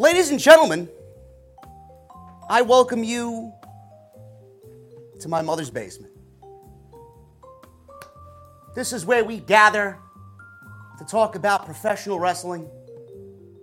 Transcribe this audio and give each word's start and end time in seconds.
Ladies 0.00 0.30
and 0.30 0.40
gentlemen, 0.40 0.88
I 2.48 2.62
welcome 2.62 3.04
you 3.04 3.52
to 5.18 5.28
my 5.28 5.42
mother's 5.42 5.68
basement. 5.68 6.10
This 8.74 8.94
is 8.94 9.04
where 9.04 9.26
we 9.26 9.40
gather 9.40 9.98
to 10.96 11.04
talk 11.04 11.34
about 11.34 11.66
professional 11.66 12.18
wrestling. 12.18 12.66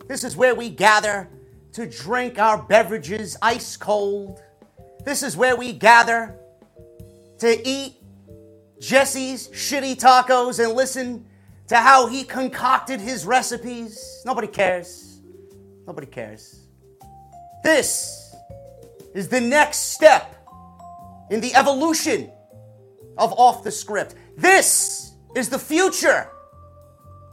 This 0.08 0.24
is 0.24 0.36
where 0.36 0.54
we 0.54 0.70
gather 0.70 1.28
to 1.74 1.88
drink 1.88 2.38
our 2.38 2.62
beverages 2.62 3.36
ice 3.42 3.76
cold. 3.76 4.40
This 5.06 5.24
is 5.24 5.36
where 5.36 5.56
we 5.56 5.74
gather 5.74 6.38
to 7.40 7.68
eat 7.68 7.96
Jesse's 8.80 9.48
shitty 9.48 10.00
tacos 10.00 10.64
and 10.64 10.76
listen 10.76 11.26
to 11.70 11.78
how 11.78 12.06
he 12.06 12.24
concocted 12.24 13.00
his 13.00 13.26
recipes. 13.26 14.22
Nobody 14.24 14.48
cares. 14.48 15.07
Nobody 15.88 16.08
cares. 16.08 16.68
This 17.64 18.36
is 19.16 19.30
the 19.30 19.40
next 19.40 19.94
step 19.94 20.36
in 21.32 21.40
the 21.40 21.56
evolution 21.56 22.30
of 23.18 23.34
Off 23.34 23.64
the 23.64 23.72
Script. 23.72 24.16
This 24.36 25.14
is 25.36 25.48
the 25.50 25.58
future 25.58 26.30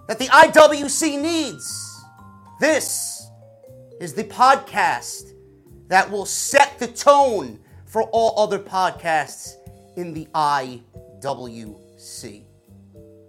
that 0.06 0.20
the 0.20 0.26
IWC 0.26 1.20
needs. 1.20 2.04
This 2.60 3.26
is 4.00 4.14
the 4.14 4.24
podcast 4.24 5.32
that 5.88 6.08
will 6.10 6.26
set 6.26 6.78
the 6.78 6.86
tone 6.86 7.58
for 7.86 8.04
all 8.04 8.38
other 8.38 8.58
podcasts 8.58 9.54
in 9.96 10.14
the 10.14 10.26
IWC. 10.34 10.84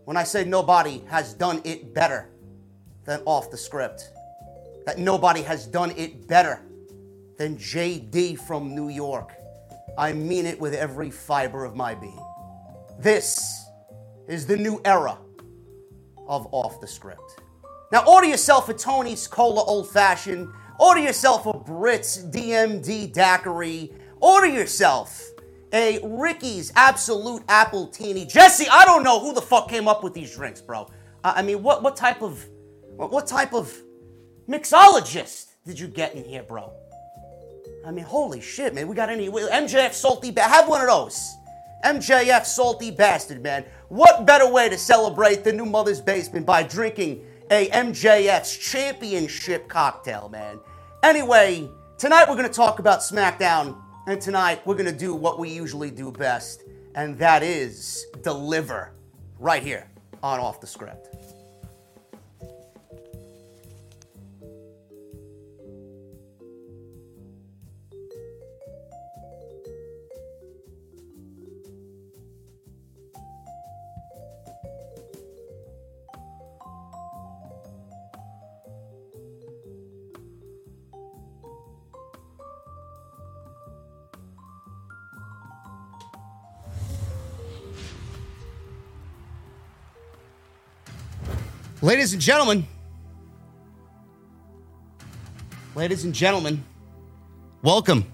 When 0.05 0.17
I 0.17 0.23
say 0.23 0.45
nobody 0.45 1.01
has 1.07 1.33
done 1.33 1.61
it 1.63 1.93
better 1.95 2.29
than 3.05 3.21
Off 3.25 3.49
the 3.49 3.57
Script, 3.57 4.11
that 4.85 4.99
nobody 4.99 5.41
has 5.41 5.65
done 5.65 5.91
it 5.91 6.27
better 6.27 6.61
than 7.37 7.57
JD 7.57 8.39
from 8.39 8.73
New 8.73 8.89
York. 8.89 9.33
I 9.97 10.13
mean 10.13 10.45
it 10.45 10.59
with 10.59 10.73
every 10.73 11.09
fiber 11.09 11.65
of 11.65 11.75
my 11.75 11.95
being. 11.95 12.19
This 12.99 13.65
is 14.27 14.45
the 14.45 14.57
new 14.57 14.81
era 14.85 15.17
of 16.27 16.47
Off 16.51 16.79
the 16.81 16.87
Script. 16.87 17.41
Now, 17.91 18.03
order 18.05 18.27
yourself 18.27 18.67
a 18.69 18.73
Tony's 18.73 19.27
Cola 19.27 19.63
Old 19.63 19.89
Fashioned, 19.89 20.49
order 20.79 21.01
yourself 21.01 21.45
a 21.45 21.53
Brits 21.53 22.31
DMD 22.31 23.13
Daiquiri, 23.13 23.93
order 24.19 24.47
yourself 24.47 25.21
a 25.71 25.99
Ricky's 26.03 26.71
Absolute 26.75 27.43
Apple 27.47 27.87
Teeny. 27.87 28.25
Jesse, 28.25 28.67
I 28.69 28.85
don't 28.85 29.03
know 29.03 29.19
who 29.19 29.33
the 29.33 29.41
fuck 29.41 29.69
came 29.69 29.87
up 29.87 30.03
with 30.03 30.13
these 30.13 30.33
drinks, 30.33 30.61
bro. 30.61 30.89
I 31.23 31.41
mean, 31.41 31.63
what, 31.63 31.83
what 31.83 31.95
type 31.95 32.21
of 32.21 32.45
what 32.97 33.27
type 33.27 33.53
of 33.53 33.75
mixologist 34.47 35.51
did 35.65 35.79
you 35.79 35.87
get 35.87 36.13
in 36.13 36.23
here, 36.23 36.43
bro? 36.43 36.71
I 37.85 37.91
mean, 37.91 38.05
holy 38.05 38.41
shit, 38.41 38.73
man. 38.73 38.87
We 38.87 38.95
got 38.95 39.09
any 39.09 39.29
MJF 39.29 39.93
salty 39.93 40.33
have 40.37 40.67
one 40.67 40.81
of 40.81 40.87
those. 40.87 41.35
MJF 41.83 42.45
salty 42.45 42.91
bastard, 42.91 43.43
man. 43.43 43.65
What 43.89 44.25
better 44.25 44.51
way 44.51 44.69
to 44.69 44.77
celebrate 44.77 45.43
the 45.43 45.53
new 45.53 45.65
mother's 45.65 46.01
basement 46.01 46.45
by 46.45 46.63
drinking 46.63 47.25
a 47.51 47.67
MJF's 47.69 48.57
championship 48.57 49.67
cocktail, 49.67 50.29
man? 50.29 50.59
Anyway, 51.03 51.69
tonight 51.97 52.27
we're 52.27 52.35
gonna 52.35 52.49
talk 52.49 52.79
about 52.79 53.01
SmackDown, 53.01 53.77
and 54.07 54.19
tonight 54.19 54.65
we're 54.65 54.75
gonna 54.75 54.91
do 54.91 55.13
what 55.13 55.37
we 55.37 55.49
usually 55.49 55.91
do 55.91 56.11
best, 56.11 56.63
and 56.95 57.17
that 57.19 57.43
is 57.43 58.05
deliver 58.23 58.91
right 59.39 59.61
here 59.61 59.87
on 60.23 60.39
Off 60.39 60.59
the 60.59 60.67
Script. 60.67 61.14
Ladies 91.85 92.13
and 92.13 92.21
gentlemen, 92.21 92.65
ladies 95.75 96.03
and 96.03 96.15
gentlemen, 96.15 96.63
welcome 97.61 98.11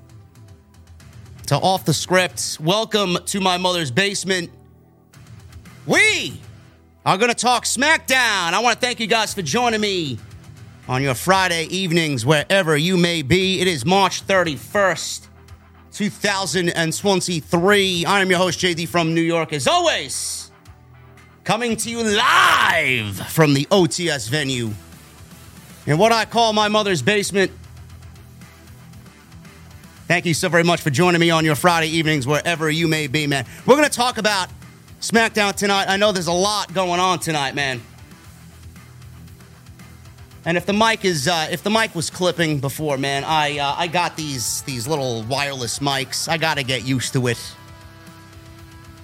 to 1.47 1.55
Off 1.55 1.85
the 1.85 1.93
Script. 1.93 2.57
Welcome 2.59 3.17
to 3.27 3.39
my 3.39 3.57
mother's 3.57 3.89
basement. 3.89 4.51
We 5.85 6.41
are 7.05 7.17
going 7.17 7.29
to 7.29 7.33
talk 7.33 7.63
SmackDown. 7.63 8.51
I 8.51 8.59
want 8.59 8.77
to 8.77 8.85
thank 8.85 8.99
you 8.99 9.07
guys 9.07 9.33
for 9.33 9.41
joining 9.41 9.79
me 9.79 10.19
on 10.89 11.01
your 11.01 11.15
Friday 11.15 11.63
evenings, 11.67 12.25
wherever 12.25 12.75
you 12.75 12.97
may 12.97 13.21
be. 13.21 13.61
It 13.61 13.69
is 13.69 13.85
March 13.85 14.27
31st, 14.27 15.27
2023. 15.93 18.05
I 18.05 18.19
am 18.19 18.29
your 18.29 18.39
host, 18.39 18.59
JD 18.59 18.89
from 18.89 19.13
New 19.13 19.21
York, 19.21 19.53
as 19.53 19.65
always 19.65 20.40
coming 21.43 21.75
to 21.75 21.89
you 21.89 22.03
live 22.03 23.17
from 23.29 23.53
the 23.53 23.65
OTS 23.65 24.29
venue 24.29 24.71
in 25.85 25.97
what 25.97 26.11
I 26.11 26.25
call 26.25 26.53
my 26.53 26.67
mother's 26.67 27.01
basement. 27.01 27.51
Thank 30.07 30.25
you 30.25 30.33
so 30.33 30.49
very 30.49 30.63
much 30.63 30.81
for 30.81 30.89
joining 30.89 31.21
me 31.21 31.29
on 31.29 31.45
your 31.45 31.55
Friday 31.55 31.87
evenings, 31.87 32.27
wherever 32.27 32.69
you 32.69 32.87
may 32.87 33.07
be, 33.07 33.27
man. 33.27 33.45
We're 33.65 33.77
going 33.77 33.89
to 33.89 33.95
talk 33.95 34.17
about 34.17 34.49
SmackDown 34.99 35.55
tonight. 35.55 35.85
I 35.87 35.97
know 35.97 36.11
there's 36.11 36.27
a 36.27 36.33
lot 36.33 36.73
going 36.73 36.99
on 36.99 37.19
tonight, 37.19 37.55
man. 37.55 37.81
And 40.43 40.57
if 40.57 40.65
the 40.65 40.73
mic 40.73 41.05
is, 41.05 41.27
uh, 41.27 41.47
if 41.51 41.63
the 41.63 41.69
mic 41.69 41.95
was 41.95 42.09
clipping 42.09 42.59
before, 42.59 42.97
man, 42.97 43.23
I 43.23 43.59
uh, 43.59 43.75
I 43.77 43.87
got 43.87 44.17
these 44.17 44.61
these 44.63 44.87
little 44.87 45.21
wireless 45.23 45.79
mics. 45.79 46.27
I 46.27 46.37
got 46.37 46.57
to 46.57 46.63
get 46.63 46.83
used 46.83 47.13
to 47.13 47.27
it. 47.27 47.55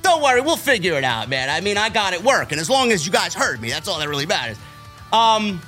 Don't 0.07 0.24
worry, 0.24 0.39
we'll 0.39 0.56
figure 0.56 0.94
it 0.94 1.04
out, 1.04 1.27
man. 1.27 1.50
I 1.50 1.59
mean, 1.59 1.75
I 1.75 1.89
got 1.89 2.13
it 2.13 2.24
working. 2.24 2.59
As 2.59 2.69
long 2.69 2.94
as 2.94 3.06
you 3.06 3.12
guys 3.12 3.33
heard 3.33 3.59
me, 3.59 3.69
that's 3.69 3.89
all 3.89 4.00
that 4.00 4.07
really 4.07 4.25
matters. 4.25 4.57
Um, 5.12 5.62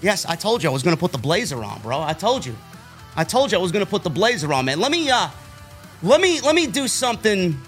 yes, 0.00 0.24
I 0.24 0.34
told 0.34 0.62
you 0.62 0.70
I 0.70 0.72
was 0.72 0.82
gonna 0.82 0.96
put 0.96 1.12
the 1.12 1.18
blazer 1.18 1.62
on, 1.62 1.82
bro. 1.82 2.00
I 2.00 2.14
told 2.14 2.46
you. 2.46 2.56
I 3.16 3.24
told 3.24 3.52
you 3.52 3.58
I 3.58 3.60
was 3.60 3.70
gonna 3.70 3.84
put 3.84 4.02
the 4.02 4.08
blazer 4.08 4.50
on, 4.50 4.64
man. 4.64 4.80
Let 4.80 4.90
me, 4.90 5.10
uh, 5.10 5.28
let 6.02 6.22
me, 6.22 6.40
let 6.40 6.54
me 6.54 6.66
do 6.66 6.88
something 6.88 7.60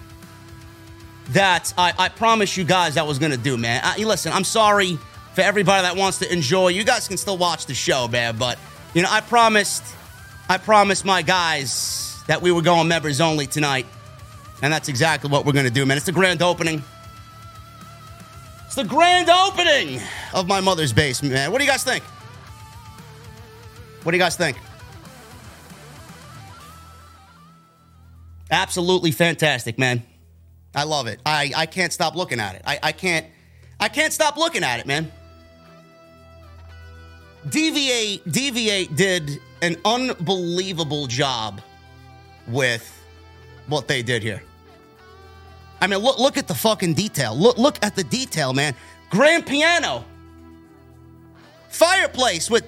that 1.29 1.75
I, 1.77 1.93
I 1.99 2.09
promise 2.09 2.57
you 2.57 2.65
guys 2.65 2.97
I 2.97 3.03
was 3.03 3.19
gonna 3.19 3.37
do, 3.37 3.59
man. 3.59 3.83
I, 3.85 3.99
listen, 3.99 4.33
I'm 4.33 4.45
sorry. 4.45 4.99
for 5.35 5.43
everybody 5.43 5.83
that 5.83 5.95
wants 5.95 6.19
to 6.21 6.33
enjoy. 6.33 6.69
You 6.69 6.85
guys 6.85 7.07
can 7.07 7.17
still 7.17 7.37
watch 7.37 7.67
the 7.67 7.75
show, 7.75 8.09
man. 8.09 8.39
But 8.39 8.59
you 8.95 9.03
know, 9.03 9.09
I 9.11 9.21
promised, 9.21 9.85
I 10.49 10.57
promised 10.57 11.05
my 11.05 11.21
guys 11.21 12.08
that 12.29 12.41
we 12.41 12.53
were 12.53 12.63
going 12.63 12.87
members 12.87 13.21
only 13.21 13.47
tonight, 13.47 13.87
and 14.63 14.73
that's 14.73 14.89
exactly 14.89 15.29
what 15.29 15.45
we're 15.45 15.53
gonna 15.53 15.71
do, 15.71 15.85
man. 15.85 15.97
It's 15.97 16.07
the 16.07 16.13
grand 16.13 16.41
opening. 16.41 16.85
It's 18.67 18.77
the 18.77 18.85
grand 18.85 19.29
opening 19.29 20.01
of 20.35 20.47
my 20.47 20.61
mother's 20.61 20.93
basement, 20.93 21.35
man. 21.35 21.51
What 21.51 21.59
do 21.59 21.65
you 21.65 21.71
guys 21.71 21.83
think? 21.83 22.05
What 24.05 24.13
do 24.13 24.17
you 24.17 24.23
guys 24.23 24.37
think? 24.37 24.57
Absolutely 28.51 29.11
fantastic, 29.11 29.79
man. 29.79 30.03
I 30.75 30.85
love 30.85 31.07
it. 31.07 31.21
I, 31.27 31.53
I 31.57 31.67
can't 31.67 31.93
stop 31.93 32.15
looking 32.15 32.41
at 32.41 32.55
it. 32.55 32.63
I, 32.65 32.79
I 32.83 32.93
can't 32.93 33.27
I 33.81 33.89
can't 33.89 34.13
stop 34.13 34.37
looking 34.37 34.65
at 34.65 34.81
it, 34.81 34.87
man. 34.87 35.11
DVA 37.47 38.23
DVA 38.25 38.95
did 38.95 39.41
an 39.63 39.77
unbelievable 39.85 41.07
job 41.07 41.61
with 42.49 42.95
what 43.67 43.89
they 43.89 44.03
did 44.03 44.23
here. 44.23 44.43
I 45.81 45.87
mean, 45.87 46.01
look 46.01 46.19
look 46.19 46.37
at 46.37 46.49
the 46.49 46.55
fucking 46.55 46.95
detail. 46.95 47.37
Look 47.37 47.59
look 47.59 47.79
at 47.83 47.95
the 47.95 48.05
detail, 48.05 48.53
man. 48.53 48.75
Grand 49.11 49.47
piano. 49.47 50.05
Fireplace 51.69 52.51
with 52.51 52.65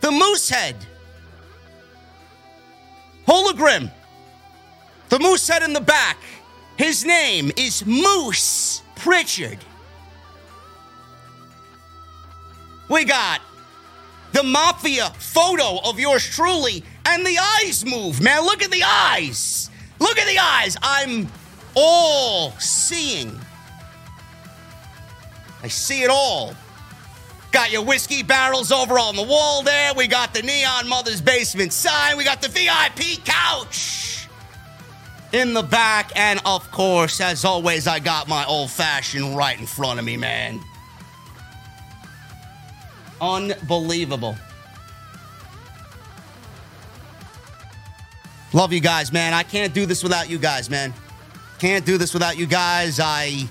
the 0.00 0.10
moose 0.10 0.48
head. 0.48 0.76
Hologram. 3.26 3.90
The 5.08 5.18
moose 5.18 5.46
head 5.46 5.62
in 5.62 5.72
the 5.72 5.80
back. 5.80 6.18
His 6.76 7.04
name 7.04 7.52
is 7.56 7.84
Moose 7.86 8.82
Pritchard. 8.96 9.58
We 12.88 13.04
got 13.04 13.40
the 14.32 14.42
mafia 14.42 15.10
photo 15.18 15.78
of 15.84 16.00
yours 16.00 16.26
truly, 16.26 16.82
and 17.06 17.26
the 17.26 17.38
eyes 17.38 17.84
move, 17.84 18.20
man. 18.20 18.42
Look 18.44 18.62
at 18.62 18.70
the 18.70 18.82
eyes. 18.82 19.70
Look 19.98 20.18
at 20.18 20.26
the 20.26 20.38
eyes. 20.38 20.76
I'm 20.82 21.28
all 21.74 22.52
seeing. 22.58 23.38
I 25.62 25.68
see 25.68 26.02
it 26.02 26.10
all. 26.10 26.54
Got 27.52 27.70
your 27.70 27.84
whiskey 27.84 28.22
barrels 28.22 28.72
over 28.72 28.98
on 28.98 29.14
the 29.14 29.22
wall 29.22 29.62
there. 29.62 29.92
We 29.94 30.06
got 30.06 30.32
the 30.32 30.42
Neon 30.42 30.88
Mother's 30.88 31.20
Basement 31.20 31.72
sign. 31.72 32.16
We 32.16 32.24
got 32.24 32.40
the 32.40 32.48
VIP 32.48 33.24
couch 33.24 34.26
in 35.32 35.54
the 35.54 35.62
back. 35.62 36.12
And 36.16 36.40
of 36.46 36.70
course, 36.70 37.20
as 37.20 37.44
always, 37.44 37.86
I 37.86 37.98
got 37.98 38.26
my 38.26 38.44
old 38.46 38.70
fashioned 38.70 39.36
right 39.36 39.58
in 39.58 39.66
front 39.66 39.98
of 39.98 40.04
me, 40.04 40.16
man. 40.16 40.60
Unbelievable. 43.20 44.36
Love 48.54 48.72
you 48.72 48.80
guys, 48.80 49.12
man. 49.12 49.32
I 49.32 49.42
can't 49.42 49.72
do 49.72 49.86
this 49.86 50.02
without 50.02 50.28
you 50.28 50.38
guys, 50.38 50.68
man. 50.68 50.92
Can't 51.58 51.86
do 51.86 51.96
this 51.96 52.12
without 52.12 52.36
you 52.36 52.46
guys. 52.46 53.00
I 53.00 53.48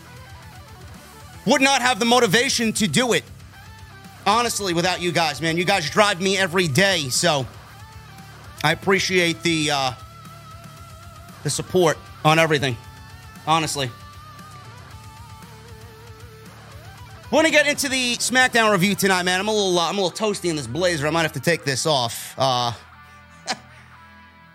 would 1.48 1.62
not 1.62 1.82
have 1.82 2.00
the 2.00 2.06
motivation 2.06 2.72
to 2.74 2.88
do 2.88 3.14
it. 3.14 3.24
Honestly, 4.28 4.74
without 4.76 5.02
you 5.02 5.12
guys, 5.12 5.42
man. 5.42 5.58
You 5.58 5.66
guys 5.66 5.90
drive 5.90 6.22
me 6.22 6.38
every 6.38 6.68
day, 6.68 7.10
so 7.10 7.48
I 8.64 8.74
appreciate 8.74 9.42
the 9.42 9.72
uh, 9.72 9.92
the 11.42 11.50
support 11.50 11.98
on 12.24 12.38
everything. 12.38 12.78
Honestly. 13.48 13.90
We're 17.32 17.40
gonna 17.40 17.50
get 17.50 17.66
into 17.66 17.90
the 17.90 18.18
SmackDown 18.18 18.72
review 18.72 18.94
tonight, 18.94 19.24
man. 19.24 19.40
I'm 19.40 19.48
a 19.48 19.54
little, 19.54 19.80
uh, 19.80 19.90
I'm 19.90 19.98
a 19.98 20.02
little 20.02 20.28
toasty 20.28 20.50
in 20.50 20.58
this 20.58 20.68
blazer. 20.68 21.08
I 21.08 21.10
might 21.10 21.22
have 21.22 21.32
to 21.32 21.40
take 21.40 21.64
this 21.64 21.86
off. 21.86 22.36
Uh, 22.38 22.74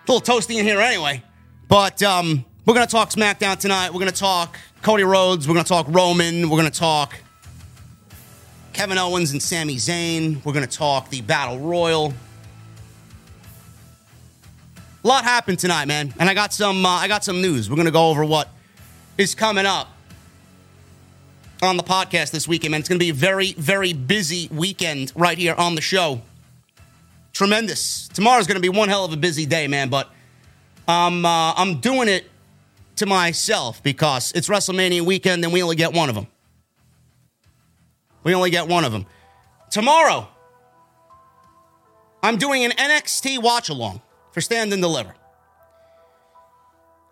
little 0.08 0.20
toasty 0.20 0.58
in 0.58 0.64
here 0.64 0.80
anyway. 0.80 1.22
But 1.68 2.02
um, 2.02 2.44
we're 2.64 2.74
gonna 2.74 2.86
talk 2.86 3.10
SmackDown 3.10 3.58
tonight. 3.58 3.92
We're 3.92 4.00
gonna 4.00 4.12
talk 4.12 4.56
Cody 4.82 5.04
Rhodes. 5.04 5.48
We're 5.48 5.54
gonna 5.54 5.64
talk 5.64 5.86
Roman. 5.88 6.48
We're 6.48 6.56
gonna 6.58 6.70
talk 6.70 7.14
Kevin 8.72 8.98
Owens 8.98 9.32
and 9.32 9.42
Sami 9.42 9.76
Zayn. 9.76 10.44
We're 10.44 10.52
gonna 10.52 10.66
talk 10.66 11.10
the 11.10 11.20
Battle 11.22 11.58
Royal. 11.58 12.14
A 15.04 15.06
lot 15.06 15.24
happened 15.24 15.58
tonight, 15.58 15.86
man, 15.86 16.12
and 16.18 16.28
I 16.28 16.34
got 16.34 16.52
some. 16.52 16.84
Uh, 16.84 16.90
I 16.90 17.08
got 17.08 17.24
some 17.24 17.40
news. 17.40 17.70
We're 17.70 17.76
gonna 17.76 17.90
go 17.90 18.08
over 18.10 18.24
what 18.24 18.48
is 19.18 19.34
coming 19.34 19.66
up 19.66 19.88
on 21.62 21.76
the 21.76 21.82
podcast 21.82 22.30
this 22.30 22.46
weekend, 22.46 22.72
man. 22.72 22.80
It's 22.80 22.88
going 22.88 22.98
to 22.98 23.04
be 23.04 23.10
a 23.10 23.14
very, 23.14 23.52
very 23.54 23.92
busy 23.92 24.48
weekend 24.52 25.12
right 25.16 25.38
here 25.38 25.54
on 25.54 25.74
the 25.74 25.80
show. 25.80 26.20
Tremendous. 27.36 28.08
Tomorrow's 28.08 28.46
going 28.46 28.56
to 28.56 28.62
be 28.62 28.70
one 28.70 28.88
hell 28.88 29.04
of 29.04 29.12
a 29.12 29.16
busy 29.18 29.44
day, 29.44 29.68
man. 29.68 29.90
But 29.90 30.10
I'm 30.88 31.26
uh, 31.26 31.52
I'm 31.52 31.80
doing 31.80 32.08
it 32.08 32.24
to 32.96 33.04
myself 33.04 33.82
because 33.82 34.32
it's 34.32 34.48
WrestleMania 34.48 35.02
weekend, 35.02 35.44
and 35.44 35.52
we 35.52 35.62
only 35.62 35.76
get 35.76 35.92
one 35.92 36.08
of 36.08 36.14
them. 36.14 36.28
We 38.22 38.34
only 38.34 38.48
get 38.48 38.68
one 38.68 38.86
of 38.86 38.92
them. 38.92 39.04
Tomorrow, 39.70 40.26
I'm 42.22 42.38
doing 42.38 42.64
an 42.64 42.70
NXT 42.70 43.42
watch 43.42 43.68
along 43.68 44.00
for 44.32 44.40
Stand 44.40 44.72
and 44.72 44.80
Deliver. 44.80 45.14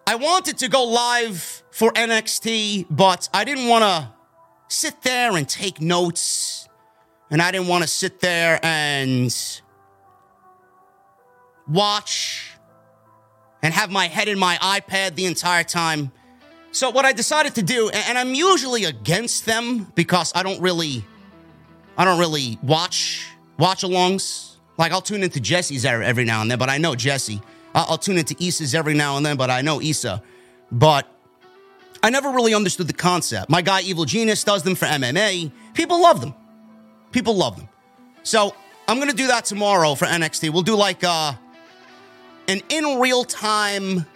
I 0.07 0.15
wanted 0.15 0.57
to 0.57 0.69
go 0.69 0.85
live 0.85 1.63
for 1.71 1.93
NXT, 1.93 2.87
but 2.89 3.29
I 3.35 3.45
didn't 3.45 3.69
want 3.69 3.83
to 3.83 4.11
sit 4.69 5.03
there 5.03 5.37
and 5.37 5.47
take 5.47 5.83
notes. 5.83 6.67
And 7.31 7.43
I 7.43 7.51
didn't 7.51 7.69
want 7.69 7.83
to 7.83 7.89
sit 7.89 8.21
there 8.21 8.59
and 8.63 9.31
watch 11.69 12.51
and 13.63 13.73
have 13.73 13.91
my 13.91 14.07
head 14.09 14.29
in 14.29 14.39
my 14.39 14.57
iPad 14.57 15.15
the 15.15 15.25
entire 15.25 15.65
time. 15.65 16.13
So 16.73 16.91
what 16.91 17.05
I 17.05 17.13
decided 17.13 17.55
to 17.55 17.63
do, 17.63 17.89
and 17.89 18.19
I'm 18.19 18.35
usually 18.35 18.85
against 18.85 19.47
them 19.47 19.91
because 19.95 20.33
I 20.35 20.43
don't 20.43 20.61
really, 20.61 21.05
I 21.97 22.05
don't 22.05 22.19
really 22.19 22.59
watch 22.63 23.27
watch 23.59 23.83
alongs. 23.83 24.57
Like 24.77 24.93
I'll 24.93 25.01
tune 25.01 25.23
into 25.23 25.41
Jesse's 25.41 25.85
every 25.85 26.25
now 26.25 26.43
and 26.43 26.51
then, 26.51 26.59
but 26.59 26.69
I 26.69 26.79
know 26.79 26.95
Jesse. 26.95 27.41
I'll 27.75 27.99
tune 27.99 28.19
into 28.19 28.37
Issa's 28.39 28.75
every 28.75 28.95
now 28.95 29.17
and 29.17 29.27
then, 29.27 29.37
but 29.37 29.51
I 29.51 29.61
know 29.63 29.81
Issa. 29.81 30.23
But 30.71 31.09
I 32.03 32.11
never 32.11 32.31
really 32.31 32.55
understood 32.55 32.87
the 32.87 32.93
concept. 32.93 33.49
My 33.49 33.63
guy 33.63 33.81
Evil 33.83 34.05
Genius 34.05 34.45
does 34.45 34.63
them 34.63 34.75
for 34.75 34.87
MMA. 34.87 35.51
People 35.75 36.03
love 36.03 36.21
them. 36.21 36.35
People 37.13 37.37
love 37.37 37.57
them. 37.57 37.69
So 38.25 38.55
I'm 38.87 38.99
gonna 38.99 39.13
do 39.13 39.29
that 39.29 39.45
tomorrow 39.45 39.95
for 39.95 40.07
NXT. 40.07 40.51
We'll 40.51 40.63
do 40.63 40.77
like 40.77 41.03
uh, 41.03 41.35
an 42.49 42.61
in 42.69 42.99
real 43.01 43.25
time 43.25 44.07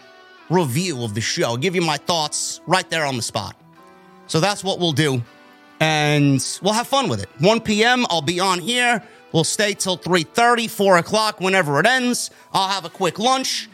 review 0.51 1.03
of 1.03 1.15
the 1.15 1.21
show. 1.21 1.57
Give 1.57 1.75
you 1.75 1.83
my 1.83 1.97
thoughts 1.97 2.61
right 2.67 2.89
there 2.91 3.05
on 3.05 3.17
the 3.17 3.23
spot. 3.23 3.57
So 4.27 4.41
that's 4.41 4.63
what 4.63 4.79
we'll 4.79 4.93
do, 4.93 5.23
and 5.81 6.45
we'll 6.63 6.75
have 6.75 6.87
fun 6.87 7.09
with 7.09 7.23
it. 7.23 7.29
1 7.39 7.61
p.m. 7.63 8.07
I'll 8.11 8.23
be 8.23 8.41
on 8.41 8.59
here. 8.59 9.03
We'll 9.33 9.45
stay 9.45 9.75
till 9.75 9.97
3:30, 9.99 10.69
4 10.69 10.99
o'clock, 10.99 11.41
whenever 11.41 11.81
it 11.81 11.87
ends. 11.87 12.31
I'll 12.53 12.69
have 12.69 12.85
a 12.85 12.91
quick 12.91 13.19
lunch, 13.19 13.69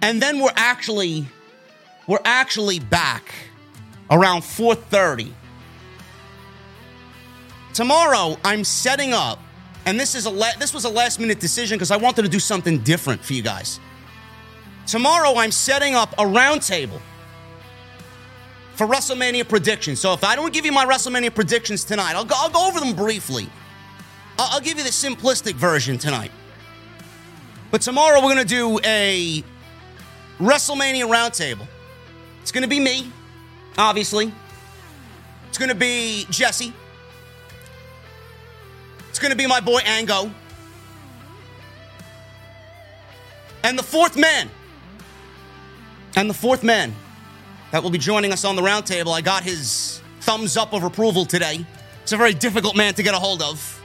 and 0.00 0.20
then 0.20 0.40
we're 0.40 0.52
actually 0.56 1.26
we're 2.06 2.18
actually 2.24 2.78
back 2.80 3.32
around 4.10 4.42
4:30. 4.42 5.32
Tomorrow, 7.74 8.36
I'm 8.44 8.64
setting 8.64 9.12
up, 9.12 9.38
and 9.86 9.98
this 9.98 10.14
is 10.14 10.26
a 10.26 10.30
la- 10.30 10.54
this 10.58 10.74
was 10.74 10.84
a 10.84 10.90
last 10.90 11.18
minute 11.20 11.40
decision 11.40 11.76
because 11.76 11.90
I 11.90 11.96
wanted 11.96 12.22
to 12.22 12.28
do 12.28 12.40
something 12.40 12.78
different 12.78 13.24
for 13.24 13.32
you 13.32 13.42
guys. 13.42 13.80
Tomorrow, 14.86 15.36
I'm 15.36 15.52
setting 15.52 15.94
up 15.94 16.12
a 16.14 16.24
roundtable 16.24 17.00
for 18.74 18.86
WrestleMania 18.86 19.48
predictions. 19.48 20.00
So 20.00 20.12
if 20.12 20.24
I 20.24 20.34
don't 20.34 20.52
give 20.52 20.64
you 20.64 20.72
my 20.72 20.84
WrestleMania 20.84 21.34
predictions 21.34 21.84
tonight, 21.84 22.14
I'll 22.14 22.24
go, 22.24 22.34
I'll 22.36 22.50
go 22.50 22.66
over 22.66 22.80
them 22.80 22.94
briefly. 22.94 23.48
I'll, 24.38 24.54
I'll 24.54 24.60
give 24.60 24.78
you 24.78 24.84
the 24.84 24.90
simplistic 24.90 25.54
version 25.54 25.98
tonight. 25.98 26.32
But 27.70 27.80
tomorrow, 27.80 28.20
we're 28.20 28.34
going 28.34 28.46
to 28.46 28.54
do 28.54 28.78
a 28.84 29.42
WrestleMania 30.38 31.08
roundtable. 31.08 31.66
It's 32.42 32.52
going 32.52 32.62
to 32.62 32.68
be 32.68 32.80
me, 32.80 33.10
obviously. 33.78 34.32
It's 35.48 35.58
going 35.58 35.68
to 35.68 35.74
be 35.74 36.26
Jesse. 36.30 36.72
It's 39.10 39.18
going 39.18 39.30
to 39.30 39.36
be 39.36 39.46
my 39.46 39.60
boy 39.60 39.80
Ango. 39.80 40.30
And 43.62 43.78
the 43.78 43.82
fourth 43.82 44.16
man. 44.16 44.50
And 46.16 46.28
the 46.28 46.34
fourth 46.34 46.62
man 46.62 46.94
that 47.70 47.82
will 47.82 47.90
be 47.90 47.98
joining 47.98 48.32
us 48.32 48.44
on 48.44 48.54
the 48.54 48.62
roundtable. 48.62 49.12
I 49.12 49.22
got 49.22 49.42
his 49.42 50.00
thumbs 50.20 50.56
up 50.56 50.72
of 50.74 50.84
approval 50.84 51.24
today. 51.24 51.64
It's 52.02 52.12
a 52.12 52.16
very 52.16 52.34
difficult 52.34 52.76
man 52.76 52.94
to 52.94 53.02
get 53.02 53.14
a 53.14 53.18
hold 53.18 53.42
of. 53.42 53.80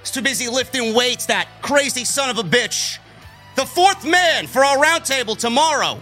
He's 0.00 0.10
too 0.10 0.20
busy 0.20 0.48
lifting 0.48 0.94
weights, 0.94 1.26
that 1.26 1.46
crazy 1.62 2.04
son 2.04 2.28
of 2.28 2.38
a 2.38 2.42
bitch. 2.42 2.98
The 3.54 3.64
fourth 3.64 4.04
man 4.04 4.46
for 4.48 4.64
our 4.64 4.78
roundtable 4.78 5.38
tomorrow. 5.38 6.00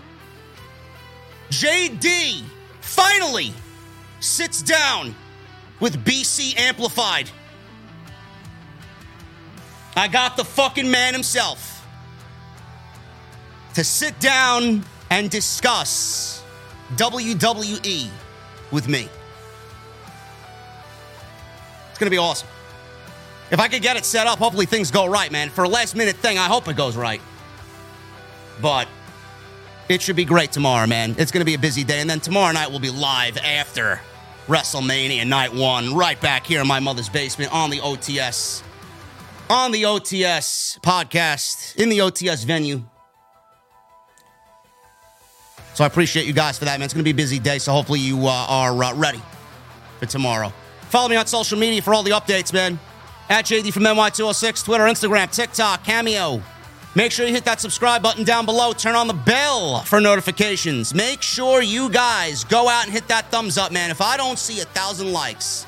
JD 1.51 2.43
finally 2.81 3.53
sits 4.21 4.63
down 4.63 5.15
with 5.81 6.03
BC 6.05 6.59
Amplified. 6.59 7.31
I 9.97 10.09
got 10.09 10.37
the 10.37 10.45
fucking 10.45 10.91
man 10.91 11.13
himself 11.13 11.87
to 13.75 13.85
sit 13.85 14.19
down 14.21 14.85
and 15.11 15.31
discuss 15.31 16.43
WWE 16.95 18.09
with 18.71 18.89
me. 18.89 19.09
It's 21.91 21.99
going 21.99 22.07
to 22.07 22.11
be 22.11 22.19
awesome. 22.19 22.49
If 23.51 23.59
I 23.59 23.67
could 23.67 23.83
get 23.83 23.97
it 23.97 24.05
set 24.05 24.27
up, 24.27 24.39
hopefully 24.39 24.67
things 24.67 24.91
go 24.91 25.07
right, 25.07 25.31
man. 25.31 25.51
For 25.51 25.65
a 25.65 25.69
last 25.69 25.97
minute 25.97 26.17
thing, 26.17 26.39
I 26.39 26.47
hope 26.47 26.69
it 26.69 26.77
goes 26.77 26.97
right. 26.97 27.21
But 28.63 28.87
it 29.89 30.01
should 30.01 30.15
be 30.17 30.25
great 30.25 30.53
tomorrow, 30.53 30.87
man. 30.87 31.17
It's 31.19 31.33
going 31.33 31.41
to 31.41 31.45
be 31.45 31.55
a 31.55 31.59
busy 31.59 31.83
day. 31.83 32.01
And 32.01 32.09
then 32.09 32.21
tomorrow 32.21 32.53
night 32.53 32.71
we'll 32.71 32.79
be 32.79 32.91
live 32.91 33.37
after 33.39 34.01
WrestleMania 34.47 35.27
Night 35.27 35.53
1, 35.53 35.95
right 35.95 36.21
back 36.21 36.47
here 36.47 36.61
in 36.61 36.67
my 36.67 36.81
mother's 36.81 37.09
basement 37.09 37.53
on 37.53 37.71
the 37.71 37.79
OTS. 37.79 38.63
On 39.49 39.73
the 39.73 39.83
OTS 39.83 40.79
podcast, 40.81 41.75
in 41.77 41.89
the 41.89 41.99
OTS 41.99 42.45
venue. 42.45 42.85
So 45.81 45.85
I 45.85 45.87
appreciate 45.87 46.27
you 46.27 46.35
guys 46.35 46.59
for 46.59 46.67
that, 46.67 46.79
man. 46.79 46.85
It's 46.85 46.93
going 46.93 47.01
to 47.07 47.11
be 47.11 47.13
a 47.13 47.15
busy 47.15 47.39
day, 47.39 47.59
so 47.59 47.73
hopefully 47.73 48.01
you 48.01 48.27
uh, 48.27 48.47
are 48.51 48.85
uh, 48.85 48.95
ready 48.95 49.23
for 49.99 50.05
tomorrow. 50.05 50.53
Follow 50.91 51.09
me 51.09 51.17
on 51.17 51.27
social 51.27 51.59
media 51.59 51.81
for 51.81 51.95
all 51.95 52.03
the 52.03 52.11
updates, 52.11 52.53
man. 52.53 52.79
At 53.31 53.47
JD 53.47 53.73
from 53.73 53.85
NY206, 53.85 54.63
Twitter, 54.63 54.85
Instagram, 54.85 55.35
TikTok, 55.35 55.83
Cameo. 55.83 56.43
Make 56.95 57.13
sure 57.13 57.25
you 57.27 57.33
hit 57.33 57.47
that 57.47 57.63
subscribe 57.63 58.03
button 58.03 58.25
down 58.25 58.45
below. 58.45 58.75
Turn 58.75 58.95
on 58.95 59.07
the 59.07 59.15
bell 59.15 59.81
for 59.85 60.03
notifications. 60.03 60.95
Make 60.95 61.23
sure 61.23 61.63
you 61.63 61.89
guys 61.89 62.45
go 62.45 62.69
out 62.69 62.85
and 62.85 62.93
hit 62.93 63.09
that 63.09 63.31
thumbs 63.31 63.57
up, 63.57 63.73
man. 63.73 63.91
If 63.91 64.03
I 64.03 64.19
don't 64.19 64.39
see 64.39 64.61
a 64.61 64.67
thousand 64.67 65.15
likes 65.15 65.65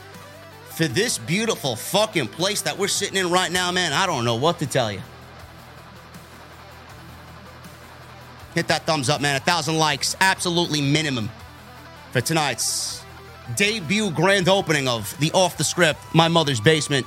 for 0.76 0.88
this 0.88 1.16
beautiful 1.16 1.75
fucking 1.75 2.28
place 2.28 2.61
that 2.61 2.76
we're 2.76 2.88
sitting 2.88 3.16
in 3.16 3.31
right 3.31 3.50
now, 3.50 3.73
man, 3.73 3.95
I 3.95 4.04
don't 4.04 4.26
know 4.26 4.37
what 4.37 4.59
to 4.59 4.66
tell 4.66 4.92
you. 4.92 5.00
Hit 8.54 8.68
that 8.68 8.85
thumbs 8.85 9.09
up, 9.09 9.21
man. 9.21 9.37
A 9.37 9.40
thousand 9.40 9.78
likes, 9.78 10.14
absolutely 10.21 10.80
minimum 10.80 11.30
for 12.12 12.21
tonight's 12.21 13.02
debut 13.56 14.11
grand 14.11 14.49
opening 14.49 14.88
of 14.88 15.18
the 15.18 15.30
Off 15.32 15.56
the 15.56 15.64
Script, 15.64 15.99
My 16.14 16.28
Mother's 16.28 16.61
Basement. 16.61 17.06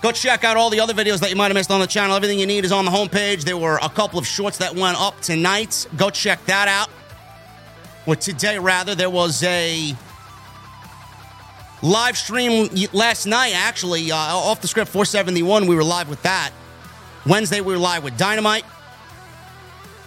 Go 0.00 0.10
check 0.10 0.42
out 0.42 0.56
all 0.56 0.70
the 0.70 0.80
other 0.80 0.94
videos 0.94 1.20
that 1.20 1.30
you 1.30 1.36
might 1.36 1.46
have 1.46 1.54
missed 1.54 1.70
on 1.70 1.80
the 1.80 1.86
channel. 1.86 2.16
Everything 2.16 2.38
you 2.38 2.46
need 2.46 2.64
is 2.64 2.72
on 2.72 2.84
the 2.84 2.90
homepage. 2.90 3.44
There 3.44 3.56
were 3.56 3.78
a 3.82 3.88
couple 3.88 4.18
of 4.18 4.26
shorts 4.26 4.58
that 4.58 4.74
went 4.74 5.00
up 5.00 5.20
tonight. 5.20 5.86
Go 5.96 6.10
check 6.10 6.44
that 6.46 6.66
out. 6.66 6.90
Or 8.04 8.16
today, 8.16 8.58
rather, 8.58 8.96
there 8.96 9.10
was 9.10 9.44
a 9.44 9.94
live 11.82 12.16
stream 12.16 12.68
last 12.92 13.26
night, 13.26 13.52
actually, 13.54 14.10
uh, 14.10 14.16
off 14.16 14.60
the 14.60 14.66
script 14.66 14.90
471. 14.90 15.68
We 15.68 15.76
were 15.76 15.84
live 15.84 16.08
with 16.08 16.22
that. 16.24 16.50
Wednesday, 17.24 17.60
we 17.60 17.72
were 17.72 17.78
live 17.78 18.02
with 18.02 18.16
Dynamite. 18.16 18.64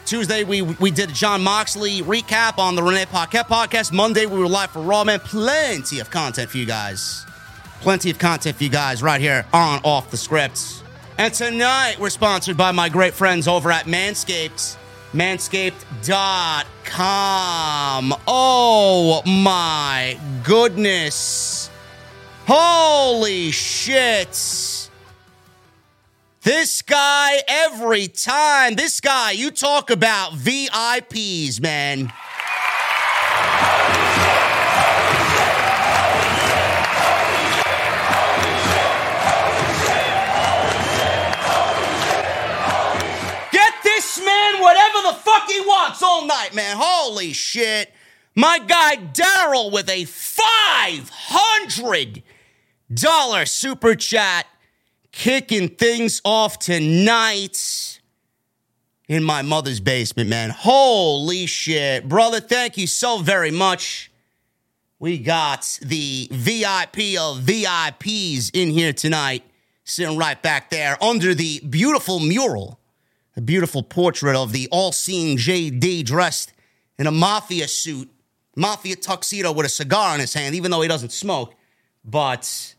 Tuesday, 0.05 0.43
we 0.43 0.61
we 0.61 0.91
did 0.91 1.09
a 1.09 1.13
Jon 1.13 1.43
Moxley 1.43 2.01
recap 2.01 2.59
on 2.59 2.75
the 2.75 2.83
Renee 2.83 3.07
Paquette 3.07 3.47
podcast. 3.47 3.91
Monday, 3.91 4.27
we 4.27 4.37
were 4.37 4.47
live 4.47 4.69
for 4.69 4.81
Raw, 4.81 5.03
man. 5.03 5.19
Plenty 5.19 5.99
of 5.99 6.11
content 6.11 6.51
for 6.51 6.57
you 6.57 6.65
guys. 6.65 7.25
Plenty 7.81 8.11
of 8.11 8.19
content 8.19 8.57
for 8.57 8.63
you 8.63 8.69
guys 8.69 9.01
right 9.01 9.19
here 9.19 9.45
on 9.51 9.81
Off 9.83 10.11
the 10.11 10.17
Scripts. 10.17 10.83
And 11.17 11.33
tonight, 11.33 11.97
we're 11.99 12.11
sponsored 12.11 12.55
by 12.55 12.71
my 12.71 12.87
great 12.87 13.15
friends 13.15 13.47
over 13.47 13.71
at 13.71 13.85
Manscaped. 13.85 14.77
Manscaped.com. 15.13 18.13
Oh 18.27 19.23
my 19.25 20.19
goodness. 20.43 21.71
Holy 22.45 23.49
shit. 23.51 24.35
This 26.45 26.81
guy, 26.83 27.41
every 27.47 28.07
time, 28.07 28.75
this 28.75 29.01
guy, 29.01 29.31
you 29.31 29.49
talk 29.49 29.89
about 29.89 30.33
VIPs, 30.33 31.59
man. 31.59 32.13
Get 43.51 43.73
this 43.83 44.23
man 44.23 44.61
whatever 44.61 45.01
the 45.01 45.13
fuck 45.15 45.49
he 45.49 45.59
wants 45.61 46.03
all 46.03 46.27
night, 46.27 46.53
man. 46.53 46.77
Holy 46.79 47.33
shit. 47.33 47.91
My 48.35 48.59
guy 48.59 48.97
Daryl 48.97 49.71
with 49.71 49.89
a 49.89 50.03
$500 52.91 53.47
super 53.47 53.95
chat 53.95 54.45
kicking 55.15 55.69
things 55.69 56.21
off 56.25 56.59
tonight 56.59 58.01
in 59.07 59.23
my 59.23 59.41
mother's 59.41 59.79
basement, 59.79 60.29
man. 60.29 60.49
Holy 60.49 61.45
shit. 61.45 62.07
Brother, 62.07 62.41
thank 62.41 62.77
you 62.77 62.85
so 62.85 63.19
very 63.19 63.49
much. 63.49 64.11
We 64.99 65.17
got 65.17 65.79
the 65.81 66.27
VIP 66.31 67.17
of 67.17 67.39
VIPs 67.39 68.51
in 68.53 68.71
here 68.71 68.91
tonight, 68.91 69.43
sitting 69.85 70.17
right 70.17 70.41
back 70.41 70.69
there 70.69 71.01
under 71.01 71.33
the 71.33 71.61
beautiful 71.61 72.19
mural, 72.19 72.77
a 73.37 73.41
beautiful 73.41 73.83
portrait 73.83 74.35
of 74.35 74.51
the 74.51 74.67
all 74.69 74.91
seeing 74.91 75.37
JD 75.37 76.03
dressed 76.03 76.51
in 76.99 77.07
a 77.07 77.11
mafia 77.11 77.69
suit, 77.69 78.11
mafia 78.57 78.97
tuxedo 78.97 79.53
with 79.53 79.65
a 79.65 79.69
cigar 79.69 80.13
in 80.13 80.19
his 80.19 80.33
hand, 80.33 80.55
even 80.55 80.71
though 80.71 80.81
he 80.81 80.89
doesn't 80.89 81.13
smoke. 81.13 81.55
But 82.03 82.74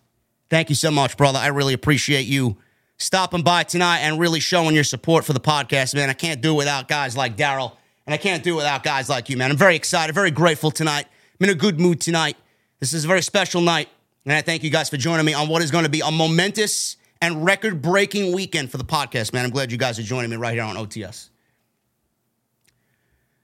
Thank 0.49 0.69
you 0.69 0.77
so 0.77 0.91
much, 0.91 1.17
brother. 1.17 1.39
I 1.39 1.49
really 1.49 1.75
appreciate 1.75 2.27
you 2.27 2.57
stopping 2.99 3.43
by 3.43 3.65
tonight 3.65 3.99
and 3.99 4.19
really 4.19 4.41
showing 4.41 4.75
your 4.75 4.85
support 4.85 5.25
for 5.25 5.33
the 5.33 5.41
podcast, 5.41 5.95
man. 5.95 6.09
I 6.09 6.15
can't 6.15 6.41
do 6.41 6.55
it 6.55 6.57
without 6.57 6.89
guys 6.89 7.17
like 7.17 7.37
Daryl, 7.37 7.73
and 8.07 8.15
I 8.15 8.17
can't 8.17 8.43
do 8.43 8.55
it 8.55 8.57
without 8.57 8.83
guys 8.83 9.09
like 9.09 9.29
you, 9.29 9.37
man. 9.37 9.51
I'm 9.51 9.57
very 9.57 9.77
excited, 9.77 10.15
very 10.15 10.31
grateful 10.31 10.71
tonight. 10.71 11.07
I'm 11.41 11.45
in 11.45 11.51
a 11.51 11.59
good 11.59 11.81
mood 11.81 12.01
tonight. 12.01 12.37
This 12.81 12.93
is 12.93 13.05
a 13.05 13.09
very 13.09 13.23
special 13.23 13.61
night, 13.61 13.89
and 14.25 14.33
I 14.33 14.43
thank 14.43 14.63
you 14.63 14.71
guys 14.71 14.89
for 14.89 14.97
joining 14.97 15.27
me 15.27 15.35
on 15.35 15.49
what 15.49 15.63
is 15.63 15.71
going 15.71 15.85
to 15.85 15.91
be 15.91 16.01
a 16.01 16.11
momentous 16.11 16.97
and 17.21 17.45
record 17.45 17.83
breaking 17.83 18.33
weekend 18.35 18.71
for 18.71 18.79
the 18.79 18.85
podcast, 18.85 19.33
man. 19.33 19.45
I'm 19.45 19.51
glad 19.51 19.73
you 19.73 19.79
guys 19.79 19.99
are 19.99 20.03
joining 20.03 20.31
me 20.31 20.37
right 20.37 20.55
here 20.55 20.63
on 20.63 20.77
OTS. 20.77 21.31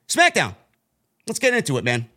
SmackDown. 0.08 0.54
Let's 1.26 1.38
get 1.38 1.54
into 1.54 1.78
it, 1.78 1.84
man. 1.84 2.08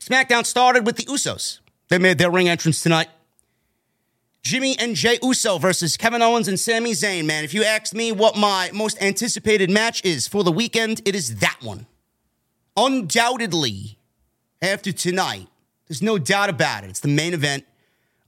SmackDown 0.00 0.44
started 0.44 0.86
with 0.86 0.96
the 0.96 1.04
Usos. 1.04 1.60
They 1.88 1.98
made 1.98 2.18
their 2.18 2.30
ring 2.30 2.48
entrance 2.48 2.82
tonight. 2.82 3.08
Jimmy 4.46 4.78
and 4.78 4.94
Jey 4.94 5.18
Uso 5.24 5.58
versus 5.58 5.96
Kevin 5.96 6.22
Owens 6.22 6.46
and 6.46 6.58
Sami 6.58 6.92
Zayn, 6.92 7.24
man. 7.24 7.42
If 7.42 7.52
you 7.52 7.64
asked 7.64 7.96
me 7.96 8.12
what 8.12 8.36
my 8.36 8.70
most 8.72 8.96
anticipated 9.02 9.68
match 9.70 10.04
is 10.04 10.28
for 10.28 10.44
the 10.44 10.52
weekend, 10.52 11.02
it 11.04 11.16
is 11.16 11.38
that 11.38 11.58
one. 11.62 11.88
Undoubtedly, 12.76 13.98
after 14.62 14.92
tonight, 14.92 15.48
there's 15.88 16.00
no 16.00 16.16
doubt 16.16 16.48
about 16.48 16.84
it. 16.84 16.90
It's 16.90 17.00
the 17.00 17.08
main 17.08 17.34
event 17.34 17.64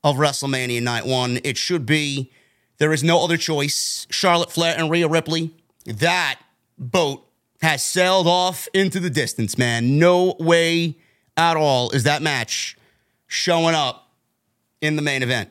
of 0.02 0.16
WrestleMania 0.16 0.82
Night 0.82 1.06
1. 1.06 1.38
It 1.44 1.56
should 1.56 1.87
be. 1.87 2.32
There 2.78 2.92
is 2.92 3.04
no 3.04 3.22
other 3.22 3.37
choice. 3.37 4.08
Charlotte 4.10 4.50
Flair 4.50 4.75
and 4.76 4.90
Rhea 4.90 5.06
Ripley. 5.06 5.54
That 5.87 6.40
boat 6.76 7.28
has 7.62 7.84
sailed 7.84 8.26
off 8.26 8.66
into 8.75 8.98
the 8.98 9.08
distance, 9.08 9.56
man. 9.56 10.00
No 10.00 10.34
way 10.40 10.98
at 11.37 11.56
all 11.56 11.90
is 11.90 12.02
that 12.02 12.22
match 12.22 12.76
showing 13.28 13.76
up 13.76 14.10
in 14.80 14.96
the 14.96 15.02
main 15.02 15.22
event. 15.22 15.50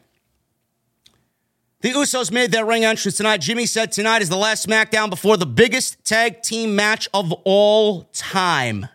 The 1.81 1.91
Usos 1.91 2.31
made 2.31 2.51
their 2.51 2.65
ring 2.65 2.83
entrance 2.83 3.17
tonight. 3.17 3.39
Jimmy 3.39 3.67
said 3.67 3.91
tonight 3.91 4.23
is 4.23 4.29
the 4.29 4.37
last 4.37 4.65
SmackDown 4.65 5.11
before 5.11 5.37
the 5.37 5.45
biggest 5.45 6.03
tag 6.03 6.41
team 6.41 6.75
match 6.75 7.07
of 7.13 7.31
all 7.43 8.09
time. 8.13 8.87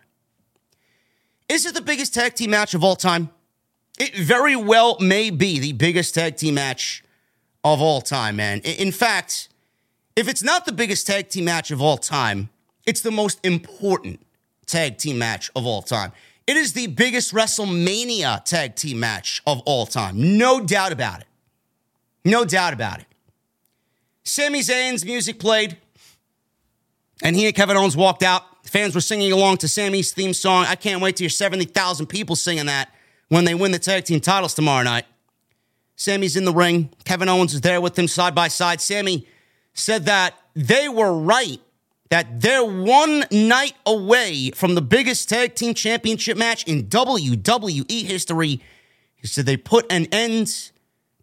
Is 1.47 1.65
it 1.65 1.75
the 1.75 1.81
biggest 1.81 2.13
tag 2.13 2.33
team 2.33 2.49
match 2.49 2.73
of 2.73 2.83
all 2.83 2.97
time? 2.97 3.29
It 3.97 4.15
very 4.17 4.57
well 4.57 4.97
may 4.99 5.29
be 5.29 5.59
the 5.59 5.71
biggest 5.71 6.13
tag 6.15 6.35
team 6.35 6.55
match 6.55 7.05
of 7.63 7.81
all 7.81 8.01
time, 8.01 8.35
man. 8.35 8.59
In 8.59 8.91
fact, 8.91 9.47
if 10.17 10.27
it's 10.27 10.43
not 10.43 10.65
the 10.65 10.73
biggest 10.73 11.07
tag 11.07 11.29
team 11.29 11.45
match 11.45 11.71
of 11.71 11.81
all 11.81 11.97
time, 11.97 12.49
it's 12.85 13.01
the 13.01 13.11
most 13.11 13.39
important 13.45 14.19
tag 14.65 14.97
team 14.97 15.17
match 15.17 15.49
of 15.55 15.65
all 15.65 15.83
time. 15.83 16.11
It 16.45 16.57
is 16.57 16.73
the 16.73 16.87
biggest 16.87 17.33
WrestleMania 17.33 18.43
tag 18.43 18.75
team 18.75 18.99
match 18.99 19.41
of 19.47 19.61
all 19.65 19.85
time. 19.85 20.37
No 20.37 20.59
doubt 20.59 20.91
about 20.91 21.21
it. 21.21 21.27
No 22.25 22.45
doubt 22.45 22.73
about 22.73 22.99
it. 22.99 23.05
Sami 24.23 24.59
Zayn's 24.61 25.03
music 25.03 25.39
played, 25.39 25.77
and 27.21 27.35
he 27.35 27.45
and 27.45 27.55
Kevin 27.55 27.75
Owens 27.75 27.97
walked 27.97 28.23
out. 28.23 28.43
Fans 28.65 28.95
were 28.95 29.01
singing 29.01 29.31
along 29.31 29.57
to 29.57 29.67
Sami's 29.67 30.13
theme 30.13 30.33
song. 30.33 30.65
I 30.65 30.75
can't 30.75 31.01
wait 31.01 31.17
to 31.17 31.23
hear 31.23 31.29
70,000 31.29 32.07
people 32.07 32.35
singing 32.35 32.67
that 32.67 32.89
when 33.27 33.43
they 33.43 33.53
win 33.53 33.71
the 33.71 33.79
tag 33.79 34.05
team 34.05 34.21
titles 34.21 34.53
tomorrow 34.53 34.83
night. 34.83 35.05
Sami's 35.95 36.35
in 36.37 36.45
the 36.45 36.53
ring. 36.53 36.89
Kevin 37.03 37.29
Owens 37.29 37.53
is 37.53 37.61
there 37.61 37.81
with 37.81 37.97
him 37.99 38.07
side 38.07 38.33
by 38.33 38.47
side. 38.47 38.81
Sami 38.81 39.27
said 39.73 40.05
that 40.05 40.35
they 40.55 40.87
were 40.87 41.13
right, 41.13 41.59
that 42.09 42.41
they're 42.41 42.63
one 42.63 43.25
night 43.31 43.73
away 43.85 44.51
from 44.51 44.75
the 44.75 44.81
biggest 44.81 45.29
tag 45.29 45.55
team 45.55 45.73
championship 45.73 46.37
match 46.37 46.63
in 46.65 46.83
WWE 46.83 48.03
history 48.03 48.61
He 49.15 49.27
said 49.27 49.45
they 49.45 49.57
put 49.57 49.91
an 49.91 50.07
end 50.11 50.71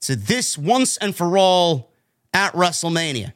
to 0.02 0.16
this 0.16 0.57
once 0.57 0.97
and 0.97 1.14
for 1.14 1.37
all 1.37 1.92
at 2.33 2.52
WrestleMania. 2.52 3.33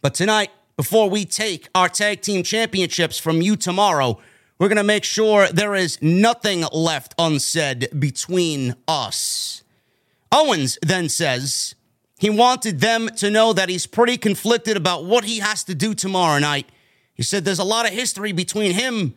But 0.00 0.14
tonight, 0.14 0.50
before 0.76 1.10
we 1.10 1.24
take 1.24 1.68
our 1.74 1.88
tag 1.88 2.22
team 2.22 2.42
championships 2.42 3.18
from 3.18 3.42
you 3.42 3.56
tomorrow, 3.56 4.20
we're 4.58 4.68
going 4.68 4.76
to 4.76 4.84
make 4.84 5.04
sure 5.04 5.48
there 5.48 5.74
is 5.74 6.00
nothing 6.02 6.64
left 6.72 7.14
unsaid 7.18 7.88
between 7.98 8.74
us. 8.86 9.62
Owens 10.32 10.78
then 10.82 11.08
says 11.08 11.74
he 12.18 12.30
wanted 12.30 12.80
them 12.80 13.08
to 13.16 13.30
know 13.30 13.52
that 13.52 13.68
he's 13.68 13.86
pretty 13.86 14.16
conflicted 14.16 14.76
about 14.76 15.04
what 15.04 15.24
he 15.24 15.38
has 15.38 15.64
to 15.64 15.74
do 15.74 15.94
tomorrow 15.94 16.38
night. 16.38 16.68
He 17.14 17.22
said 17.22 17.44
there's 17.44 17.58
a 17.58 17.64
lot 17.64 17.86
of 17.86 17.92
history 17.92 18.32
between 18.32 18.72
him 18.72 19.14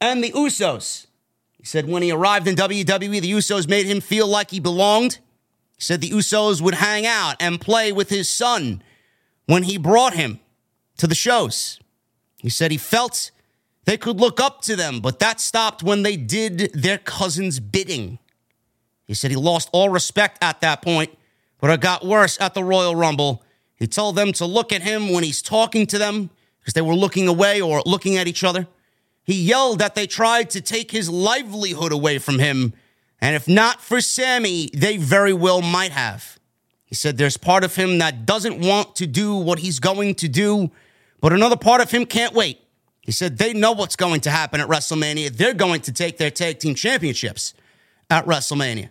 and 0.00 0.24
the 0.24 0.32
Usos. 0.32 1.06
He 1.58 1.64
said 1.64 1.88
when 1.88 2.02
he 2.02 2.10
arrived 2.10 2.48
in 2.48 2.56
WWE, 2.56 3.20
the 3.20 3.32
Usos 3.32 3.68
made 3.68 3.86
him 3.86 4.00
feel 4.00 4.26
like 4.26 4.50
he 4.50 4.60
belonged. 4.60 5.18
Said 5.82 6.00
the 6.00 6.10
Usos 6.10 6.60
would 6.60 6.74
hang 6.74 7.06
out 7.06 7.34
and 7.40 7.60
play 7.60 7.90
with 7.90 8.08
his 8.08 8.32
son 8.32 8.84
when 9.46 9.64
he 9.64 9.76
brought 9.76 10.14
him 10.14 10.38
to 10.96 11.08
the 11.08 11.14
shows. 11.16 11.80
He 12.38 12.48
said 12.48 12.70
he 12.70 12.76
felt 12.78 13.32
they 13.84 13.96
could 13.96 14.20
look 14.20 14.38
up 14.40 14.62
to 14.62 14.76
them, 14.76 15.00
but 15.00 15.18
that 15.18 15.40
stopped 15.40 15.82
when 15.82 16.04
they 16.04 16.16
did 16.16 16.72
their 16.72 16.98
cousin's 16.98 17.58
bidding. 17.58 18.20
He 19.08 19.14
said 19.14 19.32
he 19.32 19.36
lost 19.36 19.70
all 19.72 19.88
respect 19.88 20.38
at 20.40 20.60
that 20.60 20.82
point, 20.82 21.18
but 21.60 21.68
it 21.68 21.80
got 21.80 22.06
worse 22.06 22.40
at 22.40 22.54
the 22.54 22.62
Royal 22.62 22.94
Rumble. 22.94 23.42
He 23.74 23.88
told 23.88 24.14
them 24.14 24.32
to 24.34 24.46
look 24.46 24.72
at 24.72 24.82
him 24.82 25.10
when 25.10 25.24
he's 25.24 25.42
talking 25.42 25.88
to 25.88 25.98
them 25.98 26.30
because 26.60 26.74
they 26.74 26.80
were 26.80 26.94
looking 26.94 27.26
away 27.26 27.60
or 27.60 27.82
looking 27.84 28.16
at 28.16 28.28
each 28.28 28.44
other. 28.44 28.68
He 29.24 29.34
yelled 29.34 29.80
that 29.80 29.96
they 29.96 30.06
tried 30.06 30.48
to 30.50 30.60
take 30.60 30.92
his 30.92 31.10
livelihood 31.10 31.90
away 31.90 32.18
from 32.18 32.38
him, 32.38 32.72
and 33.22 33.36
if 33.36 33.46
not 33.46 33.80
for 33.80 34.00
Sami, 34.00 34.68
they 34.74 34.96
very 34.96 35.32
well 35.32 35.62
might 35.62 35.92
have. 35.92 36.40
He 36.84 36.96
said 36.96 37.16
there's 37.16 37.36
part 37.36 37.62
of 37.62 37.76
him 37.76 37.98
that 37.98 38.26
doesn't 38.26 38.58
want 38.58 38.96
to 38.96 39.06
do 39.06 39.36
what 39.36 39.60
he's 39.60 39.78
going 39.78 40.16
to 40.16 40.28
do, 40.28 40.72
but 41.20 41.32
another 41.32 41.56
part 41.56 41.80
of 41.80 41.90
him 41.90 42.04
can't 42.04 42.34
wait. 42.34 42.60
He 43.00 43.12
said 43.12 43.38
they 43.38 43.52
know 43.52 43.72
what's 43.72 43.94
going 43.94 44.22
to 44.22 44.30
happen 44.30 44.60
at 44.60 44.68
WrestleMania. 44.68 45.36
They're 45.36 45.54
going 45.54 45.82
to 45.82 45.92
take 45.92 46.18
their 46.18 46.30
tag 46.30 46.58
team 46.58 46.74
championships 46.74 47.54
at 48.10 48.26
WrestleMania. 48.26 48.90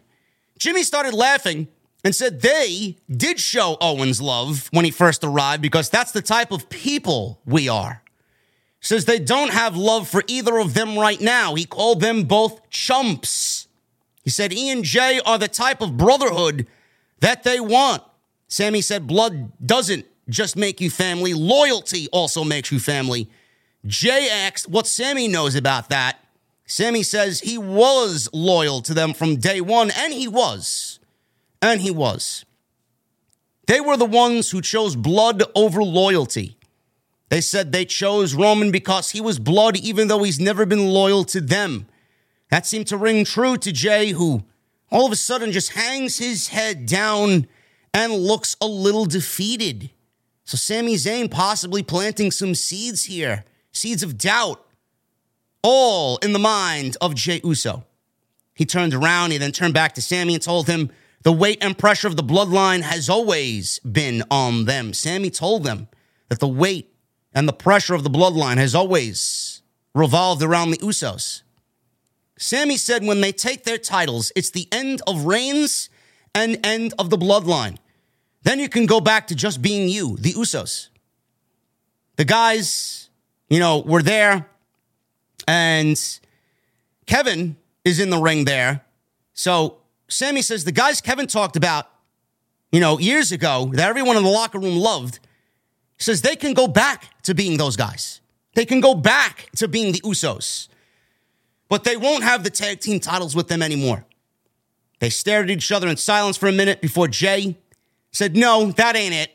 Jimmy 0.58 0.84
started 0.84 1.14
laughing 1.14 1.68
and 2.04 2.16
said 2.16 2.42
they 2.42 2.98
did 3.10 3.38
show 3.38 3.76
Owens 3.82 4.22
love 4.22 4.70
when 4.72 4.86
he 4.86 4.92
first 4.92 5.26
arrived 5.26 5.62
because 5.62 5.90
that's 5.90 6.14
the 6.14 6.22
type 6.22 6.52
of 6.52 6.70
people 6.70 7.42
we 7.46 7.68
are. 7.68 8.02
Says 8.80 9.04
they 9.06 9.20
don't 9.20 9.52
have 9.52 9.76
love 9.76 10.08
for 10.08 10.24
either 10.28 10.58
of 10.58 10.74
them 10.74 10.98
right 10.98 11.20
now. 11.20 11.56
He 11.56 11.66
called 11.66 12.00
them 12.00 12.24
both 12.24 12.70
chumps. 12.70 13.68
He 14.24 14.30
said 14.30 14.54
E 14.54 14.70
and 14.70 14.84
J 14.84 15.20
are 15.26 15.38
the 15.38 15.48
type 15.48 15.82
of 15.82 15.98
brotherhood 15.98 16.68
that 17.20 17.44
they 17.44 17.60
want. 17.60 18.04
Sami 18.48 18.82
said 18.82 19.08
blood 19.08 19.52
doesn't 19.66 20.06
just 20.30 20.56
make 20.56 20.82
you 20.82 20.90
family, 20.90 21.34
loyalty 21.34 22.08
also 22.12 22.44
makes 22.44 22.72
you 22.72 22.80
family. 22.80 23.30
Jey 23.86 24.30
asked 24.30 24.70
what 24.70 24.88
Sami 24.88 25.28
knows 25.28 25.56
about 25.56 25.90
that. 25.90 26.20
Sami 26.66 27.04
says 27.04 27.42
he 27.42 27.58
was 27.58 28.30
loyal 28.32 28.82
to 28.84 28.94
them 28.94 29.14
from 29.14 29.38
day 29.38 29.60
one, 29.60 29.92
and 29.92 30.14
he 30.14 30.28
was. 30.28 31.00
And 31.62 31.82
he 31.82 31.92
was. 31.92 32.46
They 33.68 33.82
were 33.82 33.98
the 33.98 34.06
ones 34.06 34.52
who 34.52 34.62
chose 34.62 34.96
blood 34.96 35.44
over 35.56 35.84
loyalty. 35.84 36.58
They 37.30 37.42
said 37.42 37.72
they 37.72 37.86
chose 37.86 38.36
Roman 38.36 38.72
because 38.72 39.12
he 39.12 39.22
was 39.22 39.40
blood, 39.40 39.78
even 39.78 40.08
though 40.08 40.24
he's 40.24 40.40
never 40.40 40.66
been 40.66 40.90
loyal 40.90 41.24
to 41.26 41.42
them. 41.42 41.88
That 42.52 42.66
seemed 42.66 42.88
to 42.88 42.98
ring 42.98 43.24
true 43.26 43.58
to 43.58 43.72
Jey, 43.72 44.10
who 44.10 44.44
all 44.92 45.06
of 45.06 45.12
a 45.12 45.16
sudden 45.16 45.54
just 45.54 45.72
hangs 45.72 46.18
his 46.18 46.50
head 46.50 46.86
down 46.86 47.48
and 47.94 48.14
looks 48.14 48.58
a 48.62 48.68
little 48.68 49.06
defeated. 49.06 49.90
So 50.44 50.58
Sami 50.58 50.96
Zayn 50.96 51.32
possibly 51.32 51.82
planting 51.82 52.30
some 52.30 52.54
seeds 52.54 53.06
here, 53.06 53.46
seeds 53.72 54.04
of 54.04 54.18
doubt, 54.18 54.66
all 55.64 56.18
in 56.18 56.34
the 56.34 56.40
mind 56.40 56.98
of 57.00 57.16
Jey 57.16 57.40
Uso. 57.44 57.86
He 58.54 58.66
turned 58.66 58.94
around, 58.94 59.32
he 59.32 59.38
then 59.38 59.54
turned 59.54 59.74
back 59.74 59.94
to 59.94 60.02
Sami 60.02 60.34
and 60.34 60.44
told 60.44 60.68
him 60.68 60.92
the 61.24 61.32
weight 61.32 61.64
and 61.64 61.78
pressure 61.78 62.08
of 62.08 62.18
the 62.18 62.24
bloodline 62.24 62.82
has 62.82 63.10
always 63.10 63.80
been 63.80 64.24
on 64.30 64.66
them. 64.66 64.92
Sami 64.94 65.30
told 65.30 65.64
them 65.64 65.88
that 66.28 66.40
the 66.40 66.50
weight 66.50 66.94
and 67.34 67.48
the 67.48 67.54
pressure 67.54 67.94
of 67.94 68.04
the 68.04 68.10
bloodline 68.10 68.58
has 68.58 68.76
always 68.76 69.62
revolved 69.96 70.44
around 70.44 70.72
the 70.72 70.78
Usos. 70.80 71.44
Sami 72.42 72.76
said 72.76 73.06
when 73.06 73.22
they 73.22 73.32
take 73.32 73.66
their 73.66 73.78
titles, 73.78 74.32
it's 74.36 74.50
the 74.50 74.68
end 74.72 75.00
of 75.06 75.26
Reigns 75.26 75.90
and 76.34 76.58
end 76.66 76.92
of 76.98 77.12
the 77.12 77.18
bloodline. 77.18 77.78
Then 78.42 78.60
you 78.60 78.68
can 78.68 78.88
go 78.88 79.00
back 79.00 79.28
to 79.28 79.36
just 79.36 79.62
being 79.62 79.88
you, 79.88 80.18
the 80.18 80.34
Usos. 80.34 80.88
The 82.16 82.26
guys, 82.26 83.10
you 83.48 83.60
know, 83.60 83.82
were 83.82 84.02
there, 84.02 84.48
and 85.48 86.20
Kevin 87.06 87.58
is 87.86 88.00
in 88.00 88.10
the 88.10 88.18
ring 88.18 88.46
there. 88.46 88.82
So 89.34 89.78
Sami 90.08 90.42
says 90.42 90.64
the 90.64 90.72
guys 90.72 91.00
Kevin 91.00 91.28
talked 91.28 91.56
about, 91.56 91.90
you 92.72 92.80
know, 92.80 92.98
years 92.98 93.32
ago 93.32 93.70
that 93.76 93.88
everyone 93.88 94.18
in 94.18 94.24
the 94.24 94.30
locker 94.30 94.58
room 94.58 94.78
loved, 94.78 95.20
says 96.00 96.24
they 96.24 96.36
can 96.36 96.56
go 96.56 96.68
back 96.68 97.22
to 97.22 97.36
being 97.36 97.58
those 97.58 97.76
guys. 97.76 98.20
They 98.56 98.66
can 98.66 98.82
go 98.82 98.96
back 98.96 99.52
to 99.58 99.68
being 99.68 99.92
the 99.92 100.02
Usos. 100.02 100.70
But 101.72 101.86
they 101.86 101.96
won't 101.96 102.26
have 102.26 102.44
the 102.44 102.50
tag 102.50 102.82
team 102.82 103.00
titles 103.00 103.34
with 103.34 103.48
them 103.48 103.62
anymore. 103.62 104.04
They 105.00 105.10
stared 105.10 105.50
at 105.50 105.56
each 105.56 105.72
other 105.72 105.88
in 105.88 105.96
silence 105.96 106.36
for 106.36 106.50
a 106.50 106.52
minute 106.52 106.82
before 106.82 107.08
Jey 107.08 107.58
said, 108.12 108.36
No, 108.36 108.74
that 108.74 108.98
ain't 108.98 109.14
it. 109.14 109.32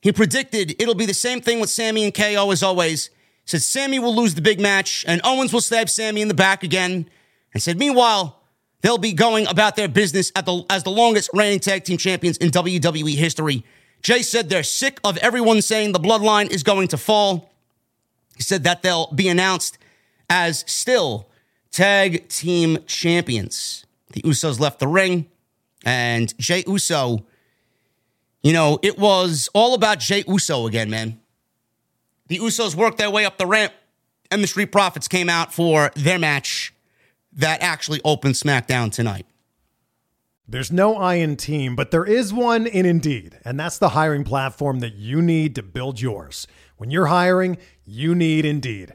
He 0.00 0.10
predicted 0.10 0.80
it'll 0.80 0.94
be 0.94 1.04
the 1.04 1.12
same 1.12 1.42
thing 1.42 1.60
with 1.60 1.68
Sami 1.68 2.04
and 2.04 2.14
KO 2.14 2.50
as 2.52 2.62
always. 2.62 3.10
Said 3.44 3.60
Sami 3.60 3.98
will 3.98 4.16
lose 4.16 4.34
the 4.34 4.40
big 4.40 4.58
match 4.58 5.04
and 5.06 5.20
Owens 5.24 5.52
will 5.52 5.60
stab 5.60 5.90
Sami 5.90 6.22
in 6.22 6.28
the 6.28 6.34
back 6.34 6.62
again. 6.62 7.10
And 7.52 7.62
said, 7.62 7.78
Meanwhile, 7.78 8.40
they'll 8.80 8.96
be 8.96 9.12
going 9.12 9.46
about 9.46 9.76
their 9.76 9.88
business 9.88 10.30
the, 10.30 10.64
as 10.70 10.84
the 10.84 10.90
longest 10.90 11.28
reigning 11.34 11.60
tag 11.60 11.84
team 11.84 11.98
champions 11.98 12.38
in 12.38 12.50
WWE 12.50 13.14
history. 13.14 13.62
Jey 14.00 14.22
said 14.22 14.48
they're 14.48 14.62
sick 14.62 15.00
of 15.04 15.18
everyone 15.18 15.60
saying 15.60 15.92
the 15.92 16.00
bloodline 16.00 16.50
is 16.50 16.62
going 16.62 16.88
to 16.88 16.96
fall. 16.96 17.52
He 18.36 18.42
said 18.42 18.64
that 18.64 18.80
they'll 18.80 19.12
be 19.12 19.28
announced 19.28 19.76
as 20.30 20.64
still 20.66 21.27
tag 21.70 22.28
team 22.28 22.78
champions. 22.86 23.86
The 24.12 24.22
Usos 24.22 24.58
left 24.58 24.78
the 24.78 24.88
ring, 24.88 25.26
and 25.84 26.36
Jey 26.38 26.64
Uso 26.66 27.24
you 28.42 28.52
know, 28.52 28.78
it 28.82 28.98
was 28.98 29.48
all 29.52 29.74
about 29.74 29.98
Jey 29.98 30.24
Uso 30.26 30.66
again, 30.66 30.90
man. 30.90 31.20
The 32.28 32.38
Usos 32.38 32.74
worked 32.74 32.98
their 32.98 33.10
way 33.10 33.24
up 33.24 33.38
the 33.38 33.46
ramp, 33.46 33.72
and 34.30 34.42
the 34.42 34.46
Street 34.46 34.70
Profits 34.70 35.08
came 35.08 35.28
out 35.28 35.52
for 35.52 35.90
their 35.96 36.18
match 36.18 36.72
that 37.32 37.62
actually 37.62 38.00
opened 38.04 38.34
SmackDown 38.34 38.92
tonight. 38.92 39.26
There's 40.46 40.72
no 40.72 40.96
I 40.96 41.16
in 41.16 41.36
team, 41.36 41.76
but 41.76 41.90
there 41.90 42.04
is 42.04 42.32
one 42.32 42.66
in 42.66 42.86
Indeed, 42.86 43.38
and 43.44 43.58
that's 43.58 43.78
the 43.78 43.90
hiring 43.90 44.24
platform 44.24 44.80
that 44.80 44.94
you 44.94 45.20
need 45.20 45.54
to 45.56 45.62
build 45.62 46.00
yours. 46.00 46.46
When 46.78 46.90
you're 46.90 47.06
hiring, 47.06 47.58
you 47.84 48.14
need 48.14 48.44
Indeed. 48.46 48.94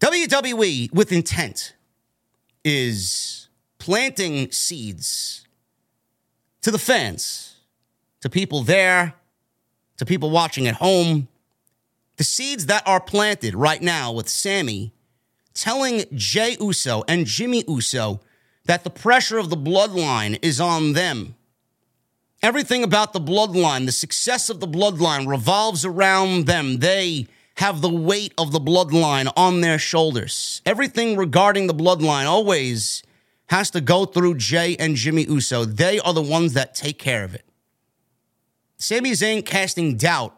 WWE 0.00 0.92
with 0.92 1.10
intent 1.10 1.74
is 2.64 3.48
planting 3.78 4.50
seeds 4.52 5.46
to 6.62 6.70
the 6.70 6.78
fans 6.78 7.56
to 8.20 8.28
people 8.28 8.62
there, 8.62 9.14
to 9.96 10.04
people 10.04 10.30
watching 10.30 10.66
at 10.66 10.76
home, 10.76 11.28
the 12.16 12.24
seeds 12.24 12.66
that 12.66 12.86
are 12.86 13.00
planted 13.00 13.54
right 13.54 13.80
now 13.80 14.12
with 14.12 14.28
Sami 14.28 14.92
telling 15.54 16.04
Jey 16.14 16.56
Uso 16.60 17.04
and 17.08 17.26
Jimmy 17.26 17.64
Uso 17.66 18.20
that 18.66 18.84
the 18.84 18.90
pressure 18.90 19.38
of 19.38 19.50
the 19.50 19.56
bloodline 19.56 20.38
is 20.42 20.60
on 20.60 20.92
them. 20.92 21.34
Everything 22.42 22.84
about 22.84 23.12
the 23.12 23.20
bloodline, 23.20 23.86
the 23.86 23.92
success 23.92 24.48
of 24.48 24.60
the 24.60 24.68
bloodline 24.68 25.26
revolves 25.26 25.84
around 25.84 26.46
them. 26.46 26.78
They 26.78 27.26
have 27.58 27.80
the 27.80 27.92
weight 27.92 28.32
of 28.38 28.52
the 28.52 28.60
bloodline 28.60 29.32
on 29.36 29.60
their 29.62 29.80
shoulders. 29.80 30.62
Everything 30.64 31.16
regarding 31.16 31.66
the 31.66 31.74
bloodline 31.74 32.24
always 32.24 33.02
has 33.46 33.68
to 33.72 33.80
go 33.80 34.04
through 34.04 34.36
Jey 34.36 34.76
and 34.76 34.94
Jimmy 34.94 35.24
Uso. 35.24 35.64
They 35.64 35.98
are 35.98 36.12
the 36.12 36.22
ones 36.22 36.52
that 36.52 36.76
take 36.76 37.00
care 37.00 37.24
of 37.24 37.34
it. 37.34 37.44
Sami 38.76 39.10
Zayn 39.10 39.44
casting 39.44 39.96
doubt 39.96 40.36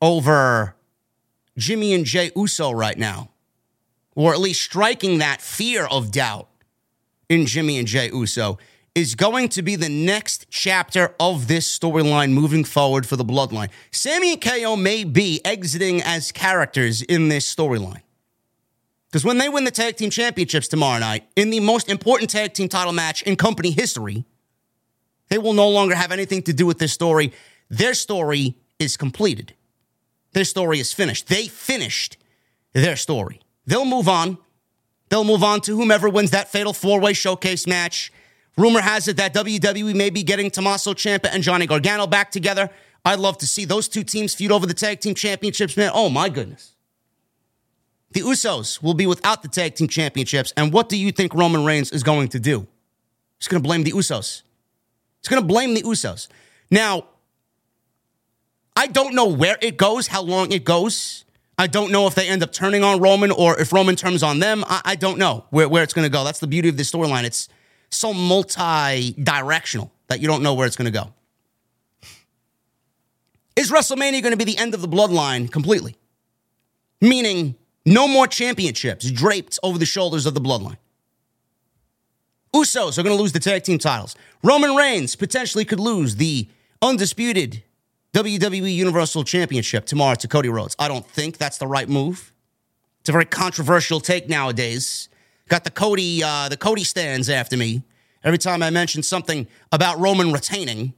over 0.00 0.76
Jimmy 1.56 1.92
and 1.92 2.04
Jey 2.04 2.30
Uso 2.36 2.70
right 2.70 2.96
now, 2.96 3.30
or 4.14 4.32
at 4.32 4.38
least 4.38 4.62
striking 4.62 5.18
that 5.18 5.42
fear 5.42 5.86
of 5.86 6.12
doubt 6.12 6.48
in 7.28 7.46
Jimmy 7.46 7.78
and 7.78 7.88
Jey 7.88 8.10
Uso, 8.12 8.58
is 8.98 9.14
going 9.14 9.48
to 9.48 9.62
be 9.62 9.76
the 9.76 9.88
next 9.88 10.46
chapter 10.50 11.14
of 11.20 11.46
this 11.46 11.78
storyline 11.78 12.32
moving 12.32 12.64
forward 12.64 13.06
for 13.06 13.14
the 13.14 13.24
bloodline. 13.24 13.70
Sami 13.92 14.32
and 14.32 14.40
KO 14.40 14.74
may 14.74 15.04
be 15.04 15.40
exiting 15.44 16.02
as 16.02 16.32
characters 16.32 17.00
in 17.02 17.28
this 17.28 17.54
storyline. 17.54 18.02
Because 19.06 19.24
when 19.24 19.38
they 19.38 19.48
win 19.48 19.62
the 19.62 19.70
tag 19.70 19.96
team 19.96 20.10
championships 20.10 20.66
tomorrow 20.66 20.98
night, 20.98 21.28
in 21.36 21.50
the 21.50 21.60
most 21.60 21.88
important 21.88 22.28
tag 22.28 22.54
team 22.54 22.68
title 22.68 22.92
match 22.92 23.22
in 23.22 23.36
company 23.36 23.70
history, 23.70 24.24
they 25.28 25.38
will 25.38 25.54
no 25.54 25.68
longer 25.68 25.94
have 25.94 26.10
anything 26.10 26.42
to 26.42 26.52
do 26.52 26.66
with 26.66 26.78
this 26.78 26.92
story. 26.92 27.32
Their 27.70 27.94
story 27.94 28.56
is 28.80 28.96
completed. 28.96 29.54
Their 30.32 30.44
story 30.44 30.80
is 30.80 30.92
finished. 30.92 31.28
They 31.28 31.46
finished 31.46 32.16
their 32.72 32.96
story. 32.96 33.40
They'll 33.64 33.84
move 33.84 34.08
on. 34.08 34.38
They'll 35.08 35.22
move 35.22 35.44
on 35.44 35.60
to 35.62 35.76
whomever 35.76 36.08
wins 36.08 36.32
that 36.32 36.48
fatal 36.48 36.72
four 36.72 37.00
way 37.00 37.12
showcase 37.12 37.64
match. 37.64 38.12
Rumor 38.58 38.80
has 38.80 39.06
it 39.06 39.16
that 39.18 39.32
WWE 39.34 39.94
may 39.94 40.10
be 40.10 40.24
getting 40.24 40.50
Tommaso 40.50 40.92
Ciampa 40.92 41.28
and 41.32 41.44
Johnny 41.44 41.64
Gargano 41.64 42.08
back 42.08 42.32
together. 42.32 42.68
I'd 43.04 43.20
love 43.20 43.38
to 43.38 43.46
see 43.46 43.64
those 43.64 43.88
two 43.88 44.02
teams 44.02 44.34
feud 44.34 44.50
over 44.50 44.66
the 44.66 44.74
tag 44.74 44.98
team 44.98 45.14
championships, 45.14 45.76
man. 45.76 45.92
Oh 45.94 46.10
my 46.10 46.28
goodness. 46.28 46.74
The 48.10 48.20
Usos 48.20 48.82
will 48.82 48.94
be 48.94 49.06
without 49.06 49.42
the 49.42 49.48
tag 49.48 49.76
team 49.76 49.86
championships. 49.86 50.52
And 50.56 50.72
what 50.72 50.88
do 50.88 50.96
you 50.96 51.12
think 51.12 51.34
Roman 51.34 51.64
Reigns 51.64 51.92
is 51.92 52.02
going 52.02 52.28
to 52.30 52.40
do? 52.40 52.66
He's 53.38 53.46
going 53.46 53.62
to 53.62 53.66
blame 53.66 53.84
the 53.84 53.92
Usos. 53.92 54.42
He's 55.20 55.28
going 55.28 55.40
to 55.40 55.46
blame 55.46 55.74
the 55.74 55.82
Usos. 55.82 56.26
Now, 56.68 57.04
I 58.74 58.88
don't 58.88 59.14
know 59.14 59.26
where 59.26 59.56
it 59.60 59.76
goes, 59.76 60.08
how 60.08 60.22
long 60.22 60.50
it 60.50 60.64
goes. 60.64 61.24
I 61.58 61.68
don't 61.68 61.92
know 61.92 62.08
if 62.08 62.16
they 62.16 62.28
end 62.28 62.42
up 62.42 62.52
turning 62.52 62.82
on 62.82 62.98
Roman 62.98 63.30
or 63.30 63.56
if 63.60 63.72
Roman 63.72 63.94
turns 63.94 64.24
on 64.24 64.40
them. 64.40 64.64
I, 64.66 64.80
I 64.84 64.94
don't 64.96 65.18
know 65.18 65.44
where, 65.50 65.68
where 65.68 65.84
it's 65.84 65.94
going 65.94 66.06
to 66.06 66.10
go. 66.10 66.24
That's 66.24 66.40
the 66.40 66.48
beauty 66.48 66.68
of 66.68 66.76
this 66.76 66.90
storyline. 66.90 67.22
It's 67.22 67.48
so 67.90 68.12
multi 68.12 69.12
directional 69.12 69.92
that 70.08 70.20
you 70.20 70.28
don't 70.28 70.42
know 70.42 70.54
where 70.54 70.66
it's 70.66 70.76
going 70.76 70.92
to 70.92 70.98
go. 70.98 71.12
Is 73.56 73.70
WrestleMania 73.70 74.22
going 74.22 74.32
to 74.32 74.36
be 74.36 74.44
the 74.44 74.56
end 74.56 74.74
of 74.74 74.80
the 74.80 74.88
bloodline 74.88 75.50
completely? 75.50 75.96
Meaning, 77.00 77.56
no 77.84 78.06
more 78.06 78.26
championships 78.26 79.10
draped 79.10 79.58
over 79.62 79.78
the 79.78 79.86
shoulders 79.86 80.26
of 80.26 80.34
the 80.34 80.40
bloodline. 80.40 80.76
Usos 82.54 82.98
are 82.98 83.02
going 83.02 83.16
to 83.16 83.20
lose 83.20 83.32
the 83.32 83.40
tag 83.40 83.64
team 83.64 83.78
titles. 83.78 84.14
Roman 84.42 84.74
Reigns 84.74 85.16
potentially 85.16 85.64
could 85.64 85.80
lose 85.80 86.16
the 86.16 86.48
undisputed 86.80 87.62
WWE 88.14 88.74
Universal 88.74 89.24
Championship 89.24 89.86
tomorrow 89.86 90.14
to 90.16 90.28
Cody 90.28 90.48
Rhodes. 90.48 90.74
I 90.78 90.88
don't 90.88 91.06
think 91.06 91.36
that's 91.38 91.58
the 91.58 91.66
right 91.66 91.88
move. 91.88 92.32
It's 93.00 93.08
a 93.08 93.12
very 93.12 93.26
controversial 93.26 94.00
take 94.00 94.28
nowadays. 94.28 95.08
Got 95.48 95.64
the 95.64 95.70
Cody, 95.70 96.22
uh, 96.22 96.48
the 96.48 96.56
Cody 96.56 96.84
stands 96.84 97.28
after 97.28 97.56
me 97.56 97.82
every 98.22 98.38
time 98.38 98.62
I 98.62 98.70
mention 98.70 99.02
something 99.02 99.46
about 99.72 99.98
Roman 99.98 100.32
retaining. 100.32 100.92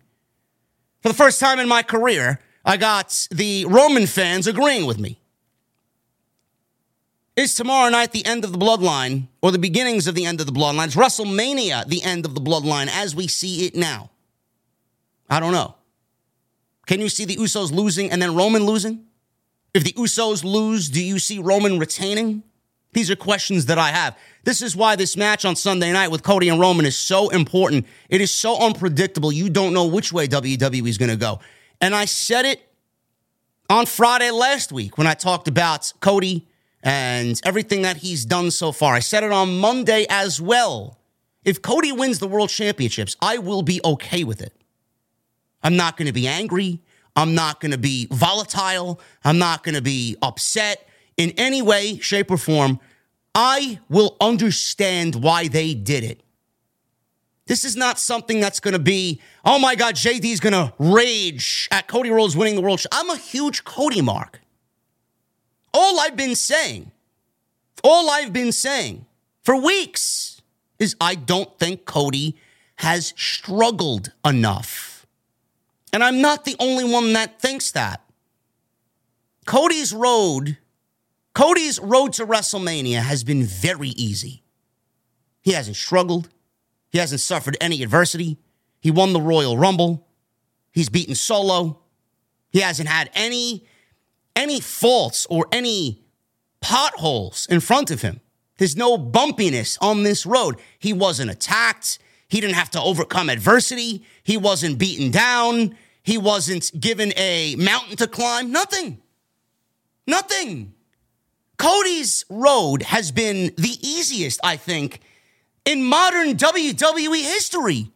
For 1.03 1.09
the 1.09 1.15
first 1.15 1.41
time 1.41 1.59
in 1.59 1.69
my 1.69 1.83
career, 1.83 2.41
I 2.65 2.77
got 2.77 3.29
the 3.31 3.65
Roman 3.67 4.07
fans 4.07 4.47
agreeing 4.47 4.87
with 4.87 4.99
me. 4.99 5.21
Is 7.37 7.55
tomorrow 7.55 7.89
night 7.89 8.13
the 8.13 8.27
end 8.27 8.45
of 8.45 8.53
the 8.53 8.59
bloodline 8.59 9.29
or 9.41 9.51
the 9.51 9.59
beginnings 9.59 10.07
of 10.07 10.15
the 10.15 10.27
end 10.27 10.41
of 10.41 10.47
the 10.47 10.53
bloodline? 10.53 10.89
Is 10.89 10.97
WrestleMania 10.97 11.87
the 11.87 12.03
end 12.03 12.27
of 12.27 12.35
the 12.35 12.41
bloodline 12.41 12.89
as 12.93 13.15
we 13.15 13.29
see 13.29 13.65
it 13.67 13.75
now? 13.75 14.11
I 15.29 15.41
don't 15.41 15.53
know. 15.53 15.77
Can 16.87 17.01
you 17.01 17.09
see 17.09 17.25
the 17.25 17.37
Usos 17.37 17.73
losing 17.73 18.11
and 18.11 18.21
then 18.21 18.35
Roman 18.35 18.65
losing? 18.65 19.07
If 19.73 19.85
the 19.85 19.93
Usos 19.93 20.43
lose, 20.43 20.91
do 20.91 21.03
you 21.03 21.21
see 21.21 21.39
Roman 21.39 21.79
retaining? 21.79 22.43
These 22.93 23.11
are 23.11 23.17
questions 23.17 23.67
that 23.67 23.79
I 23.79 23.89
have. 23.89 24.17
This 24.45 24.63
is 24.63 24.75
why 24.75 24.97
this 24.97 25.17
match 25.17 25.45
on 25.45 25.55
Sunday 25.55 25.93
night 25.93 26.11
with 26.11 26.23
Cody 26.23 26.49
and 26.49 26.59
Roman 26.59 26.87
is 26.87 26.99
so 26.99 27.29
important. 27.29 27.87
It 28.09 28.21
is 28.21 28.33
so 28.33 28.59
unpredictable. 28.59 29.31
You 29.31 29.49
don't 29.49 29.73
know 29.73 29.87
which 29.87 30.13
way 30.13 30.27
WWE 30.27 30.89
is 30.89 30.99
going 30.99 31.11
to 31.11 31.17
go. 31.17 31.41
And 31.81 31.95
I 31.95 32.05
said 32.07 32.47
it 32.47 32.61
on 33.69 33.87
Friday 33.87 34.31
last 34.31 34.73
week 34.73 34.99
when 34.99 35.07
I 35.07 35.15
talked 35.15 35.47
about 35.47 35.93
Cody 36.01 36.49
and 36.83 37.41
everything 37.45 37.83
that 37.83 37.99
he's 37.99 38.25
done 38.25 38.51
so 38.51 38.73
far. 38.73 38.95
I 38.95 39.01
said 39.01 39.23
it 39.23 39.31
on 39.31 39.59
Monday 39.59 40.07
as 40.09 40.41
well. 40.41 40.99
If 41.45 41.63
Cody 41.63 41.93
wins 41.93 42.19
the 42.19 42.29
world 42.29 42.49
championships, 42.49 43.17
I 43.23 43.39
will 43.39 43.63
be 43.63 43.81
okay 43.85 44.25
with 44.25 44.43
it. 44.43 44.53
I'm 45.63 45.77
not 45.77 45.97
going 45.97 46.07
to 46.07 46.13
be 46.13 46.27
angry. 46.27 46.81
I'm 47.15 47.35
not 47.35 47.61
going 47.61 47.73
to 47.73 47.79
be 47.79 48.09
volatile. 48.11 49.01
I'm 49.25 49.39
not 49.39 49.63
going 49.63 49.75
to 49.75 49.83
be 49.83 50.17
upset 50.23 50.89
in 51.21 51.33
any 51.37 51.61
way, 51.61 51.99
shape, 51.99 52.31
or 52.31 52.39
form. 52.39 52.81
I 53.35 53.79
will 53.91 54.17
understand 54.23 55.17
why 55.17 55.49
they 55.49 55.75
did 55.75 56.03
it. 56.03 56.23
This 57.47 57.63
is 57.63 57.77
not 57.77 57.99
something 57.99 58.41
that's 58.41 58.59
going 58.59 58.73
to 58.73 58.79
be, 58.79 59.21
oh 59.45 59.59
my 59.59 59.75
God, 59.75 59.97
JD 59.97 60.25
is 60.25 60.41
going 60.41 60.55
to 60.55 60.73
rage 60.79 61.69
at 61.71 61.89
Cody 61.89 62.09
Rhodes 62.09 62.35
winning 62.35 62.55
the 62.55 62.63
world. 62.63 62.83
I'm 62.91 63.11
a 63.11 63.19
huge 63.19 63.65
Cody 63.65 64.01
mark. 64.01 64.41
All 65.75 66.01
I've 66.01 66.17
been 66.17 66.35
saying, 66.35 66.91
all 67.85 68.09
I've 68.11 68.33
been 68.33 68.51
saying 68.51 69.05
for 69.43 69.61
weeks 69.61 70.41
is 70.79 70.97
I 71.01 71.17
don't 71.17 71.59
think 71.59 71.85
Cody 71.85 72.37
has 72.77 73.13
struggled 73.15 74.11
enough. 74.25 75.07
And 75.93 76.03
I'm 76.03 76.23
not 76.23 76.47
the 76.47 76.57
only 76.59 76.85
one 76.85 77.13
that 77.13 77.43
thinks 77.43 77.73
that. 77.73 78.01
Cody's 79.45 79.93
road, 79.93 80.57
Cody's 81.35 81.79
road 81.79 82.13
to 82.15 82.27
WrestleMania 82.27 83.03
has 83.03 83.25
been 83.25 83.45
very 83.45 83.91
easy. 83.91 84.43
He 85.43 85.53
hasn't 85.53 85.77
struggled. 85.77 86.29
He 86.91 86.99
hasn't 86.99 87.21
suffered 87.21 87.57
any 87.61 87.83
adversity. 87.83 88.39
He 88.81 88.91
won 88.91 89.13
the 89.13 89.21
Royal 89.21 89.57
Rumble. 89.57 90.09
He's 90.73 90.89
beaten 90.89 91.15
Solo. 91.15 91.81
He 92.51 92.61
hasn't 92.61 92.89
had 92.89 93.11
any 93.15 93.67
any 94.37 94.61
faults 94.61 95.27
or 95.29 95.47
any 95.53 96.03
potholes 96.61 97.47
in 97.51 97.61
front 97.61 97.91
of 97.91 98.03
him. 98.03 98.21
There's 98.59 98.77
no 98.77 98.97
bumpiness 98.97 99.77
on 99.81 100.03
this 100.03 100.25
road. 100.25 100.61
He 100.79 100.93
wasn't 100.93 101.31
attacked. 101.31 101.99
He 102.29 102.41
didn't 102.41 102.55
have 102.55 102.71
to 102.71 102.83
overcome 102.83 103.29
adversity. 103.29 104.05
He 104.23 104.37
wasn't 104.37 104.79
beaten 104.79 105.11
down. 105.11 105.77
He 106.03 106.17
wasn't 106.17 106.71
given 106.79 107.13
a 107.17 107.57
mountain 107.57 107.97
to 107.97 108.07
climb. 108.07 108.53
Nothing. 108.53 109.01
Nothing. 110.07 110.75
Cody's 111.61 112.25
road 112.31 112.83
has 112.83 113.13
been 113.13 113.53
the 113.57 113.77
easiest, 113.83 114.41
I 114.43 114.57
think, 114.57 115.01
in 115.67 115.85
modern 115.85 116.37
WWE 116.37 117.21
history, 117.21 117.91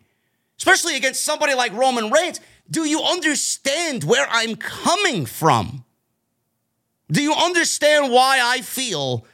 especially 0.59 0.97
against 0.97 1.25
somebody 1.25 1.55
like 1.55 1.73
Roman 1.73 2.11
Reigns. 2.11 2.43
Do 2.71 2.85
you 2.85 3.03
understand 3.03 4.05
where 4.05 4.27
I'm 4.31 4.57
coming 4.57 5.25
from? 5.25 5.87
Do 7.11 7.23
you 7.23 7.33
understand 7.33 8.13
why 8.13 8.41
I 8.43 8.61
feel 8.61 9.25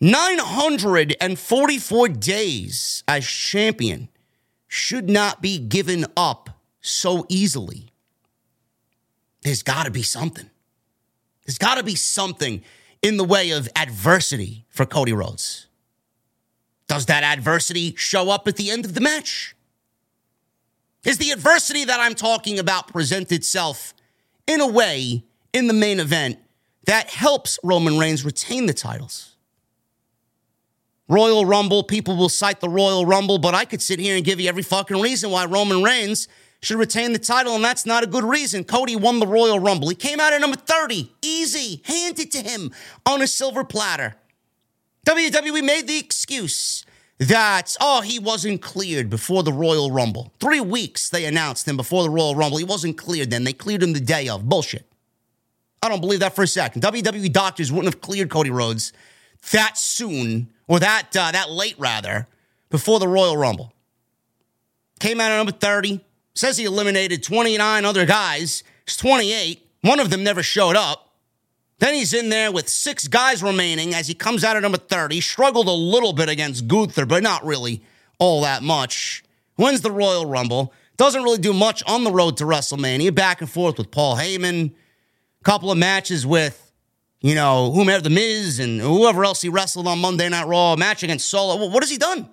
944 0.00 2.08
days 2.08 3.04
as 3.06 3.24
champion 3.24 4.08
should 4.66 5.08
not 5.08 5.40
be 5.40 5.58
given 5.58 6.06
up 6.16 6.50
so 6.80 7.24
easily. 7.28 7.92
There's 9.42 9.62
got 9.62 9.84
to 9.84 9.90
be 9.90 10.02
something. 10.02 10.50
There's 11.44 11.58
got 11.58 11.76
to 11.76 11.84
be 11.84 11.94
something 11.94 12.62
in 13.06 13.18
the 13.18 13.24
way 13.24 13.52
of 13.52 13.68
adversity 13.76 14.64
for 14.68 14.84
Cody 14.84 15.12
Rhodes. 15.12 15.68
Does 16.88 17.06
that 17.06 17.22
adversity 17.22 17.94
show 17.96 18.30
up 18.30 18.48
at 18.48 18.56
the 18.56 18.68
end 18.68 18.84
of 18.84 18.94
the 18.94 19.00
match? 19.00 19.54
Is 21.04 21.18
the 21.18 21.30
adversity 21.30 21.84
that 21.84 22.00
I'm 22.00 22.16
talking 22.16 22.58
about 22.58 22.88
present 22.88 23.30
itself 23.30 23.94
in 24.48 24.60
a 24.60 24.66
way 24.66 25.22
in 25.52 25.68
the 25.68 25.72
main 25.72 26.00
event 26.00 26.38
that 26.86 27.08
helps 27.08 27.60
Roman 27.62 27.96
Reigns 27.96 28.24
retain 28.24 28.66
the 28.66 28.74
titles? 28.74 29.36
Royal 31.08 31.46
Rumble, 31.46 31.84
people 31.84 32.16
will 32.16 32.28
cite 32.28 32.58
the 32.58 32.68
Royal 32.68 33.06
Rumble, 33.06 33.38
but 33.38 33.54
I 33.54 33.66
could 33.66 33.80
sit 33.80 34.00
here 34.00 34.16
and 34.16 34.24
give 34.24 34.40
you 34.40 34.48
every 34.48 34.64
fucking 34.64 35.00
reason 35.00 35.30
why 35.30 35.44
Roman 35.44 35.84
Reigns 35.84 36.26
should 36.66 36.78
retain 36.78 37.12
the 37.12 37.18
title, 37.20 37.54
and 37.54 37.64
that's 37.64 37.86
not 37.86 38.02
a 38.02 38.08
good 38.08 38.24
reason. 38.24 38.64
Cody 38.64 38.96
won 38.96 39.20
the 39.20 39.26
Royal 39.26 39.60
Rumble. 39.60 39.88
He 39.88 39.94
came 39.94 40.18
out 40.18 40.32
at 40.32 40.40
number 40.40 40.56
30. 40.56 41.12
Easy. 41.22 41.80
Handed 41.84 42.32
to 42.32 42.42
him 42.42 42.72
on 43.06 43.22
a 43.22 43.28
silver 43.28 43.62
platter. 43.62 44.16
WWE 45.06 45.64
made 45.64 45.86
the 45.86 45.96
excuse 45.96 46.84
that, 47.18 47.76
oh, 47.80 48.00
he 48.00 48.18
wasn't 48.18 48.62
cleared 48.62 49.08
before 49.08 49.44
the 49.44 49.52
Royal 49.52 49.92
Rumble. 49.92 50.32
Three 50.40 50.58
weeks 50.58 51.08
they 51.08 51.24
announced 51.24 51.68
him 51.68 51.76
before 51.76 52.02
the 52.02 52.10
Royal 52.10 52.34
Rumble. 52.34 52.58
He 52.58 52.64
wasn't 52.64 52.98
cleared 52.98 53.30
then. 53.30 53.44
They 53.44 53.52
cleared 53.52 53.84
him 53.84 53.92
the 53.92 54.00
day 54.00 54.28
of. 54.28 54.48
Bullshit. 54.48 54.90
I 55.80 55.88
don't 55.88 56.00
believe 56.00 56.18
that 56.18 56.34
for 56.34 56.42
a 56.42 56.48
second. 56.48 56.82
WWE 56.82 57.32
doctors 57.32 57.70
wouldn't 57.70 57.94
have 57.94 58.00
cleared 58.00 58.28
Cody 58.28 58.50
Rhodes 58.50 58.92
that 59.52 59.78
soon, 59.78 60.48
or 60.66 60.80
that 60.80 61.16
uh, 61.16 61.30
that 61.30 61.48
late 61.48 61.76
rather, 61.78 62.26
before 62.70 62.98
the 62.98 63.06
Royal 63.06 63.36
Rumble. 63.36 63.72
Came 64.98 65.20
out 65.20 65.30
at 65.30 65.36
number 65.36 65.52
30. 65.52 66.00
Says 66.36 66.58
he 66.58 66.66
eliminated 66.66 67.22
29 67.22 67.84
other 67.86 68.04
guys. 68.04 68.62
He's 68.84 68.96
28. 68.98 69.66
One 69.80 69.98
of 69.98 70.10
them 70.10 70.22
never 70.22 70.42
showed 70.42 70.76
up. 70.76 71.14
Then 71.78 71.94
he's 71.94 72.12
in 72.12 72.28
there 72.28 72.52
with 72.52 72.68
six 72.68 73.08
guys 73.08 73.42
remaining 73.42 73.94
as 73.94 74.06
he 74.06 74.12
comes 74.12 74.44
out 74.44 74.54
at 74.54 74.62
number 74.62 74.78
30. 74.78 75.20
Struggled 75.22 75.66
a 75.66 75.72
little 75.72 76.12
bit 76.12 76.28
against 76.28 76.68
Gunther, 76.68 77.06
but 77.06 77.22
not 77.22 77.44
really 77.44 77.82
all 78.18 78.42
that 78.42 78.62
much. 78.62 79.24
Wins 79.56 79.80
the 79.80 79.90
Royal 79.90 80.26
Rumble. 80.26 80.74
Doesn't 80.98 81.22
really 81.22 81.38
do 81.38 81.54
much 81.54 81.82
on 81.86 82.04
the 82.04 82.12
road 82.12 82.36
to 82.36 82.44
WrestleMania. 82.44 83.14
Back 83.14 83.40
and 83.40 83.50
forth 83.50 83.78
with 83.78 83.90
Paul 83.90 84.16
Heyman. 84.16 84.74
Couple 85.42 85.70
of 85.70 85.78
matches 85.78 86.26
with, 86.26 86.70
you 87.20 87.34
know, 87.34 87.72
whomever, 87.72 88.02
The 88.02 88.10
Miz 88.10 88.58
and 88.58 88.80
whoever 88.80 89.24
else 89.24 89.40
he 89.40 89.48
wrestled 89.48 89.86
on 89.86 90.00
Monday 90.00 90.28
Night 90.28 90.46
Raw. 90.46 90.76
Match 90.76 91.02
against 91.02 91.28
Solo. 91.30 91.66
What 91.68 91.82
has 91.82 91.90
he 91.90 91.98
done? 91.98 92.28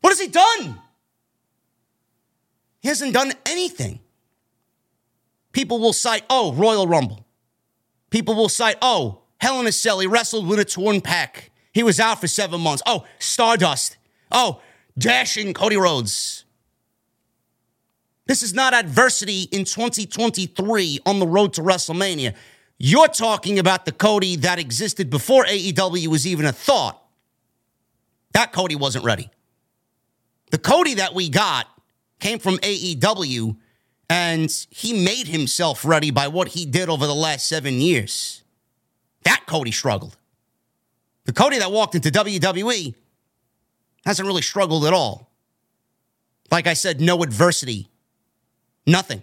What 0.00 0.10
has 0.10 0.20
he 0.20 0.28
done? 0.28 0.80
He 2.80 2.88
hasn't 2.88 3.14
done 3.14 3.32
anything. 3.46 4.00
People 5.52 5.80
will 5.80 5.92
cite, 5.92 6.24
oh, 6.30 6.52
Royal 6.52 6.86
Rumble. 6.86 7.26
People 8.10 8.34
will 8.34 8.48
cite, 8.48 8.76
oh, 8.80 9.22
Hell 9.38 9.60
in 9.60 9.66
a 9.66 9.72
Cell. 9.72 10.00
He 10.00 10.06
wrestled 10.06 10.46
with 10.46 10.58
a 10.58 10.64
torn 10.64 11.00
pec. 11.00 11.50
He 11.72 11.82
was 11.82 12.00
out 12.00 12.20
for 12.20 12.26
seven 12.26 12.60
months. 12.60 12.82
Oh, 12.86 13.04
Stardust. 13.18 13.96
Oh, 14.30 14.60
dashing 14.96 15.54
Cody 15.54 15.76
Rhodes. 15.76 16.44
This 18.26 18.42
is 18.42 18.52
not 18.52 18.74
adversity 18.74 19.42
in 19.42 19.64
2023 19.64 21.00
on 21.06 21.18
the 21.18 21.26
road 21.26 21.54
to 21.54 21.62
WrestleMania. 21.62 22.34
You're 22.78 23.08
talking 23.08 23.58
about 23.58 23.86
the 23.86 23.92
Cody 23.92 24.36
that 24.36 24.58
existed 24.58 25.08
before 25.08 25.44
AEW 25.44 26.08
was 26.08 26.26
even 26.26 26.44
a 26.44 26.52
thought. 26.52 27.02
That 28.32 28.52
Cody 28.52 28.76
wasn't 28.76 29.04
ready. 29.04 29.30
The 30.50 30.58
Cody 30.58 30.94
that 30.94 31.14
we 31.14 31.28
got 31.28 31.66
came 32.20 32.38
from 32.38 32.58
AEW, 32.58 33.56
and 34.10 34.66
he 34.70 34.92
made 35.04 35.28
himself 35.28 35.84
ready 35.84 36.10
by 36.10 36.28
what 36.28 36.48
he 36.48 36.64
did 36.64 36.88
over 36.88 37.06
the 37.06 37.14
last 37.14 37.46
seven 37.46 37.80
years. 37.80 38.42
That 39.24 39.44
Cody 39.46 39.70
struggled. 39.70 40.16
The 41.24 41.32
Cody 41.32 41.58
that 41.58 41.70
walked 41.70 41.94
into 41.94 42.10
WWE 42.10 42.94
hasn't 44.06 44.26
really 44.26 44.42
struggled 44.42 44.86
at 44.86 44.94
all. 44.94 45.30
Like 46.50 46.66
I 46.66 46.72
said, 46.72 47.00
no 47.00 47.22
adversity, 47.22 47.90
nothing. 48.86 49.22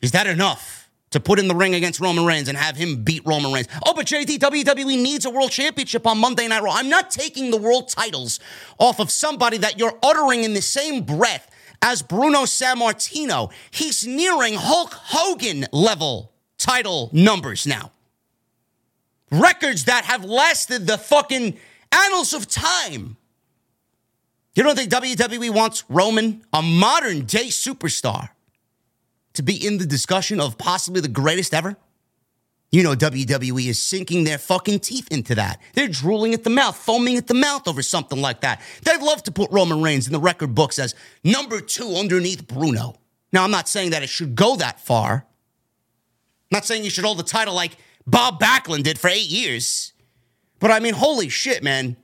Is 0.00 0.10
that 0.12 0.26
enough 0.26 0.90
to 1.10 1.20
put 1.20 1.38
in 1.38 1.48
the 1.48 1.54
ring 1.54 1.74
against 1.74 2.00
Roman 2.00 2.26
Reigns 2.26 2.48
and 2.48 2.58
have 2.58 2.76
him 2.76 3.04
beat 3.04 3.22
Roman 3.24 3.52
Reigns? 3.52 3.68
Oh, 3.86 3.94
but 3.94 4.06
JD, 4.06 4.38
WWE 4.38 5.00
needs 5.00 5.24
a 5.24 5.30
world 5.30 5.52
championship 5.52 6.06
on 6.06 6.18
Monday 6.18 6.48
Night 6.48 6.62
Raw. 6.62 6.72
I'm 6.72 6.88
not 6.88 7.10
taking 7.10 7.52
the 7.52 7.56
world 7.56 7.88
titles 7.88 8.40
off 8.78 8.98
of 8.98 9.10
somebody 9.10 9.58
that 9.58 9.78
you're 9.78 9.96
uttering 10.02 10.42
in 10.42 10.54
the 10.54 10.62
same 10.62 11.04
breath 11.04 11.48
as 11.82 12.02
Bruno 12.02 12.42
Sammartino. 12.42 13.52
He's 13.70 14.06
nearing 14.06 14.54
Hulk 14.54 14.92
Hogan 14.92 15.66
level 15.72 16.32
title 16.58 17.10
numbers 17.12 17.66
now. 17.66 17.92
Records 19.30 19.84
that 19.84 20.04
have 20.04 20.24
lasted 20.24 20.86
the 20.86 20.98
fucking 20.98 21.58
annals 21.92 22.32
of 22.32 22.48
time. 22.48 23.16
You 24.54 24.62
don't 24.64 24.74
think 24.74 24.90
WWE 24.90 25.50
wants 25.50 25.84
Roman, 25.88 26.42
a 26.52 26.62
modern 26.62 27.26
day 27.26 27.46
superstar, 27.46 28.30
to 29.34 29.42
be 29.42 29.54
in 29.54 29.78
the 29.78 29.86
discussion 29.86 30.40
of 30.40 30.58
possibly 30.58 31.00
the 31.00 31.08
greatest 31.08 31.54
ever? 31.54 31.76
You 32.70 32.82
know, 32.82 32.94
WWE 32.94 33.66
is 33.68 33.80
sinking 33.80 34.24
their 34.24 34.36
fucking 34.36 34.80
teeth 34.80 35.08
into 35.10 35.34
that. 35.36 35.60
They're 35.72 35.88
drooling 35.88 36.34
at 36.34 36.44
the 36.44 36.50
mouth, 36.50 36.76
foaming 36.76 37.16
at 37.16 37.26
the 37.26 37.34
mouth 37.34 37.66
over 37.66 37.80
something 37.82 38.20
like 38.20 38.42
that. 38.42 38.60
They'd 38.84 39.00
love 39.00 39.22
to 39.22 39.32
put 39.32 39.50
Roman 39.50 39.82
Reigns 39.82 40.06
in 40.06 40.12
the 40.12 40.20
record 40.20 40.54
books 40.54 40.78
as 40.78 40.94
number 41.24 41.60
two 41.60 41.94
underneath 41.94 42.46
Bruno. 42.46 42.96
Now, 43.32 43.44
I'm 43.44 43.50
not 43.50 43.68
saying 43.68 43.90
that 43.90 44.02
it 44.02 44.10
should 44.10 44.34
go 44.34 44.56
that 44.56 44.80
far. 44.80 45.12
I'm 46.50 46.56
not 46.56 46.66
saying 46.66 46.84
you 46.84 46.90
should 46.90 47.04
hold 47.04 47.18
the 47.18 47.22
title 47.22 47.54
like 47.54 47.76
Bob 48.06 48.38
Backlund 48.38 48.82
did 48.82 48.98
for 48.98 49.08
eight 49.08 49.28
years. 49.28 49.92
But 50.60 50.70
I 50.70 50.80
mean, 50.80 50.94
holy 50.94 51.30
shit, 51.30 51.62
man. 51.62 51.96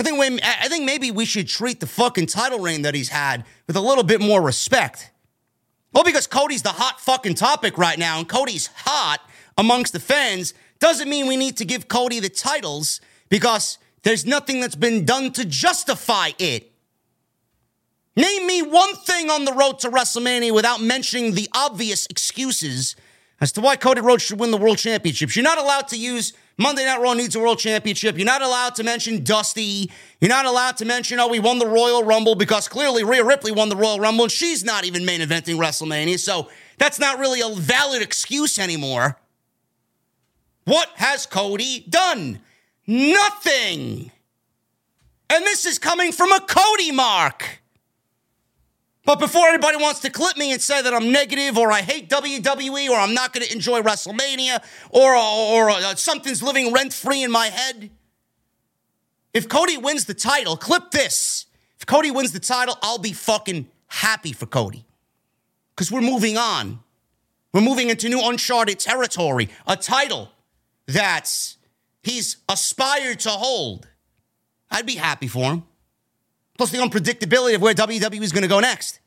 I 0.00 0.04
think, 0.04 0.18
we, 0.18 0.38
I 0.42 0.68
think 0.68 0.84
maybe 0.84 1.10
we 1.10 1.24
should 1.24 1.48
treat 1.48 1.80
the 1.80 1.86
fucking 1.86 2.26
title 2.26 2.60
reign 2.60 2.82
that 2.82 2.94
he's 2.94 3.08
had 3.08 3.44
with 3.66 3.76
a 3.76 3.80
little 3.80 4.04
bit 4.04 4.20
more 4.20 4.40
respect. 4.40 5.10
Well, 5.92 6.04
because 6.04 6.26
Cody's 6.28 6.62
the 6.62 6.68
hot 6.70 7.00
fucking 7.00 7.34
topic 7.34 7.76
right 7.76 7.98
now, 7.98 8.18
and 8.18 8.28
Cody's 8.28 8.68
hot 8.74 9.20
amongst 9.58 9.92
the 9.92 10.00
fans 10.00 10.54
doesn't 10.78 11.10
mean 11.10 11.26
we 11.26 11.36
need 11.36 11.56
to 11.58 11.64
give 11.64 11.88
Cody 11.88 12.20
the 12.20 12.30
titles 12.30 13.00
because 13.28 13.76
there's 14.04 14.24
nothing 14.24 14.60
that's 14.60 14.76
been 14.76 15.04
done 15.04 15.32
to 15.32 15.44
justify 15.44 16.30
it. 16.38 16.72
Name 18.16 18.46
me 18.46 18.62
one 18.62 18.94
thing 18.94 19.30
on 19.30 19.44
the 19.44 19.52
road 19.52 19.80
to 19.80 19.90
WrestleMania 19.90 20.54
without 20.54 20.80
mentioning 20.80 21.34
the 21.34 21.48
obvious 21.54 22.06
excuses 22.06 22.96
as 23.40 23.52
to 23.52 23.60
why 23.60 23.76
Cody 23.76 24.00
Rhodes 24.00 24.24
should 24.24 24.40
win 24.40 24.50
the 24.50 24.56
world 24.56 24.78
championships. 24.78 25.36
You're 25.36 25.44
not 25.44 25.58
allowed 25.58 25.88
to 25.88 25.96
use 25.96 26.32
Monday 26.56 26.84
Night 26.84 27.00
Raw 27.00 27.14
needs 27.14 27.36
a 27.36 27.38
world 27.38 27.60
championship. 27.60 28.16
You're 28.16 28.26
not 28.26 28.42
allowed 28.42 28.74
to 28.76 28.82
mention 28.82 29.22
Dusty. 29.22 29.92
You're 30.20 30.28
not 30.28 30.44
allowed 30.44 30.76
to 30.78 30.84
mention, 30.84 31.20
oh, 31.20 31.28
we 31.28 31.38
won 31.38 31.60
the 31.60 31.68
Royal 31.68 32.02
Rumble 32.02 32.34
because 32.34 32.66
clearly 32.66 33.04
Rhea 33.04 33.22
Ripley 33.22 33.52
won 33.52 33.68
the 33.68 33.76
Royal 33.76 34.00
Rumble 34.00 34.24
and 34.24 34.32
she's 34.32 34.64
not 34.64 34.84
even 34.84 35.04
main 35.04 35.20
eventing 35.20 35.56
WrestleMania. 35.56 36.18
So 36.18 36.48
that's 36.78 36.98
not 36.98 37.20
really 37.20 37.40
a 37.40 37.48
valid 37.54 38.02
excuse 38.02 38.58
anymore. 38.58 39.16
What 40.68 40.90
has 40.96 41.24
Cody 41.24 41.82
done? 41.88 42.40
Nothing. 42.86 44.12
And 45.30 45.44
this 45.46 45.64
is 45.64 45.78
coming 45.78 46.12
from 46.12 46.30
a 46.30 46.40
Cody 46.40 46.92
mark. 46.92 47.62
But 49.06 49.18
before 49.18 49.48
anybody 49.48 49.78
wants 49.78 50.00
to 50.00 50.10
clip 50.10 50.36
me 50.36 50.52
and 50.52 50.60
say 50.60 50.82
that 50.82 50.92
I'm 50.92 51.10
negative 51.10 51.56
or 51.56 51.72
I 51.72 51.80
hate 51.80 52.10
WWE 52.10 52.90
or 52.90 52.98
I'm 52.98 53.14
not 53.14 53.32
going 53.32 53.46
to 53.46 53.52
enjoy 53.54 53.80
WrestleMania 53.80 54.62
or, 54.90 55.16
or, 55.16 55.70
or 55.70 55.70
uh, 55.70 55.94
something's 55.94 56.42
living 56.42 56.70
rent 56.70 56.92
free 56.92 57.22
in 57.22 57.30
my 57.30 57.46
head, 57.46 57.88
if 59.32 59.48
Cody 59.48 59.78
wins 59.78 60.04
the 60.04 60.12
title, 60.12 60.58
clip 60.58 60.90
this. 60.90 61.46
If 61.80 61.86
Cody 61.86 62.10
wins 62.10 62.32
the 62.32 62.40
title, 62.40 62.76
I'll 62.82 62.98
be 62.98 63.14
fucking 63.14 63.68
happy 63.86 64.34
for 64.34 64.44
Cody. 64.44 64.84
Because 65.74 65.90
we're 65.90 66.02
moving 66.02 66.36
on. 66.36 66.80
We're 67.54 67.62
moving 67.62 67.88
into 67.88 68.10
new 68.10 68.20
uncharted 68.22 68.78
territory. 68.78 69.48
A 69.66 69.74
title 69.74 70.30
that 70.88 71.30
he's 72.02 72.38
aspired 72.48 73.20
to 73.20 73.30
hold, 73.30 73.86
I'd 74.70 74.86
be 74.86 74.96
happy 74.96 75.28
for 75.28 75.52
him. 75.52 75.62
Plus 76.56 76.70
the 76.70 76.78
unpredictability 76.78 77.54
of 77.54 77.62
where 77.62 77.74
WWE 77.74 78.22
is 78.22 78.32
going 78.32 78.42
to 78.42 78.48
go 78.48 78.58
next. 78.58 78.98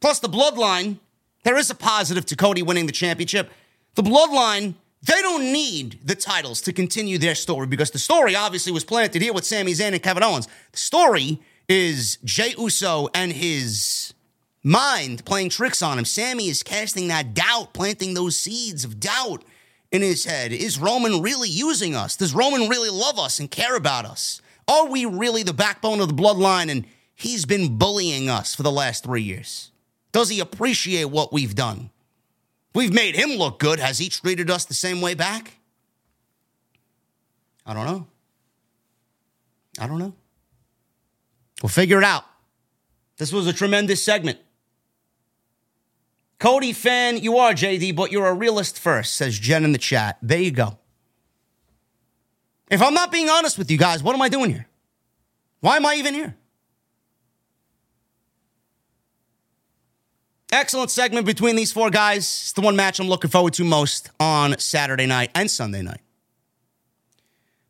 Plus 0.00 0.20
the 0.20 0.28
bloodline, 0.28 0.98
there 1.44 1.56
is 1.56 1.70
a 1.70 1.74
positive 1.74 2.24
to 2.26 2.36
Cody 2.36 2.62
winning 2.62 2.86
the 2.86 2.92
championship. 2.92 3.50
The 3.94 4.02
bloodline, 4.02 4.74
they 5.02 5.20
don't 5.20 5.52
need 5.52 5.98
the 6.02 6.14
titles 6.14 6.60
to 6.62 6.72
continue 6.72 7.18
their 7.18 7.34
story 7.34 7.66
because 7.66 7.90
the 7.90 7.98
story 7.98 8.34
obviously 8.34 8.72
was 8.72 8.84
planted 8.84 9.20
here 9.20 9.32
with 9.32 9.44
Sami 9.44 9.72
Zayn 9.72 9.92
and 9.92 10.02
Kevin 10.02 10.22
Owens. 10.22 10.48
The 10.72 10.78
story 10.78 11.40
is 11.68 12.18
Jey 12.24 12.54
Uso 12.58 13.08
and 13.14 13.32
his 13.32 14.14
mind 14.62 15.24
playing 15.24 15.50
tricks 15.50 15.82
on 15.82 15.98
him. 15.98 16.04
Sami 16.04 16.48
is 16.48 16.62
casting 16.62 17.08
that 17.08 17.34
doubt, 17.34 17.74
planting 17.74 18.14
those 18.14 18.38
seeds 18.38 18.84
of 18.84 18.98
doubt 18.98 19.44
in 19.94 20.02
his 20.02 20.24
head. 20.24 20.52
Is 20.52 20.76
Roman 20.76 21.22
really 21.22 21.48
using 21.48 21.94
us? 21.94 22.16
Does 22.16 22.34
Roman 22.34 22.68
really 22.68 22.90
love 22.90 23.16
us 23.16 23.38
and 23.38 23.48
care 23.48 23.76
about 23.76 24.04
us? 24.04 24.42
Are 24.66 24.88
we 24.88 25.04
really 25.04 25.44
the 25.44 25.52
backbone 25.52 26.00
of 26.00 26.08
the 26.08 26.20
bloodline 26.20 26.68
and 26.68 26.84
he's 27.14 27.44
been 27.44 27.78
bullying 27.78 28.28
us 28.28 28.56
for 28.56 28.64
the 28.64 28.72
last 28.72 29.04
three 29.04 29.22
years? 29.22 29.70
Does 30.10 30.28
he 30.30 30.40
appreciate 30.40 31.04
what 31.04 31.32
we've 31.32 31.54
done? 31.54 31.90
We've 32.74 32.92
made 32.92 33.14
him 33.14 33.30
look 33.38 33.60
good. 33.60 33.78
Has 33.78 33.98
he 33.98 34.08
treated 34.08 34.50
us 34.50 34.64
the 34.64 34.74
same 34.74 35.00
way 35.00 35.14
back? 35.14 35.58
I 37.64 37.72
don't 37.72 37.86
know. 37.86 38.08
I 39.78 39.86
don't 39.86 40.00
know. 40.00 40.12
We'll 41.62 41.70
figure 41.70 41.98
it 41.98 42.04
out. 42.04 42.24
This 43.18 43.32
was 43.32 43.46
a 43.46 43.52
tremendous 43.52 44.02
segment. 44.02 44.40
Cody 46.38 46.72
fan, 46.72 47.18
you 47.18 47.38
are 47.38 47.52
JD, 47.52 47.94
but 47.96 48.12
you're 48.12 48.26
a 48.26 48.34
realist 48.34 48.78
first, 48.78 49.16
says 49.16 49.38
Jen 49.38 49.64
in 49.64 49.72
the 49.72 49.78
chat. 49.78 50.18
There 50.20 50.40
you 50.40 50.50
go. 50.50 50.78
If 52.70 52.82
I'm 52.82 52.94
not 52.94 53.12
being 53.12 53.28
honest 53.28 53.58
with 53.58 53.70
you 53.70 53.78
guys, 53.78 54.02
what 54.02 54.14
am 54.14 54.22
I 54.22 54.28
doing 54.28 54.50
here? 54.50 54.66
Why 55.60 55.76
am 55.76 55.86
I 55.86 55.94
even 55.94 56.14
here? 56.14 56.36
Excellent 60.52 60.90
segment 60.90 61.26
between 61.26 61.56
these 61.56 61.72
four 61.72 61.90
guys. 61.90 62.22
It's 62.22 62.52
the 62.52 62.60
one 62.60 62.76
match 62.76 63.00
I'm 63.00 63.08
looking 63.08 63.30
forward 63.30 63.54
to 63.54 63.64
most 63.64 64.10
on 64.20 64.58
Saturday 64.58 65.06
night 65.06 65.30
and 65.34 65.50
Sunday 65.50 65.82
night. 65.82 66.00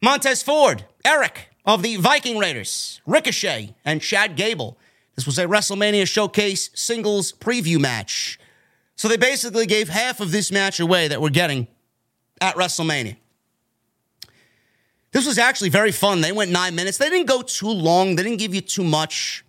Montez 0.03 0.42
Ford, 0.42 0.85
Erik 1.05 1.48
of 1.64 1.83
the 1.83 1.96
Viking 1.96 2.37
Raiders, 2.37 3.00
Ricochet, 3.07 3.74
and 3.85 4.03
Chad 4.03 4.37
Gable. 4.37 4.79
This 5.14 5.24
was 5.24 5.38
a 5.38 5.46
WrestleMania 5.46 6.07
Showcase 6.07 6.70
singles 6.74 7.33
preview 7.33 7.81
match. 7.81 8.38
So 8.96 9.09
they 9.09 9.16
basically 9.16 9.66
gave 9.66 9.88
half 9.88 10.20
of 10.20 10.30
this 10.30 10.52
match 10.52 10.80
away 10.80 11.09
that 11.09 11.20
we're 11.20 11.30
getting 11.30 11.66
at 12.40 12.54
WrestleMania. 12.54 13.16
This 15.12 15.26
was 15.26 15.38
actually 15.38 15.70
very 15.70 15.92
fun. 15.92 16.20
They 16.20 16.33
went 16.33 16.50
nine 16.50 16.74
minutes. 16.74 16.98
They 16.98 17.09
didn't 17.09 17.28
go 17.28 17.42
too 17.42 17.70
long, 17.70 18.16
they 18.16 18.22
didn't 18.22 18.38
give 18.38 18.54
you 18.54 18.61
too 18.61 18.85
much. 18.85 19.44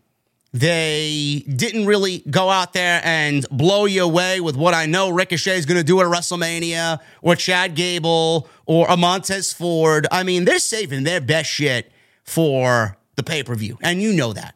They 0.54 1.44
didn't 1.54 1.86
really 1.86 2.20
go 2.30 2.50
out 2.50 2.72
there 2.72 3.02
and 3.04 3.46
blow 3.50 3.84
you 3.84 4.06
away 4.06 4.40
with 4.40 4.56
what 4.56 4.74
I 4.74 4.86
know 4.86 5.10
Ricochet 5.10 5.58
is 5.58 5.66
going 5.66 5.80
to 5.80 5.84
do 5.84 6.00
at 6.00 6.06
WrestleMania 6.06 7.00
or 7.22 7.36
Chad 7.36 7.76
Gable 7.76 8.48
or 8.66 8.88
a 8.88 8.96
Montez 8.96 9.52
Ford. 9.52 10.08
I 10.14 10.24
mean, 10.24 10.46
they're 10.46 10.60
saving 10.60 11.04
their 11.04 11.20
best 11.20 11.50
shit 11.50 11.92
for 12.24 12.98
the 13.18 13.24
pay 13.24 13.44
per 13.44 13.54
view, 13.56 13.78
and 13.82 14.02
you 14.02 14.14
know 14.14 14.32
that. 14.32 14.56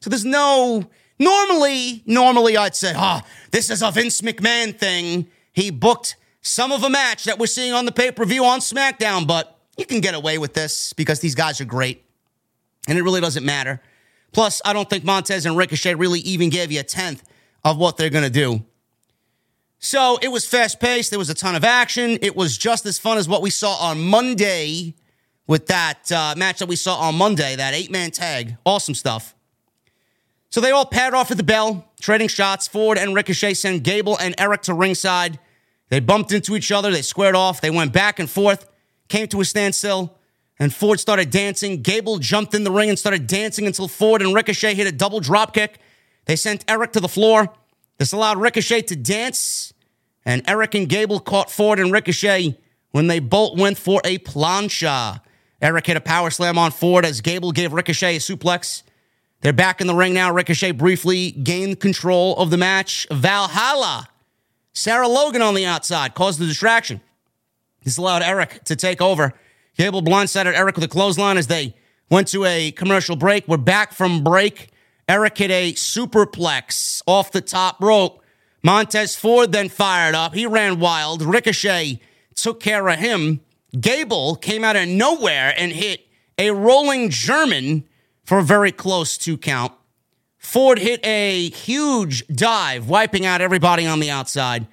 So 0.00 0.08
there's 0.08 0.24
no. 0.24 0.88
Normally, 1.24 2.02
normally 2.04 2.56
I'd 2.56 2.76
say, 2.76 2.92
oh, 2.94 3.22
this 3.50 3.70
is 3.70 3.82
a 3.82 3.90
Vince 3.90 4.20
McMahon 4.20 4.78
thing. 4.78 5.26
He 5.52 5.70
booked 5.70 6.16
some 6.42 6.70
of 6.70 6.82
a 6.82 6.90
match 6.90 7.24
that 7.24 7.38
we're 7.38 7.46
seeing 7.46 7.72
on 7.72 7.86
the 7.86 7.92
pay 7.92 8.10
per 8.10 8.26
view 8.26 8.44
on 8.44 8.60
SmackDown, 8.60 9.26
but 9.26 9.58
you 9.78 9.86
can 9.86 10.00
get 10.00 10.14
away 10.14 10.36
with 10.36 10.52
this 10.52 10.92
because 10.92 11.20
these 11.20 11.34
guys 11.34 11.60
are 11.60 11.64
great, 11.64 12.04
and 12.86 12.98
it 12.98 13.02
really 13.02 13.22
doesn't 13.22 13.44
matter. 13.44 13.80
Plus, 14.32 14.60
I 14.64 14.72
don't 14.74 14.90
think 14.90 15.04
Montez 15.04 15.46
and 15.46 15.56
Ricochet 15.56 15.94
really 15.94 16.20
even 16.20 16.50
gave 16.50 16.70
you 16.70 16.80
a 16.80 16.82
tenth 16.82 17.22
of 17.64 17.78
what 17.78 17.96
they're 17.96 18.10
going 18.10 18.24
to 18.24 18.30
do. 18.30 18.64
So 19.78 20.18
it 20.20 20.28
was 20.28 20.46
fast 20.46 20.80
paced. 20.80 21.10
There 21.10 21.18
was 21.18 21.30
a 21.30 21.34
ton 21.34 21.54
of 21.54 21.64
action. 21.64 22.18
It 22.20 22.36
was 22.36 22.58
just 22.58 22.84
as 22.84 22.98
fun 22.98 23.16
as 23.16 23.28
what 23.28 23.42
we 23.42 23.50
saw 23.50 23.74
on 23.76 24.02
Monday 24.02 24.94
with 25.46 25.66
that 25.68 26.10
uh, 26.10 26.34
match 26.36 26.58
that 26.58 26.68
we 26.68 26.76
saw 26.76 26.96
on 26.96 27.14
Monday, 27.16 27.56
that 27.56 27.74
eight 27.74 27.90
man 27.90 28.10
tag. 28.10 28.56
Awesome 28.66 28.94
stuff. 28.94 29.33
So 30.54 30.60
they 30.60 30.70
all 30.70 30.86
paired 30.86 31.14
off 31.14 31.32
at 31.32 31.36
the 31.36 31.42
bell, 31.42 31.84
trading 32.00 32.28
shots. 32.28 32.68
Ford 32.68 32.96
and 32.96 33.12
Ricochet 33.12 33.54
sent 33.54 33.82
Gable 33.82 34.16
and 34.18 34.36
Erik 34.38 34.62
to 34.62 34.72
ringside. 34.72 35.40
They 35.88 35.98
bumped 35.98 36.30
into 36.30 36.54
each 36.54 36.70
other. 36.70 36.92
They 36.92 37.02
squared 37.02 37.34
off. 37.34 37.60
They 37.60 37.72
went 37.72 37.92
back 37.92 38.20
and 38.20 38.30
forth, 38.30 38.70
came 39.08 39.26
to 39.26 39.40
a 39.40 39.44
standstill 39.44 40.16
and 40.60 40.72
Ford 40.72 41.00
started 41.00 41.30
dancing. 41.30 41.82
Gable 41.82 42.20
jumped 42.20 42.54
in 42.54 42.62
the 42.62 42.70
ring 42.70 42.88
and 42.88 42.96
started 42.96 43.26
dancing 43.26 43.66
until 43.66 43.88
Ford 43.88 44.22
and 44.22 44.32
Ricochet 44.32 44.76
hit 44.76 44.86
a 44.86 44.92
double 44.92 45.18
drop 45.18 45.54
kick. 45.54 45.80
They 46.26 46.36
sent 46.36 46.64
Erik 46.70 46.92
to 46.92 47.00
the 47.00 47.08
floor. 47.08 47.52
This 47.98 48.12
allowed 48.12 48.38
Ricochet 48.38 48.82
to 48.82 48.94
dance, 48.94 49.74
and 50.24 50.48
Erik 50.48 50.76
and 50.76 50.88
Gable 50.88 51.18
caught 51.18 51.50
Ford 51.50 51.80
and 51.80 51.90
Ricochet 51.90 52.56
when 52.92 53.08
they 53.08 53.18
both 53.18 53.58
went 53.58 53.76
for 53.76 54.00
a 54.04 54.18
plancha. 54.18 55.20
Erik 55.60 55.88
hit 55.88 55.96
a 55.96 56.00
power 56.00 56.30
slam 56.30 56.58
on 56.58 56.70
Ford 56.70 57.04
as 57.04 57.20
Gable 57.22 57.50
gave 57.50 57.72
Ricochet 57.72 58.14
a 58.14 58.20
suplex. 58.20 58.83
They're 59.44 59.52
back 59.52 59.82
in 59.82 59.86
the 59.86 59.94
ring 59.94 60.14
now. 60.14 60.32
Ricochet 60.32 60.70
briefly 60.70 61.30
gained 61.30 61.78
control 61.78 62.34
of 62.38 62.48
the 62.48 62.56
match. 62.56 63.06
Valhalla. 63.10 64.08
Sarah 64.72 65.06
Logan 65.06 65.42
on 65.42 65.54
the 65.54 65.66
outside 65.66 66.14
caused 66.14 66.38
the 66.38 66.46
distraction. 66.46 67.02
This 67.82 67.98
allowed 67.98 68.22
Erik 68.22 68.64
to 68.64 68.74
take 68.74 69.02
over. 69.02 69.34
Gable 69.76 70.00
blindsided 70.00 70.54
Erik 70.54 70.76
with 70.76 70.84
a 70.84 70.88
clothesline 70.88 71.36
as 71.36 71.48
they 71.48 71.74
went 72.08 72.28
to 72.28 72.46
a 72.46 72.70
commercial 72.70 73.16
break. 73.16 73.46
We're 73.46 73.58
back 73.58 73.92
from 73.92 74.24
break. 74.24 74.70
Erik 75.10 75.36
hit 75.36 75.50
a 75.50 75.74
superplex 75.74 77.02
off 77.06 77.30
the 77.30 77.42
top 77.42 77.82
rope. 77.82 78.22
Montez 78.62 79.14
Ford 79.14 79.52
then 79.52 79.68
fired 79.68 80.14
up. 80.14 80.32
He 80.32 80.46
ran 80.46 80.80
wild. 80.80 81.20
Ricochet 81.20 82.00
took 82.34 82.60
care 82.60 82.88
of 82.88 82.98
him. 82.98 83.42
Gable 83.78 84.36
came 84.36 84.64
out 84.64 84.76
of 84.76 84.88
nowhere 84.88 85.52
and 85.54 85.70
hit 85.70 86.06
a 86.38 86.50
rolling 86.52 87.10
German 87.10 87.84
for 88.24 88.38
a 88.38 88.42
very 88.42 88.72
close 88.72 89.16
two 89.16 89.36
count. 89.36 89.72
Ford 90.38 90.78
hit 90.78 91.04
a 91.06 91.48
huge 91.50 92.26
dive, 92.28 92.88
wiping 92.88 93.24
out 93.24 93.40
everybody 93.40 93.86
on 93.86 94.00
the 94.00 94.10
outside. 94.10 94.66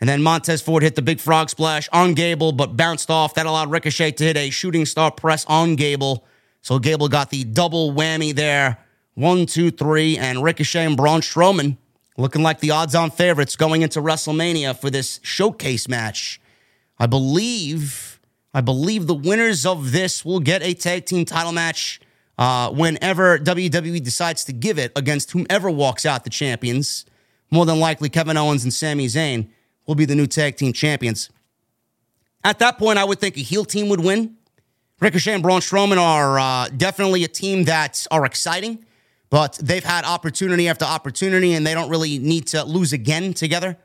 And 0.00 0.08
then 0.08 0.22
Montez 0.22 0.62
Ford 0.62 0.82
hit 0.82 0.94
the 0.94 1.02
big 1.02 1.20
frog 1.20 1.50
splash 1.50 1.88
on 1.92 2.14
Gable, 2.14 2.52
but 2.52 2.76
bounced 2.76 3.10
off. 3.10 3.34
That 3.34 3.44
allowed 3.44 3.70
Ricochet 3.70 4.12
to 4.12 4.24
hit 4.24 4.36
a 4.36 4.48
shooting 4.48 4.86
star 4.86 5.10
press 5.10 5.44
on 5.46 5.76
Gable. 5.76 6.24
So 6.62 6.78
Gable 6.78 7.08
got 7.08 7.30
the 7.30 7.44
double 7.44 7.92
whammy 7.92 8.34
there. 8.34 8.78
One, 9.14 9.44
two, 9.44 9.70
three, 9.70 10.16
and 10.16 10.42
Ricochet 10.42 10.86
and 10.86 10.96
Braun 10.96 11.20
Strowman 11.20 11.76
looking 12.16 12.42
like 12.42 12.60
the 12.60 12.70
odds 12.70 12.94
on 12.94 13.10
favorites 13.10 13.56
going 13.56 13.82
into 13.82 14.00
WrestleMania 14.00 14.78
for 14.78 14.90
this 14.90 15.20
showcase 15.22 15.88
match. 15.88 16.40
I 16.98 17.06
believe, 17.06 18.20
I 18.54 18.60
believe 18.60 19.06
the 19.06 19.14
winners 19.14 19.66
of 19.66 19.92
this 19.92 20.24
will 20.24 20.40
get 20.40 20.62
a 20.62 20.74
tag 20.74 21.06
team 21.06 21.24
title 21.24 21.52
match 21.52 22.00
uh, 22.40 22.70
whenever 22.70 23.38
WWE 23.38 24.02
decides 24.02 24.44
to 24.44 24.52
give 24.52 24.78
it 24.78 24.92
against 24.96 25.32
whomever 25.32 25.70
walks 25.70 26.06
out 26.06 26.24
the 26.24 26.30
champions. 26.30 27.04
More 27.50 27.66
than 27.66 27.78
likely, 27.78 28.08
Kevin 28.08 28.38
Owens 28.38 28.64
and 28.64 28.72
Sami 28.72 29.06
Zayn 29.06 29.48
will 29.86 29.94
be 29.94 30.06
the 30.06 30.14
new 30.14 30.26
tag 30.26 30.56
team 30.56 30.72
champions. 30.72 31.28
At 32.42 32.58
that 32.60 32.78
point, 32.78 32.98
I 32.98 33.04
would 33.04 33.20
think 33.20 33.36
a 33.36 33.40
heel 33.40 33.66
team 33.66 33.90
would 33.90 34.00
win. 34.00 34.36
Ricochet 35.00 35.34
and 35.34 35.42
Braun 35.42 35.60
Strowman 35.60 35.98
are 35.98 36.38
uh, 36.38 36.68
definitely 36.74 37.24
a 37.24 37.28
team 37.28 37.64
that 37.64 38.06
are 38.10 38.24
exciting, 38.24 38.86
but 39.28 39.58
they've 39.62 39.84
had 39.84 40.04
opportunity 40.04 40.66
after 40.68 40.86
opportunity, 40.86 41.52
and 41.52 41.66
they 41.66 41.74
don't 41.74 41.90
really 41.90 42.18
need 42.18 42.46
to 42.48 42.64
lose 42.64 42.94
again 42.94 43.34
together. 43.34 43.76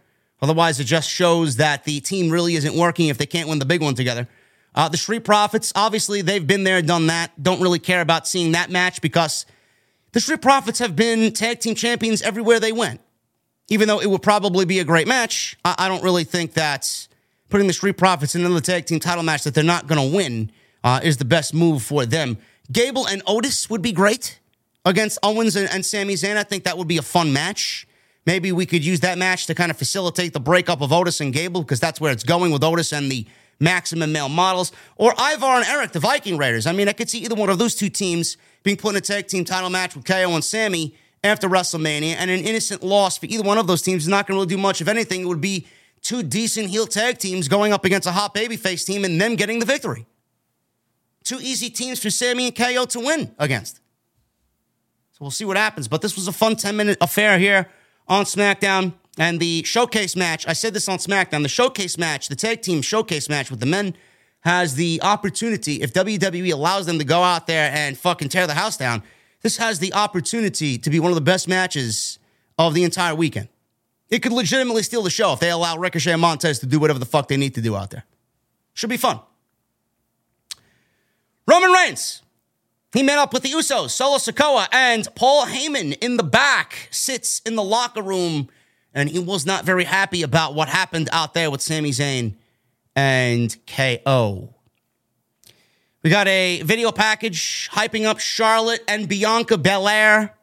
Otherwise, 0.41 0.79
it 0.79 0.85
just 0.85 1.09
shows 1.09 1.57
that 1.57 1.83
the 1.83 1.99
team 1.99 2.29
really 2.29 2.55
isn't 2.55 2.75
working 2.75 3.07
if 3.07 3.17
they 3.17 3.25
can't 3.25 3.49
win 3.49 3.59
the 3.59 3.65
big 3.65 3.81
one 3.81 3.95
together. 3.95 4.29
Uh, 4.75 4.89
the 4.89 4.97
Street 4.97 5.23
Profits, 5.23 5.73
obviously, 5.75 6.21
they've 6.21 6.45
been 6.45 6.63
there, 6.63 6.81
done 6.81 7.07
that. 7.07 7.31
Don't 7.41 7.61
really 7.61 7.79
care 7.79 8.01
about 8.01 8.27
seeing 8.27 8.51
that 8.51 8.69
match 8.69 9.01
because 9.01 9.47
the 10.11 10.19
Street 10.19 10.41
Profits 10.41 10.79
have 10.79 10.95
been 10.95 11.31
tag 11.31 11.59
team 11.61 11.73
champions 11.73 12.21
everywhere 12.21 12.59
they 12.59 12.71
went 12.71 12.99
even 13.67 13.87
though 13.87 13.99
it 13.99 14.09
would 14.09 14.21
probably 14.21 14.65
be 14.65 14.79
a 14.79 14.83
great 14.83 15.07
match, 15.07 15.57
I, 15.65 15.75
I 15.79 15.87
don't 15.87 16.03
really 16.03 16.23
think 16.23 16.53
that 16.53 17.07
putting 17.49 17.67
the 17.67 17.73
Street 17.73 17.97
Profits 17.97 18.35
in 18.35 18.45
another 18.45 18.61
tag 18.61 18.85
team 18.85 18.99
title 18.99 19.23
match 19.23 19.43
that 19.43 19.53
they're 19.53 19.63
not 19.63 19.87
going 19.87 20.09
to 20.09 20.15
win 20.15 20.51
uh, 20.83 20.99
is 21.03 21.17
the 21.17 21.25
best 21.25 21.53
move 21.53 21.81
for 21.81 22.05
them. 22.05 22.37
Gable 22.71 23.07
and 23.07 23.21
Otis 23.27 23.69
would 23.69 23.81
be 23.81 23.91
great 23.91 24.39
against 24.83 25.17
Owens 25.23 25.55
and, 25.55 25.69
and 25.69 25.85
Sami 25.85 26.13
Zayn. 26.13 26.37
I 26.37 26.43
think 26.43 26.63
that 26.63 26.77
would 26.77 26.87
be 26.87 26.97
a 26.97 27.03
fun 27.03 27.33
match. 27.33 27.87
Maybe 28.25 28.51
we 28.51 28.65
could 28.65 28.83
use 28.83 29.01
that 29.01 29.17
match 29.17 29.45
to 29.47 29.55
kind 29.55 29.69
of 29.69 29.77
facilitate 29.77 30.33
the 30.33 30.39
breakup 30.39 30.81
of 30.81 30.91
Otis 30.91 31.21
and 31.21 31.31
Gable 31.31 31.61
because 31.61 31.79
that's 31.79 32.01
where 32.01 32.11
it's 32.11 32.23
going 32.23 32.51
with 32.51 32.63
Otis 32.63 32.91
and 32.91 33.11
the 33.11 33.25
maximum 33.59 34.11
male 34.11 34.29
models. 34.29 34.71
Or 34.95 35.13
Ivar 35.13 35.57
and 35.57 35.65
Erik, 35.65 35.91
the 35.91 35.99
Viking 35.99 36.37
Raiders. 36.37 36.67
I 36.67 36.71
mean, 36.71 36.87
I 36.87 36.93
could 36.93 37.09
see 37.09 37.19
either 37.19 37.35
one 37.35 37.49
of 37.49 37.57
those 37.57 37.75
two 37.75 37.89
teams 37.89 38.37
being 38.63 38.77
put 38.77 38.89
in 38.89 38.95
a 38.97 39.01
tag 39.01 39.27
team 39.27 39.45
title 39.45 39.69
match 39.69 39.95
with 39.95 40.05
KO 40.05 40.33
and 40.33 40.43
Sami 40.43 40.95
after 41.23 41.49
WrestleMania, 41.49 42.15
and 42.17 42.29
an 42.29 42.41
innocent 42.41 42.83
loss 42.83 43.17
for 43.17 43.25
either 43.25 43.41
one 43.41 43.57
of 43.57 43.65
those 43.65 43.81
teams 43.81 44.03
is 44.03 44.07
not 44.07 44.27
going 44.27 44.35
to 44.35 44.39
really 44.39 44.55
do 44.55 44.61
much. 44.61 44.79
of 44.79 44.87
anything, 44.87 45.21
it 45.21 45.25
would 45.25 45.41
be 45.41 45.65
two 46.01 46.21
decent 46.21 46.69
heel 46.69 46.85
tag 46.85 47.17
teams 47.17 47.47
going 47.47 47.73
up 47.73 47.83
against 47.83 48.07
a 48.07 48.11
hot 48.11 48.35
babyface 48.35 48.85
team 48.85 49.03
and 49.03 49.19
them 49.19 49.35
getting 49.35 49.57
the 49.57 49.65
victory. 49.65 50.05
Two 51.23 51.39
easy 51.41 51.71
teams 51.71 51.99
for 51.99 52.11
Sami 52.11 52.45
and 52.45 52.55
KO 52.55 52.85
to 52.85 52.99
win 52.99 53.33
against. 53.39 53.77
So 55.13 55.19
we'll 55.21 55.31
see 55.31 55.45
what 55.45 55.57
happens. 55.57 55.87
But 55.87 56.03
this 56.03 56.15
was 56.15 56.27
a 56.27 56.31
fun 56.31 56.55
10 56.55 56.77
minute 56.77 56.97
affair 57.01 57.39
here 57.39 57.69
on 58.07 58.25
SmackDown. 58.25 58.93
And 59.17 59.39
the 59.39 59.63
showcase 59.63 60.15
match, 60.15 60.47
I 60.47 60.53
said 60.53 60.73
this 60.73 60.89
on 60.89 60.97
SmackDown, 60.97 61.41
the 61.41 61.49
showcase 61.49 61.97
match, 61.97 62.27
the 62.27 62.35
tag 62.35 62.61
team 62.61 62.81
showcase 62.81 63.29
match 63.29 63.49
with 63.49 63.59
the 63.59 63.65
men 63.65 63.95
has 64.41 64.75
the 64.75 64.99
opportunity, 65.01 65.81
if 65.81 65.91
WWE 65.93 66.53
allows 66.53 66.85
them 66.85 66.99
to 66.99 67.05
go 67.05 67.23
out 67.23 67.47
there 67.47 67.71
and 67.73 67.97
fucking 67.97 68.29
tear 68.29 68.45
the 68.45 68.53
house 68.53 68.77
down, 68.77 69.01
this 69.41 69.57
has 69.57 69.79
the 69.79 69.93
opportunity 69.93 70.77
to 70.77 70.89
be 70.89 70.99
one 70.99 71.11
of 71.11 71.15
the 71.15 71.21
best 71.21 71.47
matches 71.47 72.19
of 72.57 72.73
the 72.73 72.83
entire 72.83 73.15
weekend. 73.15 73.47
It 74.09 74.19
could 74.21 74.31
legitimately 74.31 74.83
steal 74.83 75.01
the 75.01 75.09
show 75.09 75.33
if 75.33 75.39
they 75.39 75.49
allow 75.49 75.77
Ricochet 75.77 76.11
and 76.11 76.21
Montez 76.21 76.59
to 76.59 76.67
do 76.67 76.79
whatever 76.79 76.99
the 76.99 77.05
fuck 77.05 77.27
they 77.27 77.37
need 77.37 77.55
to 77.55 77.61
do 77.61 77.75
out 77.75 77.89
there. 77.89 78.05
Should 78.73 78.89
be 78.89 78.97
fun. 78.97 79.19
Roman 81.47 81.71
Reigns. 81.71 82.21
He 82.93 83.03
met 83.03 83.17
up 83.17 83.33
with 83.33 83.43
the 83.43 83.49
Usos, 83.49 83.89
Solo 83.89 84.17
Sikoa, 84.17 84.67
and 84.71 85.07
Paul 85.15 85.47
Heyman 85.47 85.97
in 86.01 86.17
the 86.17 86.23
back, 86.23 86.87
sits 86.91 87.39
in 87.41 87.55
the 87.55 87.63
locker 87.63 88.01
room, 88.01 88.49
and 88.95 89.09
he 89.09 89.19
was 89.19 89.45
not 89.45 89.65
very 89.65 89.83
happy 89.83 90.23
about 90.23 90.55
what 90.55 90.69
happened 90.69 91.09
out 91.11 91.33
there 91.33 91.51
with 91.51 91.61
Sami 91.61 91.91
Zayn 91.91 92.33
and 92.95 93.55
KO. 93.67 94.55
We 96.01 96.09
got 96.09 96.27
a 96.27 96.61
video 96.63 96.91
package 96.91 97.69
hyping 97.73 98.05
up 98.05 98.19
Charlotte 98.19 98.81
and 98.87 99.09
Bianca 99.09 99.57
Belair. 99.57 100.33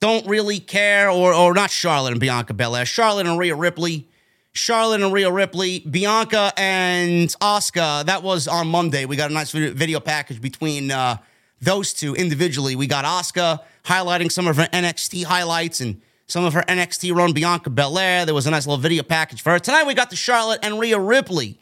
Don't 0.00 0.26
really 0.26 0.58
care, 0.58 1.08
or, 1.08 1.32
or 1.32 1.54
not 1.54 1.70
Charlotte 1.70 2.10
and 2.10 2.20
Bianca 2.20 2.52
Belair, 2.52 2.84
Charlotte 2.84 3.26
and 3.26 3.38
Rhea 3.38 3.56
Ripley. 3.56 4.08
Charlotte 4.54 5.00
and 5.00 5.14
Rhea 5.14 5.32
Ripley, 5.32 5.78
Bianca 5.78 6.52
and 6.58 7.30
Asuka. 7.40 8.04
That 8.04 8.22
was 8.22 8.46
on 8.46 8.68
Monday. 8.68 9.06
We 9.06 9.16
got 9.16 9.30
a 9.30 9.32
nice 9.32 9.50
video 9.50 9.98
package 9.98 10.42
between 10.42 10.90
uh, 10.90 11.16
those 11.62 11.94
two 11.94 12.14
individually. 12.14 12.76
We 12.76 12.86
got 12.86 13.06
Asuka 13.06 13.60
highlighting 13.84 14.30
some 14.30 14.46
of 14.46 14.58
her 14.58 14.64
NXT 14.64 15.24
highlights 15.24 15.80
and 15.80 16.02
some 16.32 16.46
of 16.46 16.54
her 16.54 16.62
NXT 16.62 17.14
run, 17.14 17.34
Bianca 17.34 17.68
Belair. 17.68 18.24
There 18.24 18.34
was 18.34 18.46
a 18.46 18.50
nice 18.50 18.66
little 18.66 18.80
video 18.80 19.02
package 19.02 19.42
for 19.42 19.50
her. 19.50 19.58
Tonight 19.58 19.86
we 19.86 19.92
got 19.92 20.08
the 20.08 20.16
Charlotte 20.16 20.60
and 20.62 20.80
Rhea 20.80 20.98
Ripley 20.98 21.58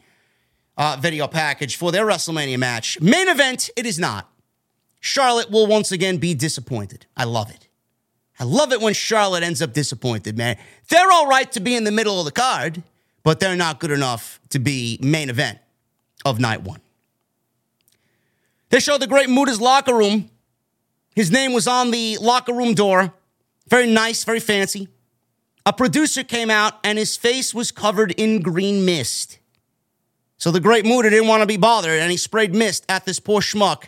uh, 0.79 0.97
video 1.01 1.27
package 1.27 1.75
for 1.75 1.91
their 1.91 2.07
WrestleMania 2.07 2.57
match. 2.57 3.01
Main 3.01 3.29
event, 3.29 3.69
it 3.75 3.85
is 3.85 3.99
not. 3.99 4.31
Charlotte 5.01 5.51
will 5.51 5.67
once 5.67 5.91
again 5.91 6.19
be 6.19 6.35
disappointed. 6.35 7.07
I 7.17 7.25
love 7.25 7.51
it. 7.51 7.67
I 8.39 8.45
love 8.45 8.71
it 8.73 8.81
when 8.81 8.95
Charlotte 8.95 9.43
ends 9.43 9.61
up 9.61 9.73
disappointed, 9.73 10.39
man. 10.39 10.57
They're 10.89 11.11
all 11.11 11.27
right 11.27 11.51
to 11.51 11.59
be 11.59 11.75
in 11.75 11.83
the 11.83 11.91
middle 11.91 12.21
of 12.21 12.25
the 12.25 12.31
card, 12.31 12.85
but 13.25 13.41
they're 13.41 13.57
not 13.57 13.81
good 13.81 13.91
enough 13.91 14.41
to 14.51 14.61
be 14.61 15.01
main 15.03 15.31
event 15.31 15.59
of 16.25 16.39
night 16.39 16.63
one. 16.63 16.81
They 18.69 18.79
showed 18.79 19.01
the 19.01 19.09
Great 19.09 19.29
Muta's 19.29 19.61
locker 19.61 19.97
room. 19.97 20.31
His 21.17 21.33
name 21.33 21.53
was 21.53 21.67
on 21.67 21.91
the 21.91 22.19
locker 22.19 22.53
room 22.53 22.75
door. 22.75 23.13
Very 23.71 23.87
nice, 23.87 24.25
very 24.25 24.41
fancy. 24.41 24.89
A 25.65 25.73
producer 25.73 26.25
came 26.25 26.51
out 26.51 26.75
and 26.83 26.99
his 26.99 27.17
face 27.17 27.55
was 27.55 27.71
covered 27.71 28.11
in 28.13 28.43
green 28.43 28.85
mist. 28.85 29.39
So 30.37 30.51
the 30.51 30.61
Great 30.61 30.85
Muta 30.85 31.11
didn't 31.11 31.29
want 31.29 31.43
to 31.43 31.47
be 31.47 31.57
bothered 31.57 32.01
and 32.01 32.11
he 32.11 32.17
sprayed 32.17 32.55
mist 32.55 32.85
at 32.89 33.05
this 33.05 33.21
poor 33.21 33.41
schmuck 33.41 33.85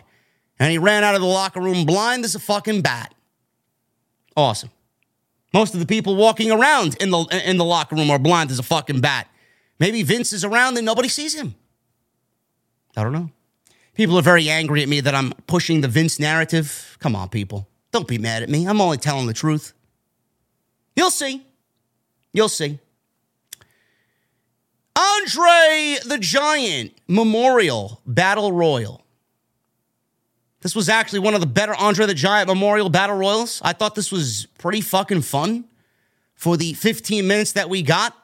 and 0.59 0.71
he 0.71 0.77
ran 0.77 1.03
out 1.03 1.15
of 1.15 1.21
the 1.21 1.27
locker 1.27 1.59
room 1.59 1.85
blind 1.85 2.23
as 2.23 2.35
a 2.35 2.39
fucking 2.39 2.81
bat. 2.81 3.13
Awesome. 4.37 4.69
Most 5.53 5.73
of 5.73 5.79
the 5.79 5.85
people 5.85 6.15
walking 6.15 6.51
around 6.51 6.95
in 7.01 7.09
the 7.11 7.19
in 7.45 7.57
the 7.57 7.65
locker 7.65 7.95
room 7.95 8.09
are 8.09 8.19
blind 8.19 8.49
as 8.49 8.59
a 8.59 8.63
fucking 8.63 9.01
bat. 9.01 9.27
Maybe 9.79 10.03
Vince 10.03 10.31
is 10.31 10.43
around 10.43 10.77
and 10.77 10.85
nobody 10.85 11.09
sees 11.09 11.35
him. 11.35 11.55
I 12.95 13.03
don't 13.03 13.13
know. 13.13 13.31
People 13.95 14.17
are 14.17 14.23
very 14.23 14.49
angry 14.49 14.81
at 14.81 14.89
me 14.89 15.01
that 15.01 15.13
I'm 15.13 15.33
pushing 15.45 15.81
the 15.81 15.87
Vince 15.87 16.19
narrative. 16.19 16.97
Come 16.99 17.15
on, 17.15 17.29
people. 17.29 17.67
Don't 17.93 18.07
be 18.07 18.17
mad 18.17 18.41
at 18.41 18.49
me. 18.49 18.67
I'm 18.67 18.81
only 18.81 18.97
telling 18.97 19.27
the 19.27 19.33
truth. 19.33 19.71
You'll 20.95 21.11
see. 21.11 21.45
You'll 22.33 22.49
see. 22.49 22.79
Andre 24.95 25.97
the 26.03 26.17
Giant 26.19 26.93
Memorial 27.07 28.01
Battle 28.05 28.51
Royal. 28.51 29.05
This 30.61 30.75
was 30.75 30.89
actually 30.89 31.19
one 31.19 31.35
of 31.35 31.39
the 31.39 31.47
better 31.47 31.75
Andre 31.75 32.07
the 32.07 32.15
Giant 32.15 32.47
Memorial 32.47 32.89
Battle 32.89 33.15
Royals. 33.15 33.61
I 33.63 33.73
thought 33.73 33.93
this 33.93 34.11
was 34.11 34.47
pretty 34.57 34.81
fucking 34.81 35.21
fun 35.21 35.65
for 36.33 36.57
the 36.57 36.73
15 36.73 37.27
minutes 37.27 37.51
that 37.51 37.69
we 37.69 37.83
got. 37.83 38.17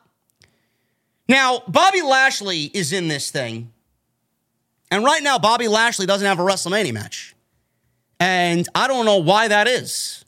Now, 1.27 1.61
Bobby 1.67 2.01
Lashley 2.01 2.63
is 2.73 2.91
in 2.91 3.07
this 3.07 3.29
thing. 3.29 3.71
And 4.89 5.03
right 5.03 5.21
now, 5.21 5.37
Bobby 5.37 5.67
Lashley 5.67 6.07
doesn't 6.07 6.25
have 6.25 6.39
a 6.39 6.43
WrestleMania 6.43 6.93
match. 6.93 7.35
And 8.19 8.67
I 8.75 8.87
don't 8.87 9.05
know 9.05 9.17
why 9.17 9.47
that 9.47 9.67
is. 9.67 10.25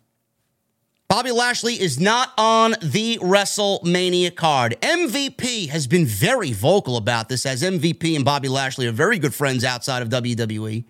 Bobby 1.09 1.31
Lashley 1.31 1.73
is 1.73 1.99
not 1.99 2.31
on 2.37 2.73
the 2.81 3.17
WrestleMania 3.17 4.33
card. 4.33 4.77
MVP 4.79 5.67
has 5.67 5.85
been 5.85 6.05
very 6.05 6.53
vocal 6.53 6.95
about 6.95 7.27
this, 7.27 7.45
as 7.45 7.63
MVP 7.63 8.15
and 8.15 8.23
Bobby 8.23 8.47
Lashley 8.47 8.87
are 8.87 8.93
very 8.93 9.19
good 9.19 9.33
friends 9.33 9.65
outside 9.65 10.01
of 10.01 10.07
WWE. 10.07 10.85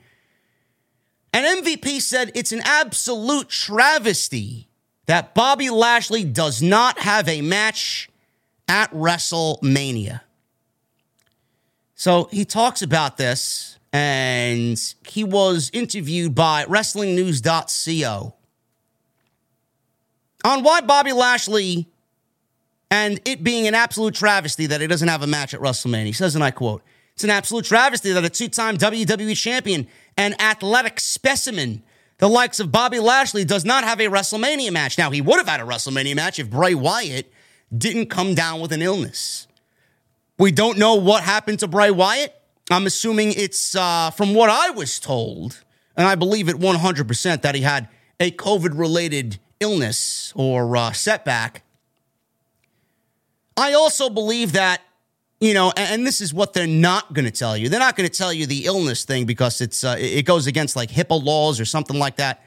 And 1.33 1.65
MVP 1.65 2.01
said 2.01 2.31
it's 2.35 2.51
an 2.51 2.61
absolute 2.63 3.49
travesty 3.49 4.69
that 5.07 5.33
Bobby 5.33 5.71
Lashley 5.71 6.23
does 6.23 6.61
not 6.61 6.99
have 6.99 7.27
a 7.27 7.41
match 7.41 8.07
at 8.67 8.91
WrestleMania. 8.93 10.21
So 11.95 12.29
he 12.31 12.45
talks 12.45 12.81
about 12.81 13.17
this, 13.17 13.70
and 13.93 14.81
he 15.07 15.23
was 15.23 15.69
interviewed 15.73 16.33
by 16.33 16.65
WrestlingNews.co 16.65 18.35
on 20.43 20.63
why 20.63 20.81
Bobby 20.81 21.11
Lashley 21.11 21.87
and 22.89 23.21
it 23.25 23.43
being 23.43 23.67
an 23.67 23.75
absolute 23.75 24.13
travesty 24.13 24.65
that 24.65 24.81
he 24.81 24.87
doesn't 24.87 25.07
have 25.07 25.21
a 25.21 25.27
match 25.27 25.53
at 25.53 25.61
WrestleMania. 25.61 26.05
He 26.05 26.11
says, 26.11 26.35
and 26.35 26.43
I 26.43 26.51
quote, 26.51 26.83
it's 27.13 27.23
an 27.23 27.29
absolute 27.29 27.65
travesty 27.65 28.11
that 28.11 28.23
a 28.23 28.29
two 28.29 28.49
time 28.49 28.77
WWE 28.77 29.35
champion 29.35 29.87
and 30.17 30.39
athletic 30.41 30.99
specimen, 30.99 31.83
the 32.17 32.27
likes 32.27 32.59
of 32.59 32.71
Bobby 32.71 32.99
Lashley, 32.99 33.45
does 33.45 33.65
not 33.65 33.83
have 33.83 33.99
a 33.99 34.07
WrestleMania 34.07 34.71
match. 34.71 34.97
Now, 34.97 35.11
he 35.11 35.21
would 35.21 35.37
have 35.37 35.47
had 35.47 35.61
a 35.61 35.63
WrestleMania 35.63 36.15
match 36.15 36.39
if 36.39 36.49
Bray 36.49 36.73
Wyatt 36.73 37.31
didn't 37.75 38.07
come 38.07 38.35
down 38.35 38.59
with 38.59 38.71
an 38.71 38.81
illness. 38.81 39.47
We 40.37 40.51
don't 40.51 40.77
know 40.77 40.95
what 40.95 41.23
happened 41.23 41.59
to 41.59 41.67
Bray 41.67 41.91
Wyatt. 41.91 42.40
I'm 42.73 42.85
assuming 42.85 43.33
it's 43.33 43.75
uh, 43.75 44.11
from 44.11 44.33
what 44.33 44.49
I 44.49 44.69
was 44.69 44.99
told, 44.99 45.63
and 45.95 46.07
I 46.07 46.15
believe 46.15 46.49
it 46.49 46.55
100% 46.57 47.41
that 47.41 47.55
he 47.55 47.61
had 47.61 47.89
a 48.19 48.31
COVID 48.31 48.77
related 48.77 49.39
illness 49.59 50.31
or 50.35 50.75
uh, 50.75 50.91
setback. 50.91 51.63
I 53.57 53.73
also 53.73 54.09
believe 54.09 54.53
that 54.53 54.81
you 55.41 55.55
know, 55.55 55.73
and, 55.75 56.05
this 56.05 56.21
is 56.21 56.35
what 56.35 56.53
they're 56.53 56.67
not 56.67 57.13
going 57.13 57.25
to 57.25 57.31
tell 57.31 57.57
you. 57.57 57.67
They're 57.67 57.79
not 57.79 57.95
going 57.95 58.07
to 58.07 58.15
tell 58.15 58.31
you 58.31 58.45
the 58.45 58.65
illness 58.65 59.05
thing 59.05 59.25
because 59.25 59.59
it's 59.59 59.83
uh, 59.83 59.95
it 59.99 60.23
goes 60.23 60.45
against 60.45 60.75
like 60.75 60.91
HIPAA 60.91 61.21
laws 61.21 61.59
or 61.59 61.65
something 61.65 61.97
like 61.97 62.17
that. 62.17 62.45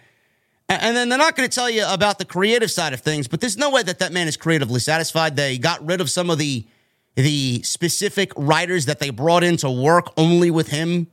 And 0.69 0.97
then 0.97 1.09
they're 1.09 1.19
not 1.19 1.37
going 1.37 1.49
to 1.49 1.55
tell 1.55 1.69
you 1.69 1.85
about 1.87 2.19
the 2.19 2.25
creative 2.25 2.71
side 2.71 2.93
of 2.95 3.01
things. 3.01 3.27
But 3.29 3.41
there's 3.41 3.59
no 3.59 3.71
way 3.71 3.83
that 3.83 3.99
that 3.99 4.13
man 4.13 4.29
is 4.29 4.37
creatively 4.37 4.79
satisfied. 4.81 5.35
They 5.37 5.59
got 5.59 5.85
rid 5.85 6.01
of 6.01 6.09
some 6.09 6.31
of 6.31 6.39
the 6.39 6.67
the 7.15 7.63
specific 7.63 8.33
writers 8.37 8.87
that 8.87 8.99
they 8.99 9.11
brought 9.11 9.45
in 9.45 9.57
to 9.59 9.71
work 9.71 10.13
only 10.17 10.51
with 10.51 10.69
him. 10.69 11.07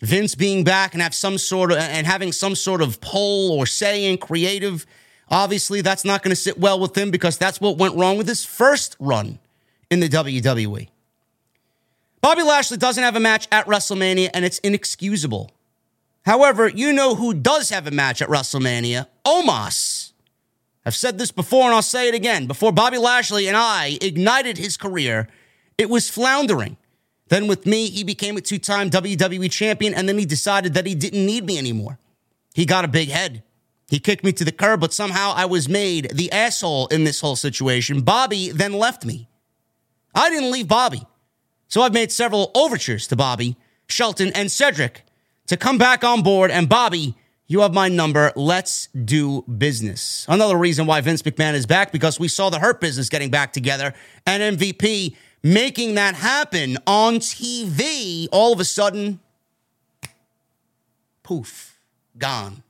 Vince 0.00 0.34
being 0.34 0.64
back 0.64 0.94
and 0.94 1.02
have 1.02 1.14
some 1.14 1.36
sort 1.36 1.72
of 1.72 1.78
and 1.78 2.06
having 2.06 2.32
some 2.32 2.54
sort 2.54 2.80
of 2.80 3.00
pull 3.00 3.52
or 3.52 3.66
say 3.66 4.10
in 4.10 4.16
creative. 4.16 4.86
Obviously, 5.28 5.80
that's 5.80 6.04
not 6.04 6.22
going 6.22 6.30
to 6.30 6.40
sit 6.40 6.58
well 6.58 6.80
with 6.80 6.96
him 6.96 7.10
because 7.10 7.36
that's 7.36 7.60
what 7.60 7.76
went 7.76 7.94
wrong 7.96 8.16
with 8.16 8.26
his 8.26 8.44
first 8.44 8.96
run 8.98 9.38
in 9.90 10.00
the 10.00 10.08
WWE. 10.08 10.88
Bobby 12.20 12.42
Lashley 12.42 12.76
doesn't 12.76 13.02
have 13.02 13.16
a 13.16 13.20
match 13.20 13.48
at 13.50 13.66
WrestleMania, 13.66 14.30
and 14.34 14.44
it's 14.44 14.58
inexcusable. 14.58 15.50
However, 16.22 16.68
you 16.68 16.92
know 16.92 17.14
who 17.14 17.32
does 17.32 17.70
have 17.70 17.86
a 17.86 17.90
match 17.90 18.20
at 18.20 18.28
WrestleMania? 18.28 19.06
Omos. 19.24 20.12
I've 20.84 20.94
said 20.94 21.18
this 21.18 21.30
before, 21.30 21.64
and 21.64 21.74
I'll 21.74 21.82
say 21.82 22.08
it 22.08 22.14
again. 22.14 22.46
Before 22.46 22.72
Bobby 22.72 22.98
Lashley 22.98 23.48
and 23.48 23.56
I 23.56 23.98
ignited 24.00 24.58
his 24.58 24.76
career, 24.76 25.28
it 25.80 25.88
was 25.88 26.10
floundering. 26.10 26.76
Then 27.28 27.46
with 27.46 27.64
me, 27.64 27.88
he 27.88 28.04
became 28.04 28.36
a 28.36 28.42
two 28.42 28.58
time 28.58 28.90
WWE 28.90 29.50
champion, 29.50 29.94
and 29.94 30.06
then 30.06 30.18
he 30.18 30.26
decided 30.26 30.74
that 30.74 30.84
he 30.84 30.94
didn't 30.94 31.24
need 31.24 31.46
me 31.46 31.56
anymore. 31.56 31.98
He 32.52 32.66
got 32.66 32.84
a 32.84 32.88
big 32.88 33.08
head. 33.08 33.42
He 33.88 33.98
kicked 33.98 34.22
me 34.22 34.32
to 34.32 34.44
the 34.44 34.52
curb, 34.52 34.80
but 34.80 34.92
somehow 34.92 35.32
I 35.34 35.46
was 35.46 35.70
made 35.70 36.10
the 36.14 36.30
asshole 36.32 36.88
in 36.88 37.04
this 37.04 37.20
whole 37.20 37.34
situation. 37.34 38.02
Bobby 38.02 38.50
then 38.50 38.74
left 38.74 39.06
me. 39.06 39.28
I 40.14 40.28
didn't 40.28 40.50
leave 40.50 40.68
Bobby. 40.68 41.02
So 41.66 41.80
I've 41.80 41.94
made 41.94 42.12
several 42.12 42.50
overtures 42.54 43.06
to 43.06 43.16
Bobby, 43.16 43.56
Shelton, 43.88 44.32
and 44.34 44.50
Cedric 44.50 45.04
to 45.46 45.56
come 45.56 45.78
back 45.78 46.04
on 46.04 46.22
board. 46.22 46.50
And 46.50 46.68
Bobby, 46.68 47.16
you 47.46 47.60
have 47.60 47.72
my 47.72 47.88
number. 47.88 48.32
Let's 48.36 48.88
do 48.88 49.42
business. 49.42 50.26
Another 50.28 50.56
reason 50.56 50.86
why 50.86 51.00
Vince 51.00 51.22
McMahon 51.22 51.54
is 51.54 51.64
back 51.64 51.90
because 51.90 52.20
we 52.20 52.28
saw 52.28 52.50
the 52.50 52.58
Hurt 52.58 52.80
Business 52.80 53.08
getting 53.08 53.30
back 53.30 53.52
together 53.52 53.94
and 54.26 54.58
MVP 54.58 55.16
making 55.42 55.94
that 55.94 56.14
happen 56.14 56.76
on 56.86 57.16
TV. 57.16 58.28
All 58.32 58.52
of 58.52 58.60
a 58.60 58.64
sudden, 58.64 59.20
poof, 61.22 61.78
gone. 62.18 62.62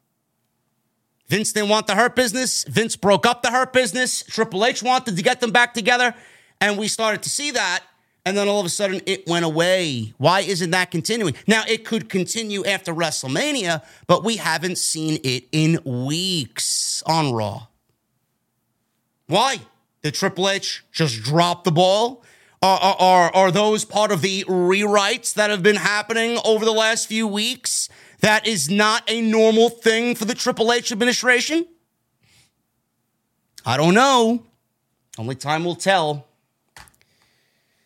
Vince 1.29 1.53
didn't 1.53 1.69
want 1.69 1.87
the 1.87 1.95
Hurt 1.95 2.17
Business. 2.17 2.65
Vince 2.65 2.97
broke 2.97 3.25
up 3.25 3.43
the 3.43 3.51
Hurt 3.51 3.73
Business. 3.73 4.23
Triple 4.25 4.65
H 4.65 4.83
wanted 4.83 5.17
to 5.17 5.23
get 5.23 5.41
them 5.41 5.53
back 5.53 5.75
together. 5.75 6.15
And 6.61 6.77
we 6.77 6.89
started 6.89 7.23
to 7.23 7.31
see 7.31 7.53
that 7.53 7.83
and 8.25 8.37
then 8.37 8.49
all 8.49 8.61
of 8.61 8.67
a 8.67 8.71
sudden 8.71 9.01
it 9.07 9.27
went 9.27 9.45
away. 9.45 10.13
Why 10.19 10.41
isn't 10.41 10.71
that 10.71 10.91
continuing? 10.91 11.35
Now, 11.47 11.63
it 11.67 11.85
could 11.85 12.09
continue 12.09 12.65
after 12.65 12.93
WrestleMania, 12.95 13.83
but 14.07 14.25
we 14.25 14.37
haven't 14.37 14.79
seen 14.79 15.19
it 15.25 15.45
in 15.53 15.81
weeks 15.85 17.03
on 17.07 17.33
Raw. 17.33 17.67
Why? 19.27 19.61
Did 20.03 20.15
Triple 20.15 20.49
H 20.49 20.85
just 20.93 21.23
drop 21.23 21.65
the 21.65 21.73
ball? 21.73 22.23
Are, 22.63 22.97
are, 22.99 23.35
are 23.35 23.51
those 23.51 23.87
part 23.87 24.13
of 24.13 24.21
the 24.21 24.45
rewrites 24.45 25.33
that 25.33 25.49
have 25.49 25.63
been 25.63 25.77
happening 25.77 26.39
over 26.45 26.65
the 26.65 26.73
last 26.73 27.09
few 27.09 27.27
weeks? 27.27 27.89
That 28.21 28.47
is 28.47 28.69
not 28.69 29.03
a 29.09 29.23
normal 29.23 29.71
thing 29.71 30.15
for 30.15 30.27
the 30.27 30.35
Triple 30.35 30.71
H 30.71 30.93
administration? 30.93 31.67
I 33.65 33.79
don't 33.79 33.95
know. 33.95 34.45
Only 35.19 35.37
time 35.37 35.65
will 35.65 35.75
tell. 35.75 36.27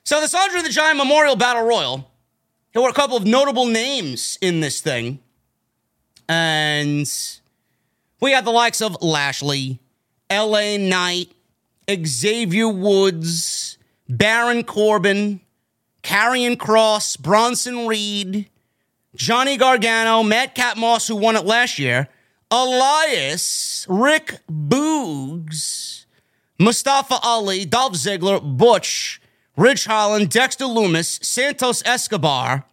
So 0.03 0.21
the 0.21 0.37
Andre 0.37 0.63
the 0.63 0.69
Giant 0.71 0.99
Memorial 0.99 1.37
Battle 1.37 1.63
Royal, 1.63 2.11
there 2.73 2.83
were 2.83 2.89
a 2.89 2.95
couple 2.95 3.17
of 3.17 3.25
notable 3.25 3.67
names 3.67 4.39
in 4.41 4.59
this 4.59 4.81
thing. 4.81 5.21
And 6.29 7.11
we 8.21 8.33
had 8.33 8.45
the 8.45 8.51
likes 8.51 8.83
of 8.83 9.01
Lashley, 9.03 9.79
LA 10.31 10.79
Knight, 10.79 11.31
Xavier 11.89 12.69
Woods, 12.69 13.79
Baron 14.09 14.65
Corbin, 14.65 15.41
Karrion 16.03 16.57
Kross, 16.57 17.19
Bronson 17.19 17.87
Reed, 17.87 18.51
Johnny 19.17 19.57
Gargano, 19.57 20.23
Madcap 20.23 20.77
Moss, 20.77 21.09
who 21.09 21.17
won 21.17 21.37
it 21.37 21.45
last 21.45 21.79
year, 21.79 22.09
Elias, 22.51 23.87
Rick 23.89 24.41
Boogs, 24.51 26.05
Mustafa 26.59 27.19
Ali, 27.23 27.65
Dolph 27.65 27.95
Ziggler, 27.95 28.41
Butch, 28.43 29.21
Ridge 29.57 29.85
Holland, 29.85 30.31
Dexter 30.31 30.65
Lumis, 30.65 31.25
Santos 31.25 31.83
Escobar, 31.87 32.65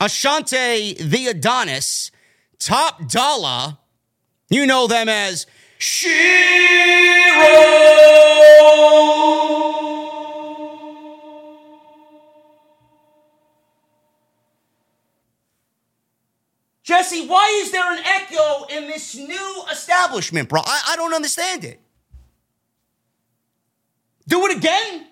Ashante 0.00 0.96
the 0.98 1.26
Adonis, 1.28 2.10
Top 2.58 3.08
Dollar. 3.08 3.78
You 4.48 4.66
know 4.66 4.86
them 4.86 5.08
as 5.08 5.46
Shiro. 5.78 6.12
Jesse, 16.92 17.26
why 17.26 17.62
is 17.64 17.70
there 17.70 17.90
an 17.90 18.04
echo 18.04 18.64
in 18.64 18.86
this 18.86 19.14
new 19.14 19.64
establishment, 19.72 20.46
bro? 20.50 20.60
I, 20.62 20.88
I 20.88 20.96
don't 20.96 21.14
understand 21.14 21.64
it. 21.64 21.80
Do 24.28 24.44
it 24.44 24.58
again? 24.58 25.06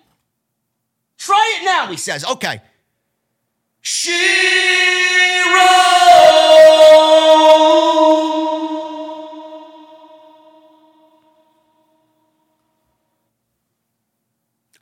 Try 1.17 1.57
it 1.59 1.65
now, 1.65 1.87
he 1.87 1.97
says. 1.97 2.23
Okay. 2.23 2.61
Shiro. 3.81 4.11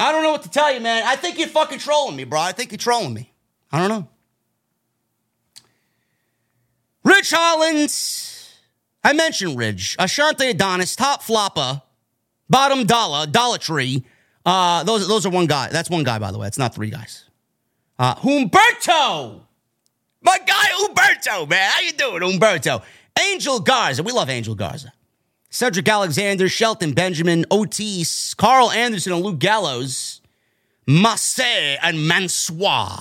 I 0.02 0.12
don't 0.12 0.24
know 0.24 0.32
what 0.32 0.44
to 0.44 0.50
tell 0.50 0.74
you, 0.74 0.82
man. 0.82 1.04
I 1.06 1.16
think 1.16 1.40
you're 1.40 1.48
fucking 1.48 1.80
trolling 1.80 2.18
me, 2.18 2.26
bro. 2.26 2.42
I 2.42 2.52
think 2.52 2.74
you're 2.74 2.78
trolling 2.78 3.14
me. 3.14 3.32
I 3.72 3.80
don't 3.80 3.88
know. 3.88 4.10
Rich 7.04 7.32
Hollins. 7.32 8.56
I 9.04 9.14
mentioned 9.14 9.58
Ridge. 9.58 9.96
Ashante 9.98 10.50
Adonis, 10.50 10.96
top 10.96 11.24
flopper, 11.24 11.82
bottom 12.50 12.86
dollar, 12.86 13.26
Dollar 13.26 13.58
Tree. 13.58 14.04
Uh, 14.46 14.84
those, 14.84 15.08
those 15.08 15.26
are 15.26 15.30
one 15.30 15.46
guy. 15.46 15.70
That's 15.70 15.90
one 15.90 16.04
guy, 16.04 16.20
by 16.20 16.32
the 16.32 16.38
way. 16.38 16.48
It's 16.48 16.58
not 16.58 16.76
three 16.76 16.90
guys. 16.90 17.26
Uh, 17.98 18.16
Humberto. 18.16 19.42
My 20.22 20.38
guy 20.46 20.66
Humberto, 20.74 21.50
man. 21.50 21.72
How 21.72 21.82
you 21.82 21.94
doing, 21.94 22.22
Humberto? 22.22 22.84
Angel 23.20 23.60
Garza. 23.60 24.04
We 24.04 24.12
love 24.12 24.30
Angel 24.30 24.56
Garza. 24.56 24.94
Cedric 25.50 25.88
Alexander, 25.88 26.48
Shelton 26.48 26.94
Benjamin, 26.94 27.46
Otis, 27.50 28.34
Karl 28.36 28.70
Anderson, 28.72 29.14
and 29.14 29.24
Luke 29.24 29.40
Gallows. 29.40 30.22
Massey 30.88 31.78
and 31.82 32.08
Mansoor 32.08 33.00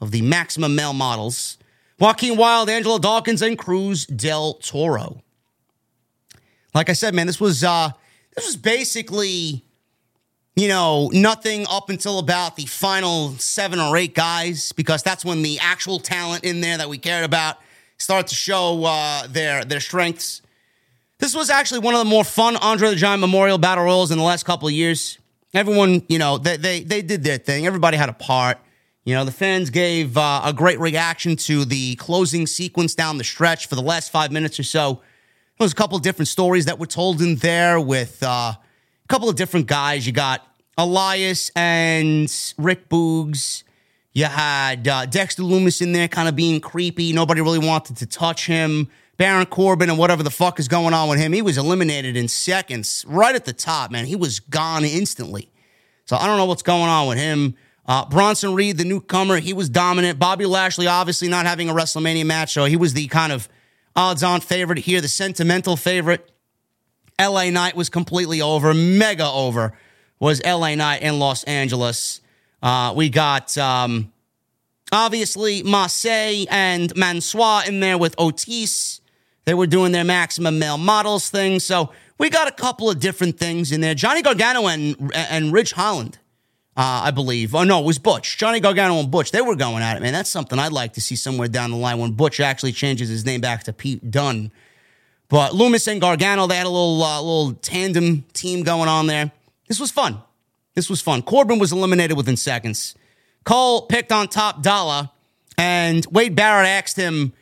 of 0.00 0.10
the 0.10 0.22
Maximum 0.22 0.74
Male 0.74 0.92
Models. 0.92 1.58
Joaquin 1.98 2.36
Wilde, 2.36 2.68
Angelo 2.68 2.98
Dawkins, 2.98 3.42
and 3.42 3.58
Cruz 3.58 4.06
del 4.06 4.54
Toro. 4.54 5.22
Like 6.74 6.90
I 6.90 6.92
said, 6.92 7.14
man, 7.14 7.26
this 7.26 7.40
was 7.40 7.64
uh 7.64 7.90
this 8.34 8.46
was 8.46 8.56
basically, 8.56 9.64
you 10.56 10.68
know, 10.68 11.08
nothing 11.12 11.66
up 11.70 11.88
until 11.88 12.18
about 12.18 12.56
the 12.56 12.66
final 12.66 13.30
seven 13.38 13.80
or 13.80 13.96
eight 13.96 14.14
guys, 14.14 14.72
because 14.72 15.02
that's 15.02 15.24
when 15.24 15.42
the 15.42 15.58
actual 15.58 15.98
talent 15.98 16.44
in 16.44 16.60
there 16.60 16.76
that 16.76 16.88
we 16.88 16.98
cared 16.98 17.24
about 17.24 17.56
started 17.96 18.28
to 18.28 18.34
show 18.34 18.84
uh, 18.84 19.26
their 19.28 19.64
their 19.64 19.80
strengths. 19.80 20.42
This 21.18 21.34
was 21.34 21.48
actually 21.48 21.80
one 21.80 21.94
of 21.94 22.00
the 22.00 22.10
more 22.10 22.24
fun 22.24 22.56
Andre 22.56 22.90
the 22.90 22.96
Giant 22.96 23.22
Memorial 23.22 23.56
Battle 23.56 23.84
Royals 23.84 24.10
in 24.10 24.18
the 24.18 24.24
last 24.24 24.44
couple 24.44 24.68
of 24.68 24.74
years. 24.74 25.18
Everyone, 25.54 26.02
you 26.10 26.18
know, 26.18 26.36
they 26.36 26.58
they 26.58 26.80
they 26.80 27.00
did 27.00 27.24
their 27.24 27.38
thing. 27.38 27.66
Everybody 27.66 27.96
had 27.96 28.10
a 28.10 28.12
part. 28.12 28.58
You 29.06 29.14
know, 29.14 29.24
the 29.24 29.30
fans 29.30 29.70
gave 29.70 30.16
uh, 30.16 30.42
a 30.44 30.52
great 30.52 30.80
reaction 30.80 31.36
to 31.36 31.64
the 31.64 31.94
closing 31.94 32.44
sequence 32.44 32.96
down 32.96 33.18
the 33.18 33.24
stretch 33.24 33.68
for 33.68 33.76
the 33.76 33.82
last 33.82 34.10
five 34.10 34.32
minutes 34.32 34.58
or 34.58 34.64
so. 34.64 34.94
There 34.94 35.64
was 35.64 35.70
a 35.70 35.76
couple 35.76 35.96
of 35.96 36.02
different 36.02 36.26
stories 36.26 36.64
that 36.64 36.80
were 36.80 36.88
told 36.88 37.22
in 37.22 37.36
there 37.36 37.78
with 37.78 38.20
uh, 38.20 38.26
a 38.26 38.58
couple 39.08 39.28
of 39.28 39.36
different 39.36 39.68
guys. 39.68 40.08
You 40.08 40.12
got 40.12 40.44
Elias 40.76 41.52
and 41.54 42.28
Rick 42.58 42.88
Boogs. 42.88 43.62
You 44.12 44.24
had 44.24 44.88
uh, 44.88 45.06
Dexter 45.06 45.44
Lumis 45.44 45.80
in 45.80 45.92
there 45.92 46.08
kind 46.08 46.28
of 46.28 46.34
being 46.34 46.60
creepy. 46.60 47.12
Nobody 47.12 47.40
really 47.40 47.64
wanted 47.64 47.98
to 47.98 48.06
touch 48.06 48.46
him. 48.48 48.88
Baron 49.18 49.46
Corbin 49.46 49.88
and 49.88 50.00
whatever 50.00 50.24
the 50.24 50.32
fuck 50.32 50.58
is 50.58 50.66
going 50.66 50.94
on 50.94 51.08
with 51.08 51.20
him. 51.20 51.32
He 51.32 51.42
was 51.42 51.58
eliminated 51.58 52.16
in 52.16 52.26
seconds, 52.26 53.04
right 53.06 53.36
at 53.36 53.44
the 53.44 53.52
top, 53.52 53.92
man. 53.92 54.06
He 54.06 54.16
was 54.16 54.40
gone 54.40 54.84
instantly. 54.84 55.48
So 56.06 56.16
I 56.16 56.26
don't 56.26 56.38
know 56.38 56.46
what's 56.46 56.62
going 56.62 56.88
on 56.88 57.06
with 57.06 57.18
him. 57.18 57.54
Uh, 57.86 58.04
Bronson 58.06 58.54
Reed, 58.54 58.78
the 58.78 58.84
newcomer, 58.84 59.38
he 59.38 59.52
was 59.52 59.68
dominant. 59.68 60.18
Bobby 60.18 60.44
Lashley, 60.44 60.86
obviously 60.86 61.28
not 61.28 61.46
having 61.46 61.68
a 61.68 61.74
WrestleMania 61.74 62.26
match, 62.26 62.52
so 62.52 62.64
he 62.64 62.76
was 62.76 62.94
the 62.94 63.06
kind 63.06 63.32
of 63.32 63.48
odds 63.94 64.22
on 64.22 64.40
favorite 64.40 64.78
here, 64.78 65.00
the 65.00 65.08
sentimental 65.08 65.76
favorite. 65.76 66.30
LA 67.20 67.50
Knight 67.50 67.76
was 67.76 67.88
completely 67.88 68.42
over, 68.42 68.74
mega 68.74 69.26
over 69.26 69.72
was 70.18 70.42
LA 70.44 70.74
Knight 70.74 71.02
in 71.02 71.18
Los 71.18 71.44
Angeles. 71.44 72.20
Uh, 72.62 72.92
we 72.96 73.08
got 73.08 73.56
um, 73.58 74.12
obviously 74.92 75.62
Massey 75.62 76.46
and 76.48 76.94
Mansoor 76.96 77.62
in 77.66 77.80
there 77.80 77.98
with 77.98 78.14
Otis. 78.18 79.00
They 79.44 79.54
were 79.54 79.66
doing 79.66 79.92
their 79.92 80.04
maximum 80.04 80.58
male 80.58 80.78
models 80.78 81.30
thing. 81.30 81.60
So 81.60 81.92
we 82.18 82.30
got 82.30 82.48
a 82.48 82.52
couple 82.52 82.90
of 82.90 82.98
different 82.98 83.38
things 83.38 83.72
in 83.72 83.80
there. 83.80 83.94
Johnny 83.94 84.22
Gargano 84.22 84.66
and 84.66 85.12
and 85.14 85.52
Ridge 85.52 85.72
Holland, 85.72 86.18
uh, 86.76 87.02
I 87.04 87.10
believe. 87.10 87.54
Oh 87.54 87.64
no, 87.64 87.80
it 87.80 87.86
was 87.86 87.98
Butch. 87.98 88.36
Johnny 88.36 88.60
Gargano 88.60 88.98
and 89.00 89.10
Butch. 89.10 89.30
They 89.30 89.40
were 89.40 89.56
going 89.56 89.82
at 89.82 89.96
it, 89.96 90.02
man. 90.02 90.12
That's 90.12 90.30
something 90.30 90.58
I'd 90.58 90.72
like 90.72 90.92
to 90.94 91.00
see 91.00 91.16
somewhere 91.16 91.48
down 91.48 91.70
the 91.70 91.76
line 91.76 91.98
when 91.98 92.12
Butch 92.12 92.40
actually 92.40 92.72
changes 92.72 93.08
his 93.08 93.24
name 93.24 93.40
back 93.40 93.64
to 93.64 93.72
Pete 93.72 94.10
Dunn. 94.10 94.50
But 95.28 95.52
Lumis 95.52 95.88
and 95.88 96.00
Gargano, 96.00 96.46
they 96.46 96.56
had 96.56 96.66
a 96.66 96.70
little 96.70 97.02
uh, 97.02 97.20
little 97.20 97.54
tandem 97.54 98.24
team 98.32 98.62
going 98.62 98.88
on 98.88 99.06
there. 99.06 99.32
This 99.68 99.80
was 99.80 99.90
fun. 99.90 100.18
This 100.74 100.90
was 100.90 101.00
fun. 101.00 101.22
Corbin 101.22 101.58
was 101.58 101.72
eliminated 101.72 102.16
within 102.16 102.36
seconds. 102.36 102.94
Cole 103.44 103.86
picked 103.86 104.12
on 104.12 104.28
top 104.28 104.62
dollar, 104.62 105.10
and 105.56 106.04
Wade 106.10 106.36
Barrett 106.36 106.68
asked 106.68 106.96
him, 106.96 107.32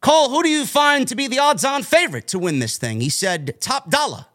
Cole, 0.00 0.30
who 0.30 0.42
do 0.42 0.48
you 0.48 0.66
find 0.66 1.06
to 1.06 1.14
be 1.14 1.28
the 1.28 1.38
odds 1.38 1.64
on 1.64 1.84
favorite 1.84 2.26
to 2.28 2.38
win 2.38 2.58
this 2.58 2.76
thing? 2.76 3.00
He 3.00 3.08
said, 3.08 3.60
top 3.60 3.88
dollar. 3.88 4.26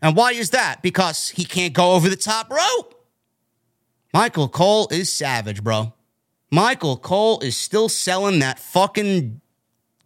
And 0.00 0.16
why 0.16 0.32
is 0.32 0.50
that? 0.50 0.82
Because 0.82 1.30
he 1.30 1.44
can't 1.44 1.74
go 1.74 1.94
over 1.94 2.08
the 2.08 2.16
top 2.16 2.50
rope. 2.50 2.99
Michael 4.12 4.48
Cole 4.48 4.88
is 4.90 5.12
savage, 5.12 5.62
bro. 5.62 5.92
Michael 6.50 6.96
Cole 6.96 7.40
is 7.40 7.56
still 7.56 7.88
selling 7.88 8.40
that 8.40 8.58
fucking 8.58 9.40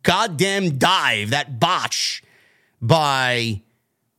goddamn 0.03 0.79
dive, 0.79 1.31
that 1.31 1.59
botch 1.59 2.23
by 2.83 3.63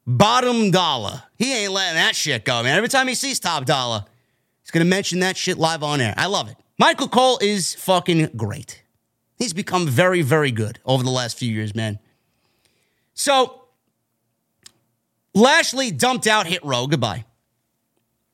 bottom 0.07 0.71
dollar. 0.71 1.23
He 1.37 1.53
ain't 1.53 1.71
letting 1.71 1.95
that 1.95 2.15
shit 2.15 2.45
go, 2.45 2.63
man. 2.63 2.75
Every 2.77 2.89
time 2.89 3.07
he 3.07 3.15
sees 3.15 3.39
top 3.39 3.65
dollar, 3.65 4.05
he's 4.61 4.71
going 4.71 4.83
to 4.85 4.89
mention 4.89 5.19
that 5.19 5.37
shit 5.37 5.57
live 5.57 5.83
on 5.83 6.01
air. 6.01 6.15
I 6.17 6.25
love 6.25 6.49
it. 6.49 6.57
Michael 6.79 7.07
Cole 7.07 7.37
is 7.41 7.75
fucking 7.75 8.31
great. 8.35 8.81
He's 9.37 9.53
become 9.53 9.87
very, 9.87 10.21
very 10.21 10.51
good 10.51 10.79
over 10.85 11.03
the 11.03 11.09
last 11.11 11.37
few 11.37 11.51
years, 11.51 11.75
man. 11.75 11.99
So, 13.13 13.61
Lashley 15.33 15.91
dumped 15.91 16.27
out 16.27 16.47
Hit 16.47 16.63
Row. 16.63 16.87
Goodbye. 16.87 17.25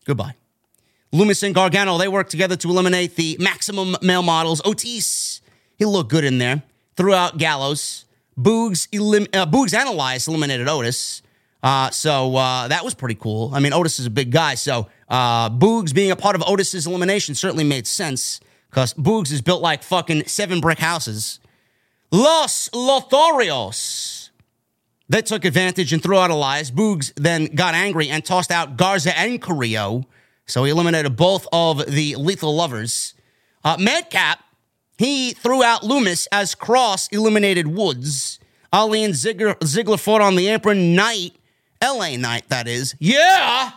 Goodbye. 0.05 0.35
Lumis 1.13 1.43
and 1.43 1.53
Gargano, 1.53 1.97
they 1.97 2.07
worked 2.07 2.31
together 2.31 2.55
to 2.55 2.69
eliminate 2.69 3.15
the 3.15 3.35
maximum 3.39 3.97
male 4.01 4.23
models. 4.23 4.61
Otis, 4.63 5.41
he 5.77 5.85
looked 5.85 6.09
good 6.09 6.23
in 6.23 6.37
there. 6.37 6.63
Threw 6.95 7.13
out 7.13 7.37
Gallows. 7.37 8.05
Boogs, 8.39 8.87
elim- 8.91 9.27
uh, 9.33 9.45
Boogs 9.45 9.73
and 9.73 9.89
Elias 9.89 10.27
eliminated 10.27 10.67
Otis. 10.67 11.21
Uh, 11.61 11.89
so 11.91 12.35
uh, 12.35 12.67
that 12.69 12.83
was 12.83 12.93
pretty 12.93 13.15
cool. 13.15 13.51
I 13.53 13.59
mean, 13.59 13.73
Otis 13.73 13.99
is 13.99 14.05
a 14.05 14.09
big 14.09 14.31
guy. 14.31 14.55
So 14.55 14.87
uh, 15.09 15.49
Boogs 15.49 15.93
being 15.93 16.11
a 16.11 16.15
part 16.15 16.35
of 16.35 16.43
Otis's 16.43 16.87
elimination 16.87 17.35
certainly 17.35 17.65
made 17.65 17.85
sense 17.85 18.39
because 18.69 18.93
Boogs 18.93 19.31
is 19.31 19.41
built 19.41 19.61
like 19.61 19.83
fucking 19.83 20.27
seven 20.27 20.61
brick 20.61 20.79
houses. 20.79 21.39
Los 22.11 22.69
Lotharios. 22.69 24.29
They 25.09 25.21
took 25.21 25.43
advantage 25.43 25.91
and 25.91 26.01
threw 26.01 26.17
out 26.17 26.31
Elias. 26.31 26.71
Boogs 26.71 27.11
then 27.15 27.47
got 27.47 27.73
angry 27.73 28.07
and 28.07 28.23
tossed 28.23 28.49
out 28.49 28.77
Garza 28.77 29.17
and 29.17 29.41
Carrillo. 29.41 30.05
So 30.51 30.65
he 30.65 30.71
eliminated 30.71 31.15
both 31.15 31.47
of 31.53 31.85
the 31.85 32.17
lethal 32.17 32.53
lovers. 32.53 33.13
Uh, 33.63 33.77
Madcap, 33.79 34.43
he 34.97 35.31
threw 35.31 35.63
out 35.63 35.81
Lumis 35.81 36.27
as 36.29 36.55
Kross 36.55 37.07
eliminated 37.13 37.67
Woods. 37.67 38.37
Ali 38.73 39.01
and 39.03 39.13
Ziggler, 39.13 39.57
Ziggler 39.59 39.97
fought 39.97 40.19
on 40.19 40.35
the 40.35 40.49
apron. 40.49 40.93
Knight, 40.93 41.35
LA 41.81 42.17
Knight, 42.17 42.49
that 42.49 42.67
is. 42.67 42.95
Yeah! 42.99 43.71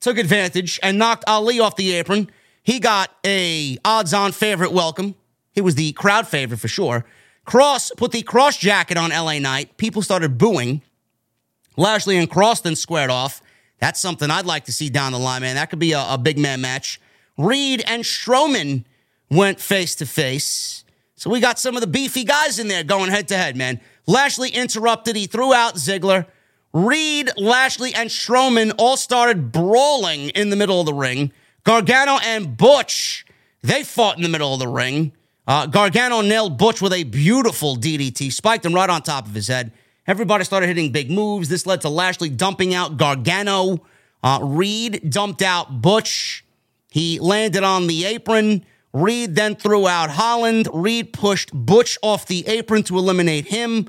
Took 0.00 0.18
advantage 0.18 0.78
and 0.82 0.98
knocked 0.98 1.24
Ali 1.26 1.60
off 1.60 1.76
the 1.76 1.92
apron. 1.94 2.30
He 2.62 2.78
got 2.78 3.10
a 3.24 3.78
odds-on 3.82 4.32
favorite 4.32 4.72
welcome. 4.72 5.14
He 5.52 5.62
was 5.62 5.76
the 5.76 5.92
crowd 5.92 6.28
favorite 6.28 6.60
for 6.60 6.68
sure. 6.68 7.06
Kross 7.46 7.90
put 7.96 8.12
the 8.12 8.22
Kross 8.22 8.58
Jacket 8.58 8.98
on 8.98 9.10
LA 9.10 9.38
Knight. 9.38 9.78
People 9.78 10.02
started 10.02 10.36
booing. 10.36 10.82
Lashley 11.78 12.18
and 12.18 12.30
Kross 12.30 12.62
then 12.62 12.76
squared 12.76 13.10
off. 13.10 13.40
That's 13.82 13.98
something 13.98 14.30
I'd 14.30 14.46
like 14.46 14.66
to 14.66 14.72
see 14.72 14.90
down 14.90 15.10
the 15.10 15.18
line, 15.18 15.42
man. 15.42 15.56
That 15.56 15.68
could 15.68 15.80
be 15.80 15.90
a, 15.90 16.06
a 16.10 16.16
big 16.16 16.38
man 16.38 16.60
match. 16.60 17.00
Reed 17.36 17.82
and 17.84 18.04
Strowman 18.04 18.84
went 19.28 19.58
face 19.58 19.96
to 19.96 20.06
face. 20.06 20.84
So 21.16 21.28
we 21.28 21.40
got 21.40 21.58
some 21.58 21.74
of 21.74 21.80
the 21.80 21.88
beefy 21.88 22.22
guys 22.22 22.60
in 22.60 22.68
there 22.68 22.84
going 22.84 23.10
head 23.10 23.26
to 23.28 23.36
head, 23.36 23.56
man. 23.56 23.80
Lashley 24.06 24.50
interrupted. 24.50 25.16
He 25.16 25.26
threw 25.26 25.52
out 25.52 25.74
Ziggler. 25.74 26.26
Reed, 26.72 27.30
Lashley, 27.36 27.92
and 27.92 28.08
Strowman 28.08 28.72
all 28.78 28.96
started 28.96 29.50
brawling 29.50 30.28
in 30.28 30.50
the 30.50 30.56
middle 30.56 30.78
of 30.78 30.86
the 30.86 30.94
ring. 30.94 31.32
Gargano 31.64 32.20
and 32.22 32.56
Butch, 32.56 33.26
they 33.62 33.82
fought 33.82 34.16
in 34.16 34.22
the 34.22 34.28
middle 34.28 34.54
of 34.54 34.60
the 34.60 34.68
ring. 34.68 35.10
Uh, 35.44 35.66
Gargano 35.66 36.20
nailed 36.20 36.56
Butch 36.56 36.80
with 36.80 36.92
a 36.92 37.02
beautiful 37.02 37.76
DDT, 37.76 38.32
spiked 38.32 38.64
him 38.64 38.74
right 38.74 38.88
on 38.88 39.02
top 39.02 39.26
of 39.26 39.34
his 39.34 39.48
head. 39.48 39.72
Everybody 40.06 40.44
started 40.44 40.66
hitting 40.66 40.90
big 40.90 41.10
moves. 41.10 41.48
This 41.48 41.66
led 41.66 41.80
to 41.82 41.88
Lashley 41.88 42.28
dumping 42.28 42.74
out 42.74 42.96
Gargano. 42.96 43.84
Uh, 44.22 44.40
Reed 44.42 45.10
dumped 45.10 45.42
out 45.42 45.80
Butch. 45.80 46.44
He 46.90 47.18
landed 47.20 47.62
on 47.62 47.86
the 47.86 48.04
apron. 48.04 48.64
Reed 48.92 49.34
then 49.34 49.54
threw 49.56 49.86
out 49.88 50.10
Holland. 50.10 50.68
Reed 50.72 51.12
pushed 51.12 51.50
Butch 51.52 51.96
off 52.02 52.26
the 52.26 52.46
apron 52.46 52.82
to 52.84 52.98
eliminate 52.98 53.46
him. 53.46 53.88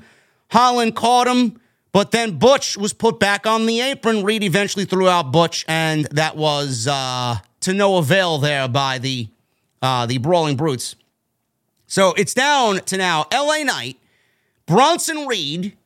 Holland 0.50 0.94
caught 0.94 1.26
him, 1.26 1.60
but 1.92 2.10
then 2.10 2.38
Butch 2.38 2.76
was 2.76 2.92
put 2.92 3.18
back 3.18 3.46
on 3.46 3.66
the 3.66 3.80
apron. 3.80 4.24
Reed 4.24 4.42
eventually 4.42 4.84
threw 4.84 5.08
out 5.08 5.32
Butch, 5.32 5.64
and 5.68 6.06
that 6.06 6.36
was 6.36 6.86
uh, 6.86 7.38
to 7.60 7.74
no 7.74 7.96
avail 7.98 8.38
there 8.38 8.68
by 8.68 8.98
the 8.98 9.28
uh, 9.82 10.06
the 10.06 10.18
Brawling 10.18 10.56
Brutes. 10.56 10.96
So 11.86 12.14
it's 12.14 12.32
down 12.32 12.76
to 12.86 12.96
now 12.96 13.26
LA 13.32 13.62
Knight, 13.64 13.98
Bronson 14.66 15.26
Reed, 15.26 15.76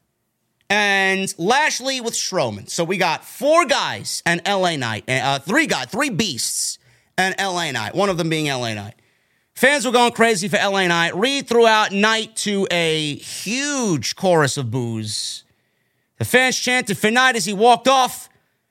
and 0.70 1.34
Lashley 1.38 2.00
with 2.00 2.14
Strowman. 2.14 2.68
So 2.68 2.84
we 2.84 2.96
got 2.98 3.24
four 3.24 3.64
guys 3.64 4.22
and 4.26 4.42
LA 4.46 4.76
Knight, 4.76 5.08
uh, 5.08 5.38
three 5.38 5.66
guys, 5.66 5.86
three 5.86 6.10
beasts 6.10 6.78
and 7.16 7.34
LA 7.38 7.70
Knight, 7.72 7.94
one 7.94 8.08
of 8.08 8.18
them 8.18 8.28
being 8.28 8.46
LA 8.46 8.74
Knight. 8.74 8.94
Fans 9.54 9.84
were 9.84 9.92
going 9.92 10.12
crazy 10.12 10.46
for 10.46 10.56
LA 10.56 10.86
Knight. 10.86 11.16
Reed 11.16 11.48
threw 11.48 11.66
out 11.66 11.90
Knight 11.90 12.36
to 12.36 12.68
a 12.70 13.16
huge 13.16 14.14
chorus 14.14 14.56
of 14.56 14.70
boos. 14.70 15.42
The 16.18 16.24
fans 16.24 16.58
chanted 16.58 16.96
for 16.96 17.10
Knight 17.10 17.36
as 17.36 17.44
he 17.44 17.52
walked 17.52 17.88
off. 17.88 18.28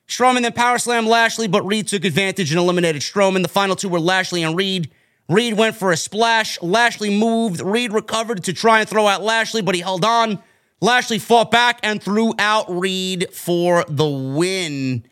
Strowman 0.07 0.43
then 0.43 0.53
power 0.53 0.77
slammed 0.77 1.07
Lashley, 1.07 1.47
but 1.47 1.65
Reed 1.65 1.87
took 1.87 2.05
advantage 2.05 2.51
and 2.51 2.59
eliminated 2.59 3.01
Strowman. 3.01 3.41
The 3.41 3.49
final 3.49 3.75
two 3.75 3.89
were 3.89 3.99
Lashley 3.99 4.43
and 4.43 4.55
Reed. 4.55 4.89
Reed 5.27 5.55
went 5.57 5.75
for 5.75 5.91
a 5.91 5.97
splash. 5.97 6.61
Lashley 6.61 7.09
moved. 7.09 7.59
Reed 7.59 7.91
recovered 7.91 8.45
to 8.45 8.53
try 8.53 8.79
and 8.79 8.87
throw 8.87 9.07
out 9.07 9.21
Lashley, 9.21 9.61
but 9.61 9.75
he 9.75 9.81
held 9.81 10.05
on. 10.05 10.41
Lashley 10.79 11.17
fought 11.17 11.49
back 11.49 11.79
and 11.81 12.01
threw 12.01 12.33
out 12.37 12.65
Reed 12.69 13.33
for 13.33 13.83
the 13.87 14.07
win. 14.07 15.05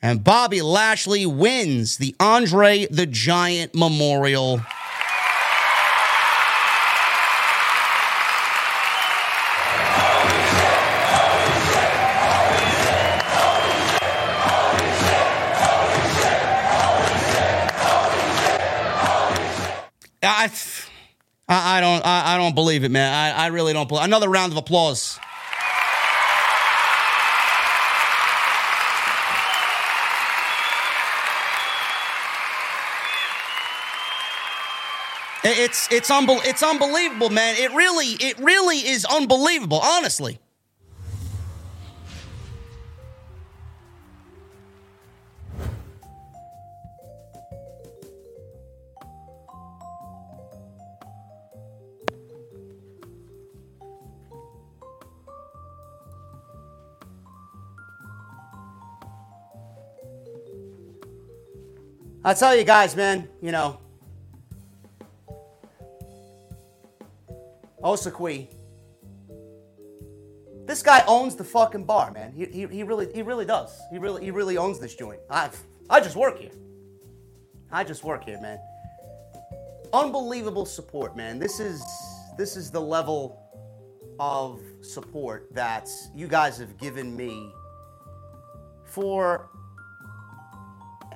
And 0.00 0.24
Bobby 0.24 0.62
Lashley 0.62 1.26
wins 1.26 1.98
the 1.98 2.16
Andre 2.18 2.86
the 2.86 3.04
Giant 3.04 3.74
Memorial. 3.74 4.62
I, 20.22 20.48
I 21.52 21.80
don't, 21.80 22.06
I, 22.06 22.34
I 22.34 22.36
don't 22.38 22.54
believe 22.54 22.84
it, 22.84 22.90
man. 22.90 23.12
I, 23.12 23.44
I 23.44 23.46
really 23.48 23.72
don't 23.72 23.88
believe. 23.88 24.04
Another 24.04 24.28
round 24.28 24.52
of 24.52 24.58
applause. 24.58 25.18
It's 35.42 35.88
it's 35.90 36.10
it's 36.10 36.62
unbelievable, 36.62 37.30
man. 37.30 37.56
It 37.56 37.72
really 37.72 38.08
it 38.08 38.38
really 38.38 38.76
is 38.76 39.06
unbelievable, 39.06 39.80
honestly. 39.82 40.38
I 62.22 62.34
tell 62.34 62.54
you 62.54 62.64
guys, 62.64 62.94
man, 62.94 63.28
you 63.40 63.50
know, 63.50 63.80
Osakui, 67.82 68.48
this 70.66 70.82
guy 70.82 71.02
owns 71.06 71.34
the 71.34 71.44
fucking 71.44 71.84
bar, 71.84 72.12
man. 72.12 72.32
He, 72.32 72.44
he, 72.44 72.66
he 72.66 72.82
really 72.82 73.10
he 73.12 73.22
really 73.22 73.46
does. 73.46 73.76
He 73.90 73.98
really 73.98 74.22
he 74.22 74.30
really 74.30 74.58
owns 74.58 74.78
this 74.78 74.94
joint. 74.94 75.20
I 75.30 75.48
I 75.88 76.00
just 76.00 76.14
work 76.14 76.38
here. 76.38 76.52
I 77.72 77.84
just 77.84 78.04
work 78.04 78.24
here, 78.24 78.40
man. 78.40 78.58
Unbelievable 79.92 80.66
support, 80.66 81.16
man. 81.16 81.38
This 81.38 81.58
is 81.58 81.82
this 82.36 82.54
is 82.54 82.70
the 82.70 82.80
level 82.80 83.40
of 84.18 84.60
support 84.82 85.48
that 85.54 85.88
you 86.14 86.28
guys 86.28 86.58
have 86.58 86.76
given 86.76 87.16
me 87.16 87.50
for 88.84 89.49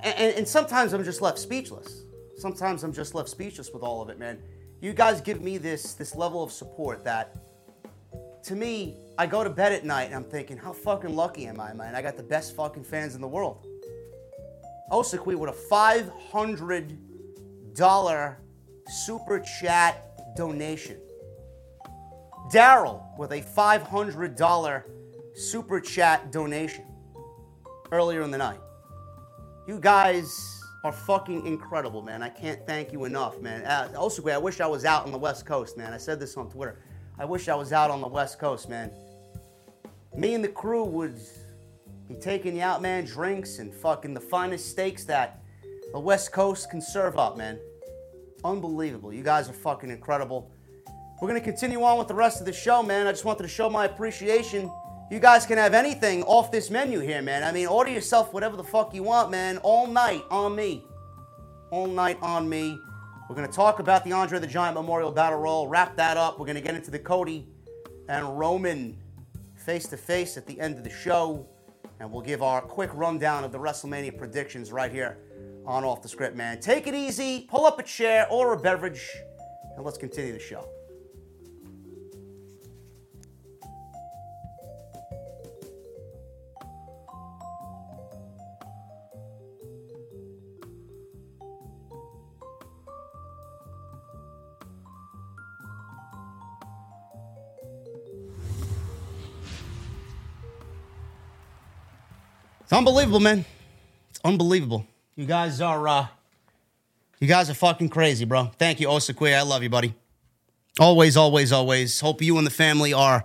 and, 0.04 0.36
and 0.36 0.48
sometimes 0.48 0.92
I'm 0.92 1.04
just 1.04 1.22
left 1.22 1.38
speechless. 1.38 2.04
Sometimes 2.36 2.84
I'm 2.84 2.92
just 2.92 3.14
left 3.14 3.28
speechless 3.28 3.70
with 3.72 3.82
all 3.82 4.02
of 4.02 4.10
it, 4.10 4.18
man. 4.18 4.42
You 4.80 4.92
guys 4.92 5.20
give 5.20 5.40
me 5.40 5.58
this 5.58 5.94
this 5.94 6.14
level 6.14 6.42
of 6.42 6.52
support 6.52 7.04
that 7.04 7.36
to 8.44 8.54
me, 8.54 8.96
I 9.16 9.26
go 9.26 9.42
to 9.42 9.48
bed 9.48 9.72
at 9.72 9.84
night 9.84 10.04
and 10.04 10.14
I'm 10.14 10.24
thinking, 10.24 10.58
how 10.58 10.72
fucking 10.72 11.16
lucky 11.16 11.46
am 11.46 11.60
I, 11.60 11.72
man? 11.72 11.94
I 11.94 12.02
got 12.02 12.18
the 12.18 12.22
best 12.22 12.54
fucking 12.54 12.84
fans 12.84 13.14
in 13.14 13.22
the 13.22 13.28
world. 13.28 13.66
Osakui 14.92 15.34
with 15.34 15.48
a 15.48 15.56
$500 15.70 18.36
super 18.88 19.40
chat 19.40 20.36
donation. 20.36 20.98
Daryl 22.52 23.02
with 23.18 23.32
a 23.32 23.40
$500 23.40 24.82
super 25.34 25.80
chat 25.80 26.30
donation 26.30 26.84
earlier 27.92 28.20
in 28.22 28.30
the 28.30 28.38
night. 28.38 28.60
You 29.66 29.80
guys 29.80 30.62
are 30.84 30.92
fucking 30.92 31.46
incredible, 31.46 32.02
man. 32.02 32.22
I 32.22 32.28
can't 32.28 32.66
thank 32.66 32.92
you 32.92 33.06
enough, 33.06 33.40
man. 33.40 33.64
Uh, 33.64 33.88
also, 33.96 34.26
I 34.28 34.36
wish 34.36 34.60
I 34.60 34.66
was 34.66 34.84
out 34.84 35.06
on 35.06 35.12
the 35.12 35.16
West 35.16 35.46
Coast, 35.46 35.78
man. 35.78 35.94
I 35.94 35.96
said 35.96 36.20
this 36.20 36.36
on 36.36 36.50
Twitter. 36.50 36.80
I 37.18 37.24
wish 37.24 37.48
I 37.48 37.54
was 37.54 37.72
out 37.72 37.90
on 37.90 38.02
the 38.02 38.08
West 38.08 38.38
Coast, 38.38 38.68
man. 38.68 38.90
Me 40.14 40.34
and 40.34 40.44
the 40.44 40.48
crew 40.48 40.84
would 40.84 41.18
be 42.06 42.14
taking 42.14 42.56
you 42.56 42.62
out, 42.62 42.82
man, 42.82 43.06
drinks 43.06 43.58
and 43.58 43.72
fucking 43.72 44.12
the 44.12 44.20
finest 44.20 44.68
steaks 44.68 45.04
that 45.04 45.42
the 45.94 45.98
West 45.98 46.30
Coast 46.30 46.70
can 46.70 46.82
serve 46.82 47.16
up, 47.16 47.38
man. 47.38 47.58
Unbelievable. 48.44 49.14
You 49.14 49.22
guys 49.22 49.48
are 49.48 49.54
fucking 49.54 49.88
incredible. 49.88 50.50
We're 51.22 51.28
gonna 51.28 51.40
continue 51.40 51.82
on 51.82 51.96
with 51.96 52.08
the 52.08 52.14
rest 52.14 52.40
of 52.40 52.46
the 52.46 52.52
show, 52.52 52.82
man. 52.82 53.06
I 53.06 53.12
just 53.12 53.24
wanted 53.24 53.44
to 53.44 53.48
show 53.48 53.70
my 53.70 53.86
appreciation 53.86 54.70
you 55.10 55.18
guys 55.20 55.44
can 55.44 55.58
have 55.58 55.74
anything 55.74 56.22
off 56.22 56.50
this 56.50 56.70
menu 56.70 57.00
here, 57.00 57.20
man. 57.20 57.42
I 57.42 57.52
mean, 57.52 57.66
order 57.66 57.90
yourself 57.90 58.32
whatever 58.32 58.56
the 58.56 58.64
fuck 58.64 58.94
you 58.94 59.02
want, 59.02 59.30
man. 59.30 59.58
All 59.58 59.86
night 59.86 60.22
on 60.30 60.56
me. 60.56 60.84
All 61.70 61.86
night 61.86 62.18
on 62.22 62.48
me. 62.48 62.78
We're 63.28 63.36
going 63.36 63.48
to 63.48 63.54
talk 63.54 63.78
about 63.78 64.04
the 64.04 64.12
Andre 64.12 64.38
the 64.38 64.46
Giant 64.46 64.74
Memorial 64.74 65.10
Battle 65.10 65.38
Royal, 65.38 65.68
wrap 65.68 65.96
that 65.96 66.16
up. 66.16 66.38
We're 66.38 66.46
going 66.46 66.56
to 66.56 66.62
get 66.62 66.74
into 66.74 66.90
the 66.90 66.98
Cody 66.98 67.46
and 68.08 68.38
Roman 68.38 68.98
face 69.56 69.86
to 69.88 69.96
face 69.96 70.36
at 70.36 70.46
the 70.46 70.58
end 70.60 70.78
of 70.78 70.84
the 70.84 70.90
show. 70.90 71.46
And 72.00 72.10
we'll 72.10 72.22
give 72.22 72.42
our 72.42 72.60
quick 72.60 72.90
rundown 72.92 73.44
of 73.44 73.52
the 73.52 73.58
WrestleMania 73.58 74.18
predictions 74.18 74.72
right 74.72 74.92
here 74.92 75.18
on 75.66 75.84
Off 75.84 76.02
the 76.02 76.08
Script, 76.08 76.36
man. 76.36 76.60
Take 76.60 76.86
it 76.86 76.94
easy, 76.94 77.46
pull 77.48 77.66
up 77.66 77.78
a 77.78 77.82
chair, 77.82 78.26
order 78.30 78.52
a 78.52 78.58
beverage, 78.58 79.10
and 79.76 79.84
let's 79.84 79.96
continue 79.96 80.32
the 80.32 80.38
show. 80.38 80.68
It's 102.64 102.72
unbelievable, 102.72 103.20
man. 103.20 103.44
It's 104.10 104.20
unbelievable. 104.24 104.86
You 105.16 105.26
guys 105.26 105.60
are 105.60 105.86
uh 105.86 106.06
you 107.20 107.28
guys 107.28 107.48
are 107.48 107.54
fucking 107.54 107.90
crazy, 107.90 108.24
bro. 108.24 108.50
Thank 108.58 108.80
you, 108.80 108.88
Osakui. 108.88 109.34
I 109.34 109.42
love 109.42 109.62
you, 109.62 109.70
buddy. 109.70 109.94
Always, 110.80 111.16
always, 111.16 111.52
always. 111.52 112.00
Hope 112.00 112.20
you 112.20 112.36
and 112.36 112.46
the 112.46 112.50
family 112.50 112.92
are 112.92 113.24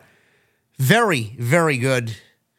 very, 0.78 1.36
very 1.40 1.78
good. 1.78 2.16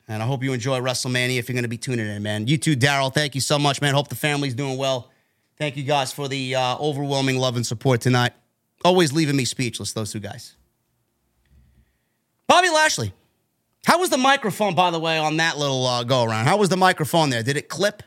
And 0.09 0.22
I 0.22 0.26
hope 0.26 0.43
you 0.43 0.53
enjoy 0.53 0.81
WrestleMania 0.81 1.39
if 1.39 1.49
you're 1.49 1.55
going 1.55 1.62
to 1.62 1.68
be 1.68 1.78
tuning 1.78 2.07
in, 2.07 2.22
man. 2.22 2.49
You 2.49 2.59
too, 2.59 2.74
Daryl. 2.76 3.14
Thank 3.14 3.37
you 3.37 3.41
so 3.41 3.59
much, 3.59 3.81
man. 3.81 3.95
Hope 3.95 4.09
the 4.09 4.16
family's 4.16 4.55
doing 4.55 4.76
well. 4.76 5.11
Thank 5.57 5.76
you 5.76 5.85
guys 5.85 6.12
for 6.12 6.26
the 6.26 6.57
uh, 6.57 6.76
overwhelming 6.78 7.39
love 7.39 7.55
and 7.55 7.64
support 7.64 8.01
tonight. 8.01 8.33
Always 8.85 9.12
leaving 9.12 9.37
me 9.37 9.45
speechless, 9.45 9.93
those 9.93 10.11
two 10.12 10.18
guys. 10.20 10.57
Bobby 12.49 12.70
Lashley 12.70 13.12
How 13.87 13.99
was 13.99 14.11
the 14.11 14.18
microphone, 14.18 14.74
by 14.74 14.91
the 14.91 15.01
way, 15.01 15.18
on 15.18 15.39
that 15.39 15.57
little 15.57 15.87
uh, 15.87 16.05
go 16.05 16.24
around? 16.24 16.47
How 16.47 16.57
was 16.57 16.68
the 16.68 16.76
microphone 16.76 17.31
there? 17.31 17.43
Did 17.43 17.57
it 17.57 17.68
clip? 17.68 18.03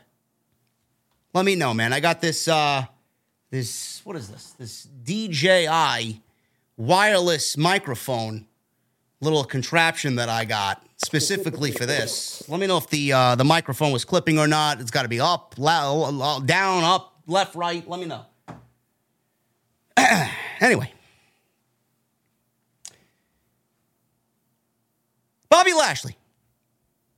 Let 1.32 1.44
me 1.44 1.56
know, 1.56 1.74
man. 1.74 1.92
I 1.92 2.00
got 2.00 2.20
this. 2.20 2.46
Uh, 2.46 2.84
this 3.50 4.00
what 4.04 4.16
is 4.16 4.28
this? 4.28 4.52
This 4.52 4.88
DJI 5.04 6.20
wireless 6.76 7.56
microphone, 7.56 8.46
little 9.20 9.44
contraption 9.44 10.16
that 10.16 10.28
I 10.28 10.44
got 10.44 10.84
specifically 10.96 11.72
for 11.72 11.86
this. 11.86 12.48
Let 12.48 12.60
me 12.60 12.66
know 12.66 12.78
if 12.78 12.88
the 12.88 13.12
uh, 13.12 13.34
the 13.34 13.44
microphone 13.44 13.92
was 13.92 14.04
clipping 14.04 14.38
or 14.38 14.46
not. 14.46 14.80
It's 14.80 14.92
got 14.92 15.02
to 15.02 15.08
be 15.08 15.20
up, 15.20 15.54
low, 15.58 16.40
down, 16.44 16.84
up, 16.84 17.20
left, 17.26 17.56
right. 17.56 17.88
Let 17.88 18.00
me 18.00 18.06
know. 18.06 18.24
anyway. 20.60 20.93
Bobby 25.54 25.72
Lashley. 25.72 26.16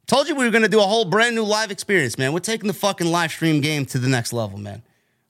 Told 0.07 0.29
you 0.29 0.35
we 0.35 0.45
were 0.45 0.51
going 0.51 0.63
to 0.63 0.69
do 0.69 0.79
a 0.79 0.85
whole 0.85 1.07
brand 1.07 1.35
new 1.35 1.43
live 1.43 1.71
experience, 1.71 2.19
man. 2.19 2.35
We're 2.35 2.41
taking 2.41 2.67
the 2.67 2.75
fucking 2.75 3.07
live 3.07 3.31
stream 3.31 3.63
game 3.63 3.87
to 3.87 3.99
the 3.99 4.09
next 4.09 4.35
level, 4.35 4.59
man. 4.59 4.83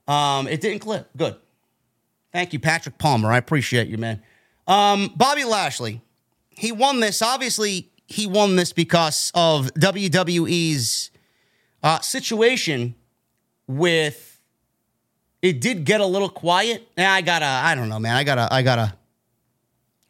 Um, 0.08 0.48
it 0.48 0.60
didn't 0.60 0.80
clip. 0.80 1.08
Good. 1.16 1.36
Thank 2.32 2.52
you, 2.52 2.58
Patrick 2.58 2.98
Palmer. 2.98 3.30
I 3.30 3.38
appreciate 3.38 3.86
you, 3.86 3.96
man. 3.96 4.24
Um, 4.66 5.12
Bobby 5.14 5.44
Lashley, 5.44 6.00
he 6.50 6.72
won 6.72 6.98
this. 6.98 7.22
Obviously, 7.22 7.92
he 8.08 8.26
won 8.26 8.56
this 8.56 8.72
because 8.72 9.30
of 9.36 9.72
WWE's 9.74 11.12
uh, 11.84 12.00
situation 12.00 12.96
with 13.68 14.40
it 15.42 15.60
did 15.60 15.84
get 15.84 16.00
a 16.00 16.06
little 16.06 16.28
quiet. 16.28 16.88
Yeah, 16.98 17.12
I 17.12 17.20
gotta, 17.20 17.46
I 17.46 17.76
don't 17.76 17.88
know, 17.88 18.00
man. 18.00 18.16
I 18.16 18.24
gotta, 18.24 18.52
I 18.52 18.62
gotta 18.62 18.94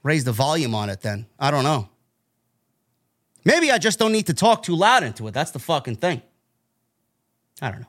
raise 0.02 0.24
the 0.24 0.32
volume 0.32 0.74
on 0.74 0.88
it 0.88 1.02
then. 1.02 1.26
I 1.38 1.50
don't 1.50 1.62
know. 1.62 1.90
Maybe 3.46 3.70
I 3.70 3.78
just 3.78 4.00
don't 4.00 4.10
need 4.10 4.26
to 4.26 4.34
talk 4.34 4.64
too 4.64 4.74
loud 4.74 5.04
into 5.04 5.28
it. 5.28 5.30
That's 5.32 5.52
the 5.52 5.60
fucking 5.60 5.96
thing. 5.96 6.20
I 7.62 7.70
don't 7.70 7.80
know. 7.80 7.86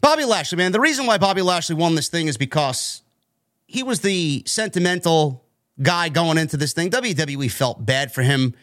Bobby 0.00 0.24
Lashley, 0.24 0.58
man, 0.58 0.70
the 0.70 0.80
reason 0.80 1.06
why 1.06 1.18
Bobby 1.18 1.42
Lashley 1.42 1.74
won 1.74 1.96
this 1.96 2.08
thing 2.08 2.28
is 2.28 2.36
because 2.36 3.02
he 3.66 3.82
was 3.82 4.00
the 4.00 4.44
sentimental 4.46 5.44
guy 5.82 6.08
going 6.08 6.38
into 6.38 6.56
this 6.56 6.72
thing. 6.72 6.88
WWE 6.88 7.50
felt 7.50 7.84
bad 7.84 8.12
for 8.12 8.22
him, 8.22 8.54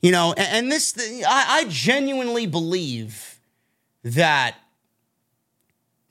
you 0.00 0.10
know, 0.10 0.34
and, 0.36 0.48
and 0.48 0.72
this, 0.72 0.94
I, 1.24 1.60
I 1.60 1.64
genuinely 1.68 2.46
believe 2.46 3.38
that 4.02 4.56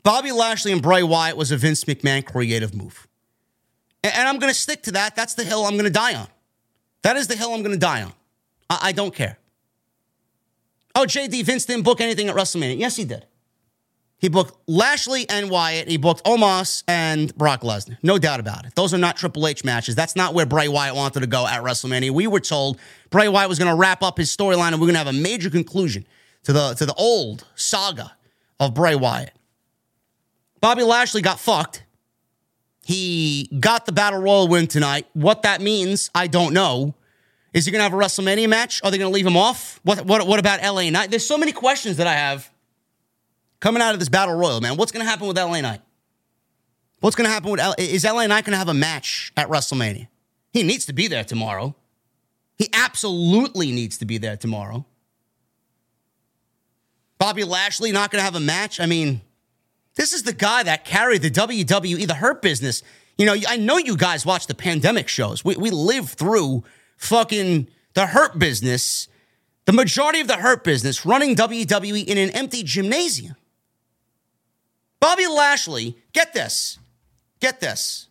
Bobby 0.01 0.31
Lashley 0.31 0.71
and 0.71 0.81
Bray 0.81 1.03
Wyatt 1.03 1.35
was 1.35 1.51
a 1.51 1.57
Vince 1.57 1.83
McMahon 1.83 2.23
creative 2.23 2.73
move. 2.73 3.05
And, 4.01 4.13
and 4.13 4.29
I'm 4.29 4.39
going 4.39 4.53
to 4.53 4.57
stick 4.57 4.83
to 4.83 4.91
that. 4.93 5.17
That's 5.17 5.33
the 5.33 5.43
hill 5.43 5.65
I'm 5.65 5.73
going 5.73 5.83
to 5.83 5.89
die 5.89 6.15
on. 6.15 6.27
That 7.01 7.17
is 7.17 7.27
the 7.27 7.35
hill 7.35 7.53
I'm 7.53 7.63
going 7.63 7.75
to 7.75 7.77
die 7.77 8.03
on. 8.03 8.13
I, 8.69 8.79
I 8.83 8.91
don't 8.91 9.13
care. 9.13 9.37
Oh, 10.95 11.05
JD, 11.05 11.43
Vince 11.43 11.65
didn't 11.65 11.83
book 11.83 11.99
anything 11.99 12.29
at 12.29 12.35
WrestleMania. 12.35 12.79
Yes, 12.79 12.95
he 12.95 13.03
did. 13.03 13.25
He 14.17 14.29
booked 14.29 14.57
Lashley 14.67 15.29
and 15.29 15.49
Wyatt. 15.49 15.89
He 15.89 15.97
booked 15.97 16.23
Omos 16.23 16.83
and 16.87 17.35
Brock 17.37 17.61
Lesnar. 17.61 17.97
No 18.01 18.17
doubt 18.17 18.39
about 18.39 18.65
it. 18.65 18.73
Those 18.73 18.93
are 18.93 18.97
not 18.97 19.17
Triple 19.17 19.45
H 19.45 19.65
matches. 19.65 19.93
That's 19.93 20.15
not 20.15 20.33
where 20.33 20.45
Bray 20.45 20.69
Wyatt 20.69 20.95
wanted 20.95 21.19
to 21.19 21.27
go 21.27 21.45
at 21.45 21.61
WrestleMania. 21.61 22.11
We 22.11 22.27
were 22.27 22.39
told 22.39 22.79
Bray 23.09 23.27
Wyatt 23.27 23.49
was 23.49 23.59
going 23.59 23.69
to 23.69 23.75
wrap 23.75 24.01
up 24.01 24.17
his 24.17 24.35
storyline 24.35 24.69
and 24.71 24.75
we're 24.75 24.87
going 24.87 24.93
to 24.93 24.99
have 24.99 25.07
a 25.07 25.13
major 25.13 25.49
conclusion 25.49 26.07
to 26.43 26.53
the 26.53 26.73
to 26.75 26.85
the 26.85 26.93
old 26.93 27.45
saga 27.55 28.15
of 28.59 28.73
Bray 28.73 28.95
Wyatt. 28.95 29.33
Bobby 30.61 30.83
Lashley 30.83 31.21
got 31.21 31.39
fucked. 31.39 31.83
He 32.83 33.49
got 33.59 33.85
the 33.85 33.91
Battle 33.91 34.21
Royal 34.21 34.47
win 34.47 34.67
tonight. 34.67 35.07
What 35.13 35.41
that 35.41 35.59
means, 35.59 36.09
I 36.15 36.27
don't 36.27 36.53
know. 36.53 36.95
Is 37.55 37.65
he 37.65 37.71
going 37.71 37.79
to 37.79 37.83
have 37.83 37.93
a 37.93 37.95
WrestleMania 37.95 38.49
match? 38.49 38.81
Are 38.83 38.91
they 38.91 38.97
going 38.97 39.09
to 39.09 39.15
leave 39.15 39.25
him 39.25 39.37
off? 39.37 39.79
What, 39.83 40.05
what, 40.05 40.27
what 40.27 40.39
about 40.41 40.61
LA 40.61 40.89
Knight? 40.89 41.09
There's 41.09 41.25
so 41.25 41.37
many 41.37 41.53
questions 41.53 41.95
that 41.97 42.05
I 42.05 42.11
have 42.11 42.51
coming 43.61 43.81
out 43.81 43.93
of 43.93 43.99
this 43.99 44.09
battle 44.09 44.35
royal, 44.35 44.59
man. 44.59 44.75
What's 44.75 44.91
going 44.91 45.05
to 45.05 45.09
happen 45.09 45.25
with 45.25 45.37
LA 45.37 45.61
Knight? 45.61 45.79
What's 46.99 47.15
going 47.15 47.27
to 47.27 47.31
happen 47.31 47.51
with 47.51 47.61
L- 47.61 47.75
is 47.77 48.03
LA 48.03 48.27
Knight 48.27 48.43
going 48.43 48.51
to 48.51 48.57
have 48.57 48.67
a 48.67 48.73
match 48.73 49.31
at 49.37 49.47
WrestleMania? 49.47 50.09
He 50.51 50.63
needs 50.63 50.85
to 50.87 50.93
be 50.93 51.07
there 51.07 51.23
tomorrow. 51.23 51.77
He 52.57 52.67
absolutely 52.73 53.71
needs 53.71 53.97
to 53.99 54.05
be 54.05 54.17
there 54.17 54.35
tomorrow. 54.35 54.85
Bobby 57.17 57.45
Lashley 57.45 57.93
not 57.93 58.11
going 58.11 58.19
to 58.19 58.25
have 58.25 58.35
a 58.35 58.41
match. 58.41 58.81
I 58.81 58.85
mean, 58.85 59.21
this 59.95 60.11
is 60.11 60.23
the 60.23 60.33
guy 60.33 60.63
that 60.63 60.83
carried 60.83 61.21
the 61.21 61.31
WWE, 61.31 62.05
the 62.05 62.15
Hurt 62.15 62.41
business. 62.41 62.83
You 63.17 63.25
know, 63.25 63.35
I 63.47 63.55
know 63.55 63.77
you 63.77 63.95
guys 63.95 64.25
watch 64.25 64.47
the 64.47 64.55
pandemic 64.55 65.07
shows. 65.07 65.45
We 65.45 65.55
we 65.55 65.69
live 65.69 66.09
through 66.09 66.65
fucking 66.97 67.67
the 67.93 68.07
Hurt 68.07 68.37
business, 68.37 69.07
the 69.65 69.73
majority 69.73 70.21
of 70.21 70.27
the 70.27 70.37
Hurt 70.37 70.63
business 70.63 71.05
running 71.05 71.35
WWE 71.35 72.05
in 72.05 72.17
an 72.17 72.29
empty 72.31 72.63
gymnasium. 72.63 73.35
Bobby 74.99 75.27
Lashley, 75.27 75.97
get 76.13 76.33
this, 76.33 76.79
get 77.39 77.59
this. 77.59 78.07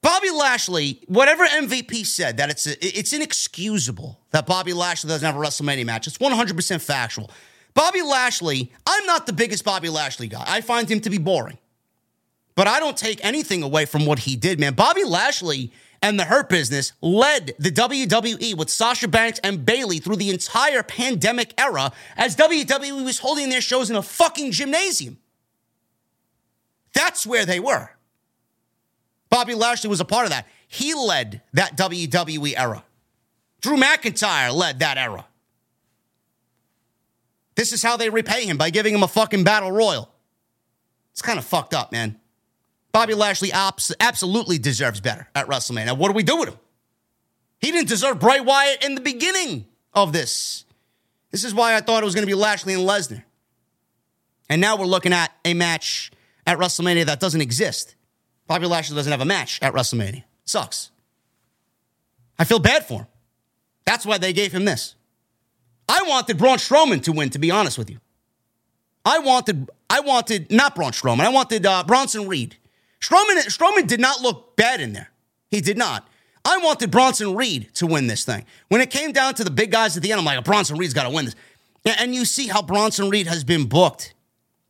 Bobby 0.00 0.30
Lashley, 0.30 1.00
whatever 1.06 1.46
MVP 1.46 2.04
said, 2.04 2.38
that 2.38 2.50
it's 2.50 2.66
it's 2.66 3.12
inexcusable 3.12 4.18
that 4.30 4.46
Bobby 4.46 4.72
Lashley 4.72 5.08
doesn't 5.08 5.24
have 5.24 5.36
a 5.36 5.38
WrestleMania 5.38 5.86
match. 5.86 6.08
It's 6.08 6.18
100% 6.18 6.80
factual. 6.80 7.30
Bobby 7.74 8.02
Lashley, 8.02 8.72
I'm 8.84 9.06
not 9.06 9.26
the 9.26 9.32
biggest 9.32 9.64
Bobby 9.64 9.88
Lashley 9.88 10.28
guy. 10.28 10.44
I 10.46 10.60
find 10.60 10.90
him 10.90 11.00
to 11.00 11.10
be 11.10 11.18
boring. 11.18 11.58
But 12.54 12.66
I 12.66 12.80
don't 12.80 12.96
take 12.96 13.24
anything 13.24 13.62
away 13.62 13.86
from 13.86 14.04
what 14.04 14.18
he 14.18 14.36
did, 14.36 14.60
man. 14.60 14.74
Bobby 14.74 15.04
Lashley 15.04 15.72
and 16.02 16.18
the 16.18 16.24
Hurt 16.24 16.48
Business 16.48 16.92
led 17.00 17.54
the 17.58 17.70
WWE 17.70 18.56
with 18.56 18.68
Sasha 18.68 19.06
Banks 19.06 19.40
and 19.44 19.64
Bayley 19.64 20.00
through 20.00 20.16
the 20.16 20.30
entire 20.30 20.82
pandemic 20.82 21.54
era 21.58 21.92
as 22.16 22.36
WWE 22.36 23.04
was 23.04 23.20
holding 23.20 23.48
their 23.48 23.60
shows 23.60 23.88
in 23.88 23.96
a 23.96 24.02
fucking 24.02 24.50
gymnasium. 24.50 25.18
That's 26.92 27.26
where 27.26 27.46
they 27.46 27.60
were. 27.60 27.90
Bobby 29.30 29.54
Lashley 29.54 29.88
was 29.88 30.00
a 30.00 30.04
part 30.04 30.24
of 30.24 30.30
that. 30.30 30.46
He 30.66 30.92
led 30.92 31.40
that 31.54 31.76
WWE 31.76 32.54
era. 32.58 32.84
Drew 33.62 33.76
McIntyre 33.76 34.52
led 34.52 34.80
that 34.80 34.98
era. 34.98 35.26
This 37.54 37.72
is 37.72 37.82
how 37.82 37.96
they 37.96 38.10
repay 38.10 38.44
him 38.44 38.56
by 38.56 38.70
giving 38.70 38.94
him 38.94 39.02
a 39.02 39.08
fucking 39.08 39.44
battle 39.44 39.70
royal. 39.70 40.10
It's 41.12 41.22
kind 41.22 41.38
of 41.38 41.44
fucked 41.44 41.74
up, 41.74 41.92
man. 41.92 42.18
Bobby 42.92 43.14
Lashley 43.14 43.50
abs- 43.52 43.94
absolutely 44.00 44.58
deserves 44.58 45.00
better 45.00 45.28
at 45.34 45.46
WrestleMania. 45.46 45.96
What 45.96 46.08
do 46.08 46.14
we 46.14 46.22
do 46.22 46.36
with 46.36 46.50
him? 46.50 46.58
He 47.58 47.72
didn't 47.72 47.88
deserve 47.88 48.20
Bray 48.20 48.40
Wyatt 48.40 48.84
in 48.84 48.94
the 48.94 49.00
beginning 49.00 49.66
of 49.94 50.12
this. 50.12 50.64
This 51.30 51.44
is 51.44 51.54
why 51.54 51.74
I 51.74 51.80
thought 51.80 52.02
it 52.02 52.04
was 52.04 52.14
going 52.14 52.26
to 52.26 52.30
be 52.30 52.34
Lashley 52.34 52.74
and 52.74 52.82
Lesnar. 52.82 53.22
And 54.48 54.60
now 54.60 54.76
we're 54.76 54.84
looking 54.84 55.12
at 55.12 55.32
a 55.44 55.54
match 55.54 56.10
at 56.46 56.58
WrestleMania 56.58 57.06
that 57.06 57.20
doesn't 57.20 57.40
exist. 57.40 57.94
Bobby 58.46 58.66
Lashley 58.66 58.96
doesn't 58.96 59.10
have 59.10 59.20
a 59.20 59.26
match 59.26 59.58
at 59.62 59.72
WrestleMania. 59.72 60.24
Sucks. 60.44 60.90
I 62.38 62.44
feel 62.44 62.58
bad 62.58 62.84
for 62.84 63.00
him. 63.00 63.06
That's 63.86 64.04
why 64.04 64.18
they 64.18 64.32
gave 64.32 64.52
him 64.52 64.64
this. 64.64 64.94
I 65.88 66.02
wanted 66.06 66.36
Braun 66.36 66.58
Strowman 66.58 67.02
to 67.04 67.12
win, 67.12 67.30
to 67.30 67.38
be 67.38 67.50
honest 67.50 67.78
with 67.78 67.90
you. 67.90 67.98
I 69.04 69.20
wanted, 69.20 69.70
I 69.88 70.00
wanted 70.00 70.50
not 70.50 70.74
Braun 70.74 70.92
Strowman. 70.92 71.20
I 71.20 71.30
wanted 71.30 71.64
uh, 71.64 71.84
Bronson 71.84 72.28
Reed. 72.28 72.56
Strowman, 73.02 73.44
Strowman 73.46 73.86
did 73.86 74.00
not 74.00 74.22
look 74.22 74.56
bad 74.56 74.80
in 74.80 74.92
there. 74.92 75.10
He 75.50 75.60
did 75.60 75.76
not. 75.76 76.08
I 76.44 76.58
wanted 76.58 76.90
Bronson 76.90 77.34
Reed 77.36 77.68
to 77.74 77.86
win 77.86 78.06
this 78.06 78.24
thing. 78.24 78.46
When 78.68 78.80
it 78.80 78.90
came 78.90 79.12
down 79.12 79.34
to 79.34 79.44
the 79.44 79.50
big 79.50 79.70
guys 79.70 79.96
at 79.96 80.02
the 80.02 80.12
end, 80.12 80.20
I'm 80.20 80.24
like, 80.24 80.42
Bronson 80.44 80.78
Reed's 80.78 80.94
got 80.94 81.04
to 81.04 81.10
win 81.10 81.26
this. 81.26 81.34
And 81.84 82.14
you 82.14 82.24
see 82.24 82.46
how 82.46 82.62
Bronson 82.62 83.10
Reed 83.10 83.26
has 83.26 83.44
been 83.44 83.66
booked 83.66 84.14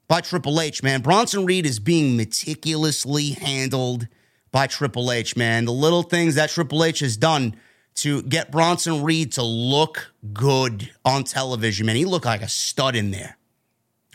by 0.09 0.21
Triple 0.23 0.61
H, 0.61 0.83
man. 0.83 1.03
Bronson 1.03 1.47
Reed 1.47 1.67
is 1.67 1.79
being 1.79 2.17
meticulously 2.17 3.31
handled 3.31 4.09
by 4.51 4.67
Triple 4.67 5.13
H, 5.13 5.37
man. 5.37 5.65
The 5.67 5.73
little 5.73 6.03
things 6.03 6.35
that 6.35 6.51
Triple 6.51 6.85
H 6.85 7.01
has 7.01 7.17
done 7.17 7.55
to 7.97 8.23
get 8.23 8.51
Bronson 8.51 9.03
Reed 9.03 9.33
to 9.33 9.43
look 9.43 10.13
good 10.33 10.91
on 11.05 11.25
television, 11.25 11.87
man. 11.87 11.97
He 11.97 12.07
looked 12.07 12.25
like 12.25 12.43
a 12.43 12.49
stud 12.49 12.97
in 12.97 13.11
there. 13.11 13.37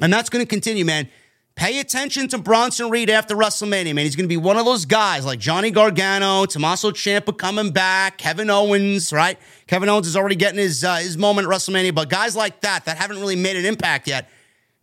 And 0.02 0.12
that's 0.12 0.30
going 0.30 0.44
to 0.44 0.50
continue, 0.50 0.86
man. 0.86 1.10
Pay 1.58 1.80
attention 1.80 2.28
to 2.28 2.38
Bronson 2.38 2.92
Reed 2.92 3.10
after 3.10 3.36
WrestleMania, 3.36 3.96
man. 3.96 4.06
He's 4.06 4.16
going 4.16 4.26
to 4.26 4.30
be 4.30 4.38
one 4.38 4.58
of 4.58 4.66
those 4.66 4.86
guys 4.86 5.26
like 5.26 5.40
Johnny 5.40 5.72
Gargano, 5.72 6.46
Tommaso 6.46 6.92
Ciampa 6.92 7.36
coming 7.36 7.72
back, 7.72 8.20
Kevin 8.20 8.52
Owens, 8.52 9.12
right? 9.12 9.40
Kevin 9.66 9.90
Owens 9.90 10.06
is 10.06 10.16
already 10.16 10.36
getting 10.36 10.60
his 10.60 10.84
uh, 10.84 10.98
his 10.98 11.18
moment 11.18 11.48
at 11.48 11.52
WrestleMania, 11.52 11.96
but 11.96 12.10
guys 12.10 12.36
like 12.36 12.62
that 12.62 12.86
that 12.86 12.98
haven't 12.98 13.20
really 13.20 13.36
made 13.36 13.56
an 13.56 13.66
impact 13.66 14.08
yet. 14.08 14.30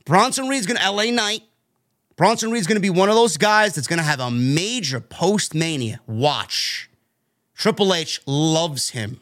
Bronson 0.04 0.48
Reed's 0.48 0.66
going 0.66 0.76
to 0.76 0.90
LA 0.90 1.12
Knight. 1.12 1.44
Bronson 2.16 2.50
Reed's 2.50 2.66
going 2.66 2.74
to 2.74 2.82
be 2.82 2.90
one 2.90 3.08
of 3.08 3.14
those 3.14 3.36
guys 3.36 3.76
that's 3.76 3.86
going 3.86 4.00
to 4.00 4.04
have 4.04 4.18
a 4.18 4.32
major 4.32 4.98
post 4.98 5.54
Mania. 5.54 6.00
Watch. 6.08 6.90
Triple 7.54 7.94
H 7.94 8.20
loves 8.26 8.90
him. 8.90 9.20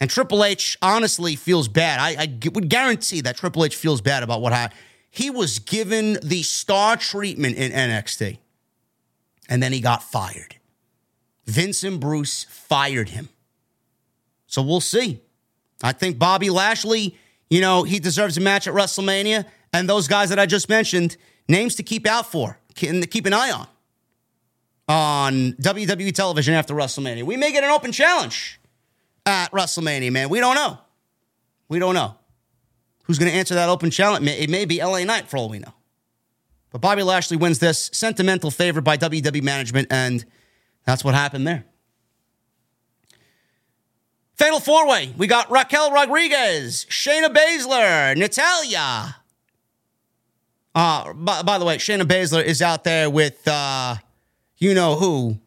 And 0.00 0.10
Triple 0.10 0.44
H 0.44 0.76
honestly 0.82 1.34
feels 1.34 1.66
bad. 1.66 1.98
I, 1.98 2.24
I 2.24 2.38
would 2.52 2.68
guarantee 2.68 3.22
that 3.22 3.38
Triple 3.38 3.64
H 3.64 3.74
feels 3.74 4.02
bad 4.02 4.22
about 4.22 4.42
what 4.42 4.52
happened. 4.52 4.78
He 5.10 5.30
was 5.30 5.58
given 5.58 6.18
the 6.22 6.42
star 6.42 6.96
treatment 6.96 7.56
in 7.56 7.72
NXT, 7.72 8.38
and 9.48 9.62
then 9.62 9.72
he 9.72 9.80
got 9.80 10.02
fired. 10.02 10.56
Vince 11.46 11.82
and 11.82 11.98
Bruce 11.98 12.44
fired 12.44 13.08
him. 13.08 13.30
So 14.46 14.62
we'll 14.62 14.80
see. 14.80 15.20
I 15.82 15.92
think 15.92 16.18
Bobby 16.18 16.50
Lashley, 16.50 17.16
you 17.48 17.60
know, 17.60 17.84
he 17.84 17.98
deserves 18.00 18.36
a 18.36 18.40
match 18.40 18.66
at 18.66 18.74
WrestleMania. 18.74 19.46
And 19.72 19.88
those 19.88 20.08
guys 20.08 20.28
that 20.30 20.38
I 20.38 20.46
just 20.46 20.68
mentioned, 20.68 21.16
names 21.48 21.74
to 21.76 21.82
keep 21.82 22.06
out 22.06 22.30
for, 22.30 22.58
keep 22.74 23.26
an 23.26 23.32
eye 23.32 23.50
on 23.50 23.66
on 24.88 25.52
WWE 25.54 26.14
television 26.14 26.54
after 26.54 26.74
WrestleMania. 26.74 27.22
We 27.22 27.36
may 27.36 27.52
get 27.52 27.64
an 27.64 27.70
open 27.70 27.92
challenge 27.92 28.58
at 29.26 29.50
WrestleMania, 29.52 30.10
man. 30.10 30.28
We 30.30 30.40
don't 30.40 30.54
know. 30.54 30.78
We 31.68 31.78
don't 31.78 31.94
know. 31.94 32.16
Who's 33.08 33.18
going 33.18 33.32
to 33.32 33.36
answer 33.36 33.54
that 33.54 33.70
open 33.70 33.90
challenge? 33.90 34.28
It 34.28 34.50
may 34.50 34.66
be 34.66 34.80
LA 34.84 35.02
Knight 35.02 35.28
for 35.28 35.38
all 35.38 35.48
we 35.48 35.58
know. 35.58 35.72
But 36.70 36.82
Bobby 36.82 37.02
Lashley 37.02 37.38
wins 37.38 37.58
this 37.58 37.88
sentimental 37.94 38.50
favor 38.50 38.82
by 38.82 38.98
WWE 38.98 39.42
management, 39.42 39.88
and 39.90 40.26
that's 40.84 41.02
what 41.02 41.14
happened 41.14 41.46
there. 41.46 41.64
Fatal 44.34 44.60
four 44.60 44.86
way. 44.86 45.14
We 45.16 45.26
got 45.26 45.50
Raquel 45.50 45.90
Rodriguez, 45.90 46.84
Shayna 46.90 47.34
Baszler, 47.34 48.14
Natalya. 48.14 49.16
Uh, 50.74 51.14
by, 51.14 51.42
by 51.42 51.58
the 51.58 51.64
way, 51.64 51.78
Shayna 51.78 52.02
Baszler 52.02 52.44
is 52.44 52.60
out 52.60 52.84
there 52.84 53.08
with 53.08 53.48
uh, 53.48 53.96
you 54.58 54.74
know 54.74 54.96
who, 54.96 55.38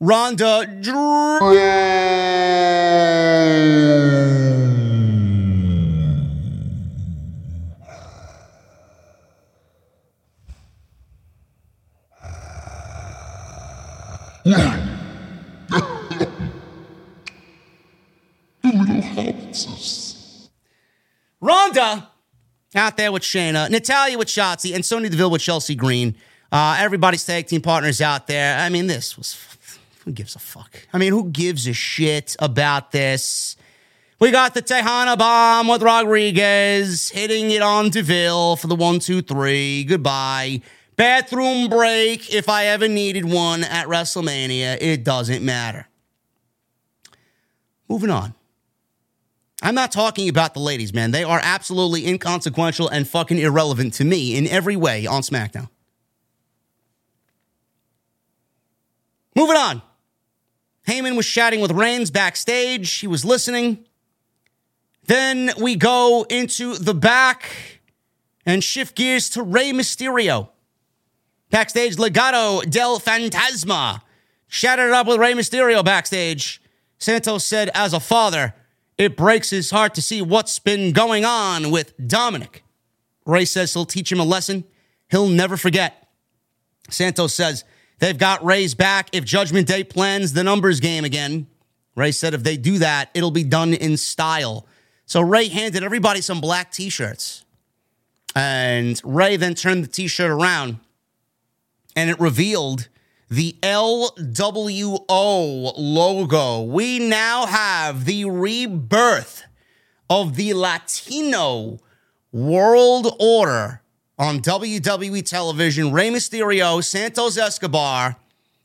Ronda. 0.00 0.66
Dr- 0.82 1.40
Ronda 21.40 22.08
out 22.74 22.96
there 22.96 23.12
with 23.12 23.22
Shayna, 23.22 23.70
Natalya 23.70 24.18
with 24.18 24.26
Shotzi, 24.26 24.74
and 24.74 24.84
Sonya 24.84 25.10
Deville 25.10 25.30
with 25.30 25.42
Chelsea 25.42 25.76
Green. 25.76 26.16
Uh, 26.50 26.76
everybody's 26.78 27.24
tag 27.24 27.46
team 27.46 27.60
partners 27.60 28.00
out 28.00 28.26
there. 28.26 28.58
I 28.58 28.68
mean, 28.68 28.88
this 28.88 29.16
was 29.16 29.38
who 30.04 30.10
gives 30.10 30.34
a 30.34 30.40
fuck? 30.40 30.88
I 30.92 30.98
mean, 30.98 31.12
who 31.12 31.30
gives 31.30 31.68
a 31.68 31.72
shit 31.72 32.34
about 32.40 32.90
this? 32.90 33.56
We 34.18 34.32
got 34.32 34.54
the 34.54 34.62
Tejana 34.62 35.16
bomb 35.16 35.68
with 35.68 35.82
Rodriguez 35.82 37.10
hitting 37.10 37.50
it 37.52 37.62
on 37.62 37.90
Deville 37.90 38.56
for 38.56 38.66
the 38.66 38.74
one, 38.74 38.98
two, 38.98 39.22
three. 39.22 39.84
Goodbye. 39.84 40.62
Bathroom 40.96 41.68
break 41.68 42.32
if 42.32 42.48
I 42.48 42.66
ever 42.66 42.86
needed 42.86 43.24
one 43.24 43.64
at 43.64 43.86
WrestleMania. 43.86 44.78
It 44.80 45.04
doesn't 45.04 45.44
matter. 45.44 45.88
Moving 47.88 48.10
on. 48.10 48.34
I'm 49.62 49.74
not 49.74 49.92
talking 49.92 50.28
about 50.28 50.54
the 50.54 50.60
ladies, 50.60 50.92
man. 50.92 51.12
They 51.12 51.22
are 51.24 51.40
absolutely 51.42 52.06
inconsequential 52.06 52.88
and 52.88 53.06
fucking 53.06 53.38
irrelevant 53.38 53.94
to 53.94 54.04
me 54.04 54.36
in 54.36 54.46
every 54.48 54.76
way 54.76 55.06
on 55.06 55.22
SmackDown. 55.22 55.68
Moving 59.36 59.56
on. 59.56 59.82
Heyman 60.86 61.16
was 61.16 61.26
chatting 61.26 61.60
with 61.60 61.70
Reigns 61.70 62.10
backstage. 62.10 62.92
He 62.92 63.06
was 63.06 63.24
listening. 63.24 63.86
Then 65.06 65.52
we 65.60 65.76
go 65.76 66.26
into 66.28 66.74
the 66.74 66.94
back 66.94 67.80
and 68.44 68.62
shift 68.62 68.96
gears 68.96 69.30
to 69.30 69.42
Rey 69.42 69.72
Mysterio. 69.72 70.48
Backstage, 71.52 71.96
Legado 71.96 72.68
del 72.68 72.98
Fantasma 72.98 74.00
chatted 74.48 74.86
it 74.86 74.92
up 74.92 75.06
with 75.06 75.18
Rey 75.18 75.34
Mysterio 75.34 75.84
backstage. 75.84 76.60
Santos 76.98 77.44
said, 77.44 77.70
as 77.74 77.92
a 77.92 78.00
father, 78.00 78.54
it 78.96 79.16
breaks 79.16 79.50
his 79.50 79.70
heart 79.70 79.94
to 79.94 80.02
see 80.02 80.22
what's 80.22 80.58
been 80.58 80.92
going 80.92 81.24
on 81.24 81.70
with 81.70 81.96
Dominik. 81.98 82.62
Rey 83.26 83.44
says 83.44 83.72
he'll 83.74 83.84
teach 83.84 84.10
him 84.10 84.18
a 84.18 84.24
lesson 84.24 84.64
he'll 85.10 85.28
never 85.28 85.56
forget. 85.56 86.08
Santos 86.88 87.34
says 87.34 87.64
they've 87.98 88.18
got 88.18 88.42
Rey's 88.44 88.74
back 88.74 89.10
if 89.12 89.24
Judgment 89.24 89.68
Day 89.68 89.84
plans 89.84 90.32
the 90.32 90.42
numbers 90.42 90.80
game 90.80 91.04
again. 91.04 91.46
Rey 91.94 92.10
said 92.10 92.34
if 92.34 92.42
they 92.42 92.56
do 92.56 92.78
that, 92.78 93.10
it'll 93.12 93.30
be 93.30 93.44
done 93.44 93.74
in 93.74 93.98
style. 93.98 94.66
So 95.04 95.20
Rey 95.20 95.48
handed 95.48 95.84
everybody 95.84 96.22
some 96.22 96.40
black 96.40 96.72
t 96.72 96.88
shirts. 96.88 97.44
And 98.34 98.98
Rey 99.04 99.36
then 99.36 99.54
turned 99.54 99.84
the 99.84 99.88
t 99.88 100.06
shirt 100.06 100.30
around 100.30 100.78
and 101.96 102.10
it 102.10 102.18
revealed 102.20 102.88
the 103.28 103.56
LWO 103.62 105.02
logo. 105.76 106.62
We 106.62 106.98
now 106.98 107.46
have 107.46 108.04
the 108.04 108.26
rebirth 108.26 109.44
of 110.10 110.36
the 110.36 110.52
Latino 110.52 111.78
World 112.30 113.16
Order 113.18 113.80
on 114.18 114.40
WWE 114.40 115.24
television. 115.24 115.92
Rey 115.92 116.10
Mysterio, 116.10 116.84
Santos 116.84 117.38
Escobar, 117.38 118.16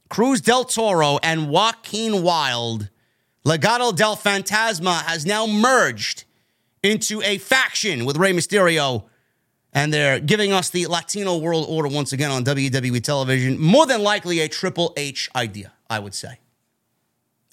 Cruz 0.10 0.42
del 0.42 0.66
Toro, 0.66 1.18
and 1.24 1.50
Joaquin 1.50 2.22
Wilde. 2.22 2.90
Legado 3.46 3.96
del 3.96 4.18
Fantasma 4.18 5.04
has 5.04 5.26
now 5.26 5.48
merged 5.48 6.26
into 6.84 7.22
a 7.22 7.38
faction 7.38 8.06
with 8.06 8.18
Rey 8.18 8.34
Mysterio 8.34 9.06
and 9.78 9.94
they're 9.94 10.20
giving 10.20 10.54
us 10.54 10.72
the 10.72 10.88
Latino 10.88 11.38
World 11.38 11.68
Order 11.70 11.88
once 11.90 12.12
again 12.12 12.32
on 12.32 12.44
WWE 12.44 13.00
television. 13.04 13.60
More 13.62 13.86
than 13.86 14.02
likely 14.02 14.40
a 14.40 14.48
Triple 14.48 14.92
H 14.98 15.30
idea, 15.36 15.72
I 15.88 16.00
would 16.00 16.16
say. 16.16 16.40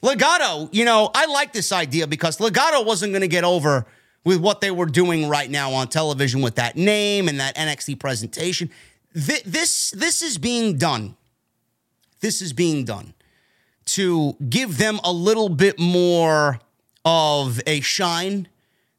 Legado, 0.03 0.71
you 0.73 0.87
know, 0.87 1.11
I 1.15 1.27
like 1.27 1.53
this 1.53 1.71
idea 1.71 2.07
because 2.07 2.39
Legado 2.39 2.83
wasn't 2.85 3.13
going 3.13 3.21
to 3.21 3.29
get 3.29 3.45
over 3.45 3.85
with 4.25 4.41
what 4.41 4.63
they 4.63 4.71
were 4.71 4.87
doing 4.87 5.29
right 5.29 5.51
now 5.51 5.75
on 5.75 5.89
television 5.89 6.41
with 6.41 6.55
that 6.55 6.77
name 6.77 7.29
and 7.29 7.41
that 7.41 7.57
NXT 7.57 8.01
presentation. 8.01 8.71
This 9.13 9.91
this 9.91 10.23
is 10.23 10.39
being 10.39 10.79
done. 10.79 11.17
This 12.21 12.41
is 12.41 12.55
being 12.55 12.87
done 12.87 13.13
to 13.85 14.35
give 14.49 14.79
them 14.79 14.99
a 15.05 15.13
little 15.13 15.51
bit 15.51 15.79
more 15.79 16.59
of 17.05 17.61
a 17.67 17.83
shine. 17.83 18.49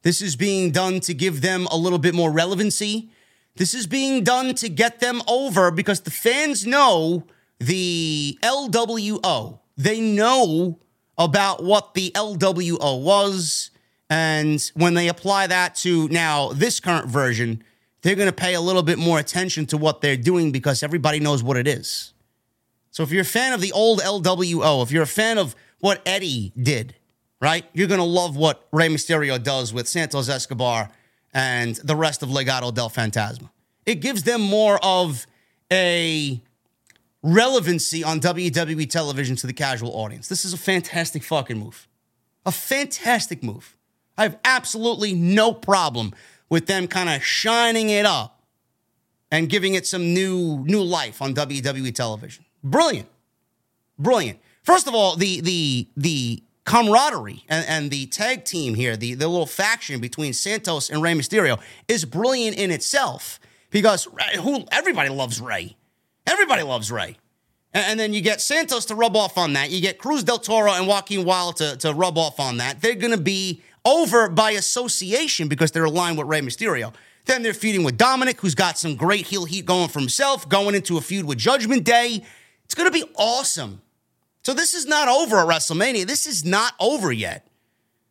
This 0.02 0.22
is 0.22 0.36
being 0.36 0.70
done 0.70 1.00
to 1.00 1.12
give 1.12 1.40
them 1.40 1.66
a 1.72 1.76
little 1.76 1.98
bit 1.98 2.14
more 2.14 2.30
relevancy. 2.30 3.10
This 3.56 3.72
is 3.72 3.86
being 3.86 4.22
done 4.22 4.54
to 4.56 4.68
get 4.68 5.00
them 5.00 5.22
over 5.26 5.70
because 5.70 6.00
the 6.00 6.10
fans 6.10 6.66
know 6.66 7.24
the 7.58 8.38
LWO. 8.42 9.60
They 9.78 10.00
know 10.00 10.78
about 11.16 11.62
what 11.62 11.94
the 11.94 12.10
LWO 12.14 13.02
was. 13.02 13.70
And 14.10 14.62
when 14.74 14.94
they 14.94 15.08
apply 15.08 15.46
that 15.48 15.74
to 15.76 16.06
now 16.08 16.52
this 16.52 16.80
current 16.80 17.08
version, 17.08 17.64
they're 18.02 18.14
going 18.14 18.28
to 18.28 18.32
pay 18.32 18.54
a 18.54 18.60
little 18.60 18.82
bit 18.82 18.98
more 18.98 19.18
attention 19.18 19.66
to 19.66 19.78
what 19.78 20.02
they're 20.02 20.16
doing 20.18 20.52
because 20.52 20.82
everybody 20.82 21.18
knows 21.18 21.42
what 21.42 21.56
it 21.56 21.66
is. 21.66 22.12
So 22.90 23.02
if 23.02 23.10
you're 23.10 23.22
a 23.22 23.24
fan 23.24 23.52
of 23.52 23.60
the 23.60 23.72
old 23.72 24.00
LWO, 24.00 24.82
if 24.82 24.92
you're 24.92 25.02
a 25.02 25.06
fan 25.06 25.38
of 25.38 25.56
what 25.80 26.02
Eddie 26.06 26.52
did, 26.60 26.94
right, 27.40 27.64
you're 27.72 27.88
going 27.88 28.00
to 28.00 28.04
love 28.04 28.36
what 28.36 28.68
Rey 28.70 28.88
Mysterio 28.88 29.42
does 29.42 29.72
with 29.72 29.88
Santos 29.88 30.28
Escobar 30.28 30.90
and 31.36 31.76
the 31.84 31.94
rest 31.94 32.22
of 32.22 32.30
Legado 32.30 32.72
del 32.72 32.88
Fantasma. 32.88 33.50
It 33.84 33.96
gives 33.96 34.22
them 34.22 34.40
more 34.40 34.80
of 34.82 35.26
a 35.70 36.40
relevancy 37.22 38.02
on 38.02 38.20
WWE 38.20 38.88
television 38.88 39.36
to 39.36 39.46
the 39.46 39.52
casual 39.52 39.90
audience. 39.90 40.28
This 40.28 40.46
is 40.46 40.54
a 40.54 40.56
fantastic 40.56 41.22
fucking 41.22 41.58
move. 41.58 41.86
A 42.46 42.52
fantastic 42.52 43.42
move. 43.42 43.76
I 44.16 44.22
have 44.22 44.38
absolutely 44.46 45.12
no 45.12 45.52
problem 45.52 46.14
with 46.48 46.66
them 46.68 46.88
kind 46.88 47.10
of 47.10 47.22
shining 47.22 47.90
it 47.90 48.06
up 48.06 48.42
and 49.30 49.50
giving 49.50 49.74
it 49.74 49.86
some 49.86 50.14
new 50.14 50.64
new 50.64 50.82
life 50.82 51.20
on 51.20 51.34
WWE 51.34 51.94
television. 51.94 52.46
Brilliant. 52.64 53.08
Brilliant. 53.98 54.38
First 54.62 54.88
of 54.88 54.94
all, 54.94 55.16
the 55.16 55.42
the 55.42 55.88
the 55.98 56.42
camaraderie 56.66 57.44
and, 57.48 57.64
and 57.66 57.90
the 57.90 58.06
tag 58.06 58.44
team 58.44 58.74
here, 58.74 58.96
the, 58.96 59.14
the 59.14 59.26
little 59.26 59.46
faction 59.46 60.00
between 60.00 60.34
Santos 60.34 60.90
and 60.90 61.00
Rey 61.00 61.14
Mysterio 61.14 61.58
is 61.88 62.04
brilliant 62.04 62.58
in 62.58 62.70
itself 62.70 63.40
because 63.70 64.06
who 64.40 64.64
everybody 64.70 65.08
loves 65.08 65.40
Rey. 65.40 65.76
Everybody 66.26 66.62
loves 66.62 66.90
Rey. 66.92 67.16
And, 67.72 68.00
then 68.00 68.14
you 68.14 68.22
get 68.22 68.40
Santos 68.40 68.86
to 68.86 68.94
rub 68.94 69.16
off 69.16 69.36
on 69.36 69.52
that. 69.52 69.70
You 69.70 69.82
get 69.82 69.98
Cruz 69.98 70.24
del 70.24 70.38
Toro 70.38 70.72
and 70.72 70.88
Joaquin 70.88 71.24
Wilde 71.26 71.56
to, 71.56 71.76
to 71.76 71.92
rub 71.92 72.16
off 72.16 72.40
on 72.40 72.56
that. 72.56 72.80
They're 72.80 72.94
going 72.94 73.12
to 73.12 73.20
be 73.20 73.62
over 73.84 74.30
by 74.30 74.52
association 74.52 75.48
because 75.48 75.72
they're 75.72 75.84
aligned 75.84 76.16
with 76.16 76.26
Rey 76.26 76.40
Mysterio. 76.40 76.94
Then 77.26 77.42
they're 77.42 77.52
feuding 77.52 77.84
with 77.84 77.98
Dominik, 77.98 78.40
who's 78.40 78.54
got 78.54 78.78
some 78.78 78.96
great 78.96 79.26
heel 79.26 79.44
heat 79.44 79.66
going 79.66 79.88
for 79.88 80.00
himself, 80.00 80.48
going 80.48 80.74
into 80.74 80.96
a 80.96 81.02
feud 81.02 81.26
with 81.26 81.36
Judgment 81.36 81.84
Day. 81.84 82.24
It's 82.64 82.74
going 82.74 82.90
to 82.90 82.92
be 82.92 83.04
awesome. 83.14 83.82
So 84.46 84.54
this 84.54 84.74
is 84.74 84.86
not 84.86 85.08
over 85.08 85.38
at 85.38 85.48
WrestleMania. 85.48 86.06
This 86.06 86.24
is 86.24 86.44
not 86.44 86.72
over 86.78 87.10
yet. 87.10 87.48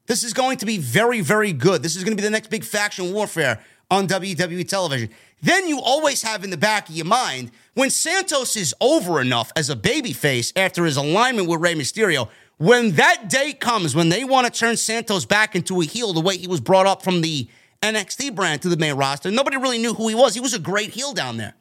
This 0.06 0.22
is 0.22 0.34
going 0.34 0.58
to 0.58 0.66
be 0.66 0.78
very, 0.78 1.22
very 1.22 1.54
good. 1.54 1.82
This 1.82 1.96
is 1.96 2.04
going 2.04 2.12
to 2.12 2.22
be 2.22 2.26
the 2.26 2.30
next 2.30 2.50
big 2.50 2.66
faction 2.66 3.14
warfare 3.14 3.62
on 3.90 4.06
WWE 4.10 4.68
television. 4.68 5.12
Then 5.42 5.66
you 5.66 5.80
always 5.80 6.24
have 6.24 6.44
in 6.44 6.50
the 6.50 6.58
back 6.58 6.90
of 6.90 6.96
your 6.96 7.06
mind 7.06 7.52
when 7.74 7.90
Santos 7.90 8.58
is 8.58 8.76
over 8.82 9.22
enough 9.22 9.54
as 9.56 9.70
a 9.70 9.78
babyface 9.78 10.52
after 10.58 10.84
his 10.84 10.98
alignment 10.98 11.48
with 11.48 11.62
Rey 11.62 11.74
Mysterio, 11.74 12.28
when 12.58 12.92
that 12.96 13.30
day 13.30 13.54
comes, 13.54 13.96
when 13.96 14.10
they 14.10 14.26
want 14.26 14.46
to 14.46 14.52
turn 14.52 14.76
Santos 14.76 15.24
back 15.24 15.56
into 15.56 15.80
a 15.80 15.86
heel 15.86 16.12
the 16.12 16.20
way 16.20 16.36
he 16.36 16.48
was 16.48 16.60
brought 16.60 16.86
up 16.86 17.02
from 17.02 17.22
the 17.22 17.48
NXT 17.82 18.36
brand 18.36 18.62
to 18.64 18.68
the 18.68 18.76
main 18.76 18.96
roster, 18.96 19.32
nobody 19.32 19.56
really 19.56 19.78
knew 19.78 19.94
who 19.94 20.10
he 20.10 20.16
was. 20.16 20.34
He 20.34 20.42
was 20.42 20.54
a 20.54 20.60
great 20.60 20.90
heel 20.90 21.14
down 21.14 21.38
there. 21.38 21.54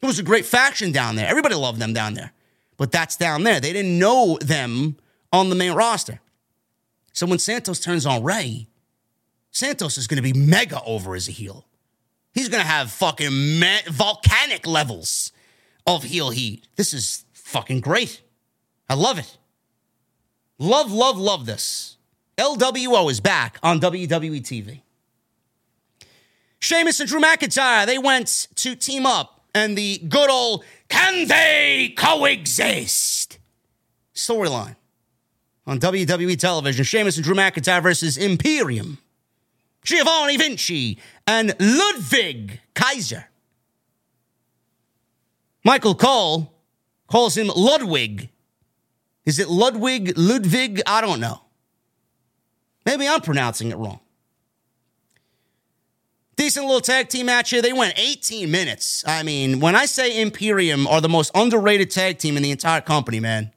It 0.00 0.06
was 0.06 0.18
a 0.18 0.22
great 0.22 0.46
faction 0.46 0.90
down 0.90 1.16
there. 1.16 1.28
Everybody 1.28 1.54
loved 1.54 1.82
them 1.82 1.92
down 1.92 2.14
there. 2.14 2.32
But 2.76 2.92
that's 2.92 3.16
down 3.16 3.42
there. 3.42 3.60
They 3.60 3.72
didn't 3.72 3.98
know 3.98 4.38
them 4.40 4.96
on 5.32 5.48
the 5.48 5.54
main 5.54 5.72
roster. 5.72 6.20
So 7.12 7.26
when 7.26 7.38
Santos 7.38 7.80
turns 7.80 8.04
on 8.04 8.22
Rey, 8.22 8.66
Santos 9.50 9.96
is 9.96 10.06
going 10.06 10.22
to 10.22 10.22
be 10.22 10.34
mega 10.34 10.82
over 10.84 11.14
as 11.14 11.28
a 11.28 11.32
heel. 11.32 11.64
He's 12.34 12.50
going 12.50 12.62
to 12.62 12.68
have 12.68 12.92
fucking 12.92 13.62
volcanic 13.88 14.66
levels 14.66 15.32
of 15.86 16.04
heel 16.04 16.30
heat. 16.30 16.68
This 16.76 16.92
is 16.92 17.24
fucking 17.32 17.80
great. 17.80 18.20
I 18.88 18.94
love 18.94 19.18
it. 19.18 19.38
Love, 20.58 20.92
love, 20.92 21.16
love 21.16 21.46
this. 21.46 21.96
LWO 22.36 23.10
is 23.10 23.20
back 23.20 23.58
on 23.62 23.80
WWE 23.80 24.42
TV. 24.42 24.82
Sheamus 26.58 27.00
and 27.00 27.08
Drew 27.08 27.20
McIntyre, 27.20 27.86
they 27.86 27.98
went 27.98 28.48
to 28.56 28.74
team 28.74 29.06
up 29.06 29.40
and 29.54 29.76
the 29.76 29.98
good 30.08 30.28
old 30.28 30.64
can 30.88 31.28
they 31.28 31.94
coexist 31.96 33.38
storyline 34.14 34.76
on 35.66 35.80
WWE 35.80 36.38
television. 36.38 36.84
Sheamus 36.84 37.16
and 37.16 37.24
Drew 37.24 37.34
McIntyre 37.34 37.82
versus 37.82 38.16
Imperium, 38.16 38.98
Giovanni 39.82 40.36
Vinci, 40.36 40.98
and 41.26 41.54
Ludwig 41.58 42.60
Kaiser. 42.74 43.28
Michael 45.64 45.94
Cole 45.94 46.52
calls 47.08 47.36
him 47.36 47.48
Ludwig. 47.54 48.28
Is 49.24 49.38
it 49.40 49.48
Ludwig, 49.48 50.16
Ludwig? 50.16 50.80
I 50.86 51.00
don't 51.00 51.18
know. 51.18 51.40
Maybe 52.84 53.08
I'm 53.08 53.20
pronouncing 53.20 53.72
it 53.72 53.76
wrong. 53.76 53.98
Decent 56.36 56.66
little 56.66 56.82
tag 56.82 57.08
team 57.08 57.26
match 57.26 57.50
here. 57.50 57.62
They 57.62 57.72
went 57.72 57.98
18 57.98 58.50
minutes. 58.50 59.02
I 59.06 59.22
mean, 59.22 59.58
when 59.58 59.74
I 59.74 59.86
say 59.86 60.20
Imperium 60.20 60.86
are 60.86 61.00
the 61.00 61.08
most 61.08 61.30
underrated 61.34 61.90
tag 61.90 62.18
team 62.18 62.36
in 62.36 62.42
the 62.42 62.50
entire 62.50 62.82
company, 62.82 63.20
man. 63.20 63.52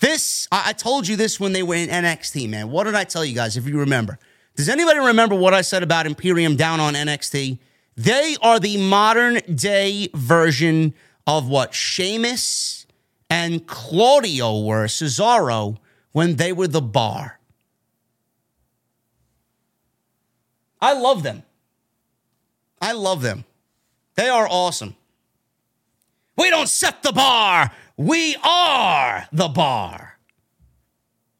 This, 0.00 0.48
I, 0.50 0.70
I 0.70 0.72
told 0.72 1.06
you 1.06 1.14
this 1.14 1.38
when 1.38 1.52
they 1.52 1.62
were 1.62 1.76
in 1.76 1.88
NXT, 1.88 2.48
man. 2.48 2.70
What 2.70 2.84
did 2.84 2.94
I 2.96 3.04
tell 3.04 3.24
you 3.24 3.34
guys, 3.34 3.56
if 3.56 3.66
you 3.66 3.78
remember? 3.78 4.18
Does 4.56 4.68
anybody 4.68 4.98
remember 4.98 5.34
what 5.36 5.54
I 5.54 5.60
said 5.60 5.82
about 5.82 6.06
Imperium 6.06 6.56
down 6.56 6.80
on 6.80 6.94
NXT? 6.94 7.58
They 7.96 8.36
are 8.42 8.58
the 8.58 8.76
modern 8.78 9.40
day 9.54 10.08
version 10.14 10.94
of 11.26 11.48
what 11.48 11.74
Sheamus 11.74 12.86
and 13.28 13.66
Claudio 13.66 14.60
were, 14.64 14.86
Cesaro, 14.86 15.78
when 16.12 16.36
they 16.36 16.52
were 16.52 16.66
the 16.66 16.80
bar. 16.80 17.39
I 20.80 20.98
love 20.98 21.22
them. 21.22 21.42
I 22.80 22.92
love 22.92 23.22
them. 23.22 23.44
They 24.14 24.28
are 24.28 24.46
awesome. 24.50 24.96
We 26.36 26.50
don't 26.50 26.68
set 26.68 27.02
the 27.02 27.12
bar, 27.12 27.70
we 27.96 28.36
are 28.42 29.26
the 29.32 29.48
bar. 29.48 30.18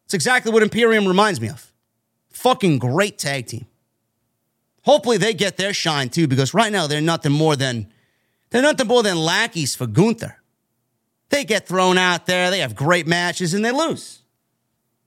It's 0.05 0.13
exactly 0.13 0.51
what 0.51 0.61
Imperium 0.61 1.07
reminds 1.07 1.41
me 1.41 1.49
of. 1.49 1.71
Fucking 2.29 2.79
great 2.79 3.17
tag 3.17 3.47
team. 3.47 3.65
Hopefully 4.83 5.17
they 5.17 5.33
get 5.33 5.57
their 5.57 5.73
shine 5.73 6.09
too, 6.09 6.27
because 6.27 6.53
right 6.53 6.71
now 6.71 6.87
they're 6.87 7.01
nothing 7.01 7.31
more 7.31 7.55
than 7.55 7.87
they're 8.49 8.61
nothing 8.61 8.87
more 8.87 9.01
than 9.01 9.17
lackeys 9.17 9.75
for 9.75 9.87
Gunther. 9.87 10.37
They 11.29 11.45
get 11.45 11.67
thrown 11.67 11.97
out 11.97 12.25
there, 12.25 12.51
they 12.51 12.59
have 12.59 12.75
great 12.75 13.07
matches, 13.07 13.53
and 13.53 13.63
they 13.63 13.71
lose. 13.71 14.21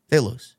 They 0.09 0.19
lose. 0.19 0.57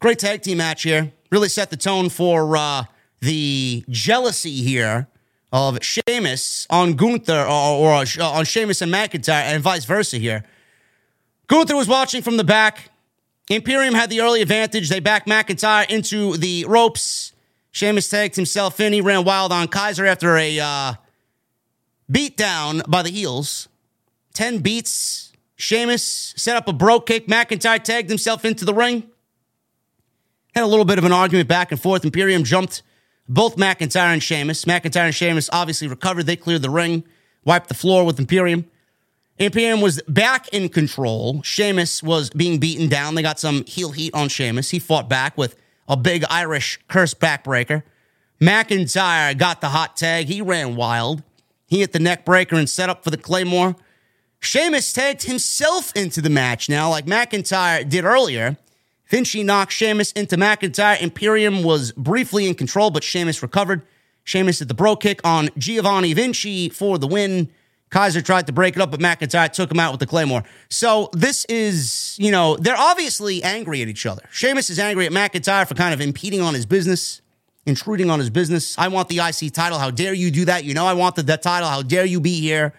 Great 0.00 0.18
tag 0.18 0.42
team 0.42 0.58
match 0.58 0.82
here. 0.82 1.12
Really 1.30 1.48
set 1.48 1.70
the 1.70 1.76
tone 1.76 2.08
for 2.08 2.56
uh, 2.56 2.84
the 3.20 3.84
jealousy 3.88 4.62
here 4.62 5.08
of 5.52 5.78
Sheamus 5.82 6.66
on 6.70 6.94
Gunther 6.94 7.44
or, 7.44 7.94
or 7.94 8.04
on 8.20 8.44
Sheamus 8.44 8.82
and 8.82 8.92
McIntyre 8.92 9.42
and 9.42 9.62
vice 9.62 9.84
versa 9.84 10.18
here. 10.18 10.44
Gunther 11.46 11.76
was 11.76 11.88
watching 11.88 12.22
from 12.22 12.36
the 12.36 12.44
back. 12.44 12.90
Imperium 13.48 13.94
had 13.94 14.10
the 14.10 14.20
early 14.20 14.42
advantage. 14.42 14.88
They 14.88 15.00
backed 15.00 15.26
McIntyre 15.26 15.88
into 15.88 16.36
the 16.36 16.66
ropes. 16.66 17.32
Sheamus 17.70 18.08
tagged 18.08 18.36
himself 18.36 18.80
in. 18.80 18.92
He 18.92 19.00
ran 19.00 19.24
wild 19.24 19.52
on 19.52 19.68
Kaiser 19.68 20.04
after 20.04 20.36
a 20.36 20.58
uh, 20.60 20.94
beat 22.10 22.36
down 22.36 22.82
by 22.86 23.02
the 23.02 23.10
heels. 23.10 23.68
10 24.34 24.58
beats. 24.58 25.32
Sheamus 25.56 26.34
set 26.36 26.56
up 26.56 26.68
a 26.68 26.72
brogue 26.72 27.06
kick. 27.06 27.26
McIntyre 27.26 27.82
tagged 27.82 28.10
himself 28.10 28.44
into 28.44 28.64
the 28.64 28.74
ring. 28.74 29.04
Had 30.54 30.64
a 30.64 30.66
little 30.66 30.84
bit 30.84 30.98
of 30.98 31.04
an 31.04 31.12
argument 31.12 31.48
back 31.48 31.70
and 31.72 31.80
forth. 31.80 32.04
Imperium 32.04 32.44
jumped 32.44 32.82
both 33.28 33.56
McIntyre 33.56 34.12
and 34.12 34.22
Sheamus. 34.22 34.64
McIntyre 34.64 35.06
and 35.06 35.14
Sheamus 35.14 35.50
obviously 35.52 35.88
recovered. 35.88 36.24
They 36.24 36.36
cleared 36.36 36.62
the 36.62 36.70
ring, 36.70 37.04
wiped 37.44 37.68
the 37.68 37.74
floor 37.74 38.04
with 38.04 38.18
Imperium. 38.18 38.64
Imperium 39.38 39.80
was 39.80 40.02
back 40.08 40.48
in 40.48 40.68
control. 40.68 41.42
Sheamus 41.42 42.02
was 42.02 42.30
being 42.30 42.58
beaten 42.58 42.88
down. 42.88 43.14
They 43.14 43.22
got 43.22 43.38
some 43.38 43.64
heel 43.66 43.92
heat 43.92 44.12
on 44.14 44.28
Sheamus. 44.28 44.70
He 44.70 44.78
fought 44.78 45.08
back 45.08 45.38
with 45.38 45.54
a 45.86 45.96
big 45.96 46.24
Irish 46.28 46.80
curse 46.88 47.14
backbreaker. 47.14 47.82
McIntyre 48.40 49.36
got 49.36 49.60
the 49.60 49.68
hot 49.68 49.96
tag. 49.96 50.26
He 50.26 50.40
ran 50.40 50.74
wild. 50.74 51.22
He 51.66 51.80
hit 51.80 51.92
the 51.92 51.98
neck 51.98 52.24
breaker 52.24 52.56
and 52.56 52.68
set 52.68 52.88
up 52.88 53.04
for 53.04 53.10
the 53.10 53.16
Claymore. 53.16 53.76
Sheamus 54.40 54.92
tagged 54.92 55.24
himself 55.24 55.92
into 55.94 56.20
the 56.20 56.30
match 56.30 56.68
now, 56.68 56.90
like 56.90 57.06
McIntyre 57.06 57.88
did 57.88 58.04
earlier. 58.04 58.56
Vinci 59.08 59.42
knocked 59.42 59.72
Sheamus 59.72 60.12
into 60.12 60.36
McIntyre. 60.36 61.00
Imperium 61.00 61.62
was 61.62 61.92
briefly 61.92 62.46
in 62.46 62.54
control, 62.54 62.90
but 62.90 63.02
Sheamus 63.02 63.42
recovered. 63.42 63.82
Sheamus 64.24 64.58
did 64.58 64.68
the 64.68 64.74
brogue 64.74 65.00
kick 65.00 65.20
on 65.24 65.48
Giovanni 65.56 66.12
Vinci 66.12 66.68
for 66.68 66.98
the 66.98 67.06
win. 67.06 67.48
Kaiser 67.88 68.20
tried 68.20 68.46
to 68.46 68.52
break 68.52 68.76
it 68.76 68.82
up, 68.82 68.90
but 68.90 69.00
McIntyre 69.00 69.50
took 69.50 69.70
him 69.70 69.80
out 69.80 69.92
with 69.92 70.00
the 70.00 70.06
Claymore. 70.06 70.44
So 70.68 71.08
this 71.14 71.46
is, 71.46 72.16
you 72.18 72.30
know, 72.30 72.56
they're 72.56 72.76
obviously 72.76 73.42
angry 73.42 73.80
at 73.80 73.88
each 73.88 74.04
other. 74.04 74.22
Sheamus 74.30 74.68
is 74.68 74.78
angry 74.78 75.06
at 75.06 75.12
McIntyre 75.12 75.66
for 75.66 75.74
kind 75.74 75.94
of 75.94 76.02
impeding 76.02 76.42
on 76.42 76.52
his 76.52 76.66
business, 76.66 77.22
intruding 77.64 78.10
on 78.10 78.18
his 78.18 78.28
business. 78.28 78.76
I 78.76 78.88
want 78.88 79.08
the 79.08 79.20
IC 79.20 79.54
title. 79.54 79.78
How 79.78 79.90
dare 79.90 80.12
you 80.12 80.30
do 80.30 80.44
that? 80.44 80.64
You 80.64 80.74
know 80.74 80.84
I 80.84 80.92
want 80.92 81.16
the, 81.16 81.22
the 81.22 81.38
title. 81.38 81.70
How 81.70 81.80
dare 81.80 82.04
you 82.04 82.20
be 82.20 82.38
here? 82.40 82.74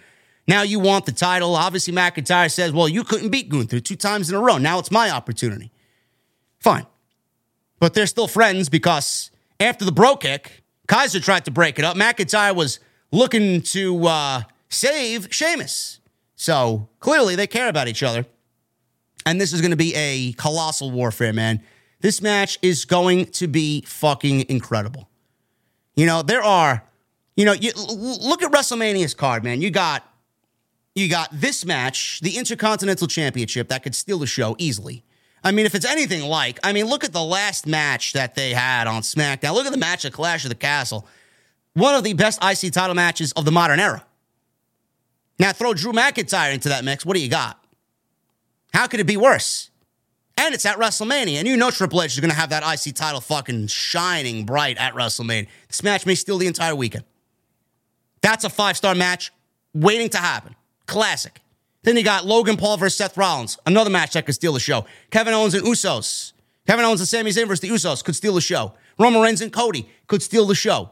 Now 0.48 0.62
you 0.62 0.80
want 0.80 1.08
the 1.08 1.12
title. 1.12 1.56
Obviously, 1.56 1.94
McIntyre 1.94 2.52
says, 2.52 2.72
well, 2.72 2.88
you 2.88 3.04
couldn't 3.04 3.30
beat 3.30 3.50
Gunther 3.50 3.80
two 3.80 3.96
times 3.96 4.30
in 4.30 4.36
a 4.36 4.40
row. 4.40 4.60
Now 4.60 4.78
it's 4.78 4.92
my 4.92 5.10
opportunity. 5.10 5.72
Fine. 6.60 6.86
But 7.80 7.94
they're 7.94 8.08
still 8.08 8.28
friends 8.28 8.70
because 8.70 9.32
after 9.60 9.86
the 9.86 9.92
brogue 9.92 10.22
kick, 10.22 10.64
Kaiser 10.88 11.20
tried 11.20 11.46
to 11.46 11.52
break 11.52 11.80
it 11.80 11.86
up. 11.86 11.96
McIntyre 11.96 12.56
was 12.56 12.80
looking 13.12 13.62
to 13.62 14.06
uh, 14.06 14.42
save 14.70 15.28
Sheamus. 15.32 16.00
So 16.36 16.90
clearly 17.00 17.36
they 17.36 17.48
care 17.48 17.70
about 17.70 17.88
each 17.88 18.04
other. 18.04 18.26
And 19.26 19.40
this 19.40 19.54
is 19.54 19.62
going 19.62 19.72
to 19.72 19.78
be 19.78 19.94
a 19.96 20.34
colossal 20.34 20.92
warfare, 20.92 21.34
man. 21.34 21.62
This 22.02 22.22
match 22.22 22.58
is 22.62 22.86
going 22.86 23.26
to 23.26 23.48
be 23.48 23.82
fucking 23.82 24.46
incredible. 24.50 25.10
You 25.96 26.06
know, 26.06 26.22
there 26.22 26.42
are, 26.42 26.84
you 27.36 27.46
know, 27.46 27.52
you, 27.52 27.72
look 27.76 28.42
at 28.42 28.52
WrestleMania's 28.52 29.14
card, 29.14 29.44
man. 29.44 29.62
You 29.62 29.70
got 29.70 30.06
you 30.96 31.10
got 31.10 31.30
this 31.32 31.66
match, 31.66 32.20
the 32.22 32.38
Intercontinental 32.38 33.08
Championship 33.08 33.68
that 33.70 33.84
could 33.84 33.96
steal 33.96 34.20
the 34.20 34.28
show 34.28 34.56
easily. 34.58 35.04
I 35.44 35.52
mean, 35.52 35.66
if 35.66 35.76
it's 35.76 35.86
anything 35.86 36.24
like, 36.24 36.60
I 36.64 36.74
mean, 36.74 36.86
look 36.86 37.04
at 37.04 37.14
the 37.14 37.24
last 37.24 37.66
match 37.66 38.14
that 38.14 38.36
they 38.36 38.52
had 38.52 38.88
on 38.88 39.02
SmackDown. 39.02 39.54
Look 39.54 39.66
at 39.66 39.72
the 39.72 39.78
match 39.78 40.06
at 40.06 40.14
Clash 40.14 40.44
of 40.44 40.50
the 40.50 40.56
Castle. 40.56 41.08
One 41.74 41.96
of 41.96 42.04
the 42.04 42.14
best 42.14 42.44
IC 42.44 42.74
title 42.74 42.96
matches 42.96 43.32
of 43.34 43.46
the 43.46 43.52
modern 43.52 43.80
era. 43.80 44.04
Now 45.38 45.54
throw 45.54 45.74
Drew 45.74 45.94
McIntyre 45.94 46.54
into 46.54 46.70
that 46.70 46.84
mix. 46.84 47.06
What 47.06 47.16
do 47.16 47.22
you 47.22 47.30
got? 47.30 47.64
How 48.74 48.88
could 48.88 49.00
it 49.00 49.08
be 49.08 49.18
worse? 49.18 49.70
And 50.38 50.54
it's 50.54 50.66
at 50.66 50.78
WrestleMania. 50.78 51.36
And 51.36 51.48
you 51.48 51.58
know 51.58 51.72
Triple 51.72 52.02
H 52.02 52.14
is 52.14 52.20
going 52.20 52.32
to 52.32 52.36
have 52.36 52.50
that 52.50 52.64
IC 52.64 52.96
title 52.96 53.22
fucking 53.22 53.68
shining 53.68 54.46
bright 54.46 54.78
at 54.78 54.94
WrestleMania. 54.94 55.48
This 55.68 55.84
match 55.84 56.06
may 56.06 56.16
steal 56.16 56.38
the 56.38 56.48
entire 56.48 56.76
weekend. 56.76 57.06
That's 58.22 58.44
a 58.44 58.50
five 58.50 58.78
star 58.78 58.96
match 58.96 59.32
waiting 59.74 60.10
to 60.10 60.18
happen. 60.18 60.56
Classic. 60.86 61.42
Then 61.90 61.98
you 61.98 62.04
got 62.04 62.24
Logan 62.24 62.56
Paul 62.56 62.78
versus 62.78 63.00
Seth 63.00 63.18
Rollins, 63.18 63.58
another 63.66 63.90
match 63.90 64.14
that 64.14 64.28
could 64.28 64.36
steal 64.36 64.54
the 64.54 64.60
show. 64.60 64.86
Kevin 65.10 65.34
Owens 65.34 65.56
and 65.56 65.66
Usos. 65.66 66.34
Kevin 66.68 66.86
Owens 66.86 67.00
and 67.00 67.08
Sami 67.08 67.32
Zayn 67.32 67.48
versus 67.48 67.62
the 67.62 67.70
Usos 67.70 68.04
could 68.04 68.16
steal 68.16 68.36
the 68.36 68.42
show. 68.42 68.74
Roman 69.00 69.20
Reigns 69.24 69.42
and 69.42 69.52
Cody 69.52 69.90
could 70.06 70.22
steal 70.22 70.46
the 70.46 70.54
show. 70.54 70.92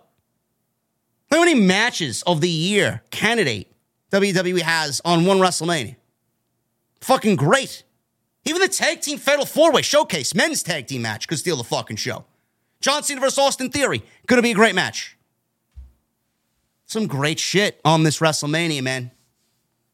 How 1.29 1.37
many 1.41 1.53
matches 1.53 2.23
of 2.23 2.41
the 2.41 2.49
year 2.49 3.03
candidate 3.11 3.71
WWE 4.11 4.61
has 4.61 4.99
on 5.05 5.23
one 5.27 5.37
WrestleMania? 5.37 5.97
Fucking 7.01 7.35
great. 7.35 7.83
Even 8.45 8.59
the 8.59 8.67
tag 8.67 9.01
team 9.01 9.19
fatal 9.19 9.45
four 9.45 9.71
way 9.71 9.83
showcase 9.83 10.33
men's 10.33 10.63
tag 10.63 10.87
team 10.87 11.03
match 11.03 11.27
could 11.27 11.37
steal 11.37 11.57
the 11.57 11.63
fucking 11.63 11.97
show. 11.97 12.25
John 12.81 13.03
Cena 13.03 13.21
versus 13.21 13.37
Austin 13.37 13.69
Theory 13.69 14.01
could 14.27 14.41
be 14.41 14.49
a 14.49 14.55
great 14.55 14.73
match. 14.73 15.15
Some 16.87 17.05
great 17.05 17.37
shit 17.37 17.79
on 17.85 18.01
this 18.01 18.17
WrestleMania, 18.17 18.81
man. 18.81 19.11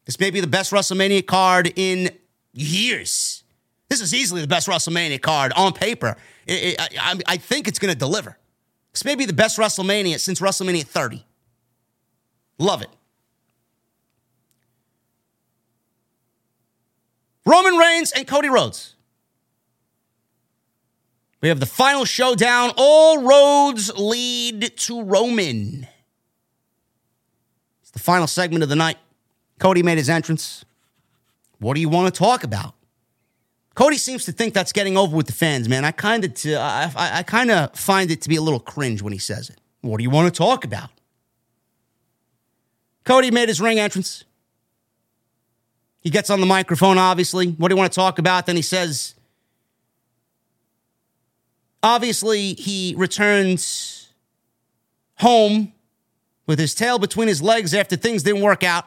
This 0.04 0.20
may 0.20 0.30
be 0.30 0.40
the 0.40 0.46
best 0.46 0.72
WrestleMania 0.72 1.26
card 1.26 1.72
in 1.76 2.10
years. 2.52 3.44
This 3.88 4.00
is 4.00 4.14
easily 4.14 4.40
the 4.40 4.46
best 4.46 4.68
WrestleMania 4.68 5.20
card 5.20 5.52
on 5.54 5.72
paper. 5.72 6.16
It, 6.46 6.78
it, 6.80 6.98
I, 7.00 7.18
I 7.26 7.36
think 7.36 7.68
it's 7.68 7.78
going 7.78 7.92
to 7.92 7.98
deliver. 7.98 8.36
This 8.92 9.04
may 9.04 9.14
be 9.14 9.24
the 9.24 9.32
best 9.32 9.58
WrestleMania 9.58 10.20
since 10.20 10.40
WrestleMania 10.40 10.84
30. 10.84 11.24
Love 12.58 12.82
it. 12.82 12.88
Roman 17.46 17.76
Reigns 17.76 18.12
and 18.12 18.26
Cody 18.26 18.48
Rhodes. 18.48 18.94
We 21.40 21.48
have 21.48 21.60
the 21.60 21.66
final 21.66 22.06
showdown. 22.06 22.72
All 22.76 23.22
roads 23.22 23.92
lead 23.96 24.76
to 24.78 25.02
Roman. 25.02 25.86
It's 27.82 27.90
the 27.90 27.98
final 27.98 28.26
segment 28.26 28.62
of 28.62 28.70
the 28.70 28.76
night. 28.76 28.96
Cody 29.58 29.82
made 29.82 29.98
his 29.98 30.10
entrance. 30.10 30.64
What 31.58 31.74
do 31.74 31.80
you 31.80 31.88
want 31.88 32.12
to 32.12 32.18
talk 32.18 32.44
about? 32.44 32.74
Cody 33.74 33.96
seems 33.96 34.24
to 34.26 34.32
think 34.32 34.54
that's 34.54 34.72
getting 34.72 34.96
over 34.96 35.16
with 35.16 35.26
the 35.26 35.32
fans, 35.32 35.68
man. 35.68 35.84
I 35.84 35.90
kind 35.90 36.24
of, 36.24 36.32
I, 36.46 36.92
I, 36.94 37.18
I 37.18 37.22
kind 37.22 37.50
of 37.50 37.74
find 37.74 38.10
it 38.10 38.22
to 38.22 38.28
be 38.28 38.36
a 38.36 38.42
little 38.42 38.60
cringe 38.60 39.02
when 39.02 39.12
he 39.12 39.18
says 39.18 39.50
it. 39.50 39.58
What 39.80 39.98
do 39.98 40.04
you 40.04 40.10
want 40.10 40.32
to 40.32 40.36
talk 40.36 40.64
about? 40.64 40.90
Cody 43.04 43.30
made 43.30 43.48
his 43.48 43.60
ring 43.60 43.78
entrance. 43.78 44.24
He 46.00 46.10
gets 46.10 46.30
on 46.30 46.40
the 46.40 46.46
microphone, 46.46 46.98
obviously. 46.98 47.48
What 47.52 47.68
do 47.68 47.74
you 47.74 47.78
want 47.78 47.92
to 47.92 47.94
talk 47.94 48.18
about? 48.18 48.46
Then 48.46 48.56
he 48.56 48.62
says, 48.62 49.14
obviously, 51.82 52.54
he 52.54 52.94
returns 52.96 54.10
home 55.16 55.72
with 56.46 56.58
his 56.58 56.74
tail 56.74 56.98
between 56.98 57.28
his 57.28 57.42
legs 57.42 57.74
after 57.74 57.96
things 57.96 58.22
didn't 58.22 58.42
work 58.42 58.62
out. 58.62 58.84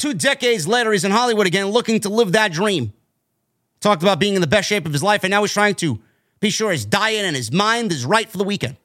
Two 0.00 0.14
decades 0.14 0.66
later, 0.66 0.92
he's 0.92 1.04
in 1.04 1.12
Hollywood 1.12 1.46
again, 1.46 1.66
looking 1.66 2.00
to 2.00 2.08
live 2.08 2.32
that 2.32 2.52
dream. 2.52 2.94
Talked 3.80 4.02
about 4.02 4.18
being 4.18 4.34
in 4.34 4.40
the 4.40 4.46
best 4.46 4.66
shape 4.66 4.86
of 4.86 4.94
his 4.94 5.02
life, 5.02 5.24
and 5.24 5.30
now 5.30 5.42
he's 5.42 5.52
trying 5.52 5.74
to 5.74 6.00
be 6.40 6.48
sure 6.48 6.72
his 6.72 6.86
diet 6.86 7.26
and 7.26 7.36
his 7.36 7.52
mind 7.52 7.92
is 7.92 8.06
right 8.06 8.26
for 8.26 8.38
the 8.38 8.44
weekend. 8.44 8.78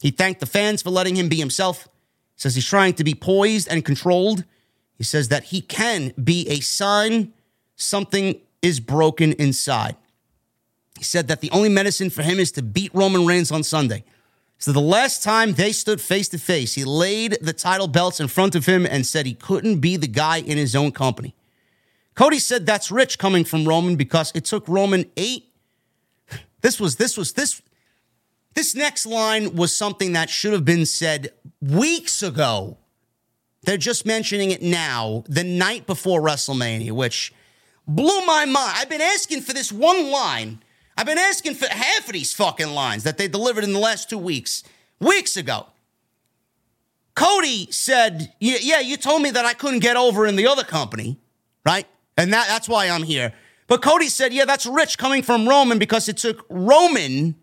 He 0.00 0.10
thanked 0.10 0.40
the 0.40 0.46
fans 0.46 0.82
for 0.82 0.90
letting 0.90 1.14
him 1.14 1.28
be 1.28 1.36
himself. 1.36 1.86
Says 2.34 2.56
he's 2.56 2.66
trying 2.66 2.94
to 2.94 3.04
be 3.04 3.14
poised 3.14 3.68
and 3.68 3.84
controlled. 3.84 4.42
He 4.96 5.04
says 5.04 5.28
that 5.28 5.44
he 5.44 5.60
can 5.60 6.12
be 6.22 6.48
a 6.48 6.58
sign 6.58 7.32
something 7.76 8.40
is 8.60 8.80
broken 8.80 9.34
inside. 9.34 9.94
He 10.98 11.04
said 11.04 11.28
that 11.28 11.40
the 11.40 11.52
only 11.52 11.68
medicine 11.68 12.10
for 12.10 12.22
him 12.22 12.40
is 12.40 12.50
to 12.52 12.62
beat 12.62 12.92
Roman 12.92 13.24
Reigns 13.24 13.52
on 13.52 13.62
Sunday. 13.62 14.02
So 14.58 14.72
the 14.72 14.80
last 14.80 15.22
time 15.22 15.54
they 15.54 15.70
stood 15.70 16.00
face 16.00 16.28
to 16.30 16.38
face, 16.38 16.74
he 16.74 16.84
laid 16.84 17.38
the 17.40 17.52
title 17.52 17.86
belts 17.86 18.18
in 18.18 18.26
front 18.26 18.56
of 18.56 18.66
him 18.66 18.84
and 18.84 19.06
said 19.06 19.24
he 19.24 19.34
couldn't 19.34 19.78
be 19.78 19.96
the 19.96 20.08
guy 20.08 20.38
in 20.38 20.58
his 20.58 20.74
own 20.74 20.90
company. 20.90 21.34
Cody 22.16 22.40
said 22.40 22.66
that's 22.66 22.90
rich 22.90 23.18
coming 23.18 23.44
from 23.44 23.66
Roman 23.66 23.94
because 23.94 24.32
it 24.34 24.44
took 24.44 24.66
Roman 24.68 25.06
eight. 25.16 25.44
This 26.60 26.80
was 26.80 26.96
this 26.96 27.16
was 27.16 27.34
this 27.34 27.62
this 28.54 28.74
next 28.74 29.06
line 29.06 29.54
was 29.54 29.74
something 29.74 30.14
that 30.14 30.28
should 30.28 30.52
have 30.52 30.64
been 30.64 30.84
said 30.84 31.32
weeks 31.60 32.20
ago. 32.24 32.78
They're 33.62 33.76
just 33.76 34.04
mentioning 34.04 34.50
it 34.50 34.62
now, 34.62 35.22
the 35.28 35.44
night 35.44 35.86
before 35.86 36.20
WrestleMania, 36.20 36.90
which 36.90 37.32
blew 37.86 38.26
my 38.26 38.44
mind. 38.44 38.72
I've 38.76 38.88
been 38.88 39.00
asking 39.00 39.42
for 39.42 39.52
this 39.52 39.70
one 39.70 40.10
line. 40.10 40.60
I've 40.98 41.06
been 41.06 41.16
asking 41.16 41.54
for 41.54 41.68
half 41.68 42.08
of 42.08 42.12
these 42.12 42.34
fucking 42.34 42.70
lines 42.70 43.04
that 43.04 43.18
they 43.18 43.28
delivered 43.28 43.62
in 43.62 43.72
the 43.72 43.78
last 43.78 44.10
two 44.10 44.18
weeks, 44.18 44.64
weeks 44.98 45.36
ago. 45.36 45.66
Cody 47.14 47.68
said, 47.70 48.32
Yeah, 48.40 48.80
you 48.80 48.96
told 48.96 49.22
me 49.22 49.30
that 49.30 49.44
I 49.44 49.54
couldn't 49.54 49.78
get 49.78 49.96
over 49.96 50.26
in 50.26 50.34
the 50.34 50.48
other 50.48 50.64
company, 50.64 51.16
right? 51.64 51.86
And 52.16 52.32
that, 52.32 52.48
that's 52.48 52.68
why 52.68 52.88
I'm 52.88 53.04
here. 53.04 53.32
But 53.68 53.80
Cody 53.80 54.08
said, 54.08 54.32
yeah, 54.32 54.44
that's 54.44 54.66
rich 54.66 54.98
coming 54.98 55.22
from 55.22 55.48
Roman 55.48 55.78
because 55.78 56.08
it 56.08 56.16
took 56.16 56.44
Roman 56.48 57.36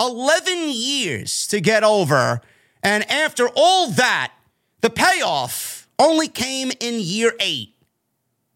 11 0.00 0.70
years 0.70 1.46
to 1.48 1.60
get 1.60 1.84
over. 1.84 2.40
And 2.82 3.10
after 3.10 3.48
all 3.54 3.90
that, 3.90 4.32
the 4.80 4.88
payoff 4.88 5.88
only 5.98 6.28
came 6.28 6.70
in 6.80 6.94
year 7.00 7.34
eight. 7.38 7.73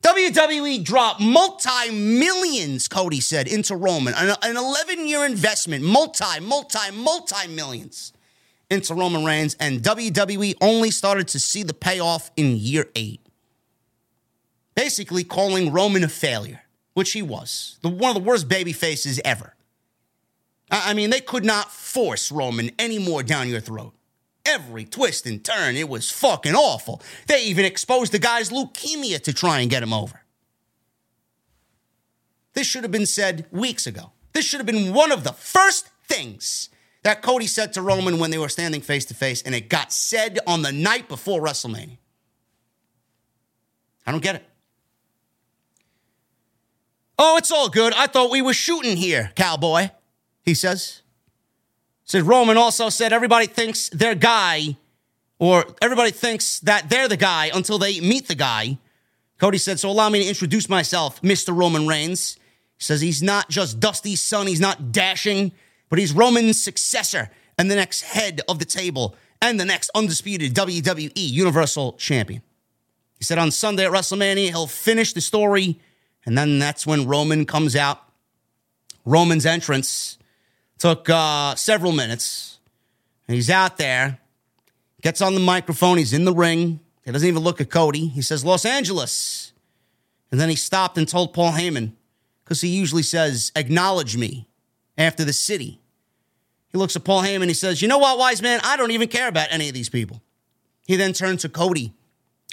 WWE 0.03 0.85
dropped 0.85 1.21
multi 1.21 1.91
millions, 1.91 2.89
Cody 2.89 3.21
said, 3.21 3.49
into 3.49 3.77
Roman. 3.77 4.15
An 4.17 4.57
11 4.57 5.07
year 5.07 5.25
investment, 5.25 5.85
multi, 5.85 6.41
multi, 6.41 6.91
multi 6.93 7.49
millions 7.49 8.13
into 8.71 8.95
Roman 8.95 9.25
Reigns. 9.25 9.57
And 9.59 9.83
WWE 9.83 10.55
only 10.61 10.91
started 10.91 11.29
to 11.29 11.41
see 11.41 11.63
the 11.63 11.75
payoff 11.75 12.31
in 12.37 12.57
year 12.57 12.87
eight 12.95 13.21
basically 14.79 15.25
calling 15.25 15.73
Roman 15.73 16.05
a 16.05 16.09
failure, 16.09 16.63
which 16.95 17.11
he 17.11 17.21
was. 17.21 17.79
The, 17.83 17.89
one 17.89 18.17
of 18.17 18.23
the 18.23 18.29
worst 18.29 18.49
baby 18.49 18.73
faces 18.73 19.21
ever. 19.25 19.57
I, 20.71 20.91
I 20.91 20.95
mean, 20.95 21.11
they 21.11 21.21
could 21.21 21.45
not 21.45 21.73
force 21.73 22.31
Roman 22.31 22.71
any 22.79 23.01
more 23.01 23.25
down 23.25 23.49
your 23.49 23.59
throat. 23.59 23.93
Every 24.49 24.87
twist 24.87 25.27
and 25.27 25.45
turn, 25.45 25.77
it 25.77 25.89
was 25.89 26.11
fucking 26.11 26.55
awful. 26.55 27.03
They 27.27 27.45
even 27.45 27.67
exposed 27.67 28.13
the 28.13 28.19
guy's 28.19 28.49
leukemia 28.49 29.21
to 29.25 29.33
try 29.35 29.61
and 29.61 29.71
get 29.71 29.83
him 29.83 29.93
over. 29.93 30.23
This 32.55 32.67
should 32.67 32.83
have 32.83 32.91
been 32.91 33.07
said 33.07 33.47
weeks 33.51 33.87
ago. 33.87 34.13
This 34.33 34.47
should 34.47 34.59
have 34.59 34.67
been 34.67 34.95
one 34.95 35.13
of 35.13 35.23
the 35.23 35.33
first 35.33 35.91
things 36.09 36.71
that 37.03 37.21
Cody 37.21 37.47
said 37.47 37.75
to 37.75 37.83
Roman 37.83 38.19
when 38.19 38.31
they 38.31 38.39
were 38.39 38.49
standing 38.49 38.81
face 38.81 39.05
to 39.07 39.15
face, 39.15 39.43
and 39.43 39.55
it 39.55 39.69
got 39.69 39.93
said 39.93 40.39
on 40.47 40.63
the 40.63 40.73
night 40.73 41.09
before 41.09 41.43
WrestleMania. 41.43 41.99
I 44.07 44.11
don't 44.11 44.23
get 44.23 44.37
it. 44.37 44.45
Oh, 47.19 47.37
it's 47.37 47.53
all 47.53 47.69
good. 47.69 47.93
I 47.95 48.07
thought 48.07 48.31
we 48.31 48.41
were 48.41 48.55
shooting 48.55 48.97
here, 48.97 49.31
cowboy, 49.35 49.91
he 50.43 50.55
says. 50.55 51.03
Said 52.09 52.23
Roman 52.23 52.57
also 52.57 52.89
said 52.89 53.13
everybody 53.13 53.47
thinks 53.47 53.91
their 53.91 54.15
guy, 54.15 54.79
or 55.39 55.67
everybody 55.83 56.11
thinks 56.11 56.59
that 56.61 56.89
they're 56.89 57.07
the 57.07 57.19
guy 57.19 57.51
until 57.53 57.79
they 57.79 58.01
meet 58.01 58.29
the 58.29 58.35
guy. 58.35 58.79
Cody 59.39 59.59
said, 59.59 59.79
So 59.79 59.91
allow 59.91 60.09
me 60.09 60.23
to 60.23 60.29
introduce 60.29 60.71
myself, 60.71 61.21
Mr. 61.21 61.55
Roman 61.55 61.87
Reigns. 61.87 62.39
He 62.79 62.85
says 62.85 63.03
he's 63.03 63.23
not 63.23 63.51
just 63.51 63.79
Dusty's 63.79 64.23
son, 64.23 64.47
he's 64.47 64.61
not 64.61 64.91
dashing, 64.91 65.53
but 65.91 65.99
he's 65.99 66.15
Roman's 66.15 66.61
successor 66.61 67.29
and 67.59 67.71
the 67.71 67.77
next 67.77 68.01
head 68.01 68.41
of 68.49 68.59
the 68.59 68.65
table 68.65 69.15
and 69.43 69.61
the 69.61 69.67
next 69.67 69.91
undisputed 69.95 70.55
WWE 70.55 71.13
Universal 71.15 71.93
Champion. 71.95 72.41
He 73.19 73.25
said 73.25 73.37
on 73.37 73.51
Sunday 73.51 73.85
at 73.85 73.93
WrestleMania, 73.93 74.49
he'll 74.49 74.67
finish 74.67 75.13
the 75.13 75.21
story 75.21 75.79
and 76.25 76.39
then 76.39 76.59
that's 76.59 76.87
when 76.87 77.07
Roman 77.07 77.45
comes 77.45 77.77
out. 77.77 78.03
Roman's 79.05 79.45
entrance 79.45 80.18
took 80.79 81.09
uh, 81.11 81.55
several 81.55 81.93
minutes. 81.93 82.59
And 83.27 83.35
he's 83.35 83.51
out 83.51 83.77
there, 83.77 84.19
gets 85.03 85.21
on 85.21 85.35
the 85.35 85.41
microphone, 85.41 85.99
he's 85.99 86.13
in 86.13 86.25
the 86.25 86.33
ring. 86.33 86.81
He 87.05 87.13
doesn't 87.13 87.29
even 87.29 87.43
look 87.43 87.61
at 87.61 87.71
Cody. 87.71 88.07
He 88.07 88.23
says, 88.23 88.45
Los 88.45 88.65
Angeles. 88.65 89.53
And 90.31 90.41
then 90.41 90.49
he 90.49 90.57
stopped 90.57 90.99
and 90.99 91.07
told 91.07 91.35
Paul 91.35 91.53
Heyman, 91.53 91.93
because 92.45 92.61
he 92.61 92.69
usually 92.69 93.03
says, 93.03 93.53
acknowledge 93.57 94.17
me 94.17 94.49
after 94.97 95.25
the 95.25 95.33
city. 95.33 95.81
He 96.71 96.79
looks 96.79 96.97
at 96.97 97.05
Paul 97.05 97.23
Heyman, 97.23 97.49
he 97.49 97.55
says, 97.55 97.81
You 97.81 97.89
know 97.89 97.99
what, 97.99 98.19
wise 98.19 98.43
man? 98.43 98.61
I 98.63 98.77
don't 98.77 98.91
even 98.91 99.09
care 99.09 99.29
about 99.29 99.49
any 99.51 99.69
of 99.69 99.75
these 99.75 99.89
people. 99.89 100.23
He 100.87 100.97
then 100.97 101.13
turned 101.13 101.41
to 101.41 101.49
Cody 101.49 101.93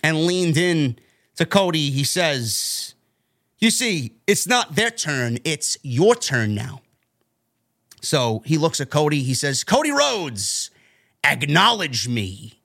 and 0.03 0.25
leaned 0.25 0.57
in 0.57 0.97
to 1.35 1.45
Cody. 1.45 1.89
He 1.89 2.03
says, 2.03 2.95
you 3.59 3.71
see, 3.71 4.13
it's 4.27 4.47
not 4.47 4.75
their 4.75 4.91
turn, 4.91 5.39
it's 5.43 5.77
your 5.81 6.15
turn 6.15 6.53
now. 6.53 6.81
So 8.05 8.43
he 8.45 8.57
looks 8.57 8.79
at 8.79 8.89
Cody. 8.89 9.23
He 9.23 9.33
says, 9.33 9.63
Cody 9.63 9.91
Rhodes, 9.91 10.69
acknowledge 11.23 12.07
me. 12.07 12.61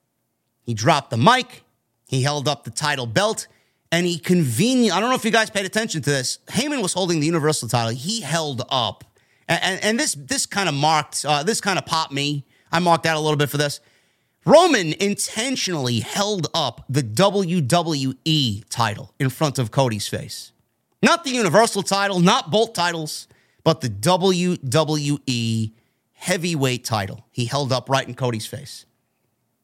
He 0.63 0.73
dropped 0.73 1.09
the 1.09 1.17
mic. 1.17 1.63
He 2.07 2.21
held 2.21 2.47
up 2.47 2.63
the 2.63 2.71
title 2.71 3.07
belt 3.07 3.47
and 3.91 4.05
he 4.05 4.19
convenient. 4.19 4.95
I 4.95 4.99
don't 4.99 5.09
know 5.09 5.15
if 5.15 5.25
you 5.25 5.31
guys 5.31 5.49
paid 5.49 5.65
attention 5.65 6.01
to 6.03 6.09
this. 6.09 6.39
Heyman 6.47 6.81
was 6.81 6.93
holding 6.93 7.19
the 7.19 7.25
Universal 7.25 7.69
title. 7.69 7.91
He 7.91 8.21
held 8.21 8.63
up. 8.69 9.03
And, 9.47 9.63
and, 9.63 9.83
and 9.83 9.99
this, 9.99 10.13
this 10.13 10.45
kind 10.45 10.69
of 10.69 10.75
marked, 10.75 11.25
uh, 11.25 11.43
this 11.43 11.59
kind 11.59 11.77
of 11.77 11.85
popped 11.85 12.13
me. 12.13 12.45
I 12.71 12.79
marked 12.79 13.05
out 13.05 13.17
a 13.17 13.19
little 13.19 13.37
bit 13.37 13.49
for 13.49 13.57
this. 13.57 13.81
Roman 14.45 14.93
intentionally 14.93 15.99
held 15.99 16.47
up 16.53 16.85
the 16.89 17.03
WWE 17.03 18.63
title 18.69 19.13
in 19.19 19.29
front 19.29 19.59
of 19.59 19.71
Cody's 19.71 20.07
face. 20.07 20.51
Not 21.03 21.23
the 21.23 21.31
Universal 21.31 21.83
title, 21.83 22.19
not 22.19 22.49
both 22.49 22.73
titles, 22.73 23.27
but 23.63 23.81
the 23.81 23.89
WWE 23.89 25.71
heavyweight 26.13 26.83
title. 26.83 27.25
He 27.31 27.45
held 27.45 27.71
up 27.71 27.89
right 27.89 28.07
in 28.07 28.13
Cody's 28.13 28.45
face. 28.45 28.85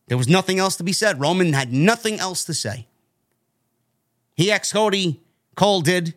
There 0.07 0.17
was 0.17 0.27
nothing 0.27 0.59
else 0.59 0.75
to 0.77 0.83
be 0.83 0.93
said. 0.93 1.19
Roman 1.19 1.53
had 1.53 1.71
nothing 1.71 2.19
else 2.19 2.43
to 2.45 2.53
say. 2.53 2.87
He 4.35 4.51
asked 4.51 4.73
Cody, 4.73 5.19
Cole 5.55 5.81
did, 5.81 6.15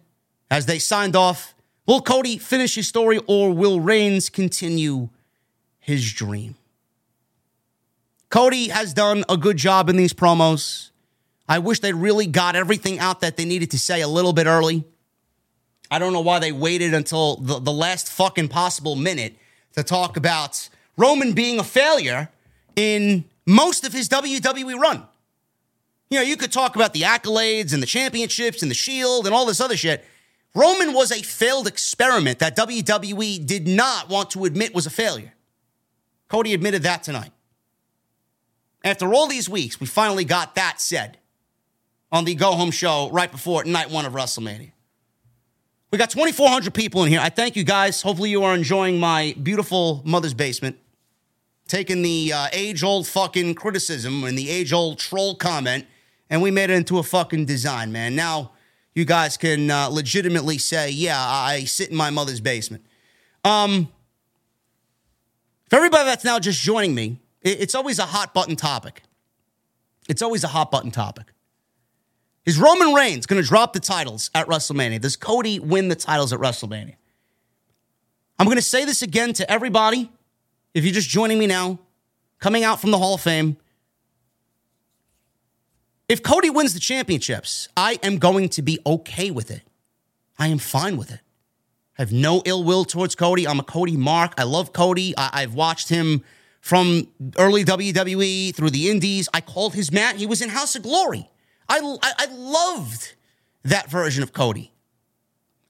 as 0.50 0.66
they 0.66 0.78
signed 0.78 1.16
off. 1.16 1.54
Will 1.86 2.00
Cody 2.00 2.38
finish 2.38 2.74
his 2.74 2.86
story 2.86 3.18
or 3.26 3.52
will 3.52 3.80
Reigns 3.80 4.28
continue 4.28 5.08
his 5.78 6.12
dream? 6.12 6.54
Cody 8.28 8.68
has 8.68 8.94
done 8.94 9.24
a 9.28 9.36
good 9.36 9.56
job 9.56 9.90
in 9.90 9.96
these 9.96 10.12
promos. 10.12 10.90
I 11.48 11.58
wish 11.58 11.80
they 11.80 11.92
really 11.92 12.26
got 12.26 12.54
everything 12.54 13.00
out 13.00 13.20
that 13.22 13.36
they 13.36 13.44
needed 13.44 13.72
to 13.72 13.78
say 13.78 14.02
a 14.02 14.08
little 14.08 14.32
bit 14.32 14.46
early. 14.46 14.84
I 15.90 15.98
don't 15.98 16.12
know 16.12 16.20
why 16.20 16.38
they 16.38 16.52
waited 16.52 16.94
until 16.94 17.36
the, 17.36 17.58
the 17.58 17.72
last 17.72 18.08
fucking 18.10 18.48
possible 18.48 18.94
minute 18.94 19.34
to 19.74 19.82
talk 19.82 20.16
about 20.16 20.68
Roman 20.96 21.32
being 21.32 21.58
a 21.58 21.64
failure 21.64 22.28
in 22.76 23.24
most 23.46 23.84
of 23.84 23.92
his 23.92 24.08
WWE 24.08 24.78
run. 24.78 25.02
You 26.10 26.18
know, 26.18 26.24
you 26.24 26.36
could 26.36 26.52
talk 26.52 26.76
about 26.76 26.92
the 26.92 27.02
accolades 27.02 27.72
and 27.72 27.82
the 27.82 27.86
championships 27.86 28.62
and 28.62 28.70
the 28.70 28.74
shield 28.74 29.26
and 29.26 29.34
all 29.34 29.46
this 29.46 29.60
other 29.60 29.76
shit. 29.76 30.04
Roman 30.54 30.92
was 30.92 31.12
a 31.12 31.22
failed 31.22 31.66
experiment 31.66 32.40
that 32.40 32.56
WWE 32.56 33.44
did 33.46 33.68
not 33.68 34.08
want 34.08 34.30
to 34.30 34.44
admit 34.44 34.74
was 34.74 34.86
a 34.86 34.90
failure. 34.90 35.32
Cody 36.28 36.54
admitted 36.54 36.82
that 36.82 37.02
tonight. 37.02 37.30
After 38.84 39.12
all 39.12 39.26
these 39.26 39.48
weeks, 39.48 39.80
we 39.80 39.86
finally 39.86 40.24
got 40.24 40.54
that 40.54 40.80
said 40.80 41.18
on 42.10 42.24
the 42.24 42.34
go 42.34 42.52
home 42.52 42.70
show 42.70 43.10
right 43.12 43.30
before 43.30 43.64
night 43.64 43.90
one 43.90 44.06
of 44.06 44.12
WrestleMania. 44.12 44.72
We 45.90 45.98
got 45.98 46.10
2,400 46.10 46.72
people 46.72 47.02
in 47.02 47.10
here. 47.10 47.20
I 47.20 47.30
thank 47.30 47.56
you 47.56 47.64
guys. 47.64 48.00
Hopefully, 48.02 48.30
you 48.30 48.44
are 48.44 48.54
enjoying 48.54 49.00
my 49.00 49.34
beautiful 49.42 50.02
mother's 50.04 50.34
basement. 50.34 50.78
Taking 51.66 52.02
the 52.02 52.32
uh, 52.32 52.46
age 52.52 52.84
old 52.84 53.08
fucking 53.08 53.56
criticism 53.56 54.22
and 54.22 54.38
the 54.38 54.50
age 54.50 54.72
old 54.72 54.98
troll 54.98 55.34
comment, 55.34 55.86
and 56.28 56.42
we 56.42 56.52
made 56.52 56.70
it 56.70 56.74
into 56.74 56.98
a 56.98 57.02
fucking 57.02 57.44
design, 57.46 57.90
man. 57.90 58.14
Now, 58.14 58.52
you 58.94 59.04
guys 59.04 59.36
can 59.36 59.68
uh, 59.68 59.88
legitimately 59.88 60.58
say, 60.58 60.90
yeah, 60.90 61.18
I 61.18 61.64
sit 61.64 61.90
in 61.90 61.96
my 61.96 62.10
mother's 62.10 62.40
basement. 62.40 62.84
Um, 63.44 63.88
for 65.68 65.76
everybody 65.76 66.04
that's 66.04 66.24
now 66.24 66.38
just 66.38 66.60
joining 66.60 66.94
me, 66.94 67.18
it's 67.42 67.74
always 67.74 67.98
a 67.98 68.06
hot 68.06 68.32
button 68.32 68.54
topic. 68.54 69.02
It's 70.08 70.22
always 70.22 70.44
a 70.44 70.48
hot 70.48 70.70
button 70.70 70.90
topic. 70.92 71.32
Is 72.46 72.58
Roman 72.58 72.94
Reigns 72.94 73.26
going 73.26 73.40
to 73.40 73.46
drop 73.46 73.72
the 73.72 73.80
titles 73.80 74.30
at 74.34 74.46
WrestleMania? 74.46 75.00
Does 75.00 75.16
Cody 75.16 75.58
win 75.58 75.88
the 75.88 75.94
titles 75.94 76.32
at 76.32 76.40
WrestleMania? 76.40 76.94
I'm 78.38 78.46
going 78.46 78.56
to 78.56 78.62
say 78.62 78.84
this 78.84 79.02
again 79.02 79.34
to 79.34 79.50
everybody. 79.50 80.10
If 80.72 80.84
you're 80.84 80.94
just 80.94 81.08
joining 81.08 81.38
me 81.38 81.46
now, 81.46 81.78
coming 82.38 82.64
out 82.64 82.80
from 82.80 82.90
the 82.90 82.98
Hall 82.98 83.14
of 83.14 83.20
Fame, 83.20 83.56
if 86.08 86.22
Cody 86.22 86.48
wins 86.48 86.74
the 86.74 86.80
championships, 86.80 87.68
I 87.76 87.98
am 88.02 88.18
going 88.18 88.48
to 88.50 88.62
be 88.62 88.78
okay 88.86 89.30
with 89.30 89.50
it. 89.50 89.62
I 90.38 90.48
am 90.48 90.58
fine 90.58 90.96
with 90.96 91.10
it. 91.10 91.20
I 91.98 92.02
have 92.02 92.12
no 92.12 92.42
ill 92.46 92.64
will 92.64 92.86
towards 92.86 93.14
Cody. 93.14 93.46
I'm 93.46 93.60
a 93.60 93.62
Cody 93.62 93.96
mark. 93.96 94.32
I 94.38 94.44
love 94.44 94.72
Cody. 94.72 95.14
I- 95.18 95.42
have 95.42 95.54
watched 95.54 95.90
him 95.90 96.24
from 96.60 97.08
early 97.36 97.64
WWE 97.64 98.54
through 98.54 98.70
the 98.70 98.90
Indies. 98.90 99.28
I 99.34 99.42
called 99.42 99.74
his 99.74 99.92
mat. 99.92 100.16
He 100.16 100.26
was 100.26 100.40
in 100.40 100.48
House 100.48 100.74
of 100.74 100.82
Glory. 100.82 101.28
I, 101.70 102.12
I, 102.18 102.26
loved 102.26 103.14
that 103.64 103.88
version 103.88 104.22
of 104.22 104.32
Cody. 104.32 104.72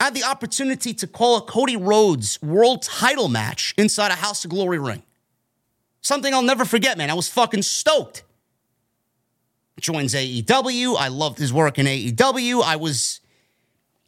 I 0.01 0.05
had 0.05 0.14
the 0.14 0.24
opportunity 0.24 0.94
to 0.94 1.06
call 1.06 1.36
a 1.36 1.43
Cody 1.43 1.77
Rhodes 1.77 2.40
world 2.40 2.82
title 2.82 3.28
match 3.28 3.74
inside 3.77 4.10
a 4.10 4.14
House 4.14 4.44
of 4.44 4.51
Glory 4.51 4.78
ring. 4.78 5.02
Something 6.01 6.32
I'll 6.32 6.43
never 6.43 6.64
forget, 6.64 6.97
man. 6.97 7.10
I 7.10 7.14
was 7.14 7.28
fucking 7.28 7.62
stoked. 7.62 8.24
Joins 9.78 10.14
AEW. 10.14 10.97
I 10.98 11.09
loved 11.09 11.39
his 11.39 11.52
work 11.52 11.78
in 11.78 11.86
AEW. 11.86 12.62
I 12.62 12.77
was, 12.77 13.20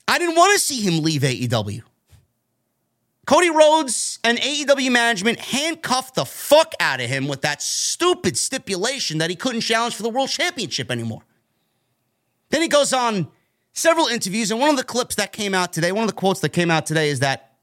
I 0.08 0.18
didn't 0.18 0.36
want 0.36 0.54
to 0.54 0.58
see 0.58 0.80
him 0.80 1.02
leave 1.02 1.22
AEW. 1.22 1.82
Cody 3.26 3.50
Rhodes 3.50 4.18
and 4.24 4.38
AEW 4.38 4.90
management 4.90 5.38
handcuffed 5.38 6.14
the 6.14 6.24
fuck 6.24 6.74
out 6.80 7.00
of 7.00 7.08
him 7.08 7.28
with 7.28 7.42
that 7.42 7.62
stupid 7.62 8.36
stipulation 8.36 9.18
that 9.18 9.30
he 9.30 9.36
couldn't 9.36 9.60
challenge 9.60 9.94
for 9.94 10.02
the 10.02 10.10
world 10.10 10.28
championship 10.28 10.90
anymore. 10.90 11.22
Then 12.52 12.60
he 12.60 12.68
goes 12.68 12.92
on 12.92 13.28
several 13.72 14.06
interviews, 14.08 14.50
and 14.50 14.60
one 14.60 14.68
of 14.68 14.76
the 14.76 14.84
clips 14.84 15.14
that 15.14 15.32
came 15.32 15.54
out 15.54 15.72
today, 15.72 15.90
one 15.90 16.04
of 16.04 16.10
the 16.10 16.14
quotes 16.14 16.40
that 16.40 16.50
came 16.50 16.70
out 16.70 16.84
today 16.84 17.08
is 17.08 17.20
that 17.20 17.54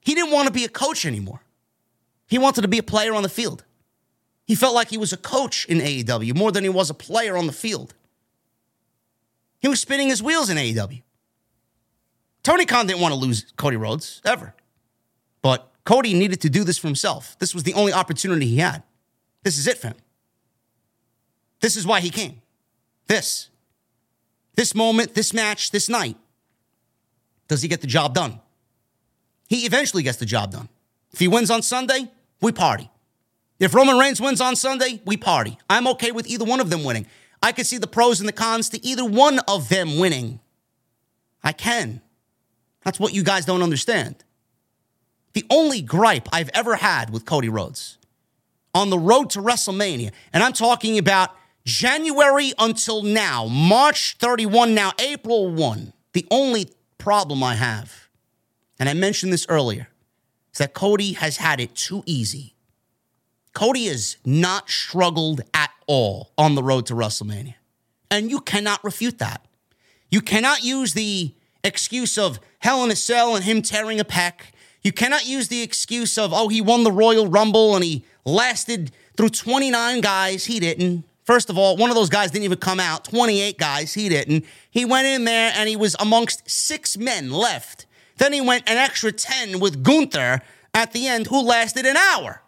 he 0.00 0.14
didn't 0.14 0.32
want 0.32 0.48
to 0.48 0.52
be 0.52 0.64
a 0.64 0.70
coach 0.70 1.04
anymore. 1.04 1.42
He 2.26 2.38
wanted 2.38 2.62
to 2.62 2.68
be 2.68 2.78
a 2.78 2.82
player 2.82 3.12
on 3.12 3.22
the 3.22 3.28
field. 3.28 3.62
He 4.46 4.54
felt 4.54 4.74
like 4.74 4.88
he 4.88 4.96
was 4.96 5.12
a 5.12 5.18
coach 5.18 5.66
in 5.66 5.80
AEW 5.80 6.34
more 6.34 6.50
than 6.50 6.64
he 6.64 6.70
was 6.70 6.88
a 6.88 6.94
player 6.94 7.36
on 7.36 7.46
the 7.46 7.52
field. 7.52 7.92
He 9.60 9.68
was 9.68 9.80
spinning 9.80 10.08
his 10.08 10.22
wheels 10.22 10.48
in 10.48 10.56
AEW. 10.56 11.02
Tony 12.42 12.64
Khan 12.64 12.86
didn't 12.86 13.02
want 13.02 13.12
to 13.12 13.20
lose 13.20 13.52
Cody 13.58 13.76
Rhodes 13.76 14.22
ever. 14.24 14.54
But 15.42 15.70
Cody 15.84 16.14
needed 16.14 16.40
to 16.40 16.48
do 16.48 16.64
this 16.64 16.78
for 16.78 16.86
himself. 16.86 17.36
This 17.38 17.54
was 17.54 17.64
the 17.64 17.74
only 17.74 17.92
opportunity 17.92 18.46
he 18.46 18.56
had. 18.56 18.82
This 19.42 19.58
is 19.58 19.66
it 19.66 19.76
for 19.76 19.88
him. 19.88 19.96
This 21.60 21.76
is 21.76 21.86
why 21.86 22.00
he 22.00 22.08
came. 22.08 22.40
This 23.06 23.49
this 24.54 24.74
moment, 24.74 25.14
this 25.14 25.32
match, 25.32 25.70
this 25.70 25.88
night. 25.88 26.16
Does 27.48 27.62
he 27.62 27.68
get 27.68 27.80
the 27.80 27.86
job 27.86 28.14
done? 28.14 28.40
He 29.48 29.66
eventually 29.66 30.02
gets 30.02 30.18
the 30.18 30.26
job 30.26 30.52
done. 30.52 30.68
If 31.12 31.18
he 31.18 31.28
wins 31.28 31.50
on 31.50 31.62
Sunday, 31.62 32.10
we 32.40 32.52
party. 32.52 32.90
If 33.58 33.74
Roman 33.74 33.98
Reigns 33.98 34.20
wins 34.20 34.40
on 34.40 34.56
Sunday, 34.56 35.02
we 35.04 35.16
party. 35.16 35.58
I'm 35.68 35.86
okay 35.88 36.12
with 36.12 36.26
either 36.26 36.44
one 36.44 36.60
of 36.60 36.70
them 36.70 36.84
winning. 36.84 37.06
I 37.42 37.52
can 37.52 37.64
see 37.64 37.78
the 37.78 37.86
pros 37.86 38.20
and 38.20 38.28
the 38.28 38.32
cons 38.32 38.68
to 38.70 38.84
either 38.84 39.04
one 39.04 39.38
of 39.40 39.68
them 39.68 39.98
winning. 39.98 40.40
I 41.42 41.52
can. 41.52 42.00
That's 42.84 43.00
what 43.00 43.12
you 43.12 43.22
guys 43.22 43.44
don't 43.44 43.62
understand. 43.62 44.24
The 45.32 45.44
only 45.50 45.82
gripe 45.82 46.28
I've 46.32 46.50
ever 46.54 46.76
had 46.76 47.10
with 47.10 47.24
Cody 47.24 47.48
Rhodes 47.48 47.98
on 48.74 48.90
the 48.90 48.98
road 48.98 49.30
to 49.30 49.40
WrestleMania, 49.40 50.12
and 50.32 50.42
I'm 50.42 50.52
talking 50.52 50.98
about 50.98 51.30
January 51.64 52.52
until 52.58 53.02
now, 53.02 53.46
March 53.46 54.16
31, 54.18 54.74
now 54.74 54.92
April 54.98 55.50
1, 55.50 55.92
the 56.12 56.26
only 56.30 56.68
problem 56.98 57.42
I 57.42 57.54
have, 57.54 58.08
and 58.78 58.88
I 58.88 58.94
mentioned 58.94 59.32
this 59.32 59.46
earlier, 59.48 59.88
is 60.52 60.58
that 60.58 60.74
Cody 60.74 61.12
has 61.12 61.36
had 61.36 61.60
it 61.60 61.74
too 61.74 62.02
easy. 62.06 62.54
Cody 63.52 63.86
has 63.86 64.16
not 64.24 64.70
struggled 64.70 65.42
at 65.52 65.70
all 65.86 66.32
on 66.38 66.54
the 66.54 66.62
road 66.62 66.86
to 66.86 66.94
WrestleMania. 66.94 67.54
And 68.10 68.30
you 68.30 68.40
cannot 68.40 68.82
refute 68.82 69.18
that. 69.18 69.44
You 70.10 70.20
cannot 70.20 70.64
use 70.64 70.94
the 70.94 71.34
excuse 71.62 72.18
of 72.18 72.40
Hell 72.60 72.84
in 72.84 72.90
a 72.90 72.96
Cell 72.96 73.34
and 73.34 73.44
him 73.44 73.62
tearing 73.62 74.00
a 74.00 74.04
pec. 74.04 74.32
You 74.82 74.92
cannot 74.92 75.26
use 75.26 75.48
the 75.48 75.62
excuse 75.62 76.16
of, 76.16 76.32
oh, 76.32 76.48
he 76.48 76.60
won 76.60 76.84
the 76.84 76.92
Royal 76.92 77.26
Rumble 77.26 77.74
and 77.74 77.84
he 77.84 78.04
lasted 78.24 78.92
through 79.16 79.30
29 79.30 80.00
guys. 80.00 80.46
He 80.46 80.58
didn't. 80.58 81.04
First 81.24 81.50
of 81.50 81.58
all, 81.58 81.76
one 81.76 81.90
of 81.90 81.96
those 81.96 82.08
guys 82.08 82.30
didn't 82.30 82.44
even 82.44 82.58
come 82.58 82.80
out. 82.80 83.04
28 83.04 83.58
guys, 83.58 83.94
he 83.94 84.08
didn't. 84.08 84.44
He 84.70 84.84
went 84.84 85.06
in 85.06 85.24
there 85.24 85.52
and 85.54 85.68
he 85.68 85.76
was 85.76 85.94
amongst 86.00 86.48
six 86.50 86.96
men 86.96 87.30
left. 87.30 87.86
Then 88.16 88.32
he 88.32 88.40
went 88.40 88.68
an 88.68 88.76
extra 88.76 89.12
10 89.12 89.60
with 89.60 89.82
Gunther 89.82 90.42
at 90.74 90.92
the 90.92 91.06
end, 91.06 91.26
who 91.26 91.42
lasted 91.42 91.86
an 91.86 91.96
hour. 91.96 92.42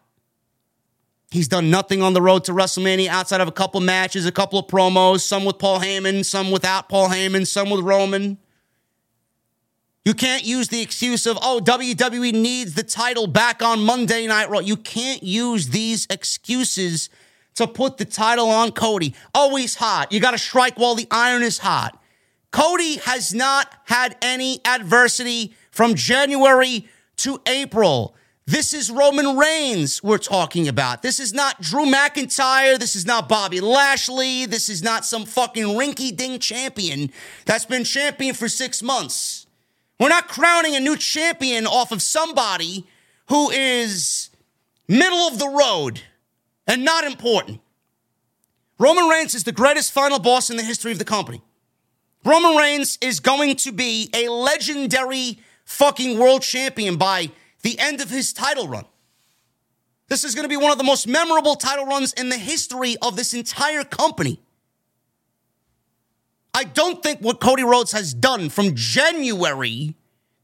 He's 1.31 1.49
done 1.49 1.70
nothing 1.70 2.03
on 2.03 2.12
the 2.12 2.20
road 2.20 2.44
to 2.44 2.53
WrestleMania 2.53 3.09
outside 3.09 3.40
of 3.40 3.49
a 3.49 3.53
couple 3.53 3.81
matches, 3.81 4.27
a 4.27 4.32
couple 4.32 4.59
of 4.59 4.66
promos, 4.66 5.20
some 5.20 5.47
with 5.47 5.59
Paul 5.59 5.81
Heyman, 5.81 6.24
some 6.27 6.51
without 6.51 6.90
Paul 6.90 7.09
Heyman, 7.09 7.47
some 7.47 7.70
with 7.70 7.81
Roman. 7.81 8.36
You 10.05 10.12
can't 10.12 10.44
use 10.44 10.69
the 10.69 10.82
excuse 10.82 11.27
of, 11.27 11.39
oh, 11.40 11.61
WWE 11.65 12.32
needs 12.32 12.74
the 12.74 12.82
title 12.82 13.27
back 13.27 13.62
on 13.62 13.82
Monday 13.82 14.27
Night 14.27 14.51
Raw. 14.51 14.59
You 14.59 14.77
can't 14.77 15.23
use 15.23 15.69
these 15.69 16.07
excuses 16.11 17.09
to 17.55 17.66
put 17.66 17.99
the 17.99 18.05
title 18.05 18.49
on 18.49 18.73
Cody. 18.73 19.15
Always 19.35 19.74
hot. 19.74 20.12
You 20.12 20.20
got 20.20 20.33
to 20.33 20.39
strike 20.39 20.79
while 20.79 20.95
the 20.95 21.07
iron 21.11 21.43
is 21.43 21.59
hot. 21.59 21.99
Cody 22.51 22.97
has 22.99 23.33
not 23.33 23.73
had 23.85 24.16
any 24.23 24.61
adversity 24.65 25.55
from 25.70 25.95
January 25.95 26.87
to 27.16 27.41
April. 27.47 28.15
This 28.45 28.74
is 28.74 28.91
Roman 28.91 29.37
Reigns 29.39 30.03
we're 30.03 30.19
talking 30.19 30.66
about. 30.66 31.03
This 31.03 31.20
is 31.20 31.33
not 31.33 31.61
Drew 31.61 31.87
McIntyre. 31.87 32.79
This 32.79 32.97
is 32.97 33.07
not 33.07 33.29
Bobby 33.29 33.61
Lashley. 33.61 34.47
This 34.47 34.69
is 34.69 34.83
not 34.83 35.05
some 35.05 35.24
fucking 35.24 35.65
rinky 35.65 36.15
dink 36.15 36.43
champion 36.43 37.11
that's 37.47 37.65
been 37.65 37.85
champion 37.85 38.35
for 38.35 38.49
six 38.49 38.83
months. 38.83 39.47
We're 40.01 40.09
not 40.09 40.27
crowning 40.27 40.74
a 40.74 40.81
new 40.81 40.97
champion 40.97 41.66
off 41.66 41.93
of 41.93 42.03
somebody 42.03 42.87
who 43.29 43.51
is 43.51 44.31
middle 44.89 45.20
of 45.20 45.39
the 45.39 45.49
road 45.49 46.03
and 46.67 46.85
not 46.85 47.05
important. 47.05 47.61
Roman 48.79 49.09
Reigns 49.09 49.35
is 49.35 49.45
the 49.45 49.53
greatest 49.53 49.93
final 49.93 50.19
boss 50.19 50.51
in 50.51 50.57
the 50.57 50.63
history 50.63 50.93
of 50.93 50.99
the 50.99 51.05
company. 51.05 51.43
Roman 52.25 52.57
Reigns 52.57 52.99
is 53.01 53.21
going 53.21 53.57
to 53.57 53.73
be 53.73 54.11
a 54.15 54.29
legendary 54.29 55.39
fucking 55.65 56.19
world 56.19 56.43
champion 56.43 56.97
by 56.97 57.31
the 57.63 57.79
end 57.79 58.01
of 58.01 58.11
his 58.11 58.33
title 58.33 58.69
run. 58.69 58.85
This 60.09 60.25
is 60.25 60.35
going 60.35 60.45
to 60.45 60.49
be 60.49 60.57
one 60.57 60.73
of 60.73 60.79
the 60.79 60.85
most 60.85 61.07
memorable 61.07 61.55
title 61.55 61.87
runs 61.87 62.13
in 62.13 62.29
the 62.29 62.37
history 62.37 62.97
of 63.03 63.17
this 63.17 63.35
entire 63.35 63.85
company. 63.85 64.41
I 66.55 66.65
don't 66.65 67.03
think 67.03 67.21
what 67.21 67.41
Cody 67.41 67.63
Rhodes 67.63 67.93
has 67.93 68.13
done 68.13 68.51
from 68.51 68.75
January 68.75 69.95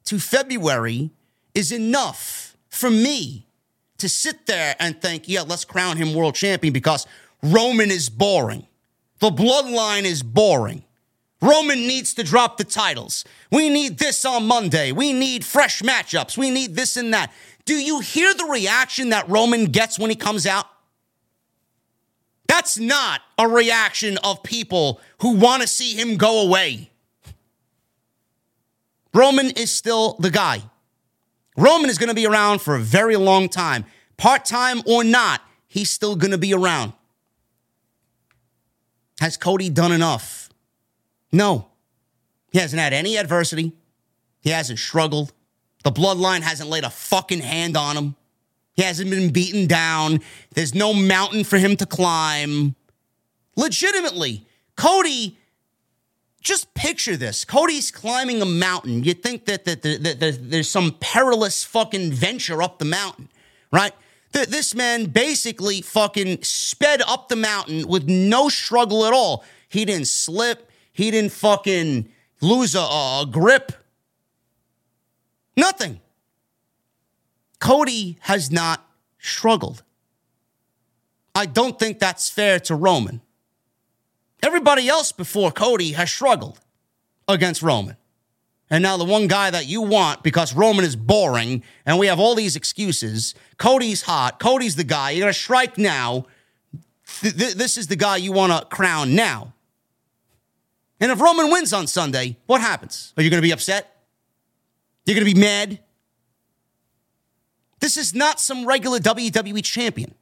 to 0.05 0.19
February 0.19 1.11
is 1.55 1.71
enough 1.71 2.57
for 2.71 2.89
me 2.91 3.48
to 3.99 4.09
sit 4.09 4.47
there 4.47 4.77
and 4.79 5.01
think, 5.01 5.29
yeah, 5.29 5.43
let's 5.43 5.65
crown 5.65 5.97
him 5.97 6.15
world 6.15 6.35
champion 6.35 6.73
because 6.73 7.07
Roman 7.43 7.91
is 7.91 8.09
boring. 8.09 8.67
The 9.21 9.31
bloodline 9.31 10.05
is 10.05 10.23
boring. 10.23 10.85
Roman 11.41 11.87
needs 11.87 12.15
to 12.15 12.25
drop 12.25 12.57
the 12.57 12.65
titles. 12.65 13.25
We 13.53 13.69
need 13.69 13.99
this 13.99 14.25
on 14.25 14.47
Monday. 14.47 14.91
We 14.91 15.13
need 15.13 15.45
fresh 15.45 15.83
matchups. 15.83 16.37
We 16.37 16.51
need 16.51 16.75
this 16.75 16.97
and 16.97 17.15
that. 17.15 17.33
Do 17.65 17.75
you 17.75 18.01
hear 18.01 18.35
the 18.35 18.47
reaction 18.47 19.11
that 19.11 19.29
Roman 19.29 19.67
gets 19.67 19.99
when 19.99 20.11
he 20.11 20.17
comes 20.17 20.47
out? 20.47 20.67
That's 22.49 22.79
not 22.79 23.21
a 23.37 23.47
reaction 23.47 24.19
of 24.25 24.43
people 24.43 25.01
who 25.21 25.37
want 25.37 25.63
to 25.63 25.69
see 25.69 25.95
him 25.95 26.17
go 26.17 26.47
away. 26.47 26.91
Roman 29.13 29.51
is 29.51 29.73
still 29.73 30.15
the 30.19 30.31
guy. 30.31 30.63
Roman 31.59 31.91
is 31.91 31.99
going 31.99 32.09
to 32.09 32.15
be 32.15 32.27
around 32.27 32.61
for 32.61 32.77
a 32.77 32.81
very 32.81 33.17
long 33.17 33.49
time. 33.49 33.85
Part 34.17 34.45
time 34.45 34.81
or 34.87 35.03
not, 35.03 35.43
he's 35.67 35.91
still 35.91 36.15
going 36.15 36.31
to 36.31 36.39
be 36.39 36.55
around. 36.55 36.93
Has 39.21 39.37
Cody 39.37 39.69
done 39.69 39.91
enough? 39.91 40.51
No. 41.33 41.67
He 42.53 42.61
hasn't 42.61 42.81
had 42.81 42.93
any 42.93 43.19
adversity. 43.19 43.73
He 44.41 44.51
hasn't 44.51 44.79
struggled. 44.79 45.33
The 45.83 45.91
bloodline 45.91 46.43
hasn't 46.43 46.71
laid 46.71 46.85
a 46.85 46.91
fucking 46.91 47.41
hand 47.41 47.77
on 47.77 47.97
him. 47.97 48.15
He 48.75 48.85
hasn't 48.85 49.11
been 49.11 49.33
beaten 49.33 49.67
down. 49.67 50.21
There's 50.55 50.77
no 50.77 50.95
mountain 50.95 51.43
for 51.43 51.59
him 51.59 51.77
to 51.79 51.87
climb. 51.87 52.77
Legitimately, 53.57 54.47
Cody, 54.77 55.37
just 56.49 56.73
picture 56.73 57.17
this. 57.17 57.45
Cody's 57.45 57.91
climbing 57.91 58.41
a 58.41 58.47
mountain. 58.47 59.05
You'd 59.05 59.23
think 59.23 59.45
that, 59.45 59.67
that, 59.67 59.83
that, 59.83 60.19
that 60.19 60.51
there's 60.51 60.69
some 60.69 60.97
perilous 60.99 61.63
fucking 61.63 62.13
venture 62.13 62.63
up 62.63 62.79
the 62.79 62.87
mountain, 62.87 63.29
right? 63.71 63.93
This 64.33 64.75
man 64.75 65.07
basically 65.07 65.83
fucking 65.83 66.43
sped 66.43 67.03
up 67.03 67.29
the 67.29 67.37
mountain 67.37 67.87
with 67.87 68.09
no 68.09 68.49
struggle 68.49 69.05
at 69.05 69.13
all. 69.13 69.45
He 69.69 69.85
didn't 69.85 70.09
slip. 70.09 70.71
He 70.93 71.11
didn't 71.11 71.33
fucking 71.33 72.09
lose 72.41 72.75
a, 72.75 72.81
a 72.81 73.27
grip. 73.31 73.73
Nothing. 75.57 76.01
Cody 77.59 78.19
has 78.21 78.51
not 78.51 78.87
struggled. 79.19 79.83
I 81.35 81.47
don't 81.47 81.79
think 81.79 81.99
that's 81.99 82.31
fair 82.31 82.59
to 82.61 82.75
Roman. 82.75 83.21
Everybody 84.43 84.89
else 84.89 85.13
before 85.13 85.51
Cody 85.51 85.93
has 85.93 86.11
struggled 86.11 86.61
against 87.27 87.63
Roman. 87.63 87.97
And 88.71 88.83
now 88.83 88.97
the 88.97 89.05
one 89.05 89.27
guy 89.27 89.51
that 89.51 89.67
you 89.67 89.81
want 89.81 90.23
because 90.23 90.55
Roman 90.55 90.85
is 90.85 90.95
boring 90.95 91.63
and 91.87 91.99
we 91.99 92.07
have 92.07 92.21
all 92.21 92.35
these 92.35 92.55
excuses. 92.55 93.35
Cody's 93.57 94.03
hot. 94.03 94.39
Cody's 94.39 94.77
the 94.77 94.85
guy. 94.85 95.11
You're 95.11 95.25
going 95.25 95.33
to 95.33 95.39
strike 95.39 95.79
now. 95.79 96.27
Th- 97.21 97.35
th- 97.35 97.55
this 97.55 97.79
is 97.79 97.87
the 97.87 97.97
guy 97.97 98.19
you 98.19 98.33
want 98.33 98.53
to 98.53 98.67
crown 98.75 99.15
now. 99.15 99.55
And 101.01 101.11
if 101.11 101.21
Roman 101.21 101.51
wins 101.51 101.73
on 101.73 101.87
Sunday, 101.87 102.37
what 102.47 102.61
happens? 102.61 103.15
Are 103.17 103.23
you 103.23 103.31
going 103.31 103.41
to 103.41 103.47
be 103.47 103.53
upset? 103.53 103.97
You're 105.07 105.15
going 105.15 105.27
to 105.27 105.35
be 105.35 105.41
mad? 105.41 105.81
This 107.81 107.97
is 107.97 108.15
not 108.15 108.41
some 108.41 108.67
regular 108.67 108.99
WWE 108.99 109.65
champion. 109.65 110.15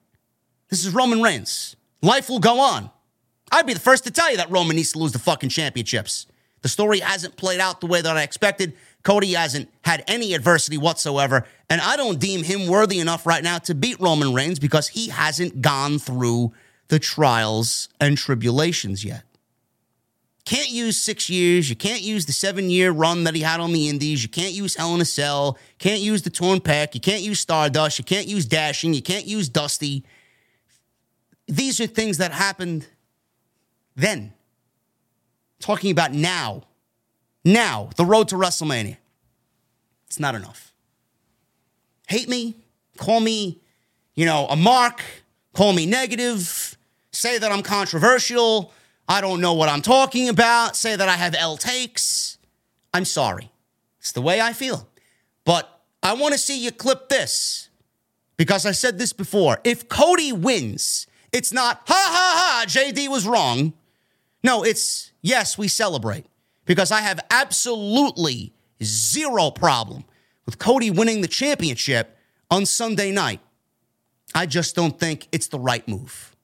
This 0.68 0.84
is 0.84 0.94
Roman 0.94 1.22
Reigns. 1.22 1.74
Life 2.02 2.28
will 2.28 2.38
go 2.38 2.60
on. 2.60 2.90
I'd 3.52 3.66
be 3.66 3.74
the 3.74 3.80
first 3.80 4.04
to 4.04 4.10
tell 4.10 4.30
you 4.30 4.36
that 4.38 4.50
Roman 4.50 4.76
needs 4.76 4.92
to 4.92 4.98
lose 4.98 5.12
the 5.12 5.18
fucking 5.18 5.50
championships. 5.50 6.26
The 6.62 6.68
story 6.68 6.98
hasn't 6.98 7.36
played 7.36 7.60
out 7.60 7.80
the 7.80 7.86
way 7.86 8.00
that 8.00 8.16
I 8.16 8.22
expected. 8.22 8.74
Cody 9.02 9.34
hasn't 9.34 9.68
had 9.84 10.02
any 10.08 10.34
adversity 10.34 10.78
whatsoever. 10.78 11.46
And 11.70 11.80
I 11.80 11.96
don't 11.96 12.18
deem 12.18 12.42
him 12.42 12.66
worthy 12.66 12.98
enough 12.98 13.24
right 13.24 13.42
now 13.42 13.58
to 13.58 13.74
beat 13.74 14.00
Roman 14.00 14.34
Reigns 14.34 14.58
because 14.58 14.88
he 14.88 15.08
hasn't 15.08 15.62
gone 15.62 15.98
through 15.98 16.52
the 16.88 16.98
trials 16.98 17.88
and 18.00 18.18
tribulations 18.18 19.04
yet. 19.04 19.22
Can't 20.44 20.70
use 20.70 21.00
six 21.00 21.28
years. 21.28 21.68
You 21.68 21.74
can't 21.74 22.02
use 22.02 22.26
the 22.26 22.32
seven 22.32 22.70
year 22.70 22.92
run 22.92 23.24
that 23.24 23.34
he 23.34 23.42
had 23.42 23.58
on 23.58 23.72
the 23.72 23.88
Indies. 23.88 24.22
You 24.22 24.28
can't 24.28 24.52
use 24.52 24.76
Hell 24.76 24.94
in 24.94 25.00
a 25.00 25.04
Cell. 25.04 25.58
Can't 25.78 26.00
use 26.00 26.22
the 26.22 26.30
torn 26.30 26.60
pec. 26.60 26.94
You 26.94 27.00
can't 27.00 27.22
use 27.22 27.40
Stardust. 27.40 27.98
You 27.98 28.04
can't 28.04 28.28
use 28.28 28.46
Dashing. 28.46 28.94
You 28.94 29.02
can't 29.02 29.26
use 29.26 29.48
Dusty. 29.48 30.04
These 31.48 31.80
are 31.80 31.86
things 31.88 32.18
that 32.18 32.32
happened 32.32 32.86
then. 33.96 34.32
Talking 35.60 35.90
about 35.90 36.12
now. 36.12 36.64
Now, 37.44 37.90
the 37.96 38.04
road 38.04 38.28
to 38.28 38.36
WrestleMania. 38.36 38.96
It's 40.06 40.20
not 40.20 40.34
enough. 40.34 40.72
Hate 42.08 42.28
me, 42.28 42.56
call 42.96 43.20
me, 43.20 43.60
you 44.14 44.24
know, 44.24 44.46
a 44.48 44.56
mark, 44.56 45.02
call 45.52 45.72
me 45.72 45.86
negative, 45.86 46.76
say 47.10 47.38
that 47.38 47.50
I'm 47.50 47.62
controversial, 47.62 48.72
I 49.08 49.20
don't 49.20 49.40
know 49.40 49.54
what 49.54 49.68
I'm 49.68 49.82
talking 49.82 50.28
about, 50.28 50.76
say 50.76 50.96
that 50.96 51.08
I 51.08 51.16
have 51.16 51.34
L 51.34 51.56
takes. 51.56 52.38
I'm 52.92 53.04
sorry. 53.04 53.50
It's 54.00 54.12
the 54.12 54.22
way 54.22 54.40
I 54.40 54.52
feel. 54.52 54.88
But 55.44 55.80
I 56.02 56.14
want 56.14 56.32
to 56.34 56.38
see 56.38 56.62
you 56.62 56.70
clip 56.72 57.08
this 57.08 57.68
because 58.36 58.66
I 58.66 58.72
said 58.72 58.98
this 58.98 59.12
before. 59.12 59.58
If 59.64 59.88
Cody 59.88 60.32
wins, 60.32 61.06
it's 61.32 61.52
not, 61.52 61.82
ha 61.86 61.94
ha 61.94 62.34
ha, 62.36 62.64
JD 62.66 63.08
was 63.08 63.26
wrong. 63.26 63.72
No, 64.46 64.62
it's 64.62 65.10
yes, 65.22 65.58
we 65.58 65.66
celebrate 65.66 66.24
because 66.66 66.92
I 66.92 67.00
have 67.00 67.18
absolutely 67.32 68.52
zero 68.80 69.50
problem 69.50 70.04
with 70.46 70.60
Cody 70.60 70.88
winning 70.88 71.20
the 71.20 71.26
championship 71.26 72.16
on 72.48 72.64
Sunday 72.64 73.10
night. 73.10 73.40
I 74.36 74.46
just 74.46 74.76
don't 74.76 75.00
think 75.00 75.26
it's 75.32 75.48
the 75.48 75.58
right 75.58 75.86
move. 75.88 76.36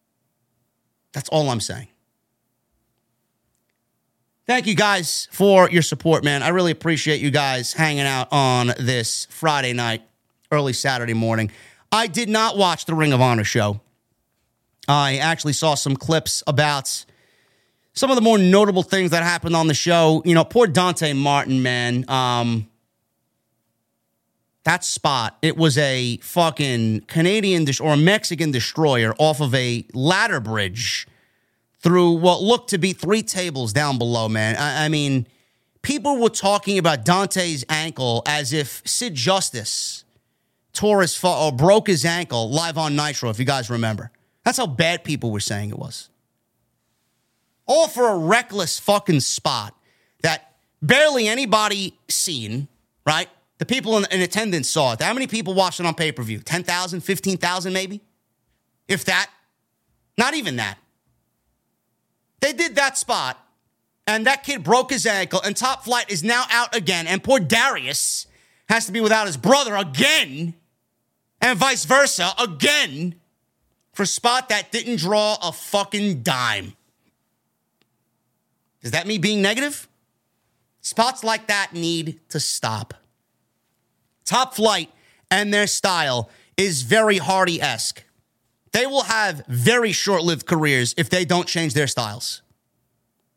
That's 1.12 1.28
all 1.28 1.48
I'm 1.48 1.60
saying. 1.60 1.86
Thank 4.48 4.66
you 4.66 4.74
guys 4.74 5.28
for 5.30 5.70
your 5.70 5.82
support, 5.82 6.24
man. 6.24 6.42
I 6.42 6.48
really 6.48 6.72
appreciate 6.72 7.20
you 7.20 7.30
guys 7.30 7.72
hanging 7.72 8.06
out 8.06 8.26
on 8.32 8.72
this 8.80 9.28
Friday 9.30 9.74
night, 9.74 10.02
early 10.50 10.72
Saturday 10.72 11.14
morning. 11.14 11.52
I 11.92 12.08
did 12.08 12.28
not 12.28 12.56
watch 12.56 12.84
the 12.84 12.94
Ring 12.94 13.12
of 13.12 13.20
Honor 13.20 13.44
show. 13.44 13.80
I 14.88 15.18
actually 15.18 15.52
saw 15.52 15.76
some 15.76 15.94
clips 15.94 16.42
about 16.48 17.04
some 17.94 18.10
of 18.10 18.16
the 18.16 18.22
more 18.22 18.38
notable 18.38 18.82
things 18.82 19.10
that 19.10 19.22
happened 19.22 19.54
on 19.54 19.66
the 19.66 19.74
show. 19.74 20.22
You 20.24 20.34
know, 20.34 20.44
poor 20.44 20.66
Dante 20.66 21.12
Martin, 21.12 21.62
man. 21.62 22.04
Um, 22.08 22.68
that 24.64 24.84
spot, 24.84 25.36
it 25.42 25.56
was 25.56 25.76
a 25.76 26.18
fucking 26.18 27.02
Canadian 27.02 27.66
or 27.80 27.94
a 27.94 27.96
Mexican 27.96 28.52
destroyer 28.52 29.14
off 29.18 29.40
of 29.40 29.54
a 29.54 29.84
ladder 29.92 30.40
bridge 30.40 31.06
through 31.80 32.12
what 32.12 32.40
looked 32.40 32.70
to 32.70 32.78
be 32.78 32.92
three 32.92 33.22
tables 33.22 33.72
down 33.72 33.98
below, 33.98 34.28
man. 34.28 34.54
I, 34.56 34.84
I 34.84 34.88
mean, 34.88 35.26
people 35.82 36.18
were 36.18 36.30
talking 36.30 36.78
about 36.78 37.04
Dante's 37.04 37.64
ankle 37.68 38.22
as 38.24 38.52
if 38.52 38.82
Sid 38.84 39.16
Justice 39.16 40.04
tore 40.72 41.02
his 41.02 41.22
or 41.24 41.52
broke 41.52 41.88
his 41.88 42.04
ankle 42.04 42.48
live 42.50 42.78
on 42.78 42.94
Nitro, 42.94 43.30
if 43.30 43.38
you 43.40 43.44
guys 43.44 43.68
remember. 43.68 44.12
That's 44.44 44.58
how 44.58 44.66
bad 44.66 45.02
people 45.02 45.32
were 45.32 45.40
saying 45.40 45.70
it 45.70 45.78
was. 45.78 46.08
All 47.66 47.88
for 47.88 48.08
a 48.08 48.16
reckless 48.16 48.78
fucking 48.78 49.20
spot 49.20 49.74
that 50.22 50.54
barely 50.80 51.28
anybody 51.28 51.96
seen, 52.08 52.68
right? 53.06 53.28
The 53.58 53.66
people 53.66 53.96
in, 53.98 54.06
in 54.10 54.20
attendance 54.20 54.68
saw 54.68 54.94
it. 54.94 55.00
How 55.00 55.14
many 55.14 55.26
people 55.26 55.54
watched 55.54 55.80
it 55.80 55.86
on 55.86 55.94
pay 55.94 56.12
per 56.12 56.22
view? 56.22 56.40
10,000, 56.40 57.00
15,000 57.00 57.72
maybe? 57.72 58.00
If 58.88 59.04
that. 59.04 59.30
Not 60.18 60.34
even 60.34 60.56
that. 60.56 60.78
They 62.40 62.52
did 62.52 62.74
that 62.74 62.98
spot, 62.98 63.38
and 64.06 64.26
that 64.26 64.42
kid 64.42 64.64
broke 64.64 64.90
his 64.90 65.06
ankle, 65.06 65.40
and 65.42 65.56
Top 65.56 65.84
Flight 65.84 66.10
is 66.10 66.24
now 66.24 66.44
out 66.50 66.74
again, 66.74 67.06
and 67.06 67.22
poor 67.22 67.38
Darius 67.38 68.26
has 68.68 68.86
to 68.86 68.92
be 68.92 69.00
without 69.00 69.28
his 69.28 69.36
brother 69.36 69.76
again, 69.76 70.54
and 71.40 71.58
vice 71.58 71.84
versa 71.84 72.32
again, 72.38 73.14
for 73.92 74.02
a 74.02 74.06
spot 74.06 74.48
that 74.48 74.72
didn't 74.72 74.96
draw 74.96 75.36
a 75.40 75.52
fucking 75.52 76.22
dime. 76.22 76.74
Is 78.82 78.90
that 78.90 79.06
me 79.06 79.18
being 79.18 79.42
negative? 79.42 79.88
Spots 80.80 81.22
like 81.22 81.46
that 81.46 81.72
need 81.72 82.20
to 82.30 82.40
stop. 82.40 82.94
Top 84.24 84.54
Flight 84.54 84.90
and 85.30 85.52
their 85.52 85.66
style 85.66 86.28
is 86.56 86.82
very 86.82 87.18
Hardy 87.18 87.60
esque. 87.60 88.04
They 88.72 88.86
will 88.86 89.04
have 89.04 89.44
very 89.46 89.92
short 89.92 90.22
lived 90.22 90.46
careers 90.46 90.94
if 90.96 91.10
they 91.10 91.24
don't 91.24 91.46
change 91.46 91.74
their 91.74 91.86
styles. 91.86 92.42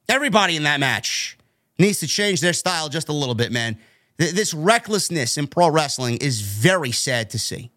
Everybody 0.08 0.56
in 0.56 0.64
that 0.64 0.80
match 0.80 1.38
needs 1.78 2.00
to 2.00 2.08
change 2.08 2.42
their 2.42 2.54
style 2.54 2.90
just 2.90 3.10
a 3.10 3.14
little 3.14 3.36
bit, 3.36 3.52
man. 3.52 3.78
This 4.18 4.54
recklessness 4.54 5.38
in 5.38 5.48
pro 5.48 5.70
wrestling 5.70 6.18
is 6.18 6.42
very 6.42 6.92
sad 6.92 7.30
to 7.32 7.40
see. 7.40 7.72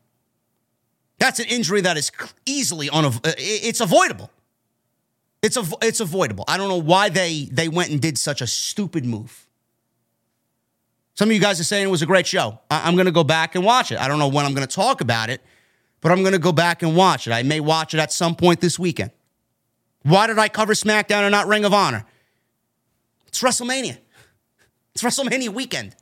That's 1.18 1.40
an 1.40 1.46
injury 1.46 1.80
that 1.80 1.96
is 1.96 2.12
easily 2.46 2.88
unav- 2.88 3.26
uh, 3.26 3.32
it's 3.36 3.80
avoidable. 3.80 4.30
It's 5.42 5.56
av- 5.56 5.74
it's 5.82 6.00
avoidable. 6.00 6.44
I 6.48 6.56
don't 6.56 6.68
know 6.68 6.76
why 6.80 7.08
they 7.08 7.44
they 7.50 7.68
went 7.68 7.90
and 7.90 8.00
did 8.00 8.18
such 8.18 8.40
a 8.40 8.46
stupid 8.46 9.04
move. 9.04 9.46
Some 11.14 11.28
of 11.30 11.34
you 11.34 11.40
guys 11.40 11.58
are 11.60 11.64
saying 11.64 11.84
it 11.86 11.90
was 11.90 12.02
a 12.02 12.06
great 12.06 12.26
show. 12.26 12.58
I- 12.70 12.86
I'm 12.88 12.94
going 12.94 13.06
to 13.06 13.12
go 13.12 13.24
back 13.24 13.54
and 13.54 13.64
watch 13.64 13.92
it. 13.92 13.98
I 13.98 14.08
don't 14.08 14.18
know 14.18 14.28
when 14.28 14.44
I'm 14.44 14.54
going 14.54 14.66
to 14.66 14.74
talk 14.74 15.00
about 15.00 15.30
it 15.30 15.40
but 16.00 16.12
I'm 16.12 16.20
going 16.20 16.32
to 16.32 16.38
go 16.38 16.52
back 16.52 16.82
and 16.82 16.94
watch 16.94 17.26
it. 17.26 17.32
I 17.32 17.42
may 17.42 17.60
watch 17.60 17.94
it 17.94 18.00
at 18.00 18.12
some 18.12 18.34
point 18.34 18.60
this 18.60 18.78
weekend. 18.78 19.10
Why 20.02 20.26
did 20.26 20.38
I 20.38 20.48
cover 20.48 20.74
SmackDown 20.74 21.22
and 21.22 21.32
not 21.32 21.48
Ring 21.48 21.64
of 21.64 21.74
Honor? 21.74 22.04
It's 23.26 23.42
WrestleMania. 23.42 23.98
It's 24.94 25.02
WrestleMania 25.02 25.48
weekend. 25.50 25.94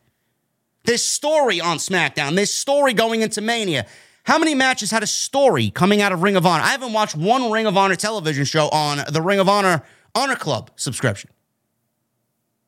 There's 0.84 1.04
story 1.04 1.60
on 1.60 1.78
SmackDown. 1.78 2.36
There's 2.36 2.52
story 2.52 2.92
going 2.92 3.22
into 3.22 3.40
Mania. 3.40 3.86
How 4.26 4.38
many 4.38 4.56
matches 4.56 4.90
had 4.90 5.04
a 5.04 5.06
story 5.06 5.70
coming 5.70 6.02
out 6.02 6.10
of 6.10 6.22
Ring 6.22 6.34
of 6.34 6.44
Honor? 6.44 6.64
I 6.64 6.70
haven't 6.72 6.92
watched 6.92 7.14
one 7.14 7.48
Ring 7.52 7.66
of 7.66 7.76
Honor 7.76 7.94
television 7.94 8.44
show 8.44 8.68
on 8.70 8.98
the 9.08 9.22
Ring 9.22 9.38
of 9.38 9.48
Honor 9.48 9.84
Honor 10.16 10.34
Club 10.34 10.72
subscription. 10.74 11.30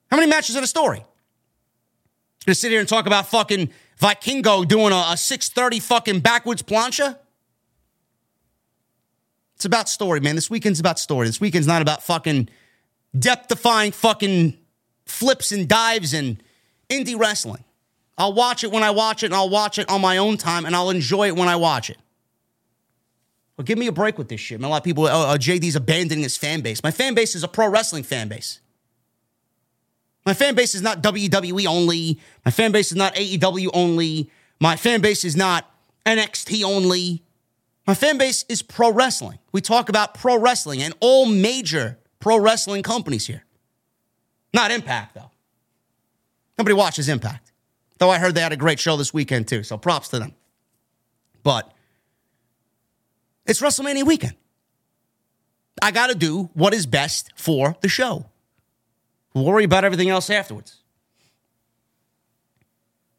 How 0.08 0.16
many 0.16 0.28
matches 0.30 0.54
had 0.54 0.62
a 0.62 0.68
story? 0.68 1.04
Gonna 2.46 2.54
sit 2.54 2.70
here 2.70 2.78
and 2.78 2.88
talk 2.88 3.06
about 3.06 3.26
fucking 3.26 3.70
Vikingo 4.00 4.68
doing 4.68 4.92
a, 4.92 5.06
a 5.10 5.16
630 5.16 5.80
fucking 5.80 6.20
backwards 6.20 6.62
plancha? 6.62 7.18
It's 9.56 9.64
about 9.64 9.88
story, 9.88 10.20
man. 10.20 10.36
This 10.36 10.48
weekend's 10.48 10.78
about 10.78 11.00
story. 11.00 11.26
This 11.26 11.40
weekend's 11.40 11.66
not 11.66 11.82
about 11.82 12.04
fucking 12.04 12.48
depth 13.18 13.48
defying 13.48 13.90
fucking 13.90 14.56
flips 15.06 15.50
and 15.50 15.66
dives 15.66 16.14
and 16.14 16.40
indie 16.88 17.18
wrestling. 17.18 17.64
I'll 18.18 18.32
watch 18.32 18.64
it 18.64 18.72
when 18.72 18.82
I 18.82 18.90
watch 18.90 19.22
it, 19.22 19.26
and 19.26 19.34
I'll 19.34 19.48
watch 19.48 19.78
it 19.78 19.88
on 19.88 20.00
my 20.00 20.18
own 20.18 20.36
time, 20.36 20.66
and 20.66 20.74
I'll 20.74 20.90
enjoy 20.90 21.28
it 21.28 21.36
when 21.36 21.48
I 21.48 21.56
watch 21.56 21.88
it. 21.88 21.96
Well, 23.56 23.64
give 23.64 23.78
me 23.78 23.86
a 23.86 23.92
break 23.92 24.18
with 24.18 24.28
this 24.28 24.40
shit, 24.40 24.60
man. 24.60 24.68
A 24.68 24.70
lot 24.70 24.78
of 24.78 24.84
people, 24.84 25.06
uh, 25.06 25.08
uh, 25.08 25.12
oh, 25.12 25.34
oh, 25.34 25.36
JD's 25.36 25.76
abandoning 25.76 26.22
his 26.22 26.36
fan 26.36 26.60
base. 26.60 26.82
My 26.82 26.90
fan 26.90 27.14
base 27.14 27.34
is 27.34 27.44
a 27.44 27.48
pro 27.48 27.68
wrestling 27.68 28.02
fan 28.02 28.28
base. 28.28 28.60
My 30.26 30.34
fan 30.34 30.54
base 30.54 30.74
is 30.74 30.82
not 30.82 31.02
WWE 31.02 31.66
only. 31.66 32.20
My 32.44 32.50
fan 32.50 32.72
base 32.72 32.90
is 32.90 32.96
not 32.96 33.14
AEW 33.14 33.70
only. 33.72 34.30
My 34.60 34.76
fan 34.76 35.00
base 35.00 35.24
is 35.24 35.36
not 35.36 35.70
NXT 36.04 36.64
only. 36.64 37.22
My 37.86 37.94
fan 37.94 38.18
base 38.18 38.44
is 38.48 38.62
pro 38.62 38.92
wrestling. 38.92 39.38
We 39.52 39.60
talk 39.60 39.88
about 39.88 40.14
pro 40.14 40.38
wrestling 40.38 40.82
and 40.82 40.94
all 41.00 41.24
major 41.24 41.98
pro 42.20 42.38
wrestling 42.38 42.82
companies 42.82 43.26
here. 43.26 43.44
Not 44.52 44.70
Impact, 44.70 45.14
though. 45.14 45.30
Nobody 46.58 46.74
watches 46.74 47.08
Impact. 47.08 47.47
Though 47.98 48.10
I 48.10 48.18
heard 48.18 48.34
they 48.34 48.40
had 48.40 48.52
a 48.52 48.56
great 48.56 48.78
show 48.78 48.96
this 48.96 49.12
weekend, 49.12 49.48
too. 49.48 49.62
So 49.62 49.76
props 49.76 50.08
to 50.10 50.18
them. 50.18 50.34
But 51.42 51.72
it's 53.46 53.60
WrestleMania 53.60 54.04
weekend. 54.04 54.34
I 55.82 55.90
got 55.90 56.08
to 56.08 56.14
do 56.14 56.50
what 56.54 56.74
is 56.74 56.86
best 56.86 57.32
for 57.34 57.76
the 57.80 57.88
show. 57.88 58.26
worry 59.34 59.64
about 59.64 59.84
everything 59.84 60.08
else 60.08 60.30
afterwards. 60.30 60.76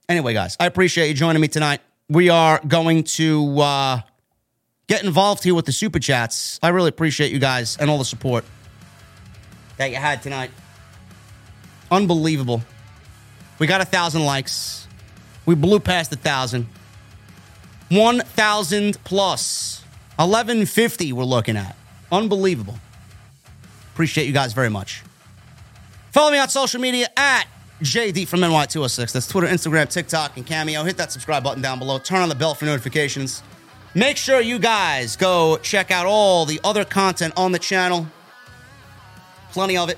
Anyway, 0.08 0.34
guys, 0.34 0.58
I 0.60 0.66
appreciate 0.66 1.08
you 1.08 1.14
joining 1.14 1.42
me 1.42 1.48
tonight. 1.48 1.82
We 2.10 2.30
are 2.30 2.60
going 2.68 3.04
to 3.04 3.60
uh, 3.60 4.02
get 4.88 5.04
involved 5.04 5.44
here 5.44 5.54
with 5.54 5.66
the 5.66 5.72
super 5.72 6.00
chats. 6.00 6.60
I 6.64 6.70
really 6.70 6.90
appreciate 6.90 7.32
you 7.32 7.40
guys 7.40 7.78
and 7.78 7.90
all 7.90 8.00
the 8.00 8.06
support 8.06 8.44
that 9.78 9.92
you 9.92 9.98
had 9.98 10.24
tonight. 10.24 10.52
Unbelievable. 11.92 12.64
We 13.60 13.68
got 13.68 13.82
a 13.82 13.86
thousand 13.86 14.26
likes. 14.26 14.88
We 15.46 15.56
blew 15.56 15.80
past 15.80 16.12
a 16.14 16.16
thousand. 16.16 16.68
1,000 17.90 19.04
plus. 19.04 19.84
1150 20.16 21.14
we're 21.14 21.24
looking 21.24 21.58
at. 21.58 21.76
Unbelievable. 22.12 22.80
Appreciate 23.94 24.28
you 24.28 24.34
guys 24.34 24.54
very 24.54 24.70
much. 24.70 25.04
Follow 26.12 26.32
me 26.32 26.40
on 26.40 26.50
social 26.50 26.80
media 26.80 27.08
at 27.18 27.46
JD 27.82 28.28
from 28.28 28.42
NY206. 28.42 29.12
That's 29.12 29.28
Twitter, 29.28 29.48
Instagram, 29.48 29.90
TikTok, 29.90 30.38
and 30.38 30.46
Cameo. 30.46 30.84
Hit 30.84 30.98
that 30.98 31.12
subscribe 31.12 31.44
button 31.44 31.62
down 31.62 31.80
below. 31.80 32.00
Turn 32.00 32.22
on 32.22 32.30
the 32.30 32.36
bell 32.36 32.54
for 32.54 32.66
notifications. 32.66 33.44
Make 33.96 34.18
sure 34.18 34.40
you 34.40 34.60
guys 34.60 35.16
go 35.16 35.58
check 35.58 35.92
out 35.92 36.06
all 36.06 36.46
the 36.46 36.60
other 36.64 36.86
content 36.86 37.34
on 37.36 37.52
the 37.52 37.60
channel. 37.60 38.08
Plenty 39.52 39.78
of 39.78 39.90
it. 39.90 39.98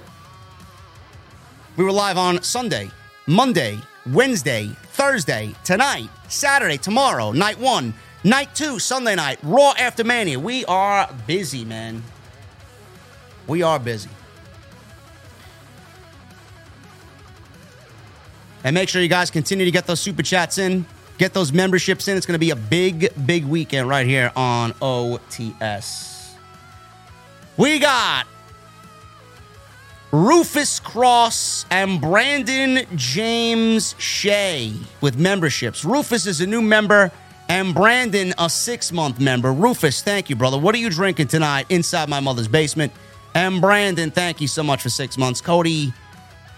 We 1.77 1.83
were 1.83 1.91
live 1.91 2.17
on 2.17 2.41
Sunday, 2.43 2.89
Monday, 3.27 3.79
Wednesday, 4.07 4.67
Thursday, 4.93 5.53
tonight, 5.63 6.09
Saturday, 6.27 6.77
tomorrow, 6.77 7.31
night 7.31 7.59
one, 7.59 7.93
night 8.23 8.53
two, 8.55 8.79
Sunday 8.79 9.15
night, 9.15 9.39
Raw 9.43 9.73
after 9.77 10.03
Mania. 10.03 10.39
We 10.39 10.65
are 10.65 11.09
busy, 11.27 11.63
man. 11.63 12.03
We 13.47 13.63
are 13.63 13.79
busy. 13.79 14.09
And 18.63 18.73
make 18.73 18.89
sure 18.89 19.01
you 19.01 19.07
guys 19.07 19.31
continue 19.31 19.65
to 19.65 19.71
get 19.71 19.87
those 19.87 19.99
super 19.99 20.21
chats 20.21 20.57
in, 20.57 20.85
get 21.17 21.33
those 21.33 21.51
memberships 21.51 22.07
in. 22.07 22.17
It's 22.17 22.25
going 22.25 22.35
to 22.35 22.39
be 22.39 22.51
a 22.51 22.55
big, 22.55 23.09
big 23.25 23.45
weekend 23.45 23.89
right 23.89 24.05
here 24.05 24.31
on 24.35 24.73
OTS. 24.73 26.33
We 27.57 27.79
got 27.79 28.27
Rufus 30.11 30.81
Cross 30.81 31.65
and 31.71 32.01
Brandon 32.01 32.85
James 32.95 33.95
Shea 33.97 34.73
with 34.99 35.17
memberships. 35.17 35.85
Rufus 35.85 36.27
is 36.27 36.41
a 36.41 36.47
new 36.47 36.61
member 36.61 37.11
and 37.47 37.73
Brandon 37.73 38.33
a 38.37 38.49
six 38.49 38.91
month 38.91 39.21
member. 39.21 39.53
Rufus, 39.53 40.01
thank 40.01 40.29
you, 40.29 40.35
brother. 40.35 40.57
What 40.57 40.75
are 40.75 40.79
you 40.79 40.89
drinking 40.89 41.27
tonight 41.27 41.65
inside 41.69 42.09
my 42.09 42.19
mother's 42.19 42.49
basement? 42.49 42.91
And 43.35 43.61
Brandon, 43.61 44.11
thank 44.11 44.41
you 44.41 44.49
so 44.49 44.63
much 44.63 44.81
for 44.81 44.89
six 44.89 45.17
months. 45.17 45.39
Cody 45.39 45.93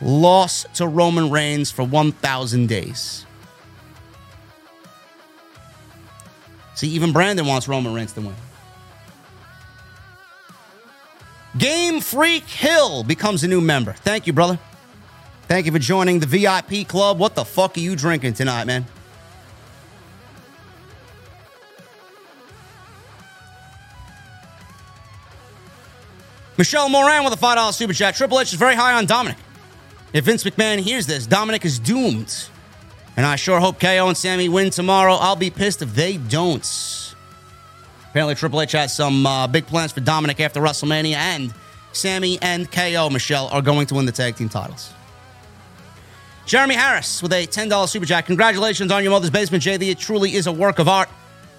lost 0.01 0.73
to 0.75 0.87
Roman 0.87 1.29
Reigns 1.29 1.69
for 1.69 1.83
1,000 1.83 2.67
days. 2.67 3.27
See, 6.73 6.87
even 6.87 7.13
Brandon 7.13 7.45
wants 7.45 7.67
Roman 7.67 7.93
Reigns 7.93 8.13
to 8.13 8.21
win. 8.21 8.33
Game 11.57 12.01
Freak 12.01 12.45
Hill 12.45 13.03
becomes 13.03 13.43
a 13.43 13.47
new 13.47 13.61
member. 13.61 13.93
Thank 13.93 14.25
you, 14.25 14.33
brother. 14.33 14.57
Thank 15.47 15.65
you 15.65 15.71
for 15.71 15.79
joining 15.79 16.19
the 16.19 16.25
VIP 16.25 16.87
club. 16.87 17.19
What 17.19 17.35
the 17.35 17.45
fuck 17.45 17.77
are 17.77 17.79
you 17.79 17.95
drinking 17.95 18.33
tonight, 18.33 18.65
man? 18.65 18.85
Michelle 26.57 26.89
Moran 26.89 27.23
with 27.23 27.33
a 27.33 27.37
$5 27.37 27.73
super 27.73 27.93
chat. 27.93 28.15
Triple 28.15 28.39
H 28.39 28.53
is 28.53 28.59
very 28.59 28.75
high 28.75 28.93
on 28.93 29.05
Dominik. 29.05 29.37
If 30.13 30.25
Vince 30.25 30.43
McMahon 30.43 30.79
hears 30.79 31.07
this, 31.07 31.27
Dominik 31.27 31.65
is 31.65 31.79
doomed. 31.79 32.47
And 33.17 33.25
I 33.25 33.35
sure 33.35 33.59
hope 33.59 33.79
KO 33.79 34.07
and 34.07 34.17
Sami 34.17 34.49
win 34.49 34.69
tomorrow. 34.69 35.15
I'll 35.15 35.35
be 35.35 35.49
pissed 35.49 35.81
if 35.81 35.93
they 35.93 36.17
don't. 36.17 36.63
Apparently, 38.13 38.35
Triple 38.35 38.61
H 38.61 38.73
has 38.73 38.95
some 38.95 39.25
uh, 39.25 39.47
big 39.47 39.65
plans 39.65 39.91
for 39.91 39.99
Dominik 39.99 40.39
after 40.39 40.61
WrestleMania, 40.61 41.15
and 41.15 41.51
Sami 41.93 42.37
and 42.43 42.71
KO, 42.71 43.09
Michelle, 43.09 43.47
are 43.47 43.63
going 43.63 43.87
to 43.87 43.95
win 43.95 44.05
the 44.05 44.11
tag 44.11 44.35
team 44.35 44.49
titles. 44.49 44.93
Jeremy 46.45 46.75
Harris 46.75 47.23
with 47.23 47.33
a 47.33 47.47
$10 47.47 47.89
super 47.89 48.05
chat. 48.05 48.27
Congratulations 48.27 48.91
on 48.91 49.01
your 49.01 49.09
mother's 49.09 49.31
basement, 49.31 49.63
JD. 49.63 49.89
It 49.89 49.97
truly 49.97 50.35
is 50.35 50.45
a 50.45 50.51
work 50.51 50.77
of 50.77 50.87
art. 50.87 51.09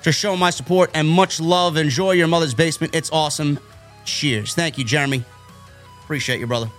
Just 0.02 0.20
show 0.20 0.36
my 0.36 0.51
support 0.51 0.93
and 0.94 1.09
much 1.09 1.40
love. 1.40 1.76
Enjoy 1.76 2.12
your 2.12 2.28
mother's 2.28 2.55
basement. 2.55 2.94
It's 2.94 3.10
awesome. 3.10 3.59
Cheers. 4.05 4.55
Thank 4.55 4.78
you, 4.78 4.85
Jeremy. 4.85 5.24
Appreciate 6.05 6.39
you, 6.39 6.47
brother. 6.47 6.70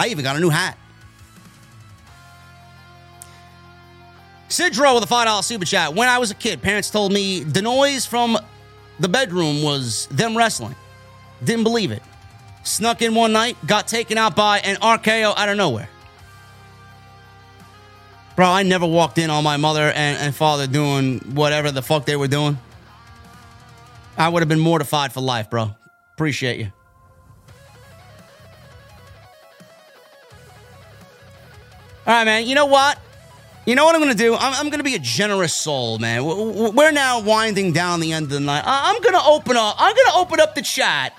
I 0.00 0.08
even 0.08 0.24
got 0.24 0.34
a 0.34 0.40
new 0.40 0.50
hat. 0.50 0.76
Sidro 4.48 4.94
with 4.94 5.04
a 5.04 5.12
$5 5.12 5.44
super 5.44 5.64
chat. 5.64 5.94
When 5.94 6.08
I 6.08 6.18
was 6.18 6.30
a 6.30 6.34
kid, 6.34 6.62
parents 6.62 6.90
told 6.90 7.12
me 7.12 7.40
the 7.40 7.60
noise 7.60 8.06
from 8.06 8.38
the 8.98 9.08
bedroom 9.08 9.62
was 9.62 10.06
them 10.06 10.36
wrestling. 10.36 10.74
Didn't 11.44 11.64
believe 11.64 11.92
it. 11.92 12.02
Snuck 12.62 13.02
in 13.02 13.14
one 13.14 13.32
night, 13.32 13.56
got 13.66 13.86
taken 13.86 14.18
out 14.18 14.34
by 14.34 14.58
an 14.60 14.76
RKO 14.76 15.36
out 15.36 15.48
of 15.48 15.56
nowhere. 15.56 15.88
Bro, 18.36 18.46
I 18.46 18.62
never 18.62 18.86
walked 18.86 19.18
in 19.18 19.30
on 19.30 19.42
my 19.44 19.56
mother 19.56 19.82
and, 19.82 20.18
and 20.18 20.34
father 20.34 20.66
doing 20.66 21.18
whatever 21.34 21.70
the 21.70 21.82
fuck 21.82 22.06
they 22.06 22.16
were 22.16 22.28
doing. 22.28 22.58
I 24.16 24.28
would 24.28 24.42
have 24.42 24.48
been 24.48 24.60
mortified 24.60 25.12
for 25.12 25.20
life, 25.20 25.50
bro. 25.50 25.74
Appreciate 26.14 26.58
you. 26.58 26.72
All 32.06 32.14
right, 32.14 32.24
man. 32.24 32.46
You 32.46 32.54
know 32.54 32.66
what? 32.66 32.98
You 33.68 33.74
know 33.74 33.84
what 33.84 33.94
I'm 33.94 34.00
going 34.00 34.16
to 34.16 34.16
do? 34.16 34.34
I'm, 34.34 34.54
I'm 34.54 34.70
going 34.70 34.78
to 34.78 34.82
be 34.82 34.94
a 34.94 34.98
generous 34.98 35.52
soul, 35.52 35.98
man. 35.98 36.24
We're 36.24 36.90
now 36.90 37.20
winding 37.20 37.74
down 37.74 38.00
the 38.00 38.14
end 38.14 38.24
of 38.24 38.30
the 38.30 38.40
night. 38.40 38.62
I'm 38.64 38.98
going 39.02 39.12
to 39.12 39.22
open 39.22 39.58
up. 39.58 39.76
I'm 39.78 39.94
going 39.94 40.06
to 40.06 40.14
open 40.14 40.40
up 40.40 40.54
the 40.54 40.62
chat 40.62 41.12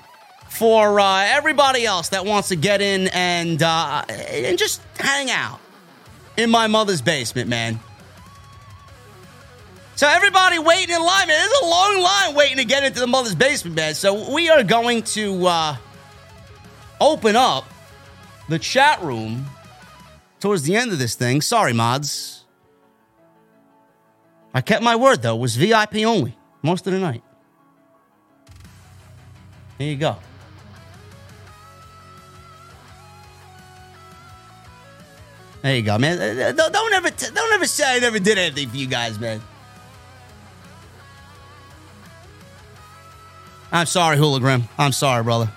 for 0.50 1.00
uh, 1.00 1.26
everybody 1.28 1.86
else 1.86 2.10
that 2.10 2.26
wants 2.26 2.48
to 2.48 2.56
get 2.56 2.82
in 2.82 3.08
and 3.10 3.62
uh, 3.62 4.04
and 4.10 4.58
just 4.58 4.82
hang 4.98 5.30
out 5.30 5.60
in 6.38 6.50
my 6.50 6.66
mother's 6.66 7.04
basement, 7.04 7.50
man. 7.50 7.80
So 9.96 10.08
everybody 10.08 10.58
waiting 10.58 10.96
in 10.96 11.04
line, 11.04 11.28
man. 11.28 11.38
There's 11.38 11.62
a 11.62 11.66
long 11.68 12.02
line 12.02 12.34
waiting 12.34 12.58
to 12.58 12.66
get 12.66 12.84
into 12.84 13.00
the 13.00 13.06
mother's 13.06 13.36
basement, 13.36 13.76
man. 13.76 13.94
So 13.94 14.34
we 14.34 14.50
are 14.50 14.64
going 14.64 15.04
to 15.04 15.46
uh, 15.46 15.78
open 17.00 17.36
up 17.36 17.66
the 18.48 18.58
chat 18.58 19.04
room 19.04 19.46
towards 20.40 20.64
the 20.64 20.76
end 20.76 20.92
of 20.92 20.98
this 20.98 21.14
thing. 21.14 21.42
Sorry, 21.42 21.74
mods. 21.74 22.39
I 24.54 24.62
kept 24.62 24.84
my 24.84 24.96
word 24.96 25.22
though, 25.22 25.36
it 25.36 25.40
was 25.40 25.56
VIP 25.56 25.98
only 26.06 26.38
most 26.62 26.88
of 26.88 26.94
the 26.94 27.00
night. 27.00 27.24
There 29.78 29.88
you 29.88 29.96
go. 29.96 30.18
There 35.62 35.76
you 35.76 35.82
go, 35.82 35.98
man. 35.98 36.20
Uh, 36.20 36.42
uh, 36.42 36.52
don't, 36.54 36.72
don't 36.72 36.94
ever, 36.94 37.10
t- 37.10 37.28
don't 37.34 37.54
ever 37.54 37.68
say 37.68 37.96
I 37.96 38.00
never 38.00 38.20
did 38.20 38.38
anything 38.38 38.70
for 38.70 38.78
you 38.78 38.88
guys, 38.88 39.20
man. 39.20 39.42
I'm 43.72 43.86
sorry, 43.86 44.18
Hooligram. 44.18 44.64
I'm 44.78 44.92
sorry, 44.92 45.24
brother. 45.24 45.52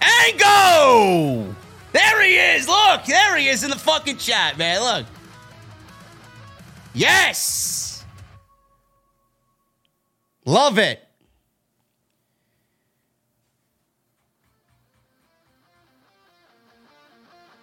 Angle! 0.00 1.54
There 1.92 2.22
he 2.22 2.36
is. 2.36 2.68
Look, 2.68 3.04
there 3.04 3.36
he 3.36 3.48
is 3.48 3.64
in 3.64 3.70
the 3.70 3.78
fucking 3.78 4.18
chat, 4.18 4.58
man. 4.58 4.80
Look. 4.80 5.06
Yes. 6.94 8.04
Love 10.44 10.78
it. 10.78 11.04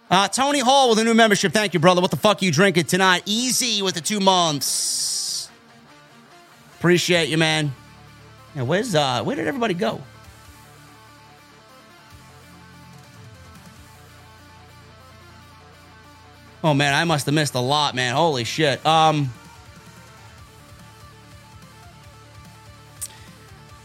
Uh, 0.08 0.28
Tony 0.28 0.60
Hall 0.60 0.90
with 0.90 1.00
a 1.00 1.04
new 1.04 1.14
membership. 1.14 1.52
Thank 1.52 1.74
you, 1.74 1.80
brother. 1.80 2.00
What 2.00 2.12
the 2.12 2.16
fuck 2.16 2.40
are 2.40 2.44
you 2.44 2.52
drinking 2.52 2.84
tonight? 2.84 3.22
Easy 3.26 3.82
with 3.82 3.94
the 3.94 4.00
two 4.00 4.20
months. 4.20 5.50
Appreciate 6.78 7.28
you, 7.28 7.38
man. 7.38 7.72
Yeah, 8.54 8.62
where's 8.62 8.94
uh 8.94 9.24
where 9.24 9.34
did 9.34 9.48
everybody 9.48 9.74
go? 9.74 10.00
Oh 16.66 16.74
man, 16.74 16.94
I 16.94 17.04
must 17.04 17.26
have 17.26 17.34
missed 17.36 17.54
a 17.54 17.60
lot, 17.60 17.94
man. 17.94 18.16
Holy 18.16 18.42
shit. 18.42 18.84
Um 18.84 19.32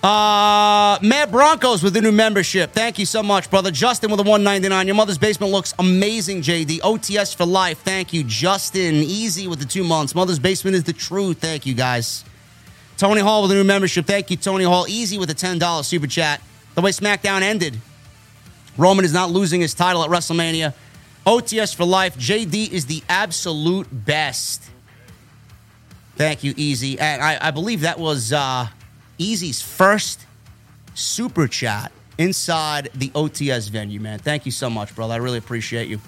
Uh, 0.03 0.97
Matt 1.03 1.29
Broncos 1.29 1.83
with 1.83 1.93
the 1.93 2.01
new 2.01 2.11
membership. 2.11 2.71
Thank 2.71 2.97
you 2.97 3.05
so 3.05 3.21
much, 3.21 3.51
brother. 3.51 3.69
Justin 3.69 4.09
with 4.09 4.19
a 4.19 4.23
199. 4.23 4.87
Your 4.87 4.95
mother's 4.95 5.19
basement 5.19 5.51
looks 5.51 5.75
amazing, 5.77 6.41
JD. 6.41 6.79
OTS 6.79 7.35
for 7.35 7.45
life. 7.45 7.77
Thank 7.83 8.11
you, 8.11 8.23
Justin. 8.23 8.95
Easy 8.95 9.47
with 9.47 9.59
the 9.59 9.65
two 9.65 9.83
months. 9.83 10.15
Mother's 10.15 10.39
basement 10.39 10.75
is 10.75 10.85
the 10.85 10.93
truth. 10.93 11.37
Thank 11.37 11.67
you, 11.67 11.75
guys. 11.75 12.25
Tony 12.97 13.21
Hall 13.21 13.43
with 13.43 13.51
a 13.51 13.53
new 13.53 13.63
membership. 13.63 14.07
Thank 14.07 14.31
you, 14.31 14.37
Tony 14.37 14.63
Hall. 14.63 14.87
Easy 14.87 15.19
with 15.19 15.29
a 15.29 15.35
$10 15.35 15.85
super 15.85 16.07
chat. 16.07 16.41
The 16.73 16.81
way 16.81 16.89
SmackDown 16.89 17.43
ended, 17.43 17.79
Roman 18.79 19.05
is 19.05 19.13
not 19.13 19.29
losing 19.29 19.61
his 19.61 19.75
title 19.75 20.03
at 20.03 20.09
WrestleMania. 20.09 20.73
OTS 21.25 21.75
for 21.75 21.85
life. 21.85 22.17
JD 22.17 22.71
is 22.71 22.87
the 22.87 23.03
absolute 23.07 23.87
best. 23.91 24.63
Thank 26.15 26.43
you, 26.43 26.53
Easy. 26.57 26.99
And 26.99 27.21
I, 27.21 27.37
I 27.47 27.51
believe 27.51 27.81
that 27.81 27.99
was 27.99 28.33
uh, 28.33 28.67
Easy's 29.17 29.61
first 29.61 30.25
super 30.93 31.47
chat 31.47 31.91
inside 32.17 32.89
the 32.93 33.09
OTS 33.09 33.69
venue, 33.69 33.99
man. 33.99 34.19
Thank 34.19 34.45
you 34.45 34.51
so 34.51 34.69
much, 34.69 34.93
brother. 34.95 35.13
I 35.13 35.17
really 35.17 35.37
appreciate 35.37 35.87
you. 35.87 35.99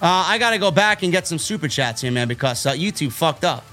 Uh, 0.00 0.24
I 0.28 0.38
got 0.38 0.50
to 0.50 0.58
go 0.58 0.70
back 0.70 1.02
and 1.02 1.10
get 1.10 1.26
some 1.26 1.38
super 1.38 1.66
chats 1.66 2.02
here, 2.02 2.12
man, 2.12 2.28
because 2.28 2.64
uh, 2.66 2.72
YouTube 2.72 3.10
fucked 3.10 3.44
up. 3.44 3.64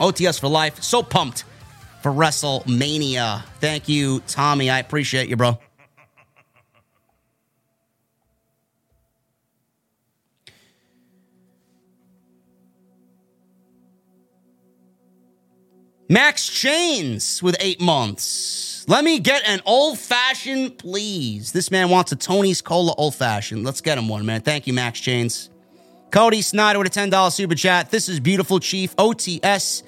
OTS 0.00 0.40
for 0.40 0.48
life. 0.48 0.82
So 0.82 1.02
pumped 1.02 1.44
for 2.02 2.10
WrestleMania. 2.10 3.44
Thank 3.60 3.88
you, 3.88 4.20
Tommy. 4.26 4.68
I 4.68 4.80
appreciate 4.80 5.28
you, 5.28 5.36
bro. 5.36 5.58
Max 16.12 16.46
Chains 16.46 17.42
with 17.42 17.56
eight 17.58 17.80
months. 17.80 18.84
Let 18.86 19.02
me 19.02 19.18
get 19.18 19.48
an 19.48 19.62
old 19.64 19.98
fashioned, 19.98 20.76
please. 20.76 21.52
This 21.52 21.70
man 21.70 21.88
wants 21.88 22.12
a 22.12 22.16
Tony's 22.16 22.60
Cola 22.60 22.94
old 22.98 23.14
fashioned. 23.14 23.64
Let's 23.64 23.80
get 23.80 23.96
him 23.96 24.08
one, 24.08 24.26
man. 24.26 24.42
Thank 24.42 24.66
you, 24.66 24.74
Max 24.74 25.00
Chains. 25.00 25.48
Cody 26.10 26.42
Snyder 26.42 26.78
with 26.78 26.94
a 26.94 27.00
$10 27.00 27.32
super 27.32 27.54
chat. 27.54 27.90
This 27.90 28.10
is 28.10 28.20
Beautiful 28.20 28.60
Chief 28.60 28.94
OTS 28.96 29.84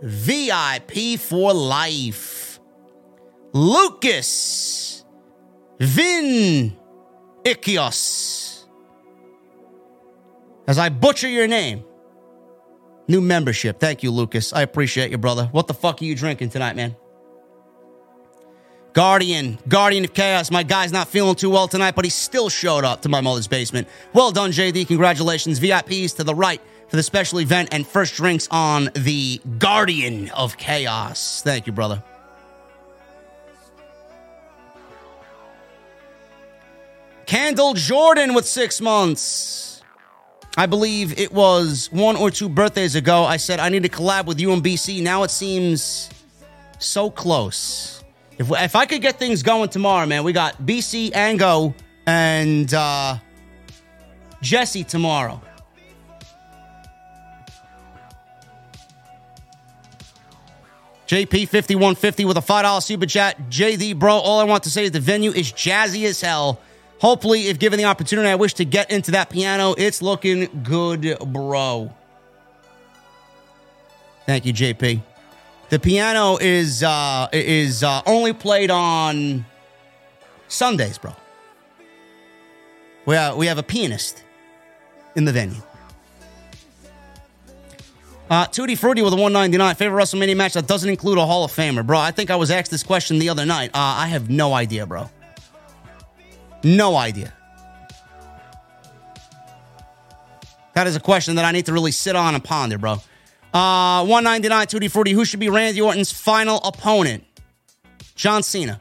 VIP 0.00 1.18
for 1.18 1.52
life. 1.52 2.60
Lucas 3.52 5.04
Vin 5.80 6.76
Ikios. 7.42 8.64
As 10.68 10.78
I 10.78 10.88
butcher 10.88 11.28
your 11.28 11.48
name, 11.48 11.82
new 13.08 13.20
membership. 13.20 13.80
Thank 13.80 14.02
you, 14.02 14.10
Lucas. 14.10 14.52
I 14.52 14.62
appreciate 14.62 15.10
you, 15.10 15.18
brother. 15.18 15.46
What 15.52 15.66
the 15.66 15.74
fuck 15.74 16.00
are 16.00 16.04
you 16.04 16.14
drinking 16.14 16.50
tonight, 16.50 16.76
man? 16.76 16.96
Guardian, 18.94 19.58
Guardian 19.66 20.04
of 20.04 20.14
Chaos. 20.14 20.52
My 20.52 20.62
guy's 20.62 20.92
not 20.92 21.08
feeling 21.08 21.34
too 21.34 21.50
well 21.50 21.66
tonight, 21.66 21.96
but 21.96 22.04
he 22.04 22.10
still 22.10 22.48
showed 22.48 22.84
up 22.84 23.02
to 23.02 23.08
my 23.08 23.20
mother's 23.20 23.48
basement. 23.48 23.88
Well 24.12 24.30
done, 24.30 24.52
JD. 24.52 24.86
Congratulations. 24.86 25.58
VIPs 25.58 26.14
to 26.16 26.24
the 26.24 26.34
right 26.34 26.60
for 26.88 26.96
the 26.96 27.02
special 27.02 27.40
event 27.40 27.70
and 27.72 27.84
first 27.84 28.14
drinks 28.14 28.46
on 28.52 28.90
the 28.94 29.40
Guardian 29.58 30.30
of 30.30 30.56
Chaos. 30.56 31.42
Thank 31.42 31.66
you, 31.66 31.72
brother. 31.72 32.04
Candle 37.26 37.74
Jordan 37.74 38.32
with 38.32 38.46
six 38.46 38.80
months. 38.80 39.73
I 40.56 40.66
believe 40.66 41.18
it 41.18 41.32
was 41.32 41.88
one 41.90 42.16
or 42.16 42.30
two 42.30 42.48
birthdays 42.48 42.94
ago. 42.94 43.24
I 43.24 43.38
said 43.38 43.58
I 43.58 43.68
need 43.68 43.82
to 43.82 43.88
collab 43.88 44.26
with 44.26 44.38
UMBC. 44.38 45.02
Now 45.02 45.24
it 45.24 45.30
seems 45.30 46.10
so 46.78 47.10
close. 47.10 48.04
If, 48.38 48.50
if 48.50 48.76
I 48.76 48.86
could 48.86 49.02
get 49.02 49.18
things 49.18 49.42
going 49.42 49.68
tomorrow, 49.68 50.06
man, 50.06 50.22
we 50.22 50.32
got 50.32 50.60
BC, 50.62 51.14
Ango, 51.14 51.74
and 52.06 52.72
uh, 52.72 53.18
Jesse 54.42 54.84
tomorrow. 54.84 55.40
JP5150 61.08 62.26
with 62.26 62.36
a 62.38 62.40
$5 62.40 62.82
super 62.82 63.06
chat. 63.06 63.38
JD, 63.50 63.98
bro, 63.98 64.14
all 64.14 64.40
I 64.40 64.44
want 64.44 64.64
to 64.64 64.70
say 64.70 64.84
is 64.84 64.90
the 64.92 65.00
venue 65.00 65.30
is 65.32 65.52
jazzy 65.52 66.06
as 66.06 66.20
hell. 66.20 66.60
Hopefully, 67.04 67.48
if 67.48 67.58
given 67.58 67.76
the 67.76 67.84
opportunity, 67.84 68.26
I 68.26 68.34
wish 68.34 68.54
to 68.54 68.64
get 68.64 68.90
into 68.90 69.10
that 69.10 69.28
piano. 69.28 69.74
It's 69.76 70.00
looking 70.00 70.62
good, 70.62 71.18
bro. 71.26 71.92
Thank 74.24 74.46
you, 74.46 74.54
JP. 74.54 75.02
The 75.68 75.78
piano 75.78 76.38
is 76.40 76.82
uh, 76.82 77.28
is 77.30 77.82
uh, 77.82 78.00
only 78.06 78.32
played 78.32 78.70
on 78.70 79.44
Sundays, 80.48 80.96
bro. 80.96 81.14
We 83.04 83.16
have, 83.16 83.36
we 83.36 83.48
have 83.48 83.58
a 83.58 83.62
pianist 83.62 84.24
in 85.14 85.26
the 85.26 85.32
venue. 85.32 85.60
Uh, 88.30 88.46
Tutti 88.46 88.76
Frutti 88.76 89.02
with 89.02 89.12
a 89.12 89.16
199. 89.16 89.74
Favorite 89.74 90.02
WrestleMania 90.02 90.38
match 90.38 90.54
that 90.54 90.66
doesn't 90.66 90.88
include 90.88 91.18
a 91.18 91.26
Hall 91.26 91.44
of 91.44 91.52
Famer. 91.52 91.86
Bro, 91.86 91.98
I 91.98 92.12
think 92.12 92.30
I 92.30 92.36
was 92.36 92.50
asked 92.50 92.70
this 92.70 92.82
question 92.82 93.18
the 93.18 93.28
other 93.28 93.44
night. 93.44 93.72
Uh, 93.74 93.78
I 93.98 94.06
have 94.06 94.30
no 94.30 94.54
idea, 94.54 94.86
bro. 94.86 95.10
No 96.64 96.96
idea. 96.96 97.32
That 100.72 100.86
is 100.86 100.96
a 100.96 101.00
question 101.00 101.36
that 101.36 101.44
I 101.44 101.52
need 101.52 101.66
to 101.66 101.72
really 101.72 101.92
sit 101.92 102.16
on 102.16 102.34
and 102.34 102.42
ponder, 102.42 102.78
bro. 102.78 102.94
Uh, 103.52 104.04
199, 104.04 104.66
2D, 104.66 104.90
40. 104.90 105.12
Who 105.12 105.24
should 105.24 105.38
be 105.38 105.48
Randy 105.48 105.80
Orton's 105.80 106.10
final 106.10 106.56
opponent? 106.64 107.24
John 108.16 108.42
Cena. 108.42 108.80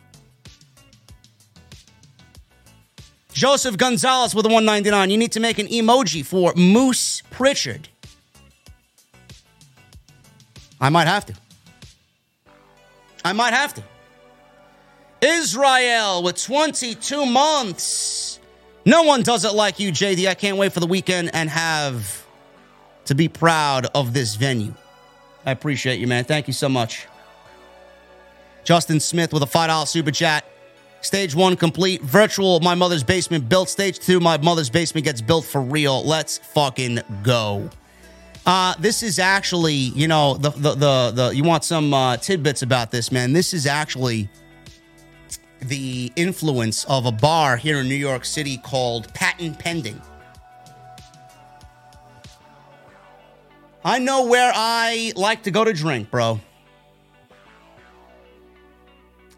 Joseph 3.34 3.77
Gonzalez 3.77 4.34
with 4.34 4.45
a 4.45 4.49
199. 4.49 5.10
You 5.10 5.18
need 5.18 5.31
to 5.34 5.39
make 5.39 5.60
an 5.60 5.68
emoji 5.68 6.26
for 6.26 6.53
Moose 6.55 7.22
Pritchard. 7.30 7.89
I 10.80 10.89
might 10.89 11.07
have 11.07 11.26
to. 11.27 11.34
I 13.26 13.34
might 13.34 13.53
have 13.53 13.73
to. 13.76 13.84
Israel 15.24 16.22
with 16.22 16.41
22 16.44 17.26
months. 17.26 18.40
No 18.86 19.04
one 19.04 19.24
does 19.24 19.45
it 19.45 19.54
like 19.54 19.80
you, 19.80 19.91
JD. 19.91 20.28
I 20.28 20.34
can't 20.34 20.58
wait 20.58 20.74
for 20.74 20.82
the 20.82 20.88
weekend 20.88 21.32
and 21.34 21.50
have 21.50 22.26
to 23.06 23.16
be 23.16 23.30
proud 23.30 23.88
of 23.95 24.14
this 24.14 24.36
venue. 24.36 24.74
I 25.45 25.52
appreciate 25.52 26.00
you, 26.00 26.08
man. 26.08 26.26
Thank 26.26 26.48
you 26.48 26.54
so 26.54 26.68
much. 26.68 27.08
Justin 28.64 29.00
Smith 29.00 29.34
with 29.34 29.44
a 29.44 29.48
$5 29.48 29.88
super 29.88 30.12
chat. 30.12 30.45
Stage 31.02 31.36
one 31.36 31.58
complete. 31.58 32.02
Virtual 32.02 32.62
My 32.62 32.76
Mother's 32.76 33.04
Basement 33.04 33.50
built. 33.50 33.70
Stage 33.70 34.00
two, 34.00 34.22
My 34.22 34.38
Mother's 34.38 34.70
Basement 34.70 35.04
gets 35.04 35.22
built 35.22 35.44
for 35.44 35.62
real. 35.62 36.04
Let's 36.06 36.38
fucking 36.38 37.02
go. 37.24 37.70
Uh, 38.45 38.74
this 38.80 39.04
is 39.04 39.20
actually, 39.20 39.74
you 39.74 40.08
know, 40.08 40.36
the 40.36 40.50
the 40.50 40.76
the, 40.76 41.12
the 41.14 41.36
you 41.36 41.44
want 41.44 41.64
some 41.66 41.94
uh, 41.94 42.18
tidbits 42.18 42.62
about 42.62 42.91
this, 42.91 43.12
man. 43.12 43.34
This 43.34 43.54
is 43.54 43.66
actually 43.66 44.30
the 45.64 46.11
influence 46.15 46.85
of 46.85 47.06
a 47.06 47.11
bar 47.11 47.57
here 47.57 47.80
in 47.80 47.90
New 47.90 47.95
York 47.95 48.26
City 48.26 48.57
called 48.57 49.14
Patent 49.14 49.60
Pending. 49.60 50.02
I 53.85 53.99
know 53.99 54.26
where 54.26 54.52
I 54.56 55.11
like 55.15 55.44
to 55.44 55.52
go 55.52 55.64
to 55.64 55.73
drink, 55.73 56.10
bro. 56.10 56.40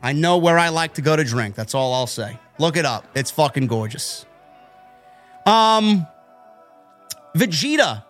I 0.04 0.14
know 0.14 0.38
where 0.38 0.60
I 0.60 0.70
like 0.70 0.96
to 0.96 1.02
go 1.02 1.16
to 1.16 1.24
drink. 1.24 1.56
That's 1.56 1.74
all 1.74 1.94
I'll 1.94 2.06
say. 2.06 2.38
Look 2.60 2.78
it 2.78 2.86
up. 2.86 3.06
It's 3.16 3.32
fucking 3.32 3.68
gorgeous. 3.68 4.26
Um 5.46 6.06
Vegeta 7.36 8.04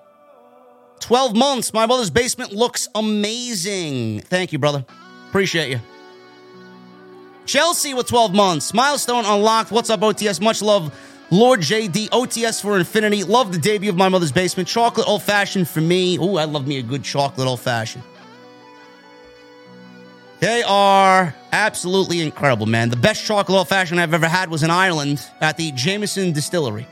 12 1.00 1.36
months. 1.36 1.74
My 1.74 1.86
mother's 1.86 2.10
basement 2.10 2.52
looks 2.52 2.88
amazing. 2.96 4.22
Thank 4.22 4.52
you, 4.52 4.60
brother. 4.60 4.86
Appreciate 5.30 5.70
you. 5.70 5.80
Chelsea 7.46 7.94
with 7.94 8.08
12 8.08 8.34
months. 8.34 8.74
Milestone 8.74 9.26
unlocked. 9.26 9.72
What's 9.72 9.90
up, 9.90 10.02
OTS? 10.02 10.42
Much 10.42 10.62
love. 10.62 10.94
Lord 11.32 11.62
JD, 11.62 12.10
OTS 12.10 12.62
for 12.62 12.78
infinity. 12.78 13.24
Love 13.24 13.52
the 13.52 13.58
debut 13.58 13.90
of 13.90 13.98
my 13.98 14.10
mother's 14.10 14.32
basement. 14.32 14.68
Chocolate 14.68 15.08
old 15.08 15.24
fashioned 15.24 15.68
for 15.68 15.82
me. 15.82 16.18
Ooh, 16.18 16.38
I 16.38 16.46
love 16.46 16.68
me 16.68 16.78
a 16.78 16.84
good 16.84 17.04
chocolate 17.04 17.48
old 17.48 17.60
fashioned. 17.60 18.04
They 20.40 20.64
are 20.64 21.34
absolutely 21.52 22.22
incredible, 22.22 22.66
man. 22.66 22.90
The 22.90 22.98
best 22.98 23.26
chocolate 23.26 23.58
old 23.58 23.68
fashioned 23.68 24.00
I've 24.00 24.14
ever 24.14 24.28
had 24.28 24.50
was 24.50 24.62
in 24.62 24.70
Ireland 24.70 25.26
at 25.42 25.58
the 25.58 25.72
Jameson 25.72 26.34
Distillery. 26.34 26.88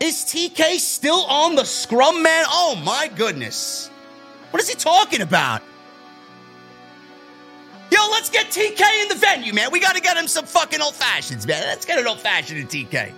Is 0.00 0.16
TK 0.16 0.78
still 0.78 1.24
on 1.24 1.54
the 1.54 1.64
scrum, 1.64 2.22
man? 2.22 2.44
Oh 2.48 2.78
my 2.84 3.10
goodness. 3.16 3.88
What 4.50 4.62
is 4.62 4.68
he 4.68 4.74
talking 4.74 5.22
about? 5.22 5.62
Yo, 7.94 8.00
let's 8.10 8.28
get 8.28 8.46
TK 8.46 9.02
in 9.02 9.08
the 9.08 9.14
venue, 9.14 9.52
man. 9.52 9.70
We 9.70 9.78
got 9.78 9.94
to 9.94 10.00
get 10.00 10.16
him 10.16 10.26
some 10.26 10.46
fucking 10.46 10.80
old 10.80 10.96
fashions, 10.96 11.46
man. 11.46 11.62
Let's 11.62 11.86
get 11.86 11.96
an 11.96 12.08
old 12.08 12.18
fashioned 12.18 12.58
in 12.58 12.66
TK. 12.66 13.12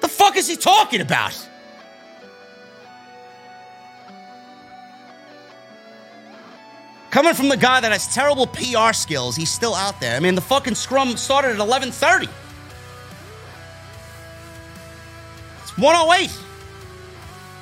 The 0.00 0.08
fuck 0.08 0.36
is 0.36 0.48
he 0.48 0.56
talking 0.56 1.00
about? 1.00 1.48
Coming 7.12 7.34
from 7.34 7.48
the 7.48 7.56
guy 7.56 7.78
that 7.78 7.92
has 7.92 8.12
terrible 8.12 8.48
PR 8.48 8.92
skills, 8.92 9.36
he's 9.36 9.50
still 9.50 9.76
out 9.76 10.00
there. 10.00 10.16
I 10.16 10.18
mean, 10.18 10.34
the 10.34 10.40
fucking 10.40 10.74
scrum 10.74 11.16
started 11.16 11.52
at 11.52 11.58
11:30. 11.58 12.28
It's 15.62 15.78
108. 15.78 16.30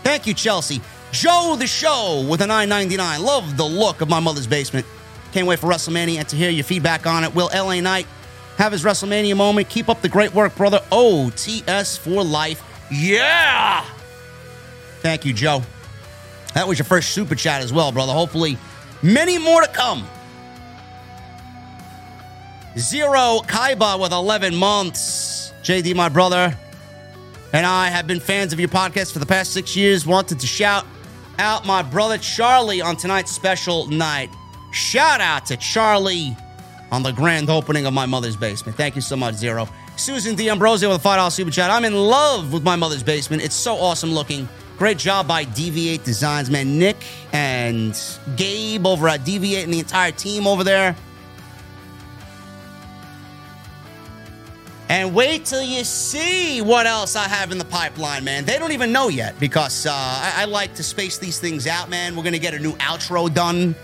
Thank 0.05 0.27
you, 0.27 0.33
Chelsea. 0.33 0.81
Joe 1.13 1.57
the 1.59 1.67
Show 1.67 2.27
with 2.29 2.41
a 2.41 2.47
999. 2.47 3.23
Love 3.23 3.57
the 3.59 3.65
look 3.65 4.01
of 4.01 4.09
my 4.09 4.19
mother's 4.19 4.47
basement. 4.47 4.87
Can't 5.33 5.47
wait 5.47 5.59
for 5.59 5.67
WrestleMania 5.67 6.17
and 6.17 6.29
to 6.29 6.37
hear 6.37 6.51
your 6.51 6.65
feedback 6.65 7.07
on 7.07 7.23
it. 7.23 7.35
Will 7.35 7.51
LA 7.55 7.81
Knight 7.81 8.07
have 8.57 8.73
his 8.73 8.83
WrestleMania 8.83 9.37
moment? 9.37 9.69
Keep 9.69 9.91
up 9.91 10.01
the 10.01 10.09
great 10.09 10.35
work, 10.35 10.57
brother. 10.57 10.81
OTS 10.91 11.99
for 11.99 12.25
life. 12.25 12.63
Yeah! 12.91 13.85
Thank 15.01 15.27
you, 15.27 15.35
Joe. 15.35 15.63
That 16.55 16.67
was 16.67 16.79
your 16.79 16.87
first 16.87 17.11
super 17.11 17.35
chat 17.35 17.63
as 17.63 17.73
well, 17.73 17.93
brother. 17.93 18.13
Hopefully, 18.13 18.57
many 19.03 19.37
more 19.37 19.61
to 19.61 19.69
come. 19.69 20.07
Zero 22.79 23.41
Kaiba 23.47 24.01
with 24.01 24.13
11 24.13 24.55
months. 24.55 25.53
JD, 25.63 25.95
my 25.95 26.09
brother, 26.09 26.57
and 27.53 27.67
I 27.67 27.89
have 27.89 28.07
been 28.07 28.19
fans 28.19 28.53
of 28.53 28.59
your 28.59 28.69
podcast 28.69 29.13
for 29.13 29.19
the 29.19 29.27
past 29.27 29.53
six 29.53 29.77
years. 29.77 30.07
Wanted 30.07 30.41
to 30.41 30.47
shout 30.47 30.87
out 31.39 31.67
my 31.67 31.83
brother 31.83 32.19
Charlie 32.19 32.81
on 32.81 32.97
tonight's 32.97 33.31
special 33.31 33.87
night. 33.89 34.31
Shout 34.71 35.21
out 35.21 35.47
to 35.47 35.57
Charlie 35.57 36.37
on 36.91 37.03
the 37.03 37.13
grand 37.13 37.51
opening 37.51 37.87
of 37.87 37.95
my 37.95 38.07
mother's 38.07 38.37
basement. 38.37 38.77
Thank 38.77 38.95
you 38.97 39.03
so 39.03 39.17
much, 39.17 39.35
Zero. 39.35 39.69
Susan 39.97 40.35
D'Ambrosio 40.35 40.91
with 40.91 41.05
a 41.05 41.09
$5 41.09 41.33
super 41.33 41.51
chat. 41.51 41.71
I'm 41.71 41.85
in 41.85 41.95
love 41.95 42.53
with 42.53 42.63
my 42.63 42.77
mother's 42.77 43.03
basement. 43.03 43.43
It's 43.43 43.55
so 43.55 43.75
awesome 43.75 44.13
looking. 44.13 44.49
Great 44.79 44.99
job 44.99 45.29
by 45.29 45.45
Deviate 45.45 46.05
Designs, 46.05 46.51
man. 46.51 46.79
Nick 46.79 46.97
and 47.33 47.99
Gabe 48.37 48.87
over 48.87 49.09
at 49.09 49.25
Deviate 49.25 49.65
and 49.65 49.73
the 49.73 49.79
entire 49.79 50.13
team 50.13 50.47
over 50.47 50.65
there. 50.65 50.97
And 54.93 55.15
wait 55.15 55.47
till 55.47 55.63
you 55.63 55.85
see 55.85 56.61
what 56.61 56.85
else 56.85 57.17
I 57.17 57.27
have 57.27 57.51
in 57.51 57.57
the 57.57 57.65
pipeline, 57.65 58.25
man. 58.25 58.45
They 58.45 58.59
don't 58.59 58.73
even 58.73 58.93
know 58.93 59.09
yet 59.09 59.41
because 59.41 59.87
uh, 59.87 59.91
I, 59.91 60.43
I 60.43 60.45
like 60.45 60.75
to 60.75 60.83
space 60.83 61.17
these 61.17 61.41
things 61.41 61.67
out, 61.67 61.89
man. 61.89 62.15
We're 62.15 62.25
going 62.25 62.35
to 62.35 62.39
get 62.39 62.53
a 62.53 62.59
new 62.59 62.75
outro 62.75 63.33
done. 63.33 63.75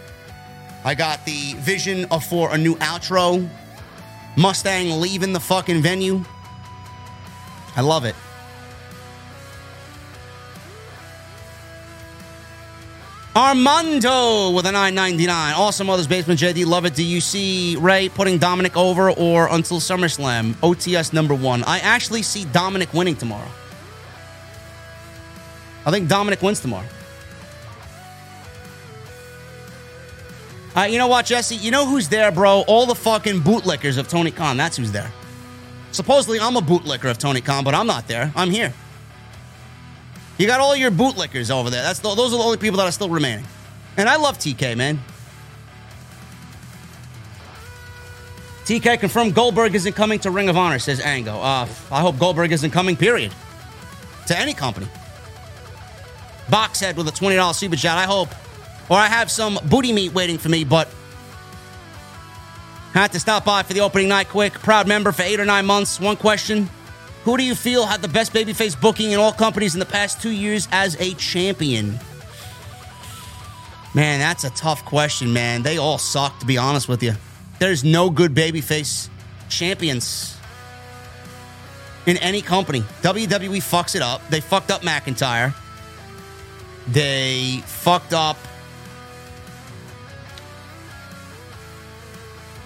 I 0.84 0.94
got 0.94 1.24
the 1.24 1.54
vision 1.60 2.04
of, 2.10 2.26
for 2.26 2.52
a 2.52 2.58
new 2.58 2.74
outro. 2.74 3.48
Mustang 4.36 5.00
leaving 5.00 5.32
the 5.32 5.40
fucking 5.40 5.80
venue. 5.80 6.22
I 7.74 7.80
love 7.80 8.04
it. 8.04 8.14
Armando 13.38 14.50
with 14.50 14.66
a 14.66 14.72
999. 14.72 15.54
Awesome 15.54 15.86
Mother's 15.86 16.08
Basement 16.08 16.40
JD. 16.40 16.66
Love 16.66 16.86
it. 16.86 16.96
Do 16.96 17.04
you 17.04 17.20
see 17.20 17.76
Rey 17.76 18.08
putting 18.08 18.40
Dominik 18.40 18.76
over 18.76 19.12
or 19.12 19.46
until 19.52 19.78
SummerSlam? 19.78 20.54
OTS 20.54 21.12
number 21.12 21.36
one. 21.36 21.62
I 21.62 21.78
actually 21.78 22.22
see 22.22 22.46
Dominik 22.46 22.92
winning 22.92 23.14
tomorrow. 23.14 23.48
I 25.86 25.92
think 25.92 26.08
Dominik 26.08 26.42
wins 26.42 26.58
tomorrow. 26.58 26.88
Uh, 30.74 30.82
you 30.90 30.98
know 30.98 31.06
what, 31.06 31.24
Jesse? 31.24 31.54
You 31.54 31.70
know 31.70 31.86
who's 31.86 32.08
there, 32.08 32.32
bro? 32.32 32.64
All 32.66 32.86
the 32.86 32.94
fucking 32.96 33.42
bootlickers 33.42 33.98
of 33.98 34.08
Tony 34.08 34.32
Khan. 34.32 34.56
That's 34.56 34.76
who's 34.76 34.90
there. 34.90 35.12
Supposedly, 35.92 36.40
I'm 36.40 36.56
a 36.56 36.60
bootlicker 36.60 37.08
of 37.08 37.18
Tony 37.18 37.40
Khan, 37.40 37.62
but 37.62 37.72
I'm 37.72 37.86
not 37.86 38.08
there. 38.08 38.32
I'm 38.34 38.50
here. 38.50 38.74
You 40.38 40.46
got 40.46 40.60
all 40.60 40.76
your 40.76 40.92
bootlickers 40.92 41.50
over 41.50 41.68
there. 41.68 41.82
That's 41.82 41.98
the, 41.98 42.14
those 42.14 42.32
are 42.32 42.38
the 42.38 42.44
only 42.44 42.58
people 42.58 42.78
that 42.78 42.86
are 42.86 42.92
still 42.92 43.10
remaining. 43.10 43.44
And 43.96 44.08
I 44.08 44.16
love 44.16 44.38
TK, 44.38 44.76
man. 44.76 45.00
TK 48.64 49.00
confirmed 49.00 49.34
Goldberg 49.34 49.74
isn't 49.74 49.94
coming 49.94 50.20
to 50.20 50.30
Ring 50.30 50.48
of 50.48 50.56
Honor, 50.56 50.78
says 50.78 51.00
Ango. 51.00 51.40
Uh, 51.40 51.66
I 51.90 52.00
hope 52.00 52.18
Goldberg 52.18 52.52
isn't 52.52 52.70
coming, 52.70 52.96
period. 52.96 53.32
To 54.28 54.38
any 54.38 54.54
company. 54.54 54.86
Boxhead 56.48 56.94
with 56.96 57.08
a 57.08 57.12
$20 57.12 57.54
super 57.54 57.76
chat. 57.76 57.98
I 57.98 58.04
hope. 58.04 58.28
Or 58.88 58.96
I 58.96 59.06
have 59.06 59.30
some 59.30 59.58
booty 59.68 59.92
meat 59.92 60.12
waiting 60.12 60.38
for 60.38 60.48
me, 60.48 60.64
but 60.64 60.88
had 62.92 63.12
to 63.12 63.20
stop 63.20 63.44
by 63.44 63.62
for 63.62 63.72
the 63.72 63.80
opening 63.80 64.08
night 64.08 64.28
quick. 64.28 64.52
Proud 64.54 64.86
member 64.86 65.12
for 65.12 65.22
eight 65.22 65.40
or 65.40 65.44
nine 65.44 65.66
months. 65.66 66.00
One 66.00 66.16
question 66.16 66.68
Who 67.28 67.36
do 67.36 67.44
you 67.44 67.54
feel 67.54 67.84
had 67.84 68.00
the 68.00 68.08
best 68.08 68.32
babyface 68.32 68.80
booking 68.80 69.10
in 69.10 69.18
all 69.20 69.32
companies 69.32 69.74
in 69.74 69.80
the 69.80 69.84
past 69.84 70.22
two 70.22 70.30
years 70.30 70.66
as 70.72 70.98
a 70.98 71.12
champion? 71.12 72.00
Man, 73.92 74.18
that's 74.18 74.44
a 74.44 74.50
tough 74.50 74.82
question, 74.86 75.30
man. 75.34 75.62
They 75.62 75.76
all 75.76 75.98
suck, 75.98 76.38
to 76.40 76.46
be 76.46 76.56
honest 76.56 76.88
with 76.88 77.02
you. 77.02 77.12
There's 77.58 77.84
no 77.84 78.08
good 78.08 78.34
babyface 78.34 79.10
champions 79.50 80.38
in 82.06 82.16
any 82.16 82.40
company. 82.40 82.80
WWE 83.02 83.58
fucks 83.58 83.94
it 83.94 84.00
up. 84.00 84.26
They 84.30 84.40
fucked 84.40 84.70
up 84.70 84.80
McIntyre. 84.80 85.54
They 86.86 87.60
fucked 87.66 88.14
up 88.14 88.38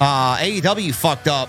uh, 0.00 0.36
AEW 0.36 0.94
fucked 0.94 1.26
up. 1.26 1.48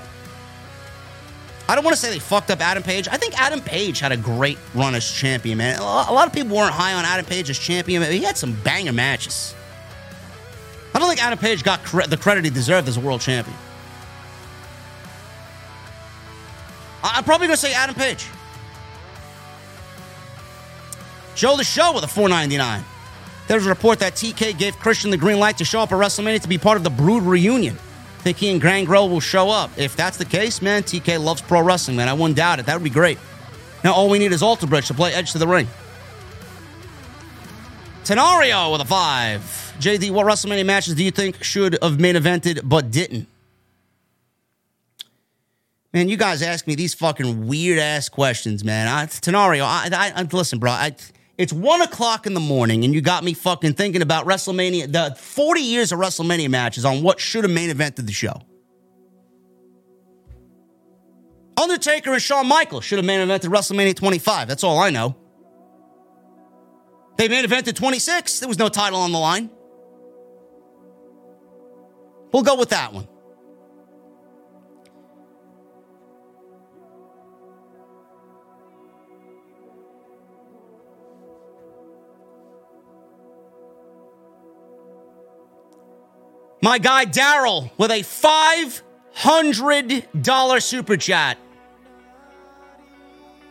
I 1.68 1.76
don't 1.76 1.84
want 1.86 1.96
to 1.96 2.02
say 2.02 2.12
they 2.12 2.20
fucked 2.20 2.52
up 2.52 2.60
Adam 2.60 2.84
Page. 2.84 3.08
I 3.08 3.18
think 3.18 3.40
Adam 3.40 3.62
Page 3.62 4.00
had 4.00 4.12
a 4.12 4.18
great 4.18 4.58
run 4.74 4.96
as 4.96 5.10
champion, 5.10 5.58
man. 5.60 5.80
A 5.80 5.84
lot 5.84 6.28
of 6.28 6.34
people 6.34 6.56
weren't 6.56 6.74
high 6.74 6.94
on 6.94 7.06
Adam 7.06 7.26
Page 7.26 7.50
as 7.50 7.58
champion. 7.58 8.02
but 8.02 8.12
He 8.12 8.22
had 8.24 8.38
some 8.38 8.54
banger 8.64 8.92
matches. 8.92 9.56
I 10.94 11.00
don't 11.00 11.08
think 11.08 11.24
Adam 11.24 11.40
Page 11.40 11.64
got 11.64 11.84
cre- 11.84 12.04
the 12.04 12.18
credit 12.18 12.44
he 12.44 12.50
deserved 12.52 12.88
as 12.88 12.98
a 12.98 13.00
world 13.00 13.22
champion. 13.22 13.56
I- 17.04 17.14
I'm 17.16 17.24
probably 17.24 17.48
going 17.48 17.58
to 17.58 17.62
say 17.62 17.74
Adam 17.74 17.96
Page. 17.96 18.26
Joe 21.36 21.58
the 21.58 21.64
Show 21.64 21.94
with 21.94 22.04
a 22.04 22.08
499. 22.08 22.84
There's 23.48 23.66
a 23.66 23.70
report 23.70 24.00
that 24.00 24.14
TK 24.14 24.58
gave 24.58 24.78
Christian 24.80 25.12
the 25.12 25.18
green 25.18 25.40
light 25.40 25.58
to 25.58 25.66
show 25.66 25.80
up 25.82 25.92
at 25.92 25.98
WrestleMania 25.98 26.42
to 26.42 26.48
be 26.48 26.58
part 26.58 26.78
of 26.78 26.84
the 26.84 26.90
Brood 26.90 27.24
reunion. 27.24 27.78
Think 28.24 28.38
he 28.38 28.50
and 28.52 28.62
Gangrel 28.62 29.10
will 29.10 29.20
show 29.20 29.50
up. 29.50 29.70
If 29.78 29.98
that's 29.98 30.16
the 30.16 30.24
case, 30.24 30.62
man, 30.62 30.84
TK 30.84 31.22
loves 31.22 31.42
pro 31.42 31.62
wrestling, 31.62 31.98
man. 31.98 32.08
I 32.08 32.14
wouldn't 32.14 32.38
doubt 32.38 32.60
it. 32.60 32.66
That 32.68 32.76
would 32.76 32.84
be 32.84 32.90
great. 32.90 33.18
Now 33.84 33.94
all 33.94 34.10
we 34.10 34.18
need 34.18 34.32
is 34.32 34.42
Alter 34.42 34.66
Bridge 34.66 34.88
to 34.88 34.94
play 34.94 35.14
Edge 35.14 35.34
to 35.34 35.38
the 35.38 35.48
Ring. 35.48 35.68
Tenario 38.06 38.72
with 38.72 38.80
a 38.80 38.86
five. 38.86 39.42
JD, 39.78 40.12
what 40.12 40.26
WrestleMania 40.26 40.66
matches 40.66 40.96
do 40.96 41.04
you 41.04 41.12
think 41.12 41.44
should 41.44 41.78
have 41.82 42.00
main 42.00 42.16
evented 42.16 42.62
but 42.64 42.92
didn't? 42.92 43.28
Man, 45.92 46.08
you 46.08 46.16
guys 46.16 46.42
ask 46.42 46.66
me 46.66 46.76
these 46.76 46.94
fucking 46.94 47.46
weird 47.46 47.78
ass 47.78 48.08
questions, 48.08 48.64
man. 48.64 48.88
I, 48.88 49.06
Tenario, 49.08 49.64
I, 49.64 49.90
I, 49.92 50.22
I 50.22 50.24
listen, 50.32 50.60
bro. 50.60 50.72
I, 50.72 50.96
it's 51.38 51.52
one 51.52 51.82
o'clock 51.82 52.28
in 52.28 52.34
the 52.34 52.40
morning, 52.40 52.84
and 52.84 52.94
you 52.94 53.02
got 53.02 53.24
me 53.24 53.34
fucking 53.34 53.74
thinking 53.74 54.02
about 54.02 54.26
WrestleMania, 54.26 54.92
the 54.92 55.16
40 55.16 55.62
years 55.62 55.92
of 55.92 56.00
WrestleMania 56.00 56.50
matches 56.50 56.86
on 56.86 57.02
what 57.02 57.20
should 57.20 57.44
have 57.44 57.52
main 57.52 57.70
evented 57.70 58.06
the 58.06 58.12
show. 58.12 58.42
Undertaker 61.60 62.14
and 62.14 62.22
Shawn 62.22 62.48
Michaels 62.48 62.84
should 62.84 63.00
have 63.00 63.06
main 63.06 63.28
evented 63.28 63.52
WrestleMania 63.52 63.96
25. 63.96 64.48
That's 64.48 64.64
all 64.64 64.80
I 64.80 64.90
know. 64.90 65.16
They 67.18 67.28
main 67.28 67.46
evented 67.46 67.76
26. 67.76 68.40
There 68.40 68.50
was 68.50 68.60
no 68.60 68.70
title 68.70 69.00
on 69.00 69.12
the 69.12 69.20
line. 69.20 69.50
We'll 72.32 72.44
go 72.44 72.56
with 72.56 72.70
that 72.70 72.94
one. 72.94 73.08
My 86.64 86.78
guy 86.78 87.06
Daryl 87.06 87.70
with 87.78 87.92
a 87.92 88.00
$500 88.00 90.62
super 90.62 90.96
chat. 90.96 91.38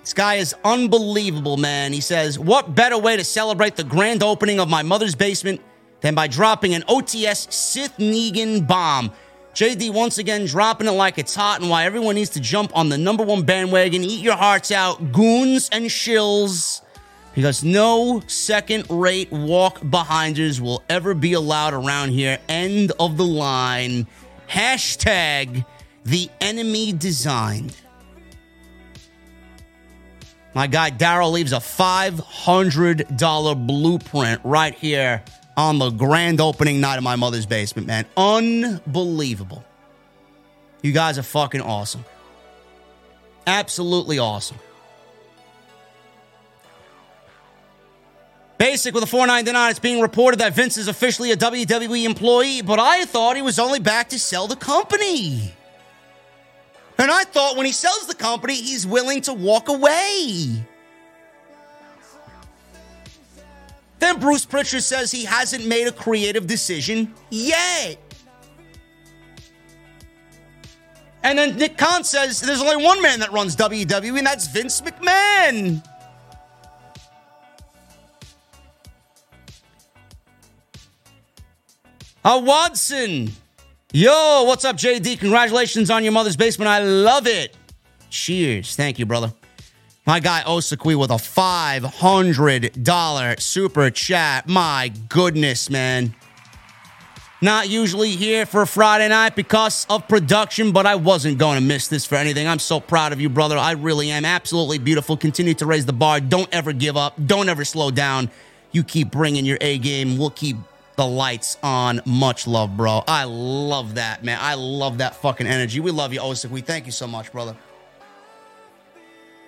This 0.01 0.15
guy 0.15 0.37
is 0.37 0.55
unbelievable, 0.65 1.59
man. 1.59 1.93
He 1.93 2.01
says, 2.01 2.39
What 2.39 2.75
better 2.75 2.97
way 2.97 3.19
to 3.19 3.25
celebrate 3.25 3.77
the 3.77 3.85
grand 3.85 4.23
opening 4.23 4.59
of 4.59 4.71
my 4.71 4.83
mother's 4.83 5.15
basement 5.15 5.61
than 6.01 6.15
by 6.15 6.27
dropping 6.27 6.73
an 6.73 6.85
OTS 6.89 7.53
Sith 7.53 7.99
Negan 7.99 8.67
bomb? 8.67 9.13
JD 9.53 9.93
once 9.93 10.17
again 10.17 10.47
dropping 10.47 10.87
it 10.87 10.93
like 10.93 11.19
it's 11.19 11.35
hot 11.35 11.61
and 11.61 11.69
why 11.69 11.85
everyone 11.85 12.15
needs 12.15 12.31
to 12.31 12.41
jump 12.41 12.75
on 12.75 12.89
the 12.89 12.97
number 12.97 13.23
one 13.23 13.43
bandwagon. 13.43 14.05
Eat 14.05 14.23
your 14.23 14.37
hearts 14.37 14.71
out, 14.71 15.13
goons 15.13 15.69
and 15.71 15.85
shills 15.85 16.81
because 17.35 17.65
no 17.65 18.23
second 18.27 18.87
rate 18.91 19.31
walk 19.31 19.81
behinders 19.89 20.61
will 20.61 20.83
ever 20.89 21.15
be 21.15 21.33
allowed 21.33 21.75
around 21.75 22.11
here. 22.11 22.39
End 22.49 22.93
of 23.01 23.17
the 23.17 23.25
line. 23.25 24.07
Hashtag 24.49 25.65
the 26.05 26.29
enemy 26.41 26.93
designed. 26.93 27.77
My 30.55 30.67
guy 30.67 30.91
Daryl 30.91 31.33
leaves 31.33 31.53
a 31.53 31.57
$500 31.57 33.67
blueprint 33.67 34.41
right 34.45 34.75
here 34.75 35.23
on 35.57 35.79
the 35.79 35.91
grand 35.91 36.41
opening 36.41 36.81
night 36.81 36.99
of 36.99 37.05
my 37.05 37.17
mother's 37.17 37.47
basement, 37.47 37.87
man. 37.87 38.05
Unbelievable. 38.17 39.65
You 40.83 40.93
guys 40.93 41.19
are 41.19 41.23
fucking 41.23 41.63
awesome. 41.63 42.05
Absolutely 43.47 44.19
awesome. 44.19 44.59
Basic 48.63 48.95
with 48.95 49.03
a 49.03 49.09
499. 49.09 49.71
It's 49.71 49.81
being 49.81 50.01
reported 50.01 50.39
that 50.39 50.53
Vince 50.53 50.77
is 50.77 50.87
officially 50.87 51.33
a 51.33 51.37
WWE 51.37 52.05
employee, 52.05 52.63
but 52.63 52.79
I 52.79 53.05
thought 53.07 53.35
he 53.35 53.43
was 53.43 53.59
only 53.59 53.81
back 53.81 54.11
to 54.11 54.21
sell 54.21 54.47
the 54.47 54.55
company. 54.55 55.53
And 56.97 57.11
I 57.11 57.25
thought 57.25 57.57
when 57.57 57.67
he 57.67 57.73
sells 57.73 58.07
the 58.07 58.15
company, 58.15 58.55
he's 58.55 58.87
willing 58.87 59.21
to 59.23 59.33
walk 59.33 59.69
away. 59.69 60.65
Then 63.99 64.21
Bruce 64.21 64.47
Prichard 64.47 64.85
says 64.85 65.11
he 65.11 65.25
hasn't 65.25 65.67
made 65.67 65.89
a 65.89 65.93
creative 65.93 66.47
decision 66.47 67.13
yet. 67.31 67.99
And 71.25 71.37
then 71.37 71.57
Nick 71.57 71.77
Khan 71.77 72.05
says 72.05 72.41
there's 72.41 72.63
only 72.63 72.85
one 72.85 73.03
man 73.03 73.19
that 73.19 73.33
runs 73.33 73.57
WWE, 73.57 74.19
and 74.19 74.27
that's 74.29 74.47
Vince 74.47 74.81
McMahon. 74.83 75.83
Uh, 82.25 82.41
Watson. 82.45 83.33
Yo, 83.93 84.45
what's 84.45 84.65
up, 84.65 84.77
JD? 84.77 85.19
Congratulations 85.19 85.91
on 85.91 86.05
your 86.05 86.13
mother's 86.13 86.37
basement. 86.37 86.69
I 86.69 86.79
love 86.79 87.27
it. 87.27 87.57
Cheers. 88.11 88.77
Thank 88.77 89.01
you, 89.01 89.07
brother. 89.07 89.33
My 90.07 90.21
guy 90.21 90.45
Osakui 90.47 90.97
with 90.97 91.11
a 91.11 91.15
$500 91.15 93.41
super 93.41 93.91
chat. 93.91 94.49
My 94.49 94.93
goodness, 95.09 95.69
man. 95.69 96.15
Not 97.41 97.69
usually 97.69 98.11
here 98.11 98.47
for 98.47 98.67
Friday 98.67 99.09
night 99.09 99.35
because 99.35 99.85
of 99.91 100.07
production, 100.07 100.71
but 100.71 100.87
I 100.87 100.95
wasn't 100.95 101.39
going 101.39 101.59
to 101.59 101.65
miss 101.65 101.89
this 101.89 102.07
for 102.07 102.15
anything. 102.15 102.47
I'm 102.47 102.61
so 102.61 102.79
proud 102.79 103.13
of 103.13 103.21
you, 103.21 103.29
brother. 103.29 103.59
I 103.59 103.73
really 103.73 104.13
am. 104.13 104.25
Absolutely 104.25 104.79
beautiful. 104.79 105.17
Continue 105.17 105.55
to 105.55 105.67
raise 105.67 105.87
the 105.87 105.93
bar. 105.93 106.21
Don't 106.21 106.49
ever 106.53 106.73
give 106.73 106.97
up. 106.97 107.17
Don't 107.27 107.49
ever 107.49 107.65
slow 107.65 107.91
down. 107.91 108.31
You 108.71 108.85
keep 108.85 109.11
bringing 109.11 109.45
your 109.45 109.59
A 109.61 109.79
game. 109.79 110.19
We'll 110.19 110.31
keep 110.31 110.57
the 110.97 111.07
lights 111.07 111.57
on. 111.63 112.01
Much 112.05 112.47
love, 112.47 112.77
bro. 112.77 113.03
I 113.07 113.25
love 113.25 113.95
that, 113.97 114.25
man. 114.25 114.39
I 114.41 114.55
love 114.55 114.99
that 114.99 115.17
fucking 115.17 115.47
energy. 115.47 115.81
We 115.81 115.91
love 115.91 116.13
you, 116.13 116.21
Osik. 116.21 116.51
We 116.51 116.61
thank 116.61 116.87
you 116.87 116.93
so 116.93 117.07
much, 117.07 117.33
brother. 117.33 117.57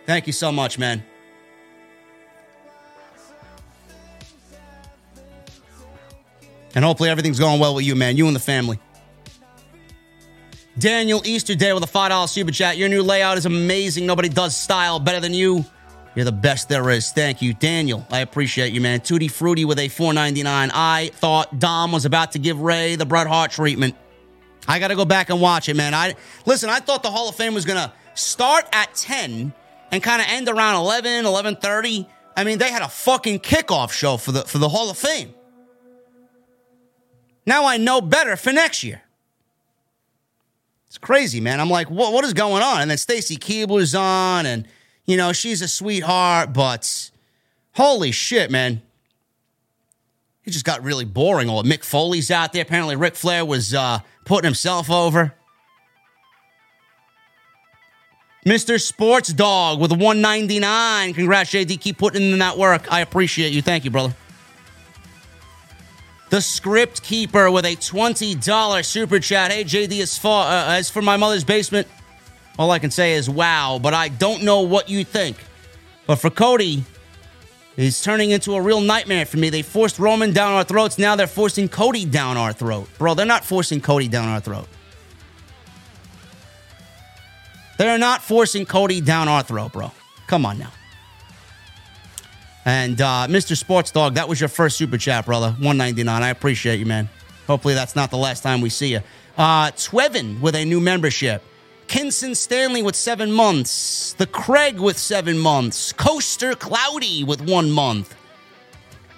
Thank 0.06 0.26
you 0.26 0.32
so 0.32 0.52
much, 0.52 0.78
man. 0.78 1.02
And 6.74 6.84
hopefully 6.84 7.08
everything's 7.08 7.38
going 7.38 7.60
well 7.60 7.74
with 7.74 7.84
you, 7.84 7.94
man. 7.94 8.16
You 8.16 8.26
and 8.26 8.34
the 8.34 8.40
family. 8.40 8.78
Daniel 10.76 11.22
Easter 11.24 11.54
Day 11.54 11.72
with 11.72 11.84
a 11.84 11.86
$5 11.86 12.28
super 12.28 12.50
chat. 12.50 12.76
Your 12.76 12.88
new 12.88 13.02
layout 13.02 13.38
is 13.38 13.46
amazing. 13.46 14.06
Nobody 14.06 14.28
does 14.28 14.56
style 14.56 14.98
better 14.98 15.20
than 15.20 15.32
you. 15.32 15.64
You're 16.14 16.24
the 16.24 16.32
best 16.32 16.68
there 16.68 16.90
is. 16.90 17.10
Thank 17.10 17.42
you, 17.42 17.54
Daniel. 17.54 18.06
I 18.10 18.20
appreciate 18.20 18.72
you, 18.72 18.80
man. 18.80 19.00
Tutti 19.00 19.28
Fruity 19.28 19.64
with 19.64 19.78
a 19.78 19.88
4.99. 19.88 20.70
I 20.72 21.10
thought 21.14 21.58
Dom 21.58 21.90
was 21.90 22.04
about 22.04 22.32
to 22.32 22.38
give 22.38 22.60
Rey 22.60 22.94
the 22.94 23.06
Bret 23.06 23.26
Hart 23.26 23.50
treatment. 23.50 23.96
I 24.68 24.78
got 24.78 24.88
to 24.88 24.96
go 24.96 25.04
back 25.04 25.30
and 25.30 25.40
watch 25.40 25.68
it, 25.68 25.74
man. 25.74 25.92
I 25.92 26.14
listen. 26.46 26.70
I 26.70 26.78
thought 26.78 27.02
the 27.02 27.10
Hall 27.10 27.28
of 27.28 27.34
Fame 27.34 27.52
was 27.52 27.64
gonna 27.64 27.92
start 28.14 28.64
at 28.72 28.94
10 28.94 29.52
and 29.90 30.02
kind 30.02 30.22
of 30.22 30.28
end 30.30 30.48
around 30.48 30.76
11, 30.76 31.24
11:30. 31.24 32.06
I 32.36 32.44
mean, 32.44 32.58
they 32.58 32.70
had 32.70 32.82
a 32.82 32.88
fucking 32.88 33.40
kickoff 33.40 33.92
show 33.92 34.16
for 34.16 34.32
the 34.32 34.42
for 34.42 34.58
the 34.58 34.68
Hall 34.68 34.88
of 34.90 34.96
Fame. 34.96 35.34
Now 37.44 37.66
I 37.66 37.76
know 37.76 38.00
better 38.00 38.36
for 38.36 38.52
next 38.52 38.82
year. 38.82 39.02
It's 40.86 40.98
crazy, 40.98 41.40
man. 41.40 41.60
I'm 41.60 41.68
like, 41.68 41.90
what, 41.90 42.12
what 42.12 42.24
is 42.24 42.32
going 42.32 42.62
on? 42.62 42.80
And 42.80 42.90
then 42.90 42.98
Stacy 42.98 43.36
Keibler's 43.36 43.94
on, 43.94 44.46
and, 44.46 44.68
you 45.06 45.16
know, 45.16 45.32
she's 45.32 45.62
a 45.62 45.68
sweetheart, 45.68 46.52
but 46.52 47.10
holy 47.72 48.10
shit, 48.10 48.50
man. 48.50 48.82
It 50.44 50.50
just 50.50 50.64
got 50.64 50.82
really 50.82 51.04
boring. 51.04 51.48
All 51.48 51.62
Mick 51.62 51.84
Foley's 51.84 52.30
out 52.30 52.52
there. 52.52 52.62
Apparently, 52.62 52.96
Ric 52.96 53.14
Flair 53.14 53.44
was 53.44 53.74
uh, 53.74 54.00
putting 54.24 54.46
himself 54.46 54.90
over. 54.90 55.34
Mr. 58.44 58.78
Sports 58.78 59.32
Dog 59.32 59.80
with 59.80 59.90
a 59.90 59.94
199. 59.94 61.14
Congrats, 61.14 61.50
JD. 61.50 61.80
Keep 61.80 61.96
putting 61.96 62.30
in 62.30 62.38
that 62.40 62.58
work. 62.58 62.92
I 62.92 63.00
appreciate 63.00 63.54
you. 63.54 63.62
Thank 63.62 63.84
you, 63.86 63.90
brother. 63.90 64.14
The 66.28 66.42
Script 66.42 67.02
Keeper 67.02 67.50
with 67.50 67.64
a 67.64 67.76
$20 67.76 68.84
super 68.84 69.18
chat. 69.18 69.50
Hey, 69.50 69.64
JD, 69.64 70.02
as, 70.02 70.22
uh, 70.22 70.66
as 70.68 70.90
for 70.90 71.00
my 71.00 71.16
mother's 71.16 71.44
basement, 71.44 71.88
all 72.58 72.70
I 72.70 72.78
can 72.78 72.90
say 72.90 73.14
is 73.14 73.28
wow, 73.28 73.78
but 73.82 73.94
I 73.94 74.08
don't 74.08 74.42
know 74.42 74.60
what 74.60 74.88
you 74.88 75.04
think. 75.04 75.36
But 76.06 76.16
for 76.16 76.30
Cody, 76.30 76.84
he's 77.76 78.02
turning 78.02 78.30
into 78.30 78.54
a 78.54 78.60
real 78.60 78.80
nightmare 78.80 79.26
for 79.26 79.38
me. 79.38 79.50
They 79.50 79.62
forced 79.62 79.98
Roman 79.98 80.32
down 80.32 80.52
our 80.52 80.64
throats. 80.64 80.98
Now 80.98 81.16
they're 81.16 81.26
forcing 81.26 81.68
Cody 81.68 82.04
down 82.04 82.36
our 82.36 82.52
throat. 82.52 82.88
Bro, 82.98 83.14
they're 83.14 83.26
not 83.26 83.44
forcing 83.44 83.80
Cody 83.80 84.08
down 84.08 84.28
our 84.28 84.40
throat. 84.40 84.68
They're 87.76 87.98
not 87.98 88.22
forcing 88.22 88.66
Cody 88.66 89.00
down 89.00 89.28
our 89.28 89.42
throat, 89.42 89.72
bro. 89.72 89.90
Come 90.26 90.46
on 90.46 90.58
now. 90.58 90.70
And 92.64 93.00
uh, 93.00 93.26
Mr. 93.28 93.56
Sports 93.56 93.90
Dog, 93.90 94.14
that 94.14 94.28
was 94.28 94.40
your 94.40 94.48
first 94.48 94.76
super 94.76 94.96
chat, 94.96 95.26
brother. 95.26 95.48
199. 95.48 96.22
I 96.22 96.28
appreciate 96.30 96.78
you, 96.78 96.86
man. 96.86 97.08
Hopefully 97.46 97.74
that's 97.74 97.94
not 97.94 98.10
the 98.10 98.16
last 98.16 98.42
time 98.42 98.60
we 98.60 98.70
see 98.70 98.92
you. 98.92 99.00
Uh, 99.36 99.70
Twevin 99.72 100.40
with 100.40 100.54
a 100.54 100.64
new 100.64 100.80
membership. 100.80 101.42
Kinson 101.88 102.34
Stanley 102.34 102.82
with 102.82 102.96
seven 102.96 103.30
months. 103.32 104.14
The 104.14 104.26
Craig 104.26 104.80
with 104.80 104.98
seven 104.98 105.38
months. 105.38 105.92
Coaster 105.92 106.54
Cloudy 106.54 107.24
with 107.24 107.40
one 107.40 107.70
month. 107.70 108.14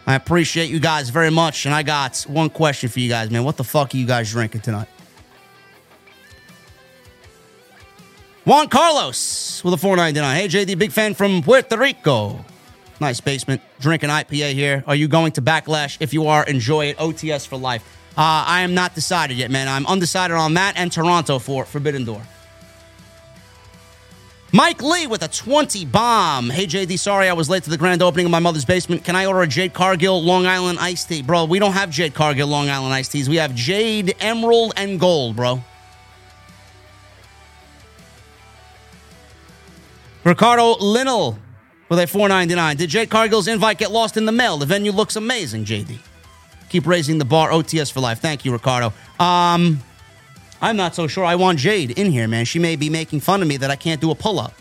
I 0.06 0.14
appreciate 0.14 0.70
you 0.70 0.78
guys 0.78 1.10
very 1.10 1.30
much. 1.30 1.66
And 1.66 1.74
I 1.74 1.82
got 1.82 2.22
one 2.28 2.51
question 2.51 2.88
for 2.88 3.01
you 3.01 3.09
guys, 3.09 3.30
man. 3.30 3.44
What 3.44 3.56
the 3.56 3.64
fuck 3.64 3.94
are 3.94 3.97
you 3.97 4.06
guys 4.06 4.30
drinking 4.30 4.60
tonight? 4.60 4.88
Juan 8.44 8.68
Carlos 8.68 9.64
with 9.64 9.74
a 9.74 9.76
499. 9.76 10.36
Hey, 10.36 10.47
JD, 10.47 10.78
big 10.78 10.93
fan 10.93 11.14
from 11.14 11.43
Puerto 11.43 11.76
Rico. 11.76 12.44
Nice 13.01 13.20
basement. 13.20 13.60
Drinking 13.80 14.10
IPA 14.10 14.52
here. 14.52 14.84
Are 14.86 14.94
you 14.94 15.09
going 15.09 15.32
to 15.32 15.43
Backlash? 15.43 15.97
If 16.01 16.14
you 16.14 16.28
are, 16.28 16.44
enjoy 16.44 16.86
it. 16.86 16.98
OTS 16.98 17.47
for 17.47 17.56
life. 17.56 17.82
Uh, 18.16 18.44
I 18.47 18.60
am 18.60 18.72
not 18.72 18.94
decided 18.94 19.36
yet, 19.36 19.51
man. 19.51 19.68
I'm 19.68 19.86
undecided 19.86 20.36
on 20.36 20.55
that 20.55 20.74
and 20.76 20.93
Toronto 20.93 21.40
for 21.40 21.64
Forbidden 21.64 22.05
Door. 22.05 22.22
Mike 24.56 24.80
Lee 24.80 25.06
with 25.06 25.22
a 25.22 25.28
20 25.28 25.84
bomb. 25.84 26.48
Hey, 26.48 26.66
JD, 26.66 26.98
sorry 26.98 27.28
I 27.28 27.34
was 27.34 27.50
late 27.50 27.64
to 27.64 27.68
the 27.68 27.76
grand 27.76 28.00
opening 28.00 28.24
of 28.24 28.32
my 28.32 28.38
mother's 28.38 28.64
basement. 28.64 29.04
Can 29.04 29.14
I 29.14 29.26
order 29.26 29.42
a 29.42 29.46
Jade 29.46 29.74
Cargill 29.74 30.22
Long 30.22 30.46
Island 30.46 30.78
iced 30.78 31.10
tea? 31.10 31.20
Bro, 31.20 31.44
we 31.44 31.58
don't 31.58 31.74
have 31.74 31.90
Jade 31.90 32.14
Cargill 32.14 32.48
Long 32.48 32.70
Island 32.70 32.94
iced 32.94 33.12
teas. 33.12 33.28
We 33.28 33.36
have 33.36 33.54
Jade, 33.54 34.16
Emerald, 34.18 34.72
and 34.78 34.98
Gold, 34.98 35.36
bro. 35.36 35.62
Ricardo 40.24 40.76
Linnell 40.78 41.38
with 41.90 41.98
a 41.98 42.06
499. 42.06 42.78
Did 42.78 42.88
Jade 42.88 43.10
Cargill's 43.10 43.48
invite 43.48 43.76
get 43.76 43.90
lost 43.90 44.16
in 44.16 44.24
the 44.24 44.32
mail? 44.32 44.56
The 44.56 44.64
venue 44.64 44.90
looks 44.90 45.16
amazing, 45.16 45.66
JD. 45.66 45.98
Keep 46.70 46.86
raising 46.86 47.18
the 47.18 47.26
bar. 47.26 47.50
OTS 47.50 47.92
for 47.92 48.00
life. 48.00 48.20
Thank 48.20 48.46
you, 48.46 48.52
Ricardo. 48.52 48.94
Um, 49.20 49.82
I'm 50.60 50.76
not 50.76 50.94
so 50.94 51.06
sure 51.06 51.24
I 51.24 51.34
want 51.34 51.58
Jade 51.58 51.92
in 51.98 52.10
here, 52.10 52.26
man. 52.26 52.44
She 52.44 52.58
may 52.58 52.76
be 52.76 52.88
making 52.88 53.20
fun 53.20 53.42
of 53.42 53.48
me 53.48 53.56
that 53.58 53.70
I 53.70 53.76
can't 53.76 54.00
do 54.00 54.10
a 54.10 54.14
pull 54.14 54.40
up. 54.40 54.52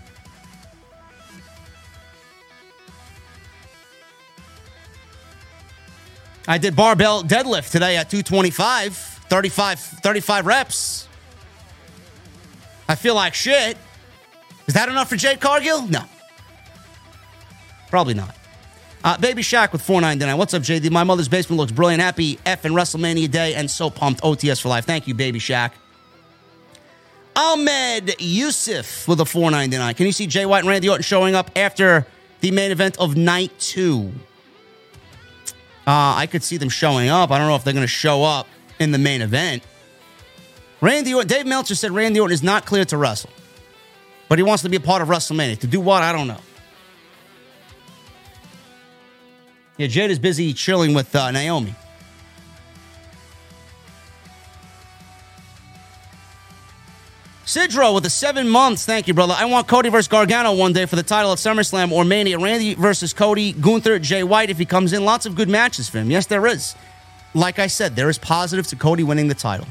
I 6.48 6.58
did 6.58 6.76
barbell 6.76 7.24
deadlift 7.24 7.72
today 7.72 7.98
at 7.98 8.10
225, 8.10 8.96
35, 8.96 9.80
35 9.80 10.46
reps. 10.46 11.08
I 12.88 12.96
feel 12.96 13.16
like 13.16 13.34
shit. 13.34 13.78
Is 14.68 14.76
that 14.76 14.90
enough 14.90 15.10
for 15.10 15.16
Jade 15.16 15.40
Cargill? 15.40 15.88
No. 15.88 16.04
Probably 17.90 18.14
not. 18.14 18.36
Uh, 19.04 19.18
Baby 19.18 19.42
Shaq 19.42 19.72
with 19.72 19.82
499. 19.82 20.38
What's 20.38 20.54
up, 20.54 20.64
JD? 20.64 20.92
My 20.92 21.04
mother's 21.04 21.28
basement 21.28 21.60
looks 21.60 21.72
brilliant. 21.72 22.02
Happy 22.02 22.40
F 22.46 22.66
and 22.66 22.76
WrestleMania 22.76 23.30
Day 23.30 23.54
and 23.54 23.70
so 23.70 23.90
pumped. 23.90 24.22
OTS 24.22 24.62
for 24.62 24.70
life. 24.70 24.86
Thank 24.86 25.08
you, 25.08 25.14
Baby 25.14 25.40
Shaq. 25.40 25.72
Ahmed 27.36 28.16
Yusuf 28.20 29.08
with 29.08 29.20
a 29.20 29.26
499. 29.26 29.96
Can 29.96 30.06
you 30.06 30.12
see 30.12 30.28
Jay 30.28 30.46
White 30.46 30.60
and 30.60 30.70
Randy 30.70 30.90
Orton 30.90 31.04
showing 31.04 31.36
up 31.36 31.52
after 31.56 32.08
the 32.42 32.52
main 32.52 32.72
event 32.72 32.98
of 32.98 33.18
night 33.18 33.52
two? 33.60 34.12
Uh, 35.88 36.16
I 36.18 36.28
could 36.28 36.44
see 36.44 36.58
them 36.58 36.70
showing 36.70 37.10
up. 37.10 37.32
I 37.32 37.38
don't 37.38 37.48
know 37.48 37.56
if 37.56 37.64
they're 37.64 37.74
going 37.74 37.84
to 37.84 37.88
show 37.88 38.24
up 38.24 38.48
in 38.80 38.92
the 38.92 38.98
main 38.98 39.22
event. 39.22 39.64
Randy 40.82 41.14
Orton, 41.14 41.28
Dave 41.28 41.46
Meltzer 41.46 41.76
said 41.76 41.92
Randy 41.92 42.20
Orton 42.20 42.34
is 42.34 42.44
not 42.44 42.66
clear 42.66 42.86
to 42.86 42.98
wrestle, 42.98 43.30
but 44.30 44.40
he 44.40 44.44
wants 44.44 44.64
to 44.64 44.70
be 44.70 44.78
a 44.78 44.82
part 44.82 45.02
of 45.02 45.10
WrestleMania. 45.10 45.60
To 45.60 45.68
do 45.68 45.80
what? 45.80 46.04
I 46.04 46.12
don't 46.12 46.28
know. 46.28 46.40
Yeah, 49.78 49.88
Jade 49.88 50.10
is 50.10 50.20
busy 50.20 50.54
chilling 50.54 50.94
with 50.94 51.14
uh, 51.16 51.32
Naomi. 51.32 51.76
Sidro 57.56 57.94
with 57.94 58.04
the 58.04 58.10
seven 58.10 58.50
months. 58.50 58.86
Thank 58.86 59.08
you, 59.08 59.14
brother. 59.14 59.34
I 59.38 59.46
want 59.46 59.66
Cody 59.66 59.88
versus 59.88 60.10
Gargano 60.10 60.54
one 60.54 60.74
day 60.74 60.86
for 60.86 60.98
the 60.98 61.04
title 61.04 61.32
at 61.32 61.38
SummerSlam 61.38 61.90
or 61.94 62.04
Mania. 62.04 62.38
Randy 62.38 62.74
versus 62.74 63.14
Cody, 63.14 63.54
Gunther, 63.54 64.00
Jay 64.00 64.24
White 64.24 64.50
if 64.50 64.58
he 64.58 64.66
comes 64.66 64.92
in. 64.92 65.06
Lots 65.06 65.26
of 65.26 65.36
good 65.36 65.48
matches 65.48 65.88
for 65.88 66.00
him. 66.00 66.12
Yes, 66.12 66.26
there 66.26 66.46
is. 66.48 66.76
Like 67.34 67.58
I 67.58 67.68
said, 67.68 67.96
there 67.96 68.10
is 68.10 68.18
positive 68.18 68.68
to 68.68 68.76
Cody 68.76 69.04
winning 69.04 69.30
the 69.30 69.36
title. 69.36 69.68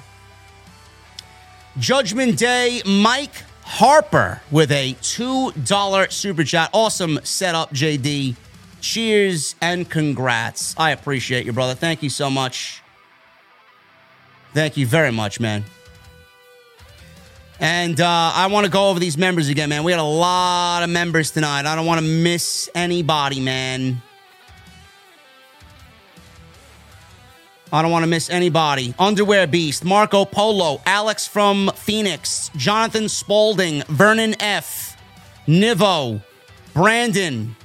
Judgment 1.78 2.38
Day, 2.38 2.80
Mike 2.86 3.42
Harper 3.64 4.40
with 4.50 4.72
a 4.72 4.94
$2 5.02 6.10
super 6.10 6.44
chat. 6.44 6.70
Awesome 6.72 7.20
setup, 7.22 7.70
JD. 7.74 8.34
Cheers 8.80 9.56
and 9.60 9.90
congrats. 9.90 10.74
I 10.78 10.92
appreciate 10.92 11.44
you, 11.44 11.52
brother. 11.52 11.74
Thank 11.74 12.02
you 12.02 12.08
so 12.08 12.30
much. 12.30 12.82
Thank 14.54 14.78
you 14.78 14.86
very 14.86 15.12
much, 15.12 15.38
man. 15.38 15.64
And 17.60 18.00
uh, 18.00 18.32
I 18.34 18.48
want 18.48 18.66
to 18.66 18.70
go 18.70 18.90
over 18.90 18.98
these 18.98 19.16
members 19.16 19.48
again, 19.48 19.68
man. 19.68 19.84
We 19.84 19.92
had 19.92 20.00
a 20.00 20.02
lot 20.02 20.82
of 20.82 20.90
members 20.90 21.30
tonight. 21.30 21.66
I 21.66 21.74
don't 21.76 21.86
want 21.86 22.00
to 22.00 22.06
miss 22.06 22.68
anybody, 22.74 23.40
man. 23.40 24.02
I 27.72 27.82
don't 27.82 27.90
want 27.90 28.04
to 28.04 28.08
miss 28.08 28.30
anybody. 28.30 28.94
Underwear 28.98 29.46
Beast, 29.46 29.84
Marco 29.84 30.24
Polo, 30.24 30.80
Alex 30.86 31.26
from 31.26 31.70
Phoenix, 31.74 32.50
Jonathan 32.56 33.08
Spaulding, 33.08 33.82
Vernon 33.88 34.40
F, 34.40 34.96
Nivo, 35.48 36.22
Brandon, 36.72 37.56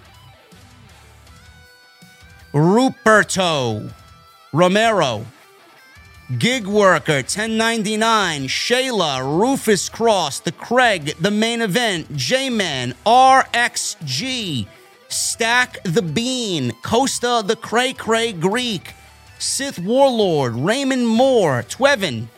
Ruperto, 2.53 3.93
Romero, 4.51 5.25
Gig 6.37 6.67
Worker, 6.67 7.23
1099, 7.23 8.43
Shayla, 8.43 9.39
Rufus 9.39 9.89
Cross, 9.89 10.41
The 10.41 10.51
Craig, 10.51 11.15
The 11.19 11.31
Main 11.31 11.59
Event, 11.63 12.15
J 12.15 12.51
Man, 12.51 12.93
RXG, 13.03 14.67
Stack 15.07 15.81
the 15.83 16.03
Bean, 16.03 16.71
Costa 16.83 17.41
the 17.43 17.55
Cray 17.55 17.93
Cray 17.93 18.31
Greek, 18.31 18.93
Sith 19.39 19.79
Warlord, 19.79 20.53
Raymond 20.53 21.07
Moore, 21.07 21.63
Twevin, 21.67 22.29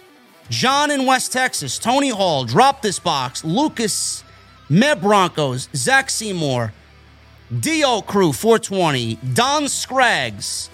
John 0.49 0.89
in 0.89 1.05
West 1.05 1.33
Texas, 1.33 1.77
Tony 1.77 2.09
Hall, 2.09 2.45
Drop 2.45 2.81
This 2.81 2.97
Box, 2.97 3.43
Lucas, 3.43 4.23
Meb 4.69 5.01
Broncos, 5.01 5.67
Zach 5.75 6.09
Seymour, 6.09 6.71
Dio 7.59 7.99
Crew 7.99 8.31
420, 8.31 9.15
Don 9.33 9.63
Scraggs, 9.63 10.69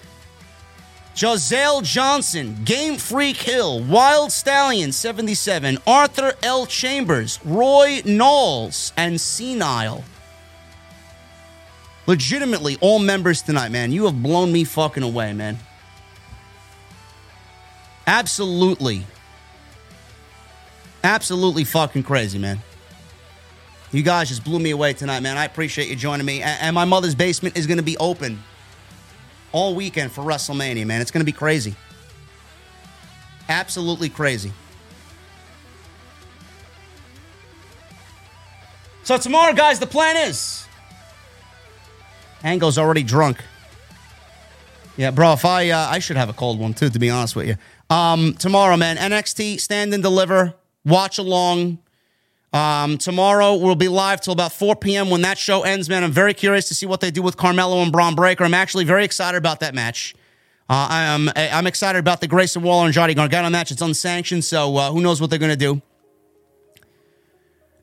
Jazelle 1.18 1.80
Johnson, 1.80 2.56
Game 2.64 2.96
Freak 2.96 3.38
Hill, 3.38 3.82
Wild 3.82 4.30
Stallion 4.30 4.92
77, 4.92 5.78
Arthur 5.84 6.34
L. 6.44 6.64
Chambers, 6.64 7.40
Roy 7.44 8.02
Knowles, 8.04 8.92
and 8.96 9.20
Senile. 9.20 10.04
Legitimately, 12.06 12.78
all 12.80 13.00
members 13.00 13.42
tonight, 13.42 13.72
man. 13.72 13.90
You 13.90 14.04
have 14.04 14.22
blown 14.22 14.52
me 14.52 14.62
fucking 14.62 15.02
away, 15.02 15.32
man. 15.32 15.58
Absolutely. 18.06 19.04
Absolutely 21.02 21.64
fucking 21.64 22.04
crazy, 22.04 22.38
man. 22.38 22.60
You 23.90 24.04
guys 24.04 24.28
just 24.28 24.44
blew 24.44 24.60
me 24.60 24.70
away 24.70 24.92
tonight, 24.92 25.18
man. 25.18 25.36
I 25.36 25.46
appreciate 25.46 25.88
you 25.88 25.96
joining 25.96 26.24
me. 26.24 26.42
And 26.42 26.76
my 26.76 26.84
mother's 26.84 27.16
basement 27.16 27.58
is 27.58 27.66
going 27.66 27.78
to 27.78 27.82
be 27.82 27.96
open 27.96 28.40
all 29.52 29.74
weekend 29.74 30.12
for 30.12 30.22
WrestleMania, 30.22 30.86
man. 30.86 31.00
It's 31.00 31.10
going 31.10 31.20
to 31.20 31.30
be 31.30 31.36
crazy. 31.36 31.74
Absolutely 33.48 34.08
crazy. 34.08 34.52
So, 39.04 39.16
tomorrow, 39.16 39.54
guys, 39.54 39.78
the 39.80 39.86
plan 39.86 40.28
is 40.28 40.66
Angle's 42.44 42.76
already 42.76 43.02
drunk. 43.02 43.42
Yeah, 44.96 45.12
bro, 45.12 45.32
if 45.32 45.44
I, 45.44 45.70
uh, 45.70 45.88
I 45.88 45.98
should 46.00 46.16
have 46.16 46.28
a 46.28 46.32
cold 46.32 46.58
one 46.58 46.74
too, 46.74 46.90
to 46.90 46.98
be 46.98 47.08
honest 47.08 47.36
with 47.36 47.46
you. 47.46 47.56
Um, 47.88 48.34
tomorrow, 48.34 48.76
man, 48.76 48.96
NXT, 48.96 49.60
stand 49.60 49.94
and 49.94 50.02
deliver, 50.02 50.54
watch 50.84 51.18
along 51.18 51.78
um, 52.52 52.96
tomorrow 52.96 53.56
we'll 53.56 53.74
be 53.74 53.88
live 53.88 54.20
till 54.20 54.32
about 54.32 54.52
4 54.52 54.76
p.m. 54.76 55.10
When 55.10 55.22
that 55.22 55.36
show 55.36 55.62
ends, 55.62 55.88
man, 55.88 56.02
I'm 56.02 56.12
very 56.12 56.32
curious 56.32 56.68
to 56.68 56.74
see 56.74 56.86
what 56.86 57.00
they 57.00 57.10
do 57.10 57.22
with 57.22 57.36
Carmelo 57.36 57.82
and 57.82 57.92
Bron 57.92 58.14
Breakker. 58.14 58.44
I'm 58.44 58.54
actually 58.54 58.84
very 58.84 59.04
excited 59.04 59.36
about 59.36 59.60
that 59.60 59.74
match. 59.74 60.14
Uh, 60.70 60.86
I 60.90 61.04
am 61.04 61.30
I'm 61.36 61.66
excited 61.66 61.98
about 61.98 62.20
the 62.20 62.26
Grayson 62.26 62.62
Waller 62.62 62.84
and 62.84 62.94
Johnny 62.94 63.14
Gargano 63.14 63.48
match. 63.48 63.70
It's 63.70 63.82
unsanctioned, 63.82 64.44
so 64.44 64.76
uh, 64.76 64.90
who 64.90 65.00
knows 65.00 65.20
what 65.20 65.30
they're 65.30 65.38
going 65.38 65.50
to 65.50 65.56
do. 65.56 65.80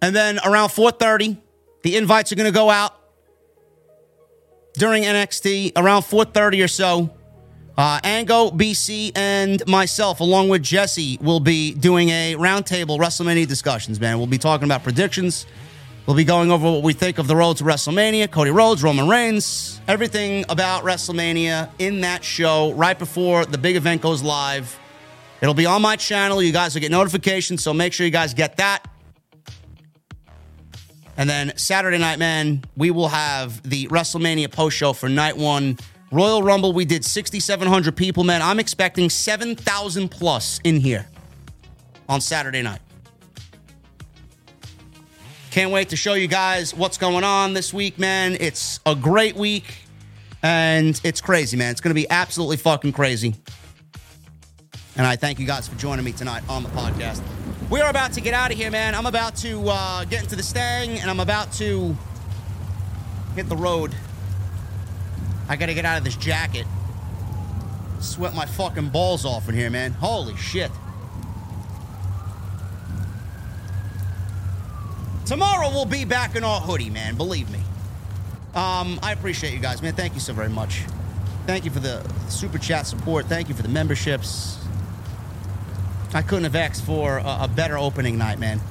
And 0.01 0.15
then 0.15 0.39
around 0.45 0.69
4:30, 0.69 1.37
the 1.83 1.95
invites 1.95 2.31
are 2.31 2.35
going 2.35 2.51
to 2.51 2.53
go 2.53 2.69
out 2.69 2.95
during 4.73 5.03
NXT 5.03 5.71
around 5.75 6.03
4:30 6.03 6.63
or 6.63 6.67
so. 6.67 7.09
Uh, 7.77 7.99
Ango, 8.06 8.52
BC, 8.52 9.11
and 9.15 9.61
myself, 9.68 10.22
along 10.22 10.47
with 10.47 10.64
Jesse, 10.64 11.18
will 11.22 11.41
be 11.41 11.73
doing 11.73 12.07
a 12.07 12.35
roundtable 12.35 12.97
WrestleMania 12.97 13.45
discussions. 13.45 13.99
Man, 13.99 14.18
we'll 14.18 14.27
be 14.27 14.38
talking 14.38 14.64
about 14.64 14.84
predictions. 14.84 15.45
We'll 16.06 16.15
be 16.15 16.23
going 16.23 16.52
over 16.52 16.72
what 16.72 16.84
we 16.84 16.93
think 16.93 17.18
of 17.18 17.27
the 17.27 17.35
road 17.35 17.57
to 17.57 17.65
WrestleMania, 17.65 18.31
Cody 18.31 18.52
Rhodes, 18.52 18.81
Roman 18.81 19.10
Reigns, 19.10 19.81
everything 19.88 20.45
about 20.47 20.84
WrestleMania 20.84 21.69
in 21.80 22.02
that 22.02 22.23
show 22.23 22.72
right 22.73 22.97
before 22.97 23.43
the 23.45 23.57
big 23.57 23.76
event 23.76 24.02
goes 24.02 24.23
live. 24.23 24.80
It'll 25.41 25.53
be 25.53 25.65
on 25.65 25.81
my 25.81 25.97
channel. 25.97 26.41
You 26.41 26.53
guys 26.53 26.76
will 26.76 26.81
get 26.81 26.91
notifications, 26.91 27.61
so 27.61 27.73
make 27.73 27.91
sure 27.91 28.06
you 28.06 28.11
guys 28.11 28.34
get 28.34 28.57
that. 28.57 28.88
And 31.18 31.30
then 31.30 31.57
Saturday 31.57 31.97
night, 31.97 32.19
man, 32.19 32.64
we 32.77 32.91
will 32.91 33.10
have 33.10 33.68
the 33.68 33.88
WrestleMania 33.88 34.52
post 34.52 34.77
show 34.77 34.93
for 34.93 35.10
night 35.10 35.35
one. 35.35 35.77
Royal 36.11 36.44
Rumble, 36.44 36.72
we 36.72 36.86
did 36.86 37.03
6,700 37.03 37.95
people, 37.95 38.23
man. 38.23 38.41
I'm 38.41 38.60
expecting 38.60 39.10
7,000 39.10 40.10
plus 40.10 40.60
in 40.64 40.80
here 40.80 41.07
on 42.07 42.22
Saturday 42.22 42.61
night. 42.61 42.80
Can't 45.49 45.72
wait 45.72 45.90
to 45.90 45.95
show 45.95 46.14
you 46.14 46.27
guys 46.27 46.73
what's 46.73 46.98
going 46.98 47.23
on 47.23 47.53
this 47.53 47.73
week, 47.73 47.98
man. 47.98 48.38
It's 48.40 48.80
a 48.86 48.94
great 48.94 49.36
week 49.36 49.73
and 50.44 50.99
it's 51.03 51.22
crazy, 51.22 51.57
man. 51.57 51.72
It's 51.72 51.82
going 51.82 51.95
to 51.95 51.99
be 51.99 52.10
absolutely 52.10 52.57
fucking 52.57 52.91
crazy. 52.91 53.36
And 54.98 55.07
I 55.07 55.15
thank 55.15 55.40
you 55.40 55.48
guys 55.48 55.68
for 55.68 55.76
joining 55.76 56.06
me 56.06 56.11
tonight 56.11 56.44
on 56.48 56.64
the 56.64 56.69
podcast. 56.69 57.22
We're 57.69 57.90
about 57.90 58.14
to 58.14 58.22
get 58.22 58.34
out 58.34 58.52
of 58.52 58.57
here, 58.57 58.69
man. 58.69 58.94
I'm 58.94 59.07
about 59.07 59.36
to 59.38 59.61
uh, 59.68 60.06
get 60.06 60.23
into 60.23 60.36
the 60.36 60.44
Stang 60.44 60.99
and 60.99 61.10
I'm 61.10 61.19
about 61.19 61.52
to 61.53 61.95
hit 63.36 63.49
the 63.49 63.57
road. 63.57 63.95
I 65.47 65.55
got 65.55 65.67
to 65.67 65.73
get 65.73 65.85
out 65.85 65.97
of 65.97 66.03
this 66.03 66.15
jacket. 66.15 66.65
Sweat 67.99 68.34
my 68.34 68.45
fucking 68.45 68.89
balls 68.89 69.26
off 69.26 69.49
in 69.49 69.55
here, 69.55 69.69
man. 69.69 69.91
Holy 69.93 70.35
shit. 70.35 70.72
Tomorrow 75.26 75.69
we'll 75.69 75.85
be 75.85 76.05
back 76.05 76.35
in 76.35 76.43
our 76.43 76.61
hoodie, 76.61 76.89
man. 76.89 77.15
Believe 77.15 77.49
me. 77.49 77.59
Um, 78.53 78.99
I 79.01 79.11
appreciate 79.11 79.53
you 79.53 79.59
guys, 79.59 79.81
man. 79.81 79.93
Thank 79.93 80.13
you 80.13 80.19
so 80.19 80.34
very 80.34 80.49
much. 80.49 80.84
Thank 81.45 81.65
you 81.65 81.72
for 81.72 81.80
the 81.80 82.07
super 82.30 82.57
chat 82.57 82.88
support. 82.88 83.26
Thank 83.26 83.49
you 83.49 83.55
for 83.55 83.63
the 83.63 83.69
memberships. 83.69 84.57
I 86.13 86.22
couldn't 86.22 86.45
have 86.45 86.55
asked 86.55 86.84
for 86.85 87.17
a, 87.17 87.39
a 87.41 87.51
better 87.53 87.77
opening 87.77 88.17
night, 88.17 88.39
man. 88.39 88.61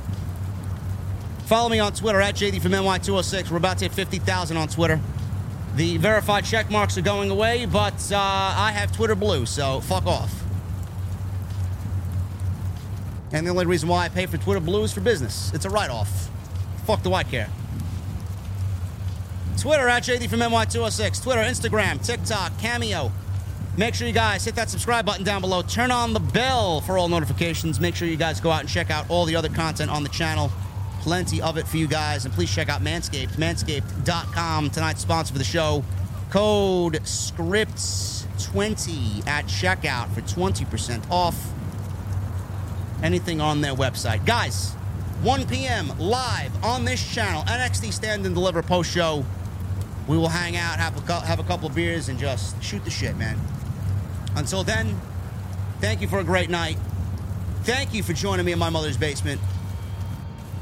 Follow 1.46 1.68
me 1.68 1.78
on 1.78 1.92
Twitter 1.92 2.20
at 2.20 2.36
JD 2.36 2.62
from 2.62 2.72
NY206. 2.72 3.51
We're 3.51 3.59
about 3.59 3.78
to 3.78 3.84
hit 3.84 3.92
50,000 3.92 4.56
on 4.56 4.68
Twitter. 4.68 5.01
The 5.74 5.96
verified 5.96 6.44
check 6.44 6.70
marks 6.70 6.96
are 6.96 7.02
going 7.02 7.30
away, 7.30 7.66
but 7.66 8.12
uh, 8.12 8.16
I 8.16 8.70
have 8.72 8.92
Twitter 8.92 9.16
Blue, 9.16 9.44
so 9.44 9.80
fuck 9.80 10.06
off. 10.06 10.32
And 13.32 13.44
the 13.44 13.51
only 13.51 13.66
reason 13.66 13.88
why 13.88 14.05
I 14.05 14.09
pay 14.09 14.26
for 14.26 14.36
Twitter 14.36 14.60
Blue 14.60 14.84
is 14.84 14.92
for 14.92 15.01
business. 15.01 15.52
It's 15.52 15.64
a 15.64 15.70
write 15.70 15.90
off. 15.90 16.30
Fuck 16.86 17.02
do 17.02 17.12
I 17.12 17.24
care? 17.24 17.51
Twitter 19.59 19.88
at 19.88 20.05
JD 20.05 20.30
from 20.30 20.38
NY206. 20.40 21.22
Twitter, 21.22 21.42
Instagram, 21.42 22.05
TikTok, 22.05 22.56
Cameo. 22.59 23.10
Make 23.76 23.96
sure 23.96 24.06
you 24.06 24.12
guys 24.14 24.44
hit 24.44 24.55
that 24.55 24.70
subscribe 24.70 25.05
button 25.05 25.24
down 25.24 25.40
below. 25.40 25.62
Turn 25.62 25.90
on 25.90 26.12
the 26.12 26.20
bell 26.20 26.82
for 26.82 26.96
all 26.96 27.09
notifications. 27.09 27.80
Make 27.80 27.96
sure 27.96 28.06
you 28.06 28.16
guys 28.16 28.38
go 28.38 28.52
out 28.52 28.60
and 28.60 28.68
check 28.68 28.92
out 28.92 29.06
all 29.09 29.24
the 29.24 29.34
other 29.34 29.48
content 29.48 29.90
on 29.90 30.05
the 30.05 30.09
channel. 30.10 30.52
Plenty 31.05 31.40
of 31.43 31.59
it 31.59 31.68
for 31.68 31.76
you 31.76 31.86
guys. 31.86 32.24
And 32.24 32.32
please 32.32 32.51
check 32.52 32.68
out 32.70 32.81
Manscaped. 32.81 33.32
Manscaped.com. 33.32 34.70
Tonight's 34.70 35.02
sponsor 35.02 35.35
for 35.35 35.39
the 35.39 35.44
show. 35.44 35.85
Code 36.31 36.94
SCRIPTS20 36.94 39.26
at 39.26 39.44
checkout 39.44 40.10
for 40.14 40.22
20% 40.22 41.10
off 41.10 41.36
anything 43.02 43.43
on 43.43 43.60
their 43.60 43.74
website. 43.74 44.24
Guys, 44.24 44.72
1 45.22 45.47
p.m. 45.47 45.93
live 45.98 46.64
on 46.64 46.86
this 46.86 47.14
channel, 47.14 47.43
NXT 47.43 47.93
Stand 47.93 48.24
and 48.24 48.35
Deliver 48.35 48.62
post 48.62 48.90
show. 48.90 49.26
We 50.09 50.16
will 50.16 50.31
hang 50.31 50.56
out, 50.56 50.78
have 50.78 51.06
a, 51.06 51.20
have 51.20 51.39
a 51.39 51.44
couple 51.44 51.68
beers, 51.68 52.09
and 52.09 52.18
just 52.18 52.62
shoot 52.62 52.82
the 52.82 52.90
shit, 52.90 53.14
man. 53.18 53.39
Until 54.36 54.64
then, 54.64 54.98
thank 55.82 56.01
you 56.01 56.09
for 56.09 56.20
a 56.20 56.24
great 56.24 56.48
night. 56.48 56.78
Thank 57.64 57.93
you 57.93 58.02
for 58.02 58.14
joining 58.14 58.47
me 58.47 58.52
in 58.52 58.59
my 58.59 58.70
mother's 58.70 58.97
basement. 58.97 59.39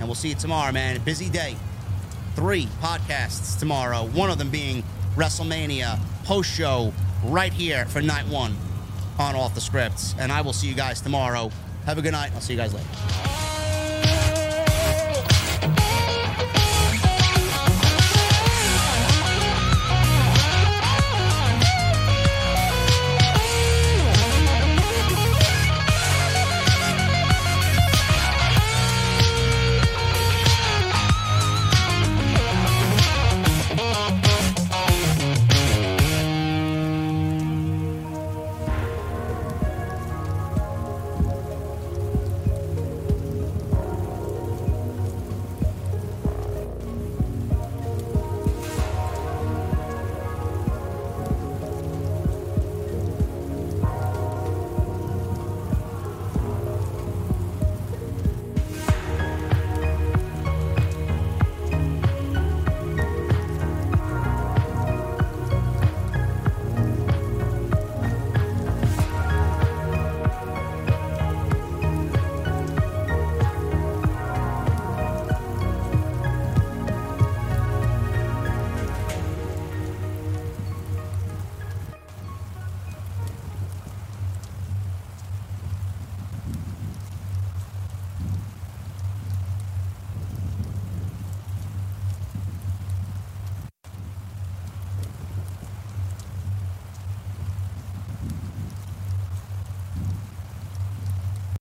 And 0.03 0.09
we'll 0.09 0.17
see 0.17 0.31
you 0.31 0.35
tomorrow, 0.35 0.73
man. 0.73 1.01
Busy 1.05 1.31
day. 1.31 1.55
Three 2.35 2.67
podcasts 2.81 3.57
tomorrow, 3.57 4.05
one 4.07 4.31
of 4.31 4.39
them 4.39 4.51
being 4.51 4.83
WrestleMania 5.15 5.97
post 6.25 6.51
show 6.51 6.93
right 7.23 7.53
here 7.53 7.87
for 7.87 8.03
night 8.03 8.27
one 8.27 8.57
on 9.21 9.37
Off 9.37 9.55
the 9.55 9.61
Scripts. 9.61 10.17
And 10.19 10.33
I 10.33 10.41
will 10.41 10.53
see 10.53 10.67
you 10.67 10.75
guys 10.75 11.01
tomorrow. 11.01 11.53
Have 11.87 11.99
a 11.99 12.03
good 12.03 12.13
night. 12.13 12.33
I'll 12.35 12.41
see 12.41 12.55
you 12.55 12.59
guys 12.59 12.75
later. 12.75 13.52